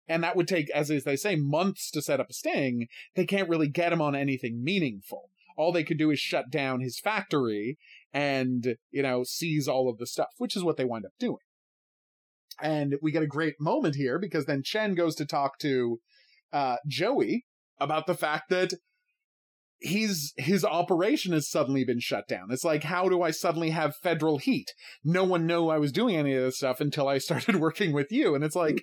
and 0.09 0.23
that 0.23 0.37
would 0.37 0.49
take, 0.49 0.71
as 0.71 0.89
they 0.89 1.17
say, 1.17 1.37
months 1.37 1.91
to 1.91 2.03
set 2.03 2.21
up 2.21 2.31
a 2.31 2.33
sting, 2.33 2.87
they 3.15 3.27
can't 3.27 3.49
really 3.49 3.69
get 3.69 3.93
him 3.93 4.01
on 4.01 4.15
anything 4.15 4.63
meaningful. 4.63 5.31
All 5.57 5.73
they 5.73 5.85
could 5.85 5.99
do 5.99 6.11
is 6.11 6.19
shut 6.19 6.51
down 6.51 6.81
his 6.81 7.01
factory 7.01 7.77
and, 8.17 8.77
you 8.91 9.03
know, 9.03 9.25
seize 9.25 9.69
all 9.69 9.91
of 9.91 9.99
the 9.99 10.07
stuff, 10.07 10.31
which 10.39 10.57
is 10.57 10.65
what 10.65 10.79
they 10.79 10.87
wind 10.87 11.05
up 11.05 11.13
doing. 11.21 11.37
And 12.63 12.97
we 13.03 13.13
get 13.13 13.23
a 13.23 13.27
great 13.27 13.57
moment 13.61 13.95
here 13.95 14.19
because 14.19 14.47
then 14.47 14.63
Chen 14.65 14.95
goes 14.95 15.15
to 15.17 15.27
talk 15.27 15.59
to 15.59 16.01
uh, 16.51 16.77
Joey 16.89 17.45
about 17.79 18.07
the 18.07 18.15
fact 18.15 18.49
that 18.49 18.73
he's 19.81 20.33
his 20.39 20.65
operation 20.65 21.35
has 21.35 21.51
suddenly 21.51 21.85
been 21.85 22.01
shut 22.01 22.27
down. 22.27 22.47
It's 22.49 22.65
like, 22.65 22.85
how 22.85 23.11
do 23.11 23.21
I 23.21 23.33
suddenly 23.33 23.69
have 23.69 23.95
federal 24.03 24.39
heat? 24.39 24.73
No 25.05 25.25
one 25.25 25.47
knew 25.47 25.69
I 25.69 25.77
was 25.77 25.93
doing 25.93 26.17
any 26.17 26.33
of 26.33 26.43
this 26.43 26.57
stuff 26.57 26.81
until 26.81 27.09
I 27.09 27.19
started 27.27 27.57
working 27.57 27.93
with 27.93 28.11
you. 28.11 28.35
And 28.35 28.43
it's 28.43 28.57
like, 28.57 28.83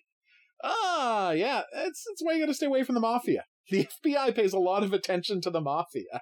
ah, 0.63 1.31
yeah, 1.31 1.63
it's 1.73 2.05
it's 2.11 2.23
why 2.23 2.33
you 2.33 2.41
got 2.41 2.49
to 2.49 2.53
stay 2.53 2.67
away 2.67 2.83
from 2.83 2.93
the 2.93 3.01
mafia. 3.01 3.45
The 3.71 3.87
FBI 4.05 4.35
pays 4.35 4.53
a 4.53 4.59
lot 4.59 4.83
of 4.83 4.93
attention 4.93 5.41
to 5.41 5.49
the 5.49 5.59
mafia. 5.59 6.21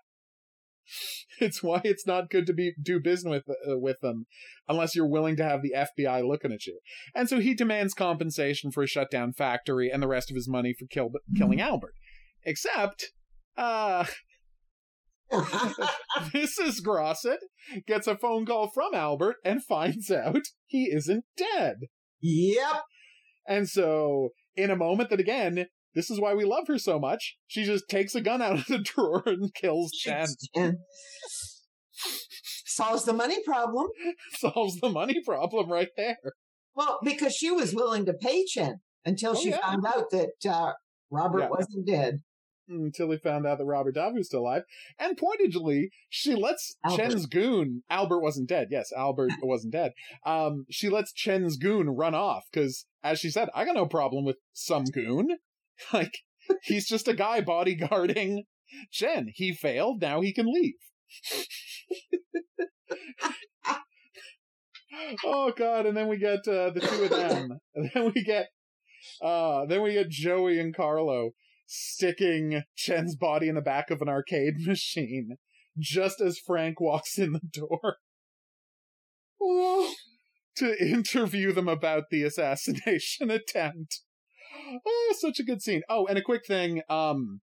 It's 1.40 1.64
why 1.64 1.82
it's 1.84 2.06
not 2.06 2.30
good 2.30 2.46
to 2.46 2.54
be 2.54 2.74
do 2.80 3.00
business 3.00 3.42
with 3.48 3.50
uh, 3.50 3.80
with 3.80 4.00
them 4.02 4.28
unless 4.68 4.96
you're 4.96 5.08
willing 5.08 5.36
to 5.38 5.44
have 5.44 5.64
the 5.64 5.74
FBI 5.76 6.28
looking 6.28 6.52
at 6.52 6.68
you. 6.68 6.80
And 7.16 7.28
so 7.28 7.40
he 7.40 7.56
demands 7.56 7.96
compensation 7.96 8.72
for 8.72 8.84
a 8.84 8.88
shutdown 8.88 9.34
factory 9.34 9.90
and 9.90 10.04
the 10.04 10.08
rest 10.08 10.30
of 10.30 10.36
his 10.36 10.48
money 10.48 10.76
for 10.78 10.86
kill, 10.86 11.10
killing 11.36 11.60
Albert. 11.60 11.96
Except, 12.44 13.12
uh, 13.58 14.06
Mrs. 15.32 16.82
Grosset 16.86 17.38
gets 17.88 18.06
a 18.06 18.18
phone 18.18 18.46
call 18.46 18.70
from 18.70 18.94
Albert 18.94 19.38
and 19.46 19.64
finds 19.64 20.12
out 20.12 20.44
he 20.68 20.92
isn't 20.92 21.24
dead. 21.38 21.78
Yep. 22.22 22.84
And 23.48 23.70
so, 23.70 24.30
in 24.56 24.70
a 24.70 24.76
moment 24.76 25.10
that 25.10 25.20
again, 25.20 25.68
this 25.94 26.10
is 26.10 26.20
why 26.20 26.34
we 26.34 26.46
love 26.46 26.68
her 26.68 26.78
so 26.78 27.00
much, 27.00 27.38
she 27.48 27.64
just 27.64 27.90
takes 27.90 28.16
a 28.16 28.22
gun 28.22 28.42
out 28.42 28.60
of 28.60 28.66
the 28.68 28.80
drawer 28.84 29.24
and 29.26 29.54
kills 29.54 29.92
Chen. 29.92 30.28
Solves 32.66 33.06
the 33.06 33.14
money 33.14 33.44
problem. 33.44 33.88
Solves 34.40 34.80
the 34.80 34.90
money 34.90 35.22
problem 35.26 35.72
right 35.72 35.90
there. 35.98 36.18
Well, 36.74 37.00
because 37.04 37.36
she 37.36 37.52
was 37.52 37.76
willing 37.76 38.06
to 38.06 38.14
pay 38.14 38.46
Chen 38.46 38.80
until 39.06 39.32
oh, 39.32 39.36
she 39.36 39.50
yeah. 39.50 39.60
found 39.60 39.86
out 39.86 40.10
that 40.12 40.50
uh, 40.50 40.74
Robert 41.10 41.42
yeah. 41.42 41.50
wasn't 41.50 41.86
dead 41.86 42.22
until 42.70 43.12
he 43.12 43.18
found 43.18 43.46
out 43.46 43.58
that 43.58 43.66
Robert 43.66 43.96
Davi 43.96 44.16
was 44.16 44.28
still 44.28 44.42
alive. 44.42 44.64
And 44.98 45.18
pointedly, 45.18 45.90
she 46.10 46.36
lets 46.36 46.76
Albert. 46.86 47.04
Chen's 47.04 47.26
goon, 47.26 47.84
Albert 47.90 48.22
wasn't 48.22 48.50
dead. 48.50 48.68
Yes, 48.72 48.92
Albert 48.96 49.32
wasn't 49.42 49.74
dead. 49.74 49.92
Um, 50.26 50.66
she 50.70 50.90
lets 50.90 51.14
Chen's 51.14 51.58
goon 51.58 51.90
run 51.90 52.16
off 52.16 52.46
because, 52.52 52.86
as 53.04 53.20
she 53.20 53.30
said, 53.30 53.50
I 53.54 53.66
got 53.66 53.76
no 53.76 53.86
problem 53.86 54.26
with 54.26 54.38
some 54.54 54.86
goon. 54.86 55.38
Like, 55.94 56.20
he's 56.64 56.88
just 56.88 57.08
a 57.08 57.14
guy 57.14 57.42
bodyguarding 57.42 58.46
Chen. 58.92 59.30
He 59.34 59.54
failed. 59.54 60.02
Now 60.02 60.22
he 60.22 60.34
can 60.34 60.48
leave. 60.48 60.74
oh 65.26 65.52
god! 65.56 65.86
And 65.86 65.96
then 65.96 66.08
we 66.08 66.18
get 66.18 66.48
uh, 66.48 66.72
the 66.72 66.82
two 66.82 67.04
of 67.04 67.10
them. 67.10 67.60
And 67.76 67.92
then 67.94 68.12
we 68.14 68.24
get, 68.24 68.48
uh, 69.22 69.66
then 69.66 69.82
we 69.82 69.94
get 69.94 70.10
Joey 70.10 70.60
and 70.60 70.76
Carlo 70.76 71.32
sticking 71.68 72.64
Chen's 72.76 73.16
body 73.16 73.48
in 73.48 73.56
the 73.56 73.62
back 73.62 73.92
of 73.92 74.02
an 74.02 74.10
arcade 74.10 74.56
machine 74.66 75.38
just 75.80 76.20
as 76.20 76.38
Frank 76.38 76.82
walks 76.82 77.18
in 77.18 77.34
the 77.34 77.40
door 77.52 77.98
to 80.58 80.86
interview 80.86 81.54
them 81.54 81.68
about 81.68 82.06
the 82.12 82.24
assassination 82.24 83.32
attempt. 83.32 84.02
Oh, 84.86 85.16
such 85.18 85.40
a 85.40 85.44
good 85.44 85.62
scene. 85.62 85.82
Oh, 85.90 86.06
and 86.08 86.18
a 86.18 86.22
quick 86.22 86.46
thing. 86.46 86.82
Um, 86.90 87.42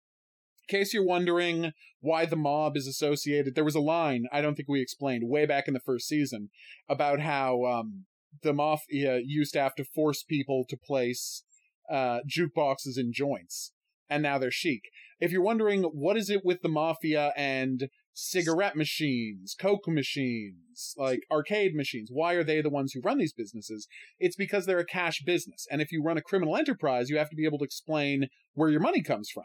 in 0.68 0.78
case 0.78 0.94
you're 0.94 1.04
wondering 1.04 1.72
why 2.00 2.26
the 2.26 2.36
mob 2.36 2.76
is 2.76 2.86
associated, 2.86 3.54
there 3.54 3.64
was 3.64 3.74
a 3.74 3.80
line 3.80 4.26
I 4.32 4.40
don't 4.40 4.54
think 4.54 4.68
we 4.68 4.80
explained 4.80 5.28
way 5.28 5.46
back 5.46 5.68
in 5.68 5.74
the 5.74 5.80
first 5.80 6.08
season 6.08 6.50
about 6.88 7.20
how 7.20 7.64
um, 7.64 8.06
the 8.42 8.52
mafia 8.52 9.20
used 9.24 9.52
to 9.54 9.60
have 9.60 9.74
to 9.76 9.84
force 9.84 10.22
people 10.22 10.64
to 10.68 10.76
place 10.76 11.42
uh, 11.90 12.20
jukeboxes 12.28 12.96
in 12.96 13.12
joints 13.12 13.72
and 14.12 14.22
now 14.22 14.38
they're 14.38 14.50
chic. 14.50 14.90
If 15.20 15.32
you're 15.32 15.42
wondering 15.42 15.82
what 15.84 16.16
is 16.16 16.28
it 16.28 16.44
with 16.44 16.62
the 16.62 16.68
mafia 16.68 17.32
and 17.36 17.88
cigarette 18.14 18.76
machines, 18.76 19.54
coke 19.58 19.88
machines, 19.88 20.94
like 20.96 21.20
arcade 21.30 21.74
machines, 21.74 22.10
why 22.12 22.34
are 22.34 22.44
they 22.44 22.60
the 22.60 22.70
ones 22.70 22.92
who 22.92 23.00
run 23.00 23.18
these 23.18 23.32
businesses? 23.32 23.88
It's 24.18 24.36
because 24.36 24.66
they're 24.66 24.78
a 24.78 24.86
cash 24.86 25.22
business. 25.24 25.66
And 25.70 25.80
if 25.80 25.92
you 25.92 26.02
run 26.02 26.18
a 26.18 26.22
criminal 26.22 26.56
enterprise, 26.56 27.08
you 27.08 27.18
have 27.18 27.30
to 27.30 27.36
be 27.36 27.46
able 27.46 27.58
to 27.58 27.64
explain 27.64 28.28
where 28.54 28.68
your 28.68 28.80
money 28.80 29.02
comes 29.02 29.30
from. 29.30 29.44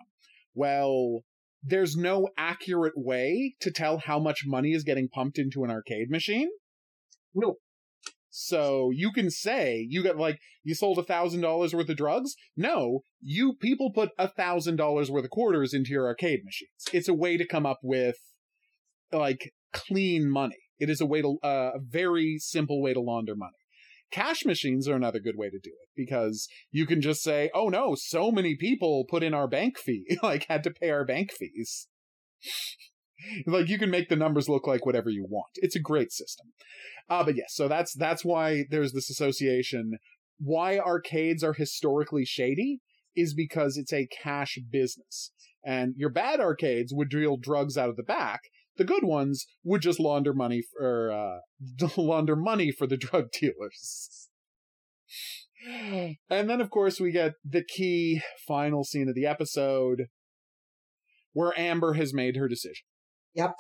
Well, 0.54 1.22
there's 1.64 1.96
no 1.96 2.30
accurate 2.38 2.94
way 2.96 3.56
to 3.62 3.72
tell 3.72 4.00
how 4.00 4.20
much 4.20 4.44
money 4.46 4.74
is 4.74 4.84
getting 4.84 5.10
pumped 5.10 5.38
into 5.38 5.64
an 5.64 5.72
arcade 5.72 6.10
machine. 6.10 6.50
No. 7.34 7.56
So 8.30 8.92
you 8.94 9.12
can 9.12 9.32
say 9.32 9.86
you 9.90 10.04
got 10.04 10.18
like 10.18 10.40
you 10.64 10.76
sold 10.76 11.00
a 11.00 11.04
thousand 11.04 11.42
dollars 11.42 11.74
worth 11.74 11.90
of 11.90 11.98
drugs. 11.98 12.36
No, 12.56 13.00
you 13.20 13.56
people 13.60 13.92
put 13.92 14.12
a 14.20 14.28
thousand 14.28 14.76
dollars 14.76 15.10
worth 15.10 15.24
of 15.24 15.32
quarters 15.32 15.74
into 15.74 15.92
your 15.92 16.06
arcade 16.06 16.42
machines. 16.46 16.86
It's 16.94 17.08
a 17.08 17.14
way 17.14 17.38
to 17.38 17.48
come 17.48 17.66
up 17.66 17.80
with 17.82 18.18
like 19.12 19.52
clean 19.74 20.30
money. 20.30 20.58
It 20.80 20.90
is 20.90 21.02
a 21.02 21.06
way 21.06 21.22
to 21.22 21.38
uh, 21.44 21.72
a 21.76 21.80
very 21.80 22.38
simple 22.40 22.82
way 22.82 22.94
to 22.94 23.02
launder 23.02 23.36
money. 23.36 23.52
Cash 24.12 24.46
machines 24.46 24.88
are 24.88 24.96
another 24.96 25.20
good 25.20 25.36
way 25.36 25.50
to 25.50 25.60
do 25.62 25.72
it 25.72 25.90
because 25.96 26.48
you 26.72 26.86
can 26.86 27.02
just 27.02 27.22
say, 27.22 27.50
"Oh 27.54 27.70
no, 27.70 27.96
so 27.96 28.32
many 28.32 28.56
people 28.56 29.06
put 29.10 29.24
in 29.24 29.34
our 29.34 29.48
bank 29.48 29.78
fee, 29.78 30.18
like 30.24 30.46
had 30.48 30.64
to 30.64 30.72
pay 30.72 30.90
our 30.90 31.06
bank 31.06 31.32
fees." 31.32 31.88
like 33.48 33.68
you 33.68 33.78
can 33.78 33.90
make 33.90 34.10
the 34.10 34.16
numbers 34.16 34.48
look 34.48 34.68
like 34.68 34.86
whatever 34.86 35.10
you 35.10 35.26
want. 35.28 35.52
It's 35.56 35.76
a 35.76 35.82
great 35.82 36.12
system. 36.12 36.48
Uh, 37.10 37.24
but 37.24 37.36
yes, 37.36 37.54
so 37.54 37.68
that's 37.68 37.94
that's 37.94 38.24
why 38.24 38.66
there's 38.70 38.94
this 38.94 39.10
association. 39.10 39.98
Why 40.40 40.78
arcades 40.78 41.44
are 41.44 41.54
historically 41.54 42.26
shady 42.26 42.80
is 43.16 43.34
because 43.34 43.78
it's 43.78 43.92
a 43.92 44.08
cash 44.24 44.60
business. 44.72 45.32
And 45.66 45.96
your 45.98 46.10
bad 46.12 46.40
arcades 46.40 46.94
would 46.94 47.10
deal 47.10 47.36
drugs 47.36 47.78
out 47.78 47.90
of 47.90 47.98
the 47.98 48.04
back. 48.04 48.42
The 48.78 48.86
good 48.86 49.04
ones 49.04 49.48
would 49.64 49.82
just 49.82 50.00
launder 50.00 50.34
money 50.34 50.62
for 50.62 51.12
uh, 51.12 51.88
launder 51.98 52.36
money 52.36 52.72
for 52.72 52.88
the 52.88 52.98
drug 52.98 53.32
dealers. 53.40 54.30
And 56.30 56.50
then, 56.50 56.62
of 56.62 56.70
course, 56.70 57.00
we 57.00 57.12
get 57.12 57.34
the 57.44 57.64
key 57.64 58.22
final 58.48 58.84
scene 58.84 59.10
of 59.10 59.16
the 59.16 59.26
episode 59.26 60.06
where 61.34 61.58
Amber 61.60 61.94
has 61.94 62.14
made 62.14 62.36
her 62.36 62.48
decision. 62.48 62.86
Yep. 63.34 63.56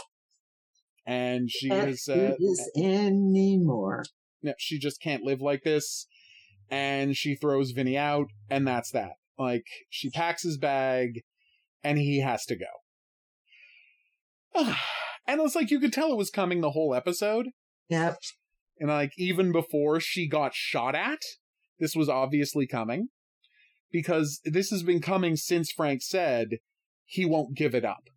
And 1.05 1.49
she 1.49 1.69
has 1.69 2.03
said 2.03 2.35
anymore. 2.75 4.03
Yeah, 4.41 4.53
she 4.57 4.77
just 4.77 5.01
can't 5.01 5.23
live 5.23 5.41
like 5.41 5.63
this. 5.63 6.07
And 6.69 7.15
she 7.15 7.35
throws 7.35 7.71
Vinny 7.71 7.97
out, 7.97 8.27
and 8.49 8.67
that's 8.67 8.91
that. 8.91 9.13
Like, 9.39 9.65
she 9.89 10.09
packs 10.09 10.43
his 10.43 10.57
bag, 10.57 11.21
and 11.83 11.97
he 11.97 12.19
has 12.21 12.45
to 12.45 12.55
go. 12.57 12.65
and 15.27 15.41
it's 15.41 15.55
like 15.55 15.71
you 15.71 15.79
could 15.79 15.93
tell 15.93 16.11
it 16.11 16.17
was 16.17 16.29
coming 16.29 16.61
the 16.61 16.71
whole 16.71 16.93
episode. 16.95 17.47
Yep. 17.89 18.17
And 18.79 18.89
like 18.89 19.11
even 19.17 19.51
before 19.51 19.99
she 19.99 20.27
got 20.27 20.53
shot 20.53 20.95
at, 20.95 21.21
this 21.79 21.95
was 21.95 22.09
obviously 22.09 22.67
coming. 22.67 23.09
because 23.91 24.41
this 24.43 24.69
has 24.69 24.83
been 24.83 25.01
coming 25.01 25.35
since 25.35 25.71
Frank 25.71 26.01
said 26.01 26.57
he 27.05 27.25
won't 27.25 27.55
give 27.55 27.73
it 27.73 27.85
up. 27.85 28.09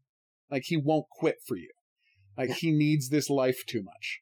Like 0.51 0.65
he 0.67 0.77
won't 0.77 1.07
quit 1.11 1.37
for 1.47 1.57
you. 1.57 1.71
Like 2.37 2.51
he 2.51 2.73
needs 2.73 3.09
this 3.09 3.31
life 3.31 3.63
too 3.67 3.83
much. 3.83 4.21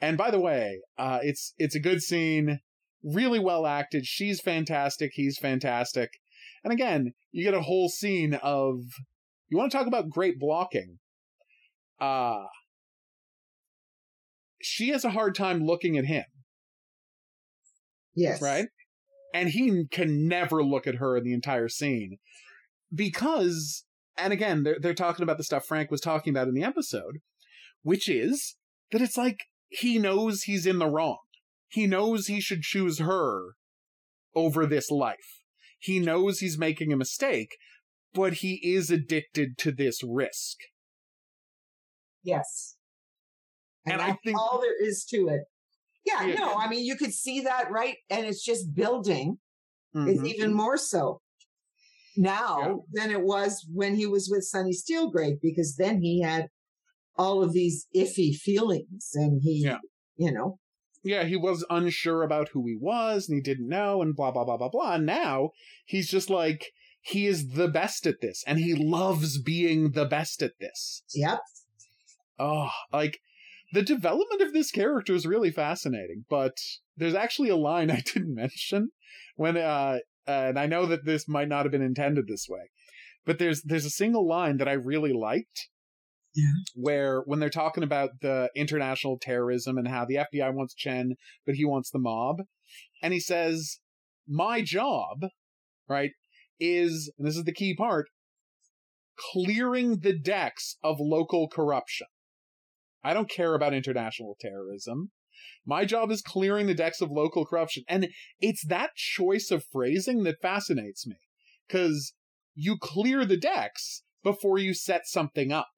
And 0.00 0.16
by 0.16 0.30
the 0.30 0.40
way, 0.40 0.80
uh, 0.98 1.20
it's 1.22 1.54
it's 1.58 1.74
a 1.74 1.80
good 1.80 2.02
scene, 2.02 2.60
really 3.04 3.38
well 3.38 3.66
acted. 3.66 4.06
She's 4.06 4.40
fantastic. 4.40 5.12
He's 5.14 5.38
fantastic. 5.38 6.10
And 6.64 6.72
again, 6.72 7.12
you 7.32 7.44
get 7.44 7.54
a 7.54 7.62
whole 7.62 7.88
scene 7.88 8.34
of 8.42 8.80
you 9.48 9.58
want 9.58 9.70
to 9.70 9.78
talk 9.78 9.86
about 9.86 10.10
great 10.10 10.38
blocking. 10.38 10.98
Uh 12.00 12.44
she 14.62 14.90
has 14.90 15.04
a 15.04 15.10
hard 15.10 15.34
time 15.34 15.64
looking 15.64 15.96
at 15.96 16.04
him. 16.04 16.24
Yes. 18.14 18.42
Right? 18.42 18.66
And 19.32 19.48
he 19.50 19.86
can 19.90 20.26
never 20.28 20.62
look 20.62 20.86
at 20.86 20.96
her 20.96 21.16
in 21.16 21.24
the 21.24 21.32
entire 21.32 21.68
scene 21.68 22.18
because 22.94 23.84
and 24.18 24.32
again, 24.32 24.62
they're 24.64 24.78
they're 24.80 24.94
talking 24.94 25.22
about 25.22 25.38
the 25.38 25.44
stuff 25.44 25.64
Frank 25.64 25.90
was 25.90 26.00
talking 26.00 26.32
about 26.32 26.48
in 26.48 26.54
the 26.54 26.64
episode, 26.64 27.18
which 27.82 28.08
is 28.08 28.56
that 28.92 29.00
it's 29.00 29.16
like 29.16 29.44
he 29.68 29.98
knows 29.98 30.42
he's 30.42 30.66
in 30.66 30.78
the 30.78 30.88
wrong. 30.88 31.18
He 31.68 31.86
knows 31.86 32.26
he 32.26 32.40
should 32.40 32.62
choose 32.62 32.98
her 32.98 33.54
over 34.34 34.66
this 34.66 34.90
life. 34.90 35.42
He 35.78 35.98
knows 35.98 36.40
he's 36.40 36.58
making 36.58 36.92
a 36.92 36.96
mistake, 36.96 37.56
but 38.12 38.34
he 38.34 38.60
is 38.62 38.90
addicted 38.90 39.56
to 39.58 39.72
this 39.72 40.00
risk. 40.04 40.56
Yes. 42.22 42.76
And, 43.86 43.94
And 43.94 44.02
I 44.02 44.16
think- 44.24 44.38
all 44.38 44.60
there 44.60 44.80
is 44.82 45.04
to 45.06 45.28
it. 45.28 45.42
Yeah, 46.04 46.26
Yeah. 46.26 46.34
no, 46.34 46.54
I 46.54 46.68
mean, 46.68 46.84
you 46.84 46.96
could 46.96 47.14
see 47.14 47.40
that, 47.42 47.70
right? 47.70 47.96
And 48.08 48.26
it's 48.26 48.44
just 48.44 48.74
building. 48.74 49.38
It's 49.94 50.20
Mhm. 50.20 50.28
even 50.34 50.54
more 50.54 50.76
so 50.76 51.20
now 52.16 52.58
Yeah. 52.60 52.74
than 52.92 53.10
it 53.10 53.22
was 53.22 53.66
when 53.72 53.96
he 53.96 54.06
was 54.06 54.28
with 54.30 54.44
Sonny 54.44 54.72
Steelgrave, 54.72 55.40
because 55.40 55.76
then 55.76 56.00
he 56.02 56.20
had 56.20 56.48
all 57.16 57.42
of 57.42 57.52
these 57.52 57.86
iffy 57.94 58.34
feelings 58.34 59.10
and 59.14 59.42
he, 59.42 59.62
Yeah. 59.64 59.78
you 60.16 60.30
know, 60.32 60.58
yeah, 61.02 61.24
he 61.24 61.36
was 61.36 61.64
unsure 61.70 62.22
about 62.22 62.50
who 62.50 62.66
he 62.66 62.76
was 62.76 63.28
and 63.28 63.36
he 63.36 63.42
didn't 63.42 63.68
know 63.68 64.00
and 64.02 64.14
blah, 64.14 64.30
blah, 64.30 64.44
blah, 64.44 64.56
blah, 64.58 64.68
blah. 64.68 64.94
And 64.94 65.06
now 65.06 65.50
he's 65.86 66.08
just 66.08 66.30
like, 66.30 66.72
he 67.02 67.26
is 67.26 67.48
the 67.54 67.68
best 67.68 68.06
at 68.06 68.20
this 68.20 68.44
and 68.46 68.58
he 68.58 68.74
loves 68.74 69.40
being 69.40 69.92
the 69.92 70.04
best 70.06 70.42
at 70.42 70.58
this. 70.60 71.02
yep. 71.14 71.40
Oh, 72.40 72.70
like 72.90 73.18
the 73.72 73.82
development 73.82 74.40
of 74.40 74.52
this 74.52 74.70
character 74.70 75.14
is 75.14 75.26
really 75.26 75.50
fascinating, 75.50 76.24
but 76.30 76.56
there's 76.96 77.14
actually 77.14 77.50
a 77.50 77.56
line 77.56 77.90
I 77.90 78.00
didn't 78.00 78.34
mention 78.34 78.90
when, 79.36 79.56
uh, 79.56 79.98
and 80.26 80.58
I 80.58 80.66
know 80.66 80.86
that 80.86 81.04
this 81.04 81.28
might 81.28 81.48
not 81.48 81.64
have 81.64 81.72
been 81.72 81.82
intended 81.82 82.26
this 82.26 82.46
way, 82.48 82.70
but 83.26 83.38
there's, 83.38 83.62
there's 83.62 83.84
a 83.84 83.90
single 83.90 84.26
line 84.26 84.56
that 84.56 84.68
I 84.68 84.72
really 84.72 85.12
liked. 85.12 85.68
Yeah. 86.34 86.44
Where 86.76 87.22
when 87.26 87.40
they're 87.40 87.50
talking 87.50 87.82
about 87.82 88.20
the 88.22 88.50
international 88.54 89.18
terrorism 89.20 89.76
and 89.76 89.88
how 89.88 90.04
the 90.04 90.24
FBI 90.32 90.54
wants 90.54 90.74
Chen, 90.74 91.16
but 91.44 91.56
he 91.56 91.64
wants 91.64 91.90
the 91.90 91.98
mob, 91.98 92.42
and 93.02 93.12
he 93.12 93.18
says, 93.18 93.80
"My 94.28 94.62
job, 94.62 95.26
right, 95.88 96.12
is 96.60 97.12
and 97.18 97.26
this 97.26 97.36
is 97.36 97.42
the 97.42 97.52
key 97.52 97.74
part, 97.74 98.10
clearing 99.32 100.00
the 100.00 100.16
decks 100.16 100.76
of 100.82 100.98
local 101.00 101.48
corruption. 101.48 102.06
I 103.02 103.14
don't 103.14 103.30
care 103.30 103.54
about 103.54 103.74
international 103.74 104.36
terrorism. 104.40 105.10
My 105.64 105.84
job 105.84 106.10
is 106.10 106.22
clearing 106.22 106.66
the 106.66 106.74
decks 106.74 107.00
of 107.00 107.10
local 107.10 107.46
corruption. 107.46 107.84
And 107.88 108.08
it's 108.40 108.64
that 108.66 108.94
choice 108.94 109.50
of 109.50 109.64
phrasing 109.72 110.22
that 110.24 110.40
fascinates 110.40 111.06
me. 111.06 111.16
Because 111.66 112.14
you 112.54 112.76
clear 112.80 113.24
the 113.24 113.36
decks 113.36 114.02
before 114.22 114.58
you 114.58 114.74
set 114.74 115.06
something 115.06 115.52
up. 115.52 115.68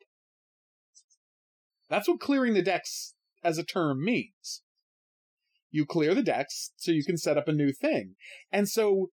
That's 1.89 2.09
what 2.09 2.21
clearing 2.21 2.55
the 2.55 2.63
decks 2.63 3.15
as 3.45 3.59
a 3.59 3.65
term 3.65 4.03
means. 4.03 4.63
You 5.71 5.87
clear 5.87 6.15
the 6.15 6.23
decks 6.23 6.73
so 6.77 6.91
you 6.91 7.05
can 7.05 7.17
set 7.17 7.37
up 7.37 7.49
a 7.49 7.53
new 7.53 7.73
thing. 7.73 8.15
And 8.51 8.69
so 8.69 9.11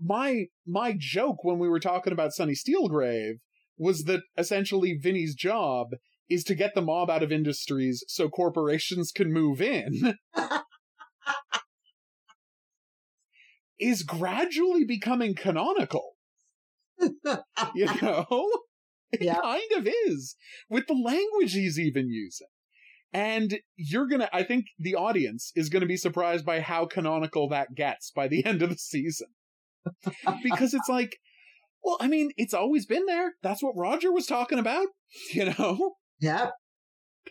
my 0.00 0.46
my 0.66 0.94
joke 0.96 1.42
when 1.42 1.58
we 1.58 1.68
were 1.68 1.80
talking 1.80 2.12
about 2.12 2.32
Sonny 2.32 2.54
Steelgrave 2.54 3.38
was 3.78 4.04
that 4.04 4.22
essentially 4.36 4.98
Vinny's 5.00 5.34
job 5.34 5.88
is 6.28 6.44
to 6.44 6.54
get 6.54 6.74
the 6.74 6.82
mob 6.82 7.10
out 7.10 7.22
of 7.22 7.32
industries 7.32 8.04
so 8.08 8.28
corporations 8.28 9.12
can 9.12 9.32
move 9.32 9.60
in 9.60 10.16
is 13.78 14.02
gradually 14.02 14.84
becoming 14.84 15.34
canonical. 15.34 16.16
You 17.74 17.86
know? 18.02 18.48
It 19.12 19.22
Yeah. 19.22 19.40
kind 19.40 19.72
of 19.76 19.86
is 19.86 20.36
with 20.68 20.86
the 20.86 20.94
language 20.94 21.52
he's 21.52 21.78
even 21.78 22.08
using. 22.08 22.48
And 23.12 23.58
you're 23.76 24.08
gonna, 24.08 24.28
I 24.32 24.42
think 24.42 24.66
the 24.78 24.94
audience 24.94 25.52
is 25.54 25.68
gonna 25.68 25.86
be 25.86 25.96
surprised 25.96 26.44
by 26.44 26.60
how 26.60 26.86
canonical 26.86 27.48
that 27.50 27.74
gets 27.74 28.10
by 28.10 28.28
the 28.28 28.44
end 28.46 28.62
of 28.62 28.70
the 28.70 28.78
season. 28.78 29.28
because 30.42 30.74
it's 30.74 30.88
like, 30.88 31.18
well, 31.84 31.96
I 32.00 32.08
mean, 32.08 32.30
it's 32.36 32.54
always 32.54 32.86
been 32.86 33.06
there. 33.06 33.34
That's 33.42 33.62
what 33.62 33.76
Roger 33.76 34.12
was 34.12 34.26
talking 34.26 34.58
about, 34.58 34.88
you 35.32 35.44
know? 35.56 35.94
Yep. 36.20 36.52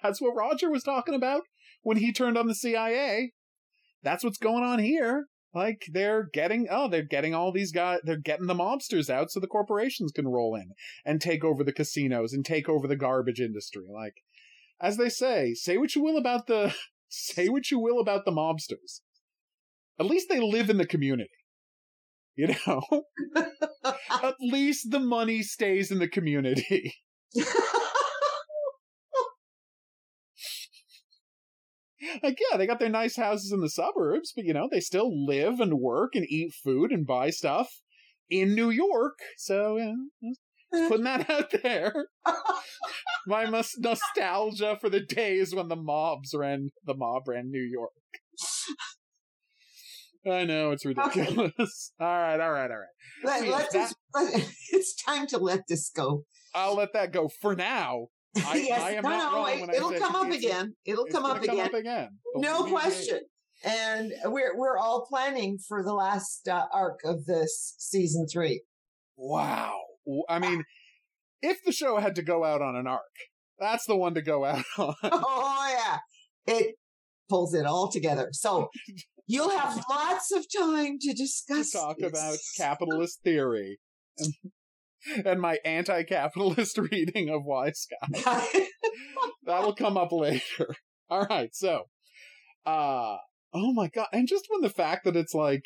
That's 0.01 0.21
what 0.21 0.35
Roger 0.35 0.69
was 0.69 0.83
talking 0.83 1.15
about 1.15 1.41
when 1.81 1.97
he 1.97 2.11
turned 2.11 2.37
on 2.37 2.47
the 2.47 2.55
CIA. 2.55 3.31
That's 4.03 4.23
what's 4.23 4.37
going 4.37 4.63
on 4.63 4.79
here. 4.79 5.25
Like 5.53 5.85
they're 5.91 6.29
getting 6.33 6.67
oh, 6.69 6.89
they're 6.89 7.01
getting 7.01 7.33
all 7.33 7.53
these 7.53 7.71
guys 7.71 7.99
they're 8.03 8.17
getting 8.17 8.47
the 8.47 8.53
mobsters 8.53 9.09
out 9.09 9.31
so 9.31 9.39
the 9.39 9.47
corporations 9.47 10.11
can 10.11 10.27
roll 10.27 10.53
in 10.53 10.71
and 11.05 11.21
take 11.21 11.45
over 11.45 11.63
the 11.63 11.71
casinos 11.71 12.33
and 12.33 12.45
take 12.45 12.67
over 12.67 12.87
the 12.87 12.97
garbage 12.97 13.39
industry. 13.39 13.85
Like 13.89 14.15
as 14.81 14.97
they 14.97 15.07
say, 15.07 15.53
say 15.53 15.77
what 15.77 15.95
you 15.95 16.03
will 16.03 16.17
about 16.17 16.47
the 16.47 16.75
say 17.07 17.47
what 17.47 17.71
you 17.71 17.79
will 17.79 17.99
about 17.99 18.25
the 18.25 18.31
mobsters. 18.31 18.99
At 19.97 20.07
least 20.07 20.27
they 20.27 20.41
live 20.41 20.69
in 20.69 20.77
the 20.77 20.85
community. 20.85 21.29
You 22.35 22.53
know? 22.67 22.81
At 23.85 24.35
least 24.41 24.91
the 24.91 24.99
money 24.99 25.41
stays 25.41 25.89
in 25.89 25.99
the 25.99 26.09
community. 26.09 26.95
like 32.23 32.39
yeah 32.51 32.57
they 32.57 32.67
got 32.67 32.79
their 32.79 32.89
nice 32.89 33.15
houses 33.15 33.51
in 33.51 33.61
the 33.61 33.69
suburbs 33.69 34.31
but 34.35 34.45
you 34.45 34.53
know 34.53 34.67
they 34.71 34.79
still 34.79 35.25
live 35.25 35.59
and 35.59 35.75
work 35.79 36.15
and 36.15 36.25
eat 36.29 36.53
food 36.63 36.91
and 36.91 37.05
buy 37.07 37.29
stuff 37.29 37.69
in 38.29 38.55
new 38.55 38.69
york. 38.71 39.19
So 39.37 39.77
yeah, 39.77 39.93
just 40.23 40.89
putting 40.89 41.03
that 41.05 41.29
out 41.35 41.51
there. 41.63 42.07
My 43.27 43.45
mus- 43.45 43.77
nostalgia 43.77 44.77
for 44.81 44.89
the 44.89 44.99
days 45.01 45.53
when 45.53 45.67
the 45.67 45.75
mobs 45.75 46.33
ran 46.33 46.69
the 46.85 46.95
mob 46.95 47.27
ran 47.27 47.51
new 47.51 47.61
york. 47.61 47.91
I 50.27 50.43
know 50.45 50.71
it's 50.71 50.85
ridiculous. 50.85 51.91
All 51.99 52.07
right 52.07 52.39
all 52.39 52.51
right 52.51 52.71
all 52.71 52.77
right. 52.77 52.87
Let, 53.23 53.47
let 53.47 53.71
that- 53.71 53.93
it's 54.71 54.95
time 55.03 55.27
to 55.27 55.37
let 55.37 55.61
this 55.69 55.89
go. 55.95 56.23
i'll 56.55 56.75
let 56.75 56.93
that 56.93 57.11
go 57.13 57.29
for 57.41 57.55
now 57.55 58.07
I- 58.37 58.55
yes, 58.67 58.81
I 58.81 58.91
am 58.91 59.03
no, 59.03 59.09
not 59.09 59.31
no, 59.31 59.37
wrong 59.37 59.45
wait, 59.45 59.61
when 59.61 59.69
I 59.69 59.73
it'll 59.75 59.91
come 59.93 60.15
up 60.15 60.31
again. 60.31 60.75
It'll 60.85 61.05
come 61.05 61.25
up 61.25 61.41
again. 61.41 61.73
again 61.73 62.09
No 62.35 62.57
Believe 62.59 62.65
me. 62.65 62.71
question. 62.71 63.19
And 63.63 64.11
we're 64.25 64.55
we're 64.57 64.77
all 64.77 65.05
planning 65.09 65.57
for 65.67 65.81
the 65.83 65.93
last 65.93 66.47
uh, 66.47 66.65
arc 66.73 66.99
of 67.05 67.25
this 67.25 67.75
season 67.77 68.27
three. 68.31 68.63
Wow. 69.17 69.79
I 70.29 70.39
mean, 70.39 70.63
if 71.41 71.59
the 71.65 71.71
show 71.71 71.97
had 71.97 72.15
to 72.15 72.21
go 72.21 72.43
out 72.43 72.61
on 72.61 72.75
an 72.75 72.85
arc, 72.85 73.01
that's 73.57 73.85
the 73.85 73.95
one 73.95 74.13
to 74.15 74.21
go 74.21 74.43
out 74.45 74.63
on. 74.77 74.93
Oh 75.03 75.67
yeah, 75.77 75.99
it 76.53 76.75
pulls 77.29 77.53
it 77.53 77.65
all 77.65 77.89
together. 77.89 78.27
So 78.33 78.67
you'll 79.25 79.57
have 79.57 79.81
lots 79.89 80.31
of 80.33 80.45
time 80.55 80.97
to 80.99 81.09
to 81.09 81.13
discuss. 81.15 81.71
talk 81.71 81.97
this. 81.97 82.09
about 82.09 82.37
capitalist 82.57 83.21
theory 83.23 83.79
and, 85.13 85.25
and 85.25 85.41
my 85.41 85.59
anti-capitalist 85.65 86.77
reading 86.91 87.29
of 87.29 87.43
Why 87.43 87.71
Guy. 88.23 88.67
That'll 89.45 89.75
come 89.75 89.97
up 89.97 90.11
later. 90.11 90.75
All 91.09 91.25
right, 91.25 91.53
so, 91.53 91.83
uh, 92.65 93.17
oh 93.53 93.73
my 93.73 93.87
god, 93.87 94.07
and 94.11 94.27
just 94.27 94.47
when 94.49 94.61
the 94.61 94.69
fact 94.69 95.05
that 95.05 95.15
it's 95.15 95.33
like, 95.33 95.63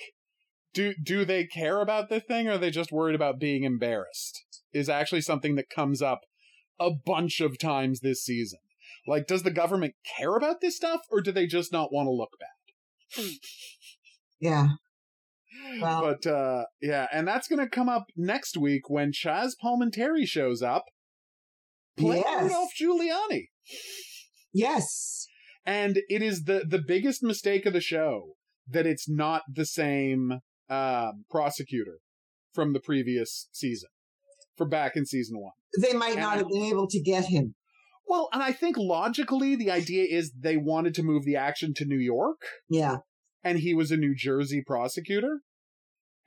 do 0.74 0.94
do 1.02 1.24
they 1.26 1.46
care 1.46 1.82
about 1.82 2.10
the 2.10 2.20
thing, 2.20 2.48
or 2.48 2.54
are 2.54 2.58
they 2.58 2.72
just 2.72 2.92
worried 2.92 3.16
about 3.16 3.40
being 3.40 3.64
embarrassed? 3.64 4.44
Is 4.74 4.90
actually 4.90 5.22
something 5.22 5.56
that 5.56 5.70
comes 5.70 6.02
up 6.02 6.22
a 6.80 6.92
bunch 6.92 7.40
of 7.40 7.58
times 7.58 8.02
this 8.02 8.24
season. 8.24 8.60
Like, 9.08 9.28
does 9.28 9.44
the 9.44 9.52
government 9.52 9.96
care 10.18 10.36
about 10.36 10.62
this 10.62 10.76
stuff, 10.76 11.02
or 11.10 11.22
do 11.22 11.32
they 11.32 11.48
just 11.48 11.72
not 11.72 11.92
want 11.92 12.08
to 12.08 12.12
look 12.12 12.32
bad? 12.40 13.30
yeah. 14.40 14.68
Wow. 15.80 16.02
But 16.02 16.30
uh 16.30 16.66
yeah, 16.82 17.08
and 17.12 17.28
that's 17.28 17.48
gonna 17.48 17.70
come 17.70 17.90
up 17.90 18.08
next 18.16 18.58
week 18.58 18.90
when 18.90 19.12
Chaz 19.12 19.52
Palminteri 19.64 20.26
shows 20.26 20.62
up 20.62 20.86
playing 21.98 22.24
Yes. 22.26 22.44
Rudolph 22.44 22.72
Giuliani. 22.80 23.48
Yes. 24.54 25.28
And 25.66 26.00
it 26.10 26.22
is 26.22 26.44
the 26.46 26.66
the 26.68 26.82
biggest 26.86 27.22
mistake 27.24 27.66
of 27.66 27.74
the 27.74 27.82
show 27.82 28.36
that 28.68 28.86
it's 28.86 29.08
not 29.10 29.44
the 29.54 29.66
same 29.66 30.40
um 30.70 31.26
prosecutor 31.30 32.00
from 32.54 32.74
the 32.74 32.80
previous 32.80 33.48
season, 33.52 33.90
for 34.58 34.68
back 34.68 34.96
in 34.96 35.06
season 35.06 35.40
one. 35.40 35.54
They 35.80 35.94
might 35.94 36.14
And 36.14 36.22
not 36.22 36.38
have 36.38 36.48
been 36.50 36.64
able 36.64 36.88
to 36.88 37.00
get 37.00 37.26
him. 37.26 37.56
Well, 38.08 38.28
and 38.34 38.42
I 38.42 38.52
think 38.52 38.76
logically 38.76 39.56
the 39.56 39.70
idea 39.70 40.04
is 40.10 40.32
they 40.40 40.58
wanted 40.58 40.96
to 40.96 41.04
move 41.04 41.26
the 41.26 41.36
action 41.36 41.74
to 41.76 41.86
New 41.86 42.00
York, 42.00 42.42
Yeah. 42.68 42.98
and 43.44 43.60
he 43.60 43.76
was 43.76 43.92
a 43.92 43.98
New 43.98 44.16
Jersey 44.16 44.64
prosecutor. 44.66 45.42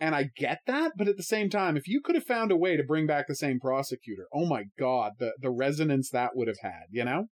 And 0.03 0.16
I 0.16 0.31
get 0.37 0.59
that, 0.66 0.95
but 0.99 1.07
at 1.07 1.16
the 1.16 1.23
same 1.23 1.49
time, 1.49 1.77
if 1.77 1.87
you 1.87 2.01
could 2.01 2.16
have 2.16 2.24
found 2.24 2.51
a 2.51 2.57
way 2.57 2.77
to 2.77 2.83
bring 2.83 3.07
back 3.07 3.29
the 3.29 3.37
same 3.37 3.61
prosecutor, 3.61 4.27
oh 4.35 4.45
my 4.45 4.65
god, 4.77 5.12
the 5.20 5.35
the 5.41 5.53
resonance 5.53 6.11
that 6.11 6.33
would 6.35 6.49
have 6.49 6.59
had, 6.61 6.87
you 6.91 7.05
know? 7.05 7.27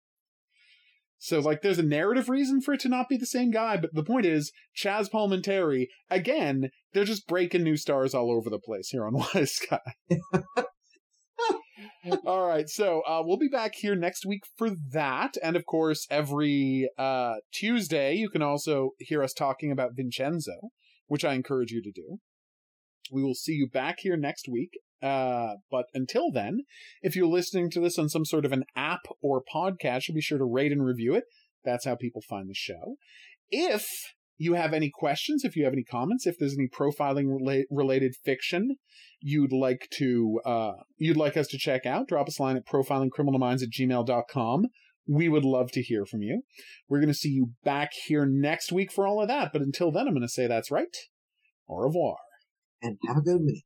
So 1.17 1.41
like 1.41 1.63
there's 1.63 1.79
a 1.79 1.83
narrative 1.83 2.29
reason 2.29 2.61
for 2.61 2.75
it 2.75 2.81
to 2.81 2.91
not 2.91 3.09
be 3.09 3.17
the 3.17 3.25
same 3.25 3.51
guy, 3.51 3.79
but 3.79 3.95
the 3.95 4.05
point 4.05 4.27
is 4.27 4.53
Chaz 4.77 5.11
Palminteri, 5.11 5.87
again, 6.11 6.69
they're 6.93 7.07
just 7.07 7.27
breaking 7.27 7.63
new 7.63 7.79
stars 7.79 8.13
all 8.13 8.31
over 8.31 8.51
the 8.51 8.59
place 8.59 8.91
here 8.91 9.07
on 9.07 9.15
Wiseguy. 9.19 9.79
all 12.27 12.47
right, 12.47 12.69
so 12.69 13.01
uh, 13.09 13.23
we'll 13.25 13.39
be 13.39 13.49
back 13.49 13.77
here 13.77 13.97
next 13.97 14.27
week 14.27 14.43
for 14.59 14.69
that, 14.93 15.39
and 15.43 15.57
of 15.57 15.65
course, 15.65 16.07
every 16.11 16.91
uh, 16.99 17.37
Tuesday 17.51 18.13
you 18.13 18.29
can 18.29 18.43
also 18.43 18.91
hear 18.99 19.23
us 19.23 19.33
talking 19.33 19.73
about 19.73 19.97
Vincenzo, 19.97 20.69
which 21.07 21.25
I 21.25 21.33
encourage 21.33 21.71
you 21.71 21.81
to 21.83 21.91
do. 21.91 22.19
We 23.13 23.23
will 23.23 23.35
see 23.35 23.53
you 23.53 23.69
back 23.69 23.97
here 24.01 24.17
next 24.17 24.49
week. 24.49 24.79
Uh, 25.03 25.55
but 25.71 25.87
until 25.95 26.33
then, 26.33 26.63
if 27.03 27.15
you're 27.15 27.29
listening 27.29 27.71
to 27.71 27.81
this 27.81 27.99
on 27.99 28.09
some 28.09 28.25
sort 28.25 28.45
of 28.45 28.53
an 28.53 28.65
app 28.75 29.03
or 29.23 29.43
podcast, 29.43 30.13
be 30.13 30.21
sure 30.21 30.39
to 30.39 30.45
rate 30.45 30.73
and 30.73 30.85
review 30.85 31.15
it. 31.15 31.25
That's 31.65 31.85
how 31.85 31.95
people 31.95 32.23
find 32.29 32.49
the 32.49 32.55
show. 32.55 32.97
If 33.51 33.87
you 34.37 34.55
have 34.55 34.73
any 34.73 34.91
questions, 34.93 35.45
if 35.45 35.57
you 35.57 35.65
have 35.65 35.73
any 35.73 35.85
comments, 35.85 36.27
if 36.27 36.37
there's 36.39 36.57
any 36.57 36.69
profiling 36.69 37.27
rela- 37.27 37.65
related 37.71 38.15
fiction 38.25 38.77
you'd 39.21 39.53
like 39.53 39.89
to 39.99 40.41
uh, 40.45 40.73
you'd 40.97 41.17
like 41.17 41.37
us 41.37 41.49
to 41.49 41.59
check 41.59 41.87
out, 41.87 42.09
drop 42.09 42.29
us 42.29 42.39
a 42.39 42.43
line 42.43 42.57
at 42.57 42.67
profilingcriminalminds 42.67 43.63
at 43.63 43.71
gmail.com. 43.71 44.67
We 45.07 45.29
would 45.29 45.45
love 45.45 45.73
to 45.73 45.83
hear 45.83 46.05
from 46.05 46.23
you. 46.23 46.43
We're 46.89 47.01
going 47.01 47.09
to 47.09 47.15
see 47.15 47.31
you 47.31 47.53
back 47.65 47.93
here 48.07 48.27
next 48.27 48.73
week 48.73 48.93
for 48.93 49.07
all 49.07 49.23
of 49.23 49.29
that. 49.29 49.53
But 49.53 49.63
until 49.63 49.91
then, 49.91 50.07
I'm 50.07 50.13
going 50.13 50.21
to 50.21 50.29
say 50.29 50.47
that's 50.47 50.71
right. 50.71 50.95
Au 51.67 51.77
revoir. 51.77 52.17
And 52.83 52.97
have 53.07 53.17
a 53.17 53.21
good 53.21 53.41
week. 53.41 53.65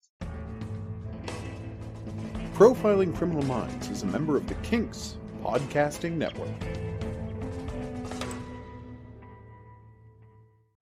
Profiling 2.54 3.14
Criminal 3.14 3.42
Minds 3.44 3.88
is 3.88 4.02
a 4.02 4.06
member 4.06 4.36
of 4.36 4.46
the 4.46 4.54
Kinks 4.56 5.16
Podcasting 5.42 6.12
Network. 6.12 6.48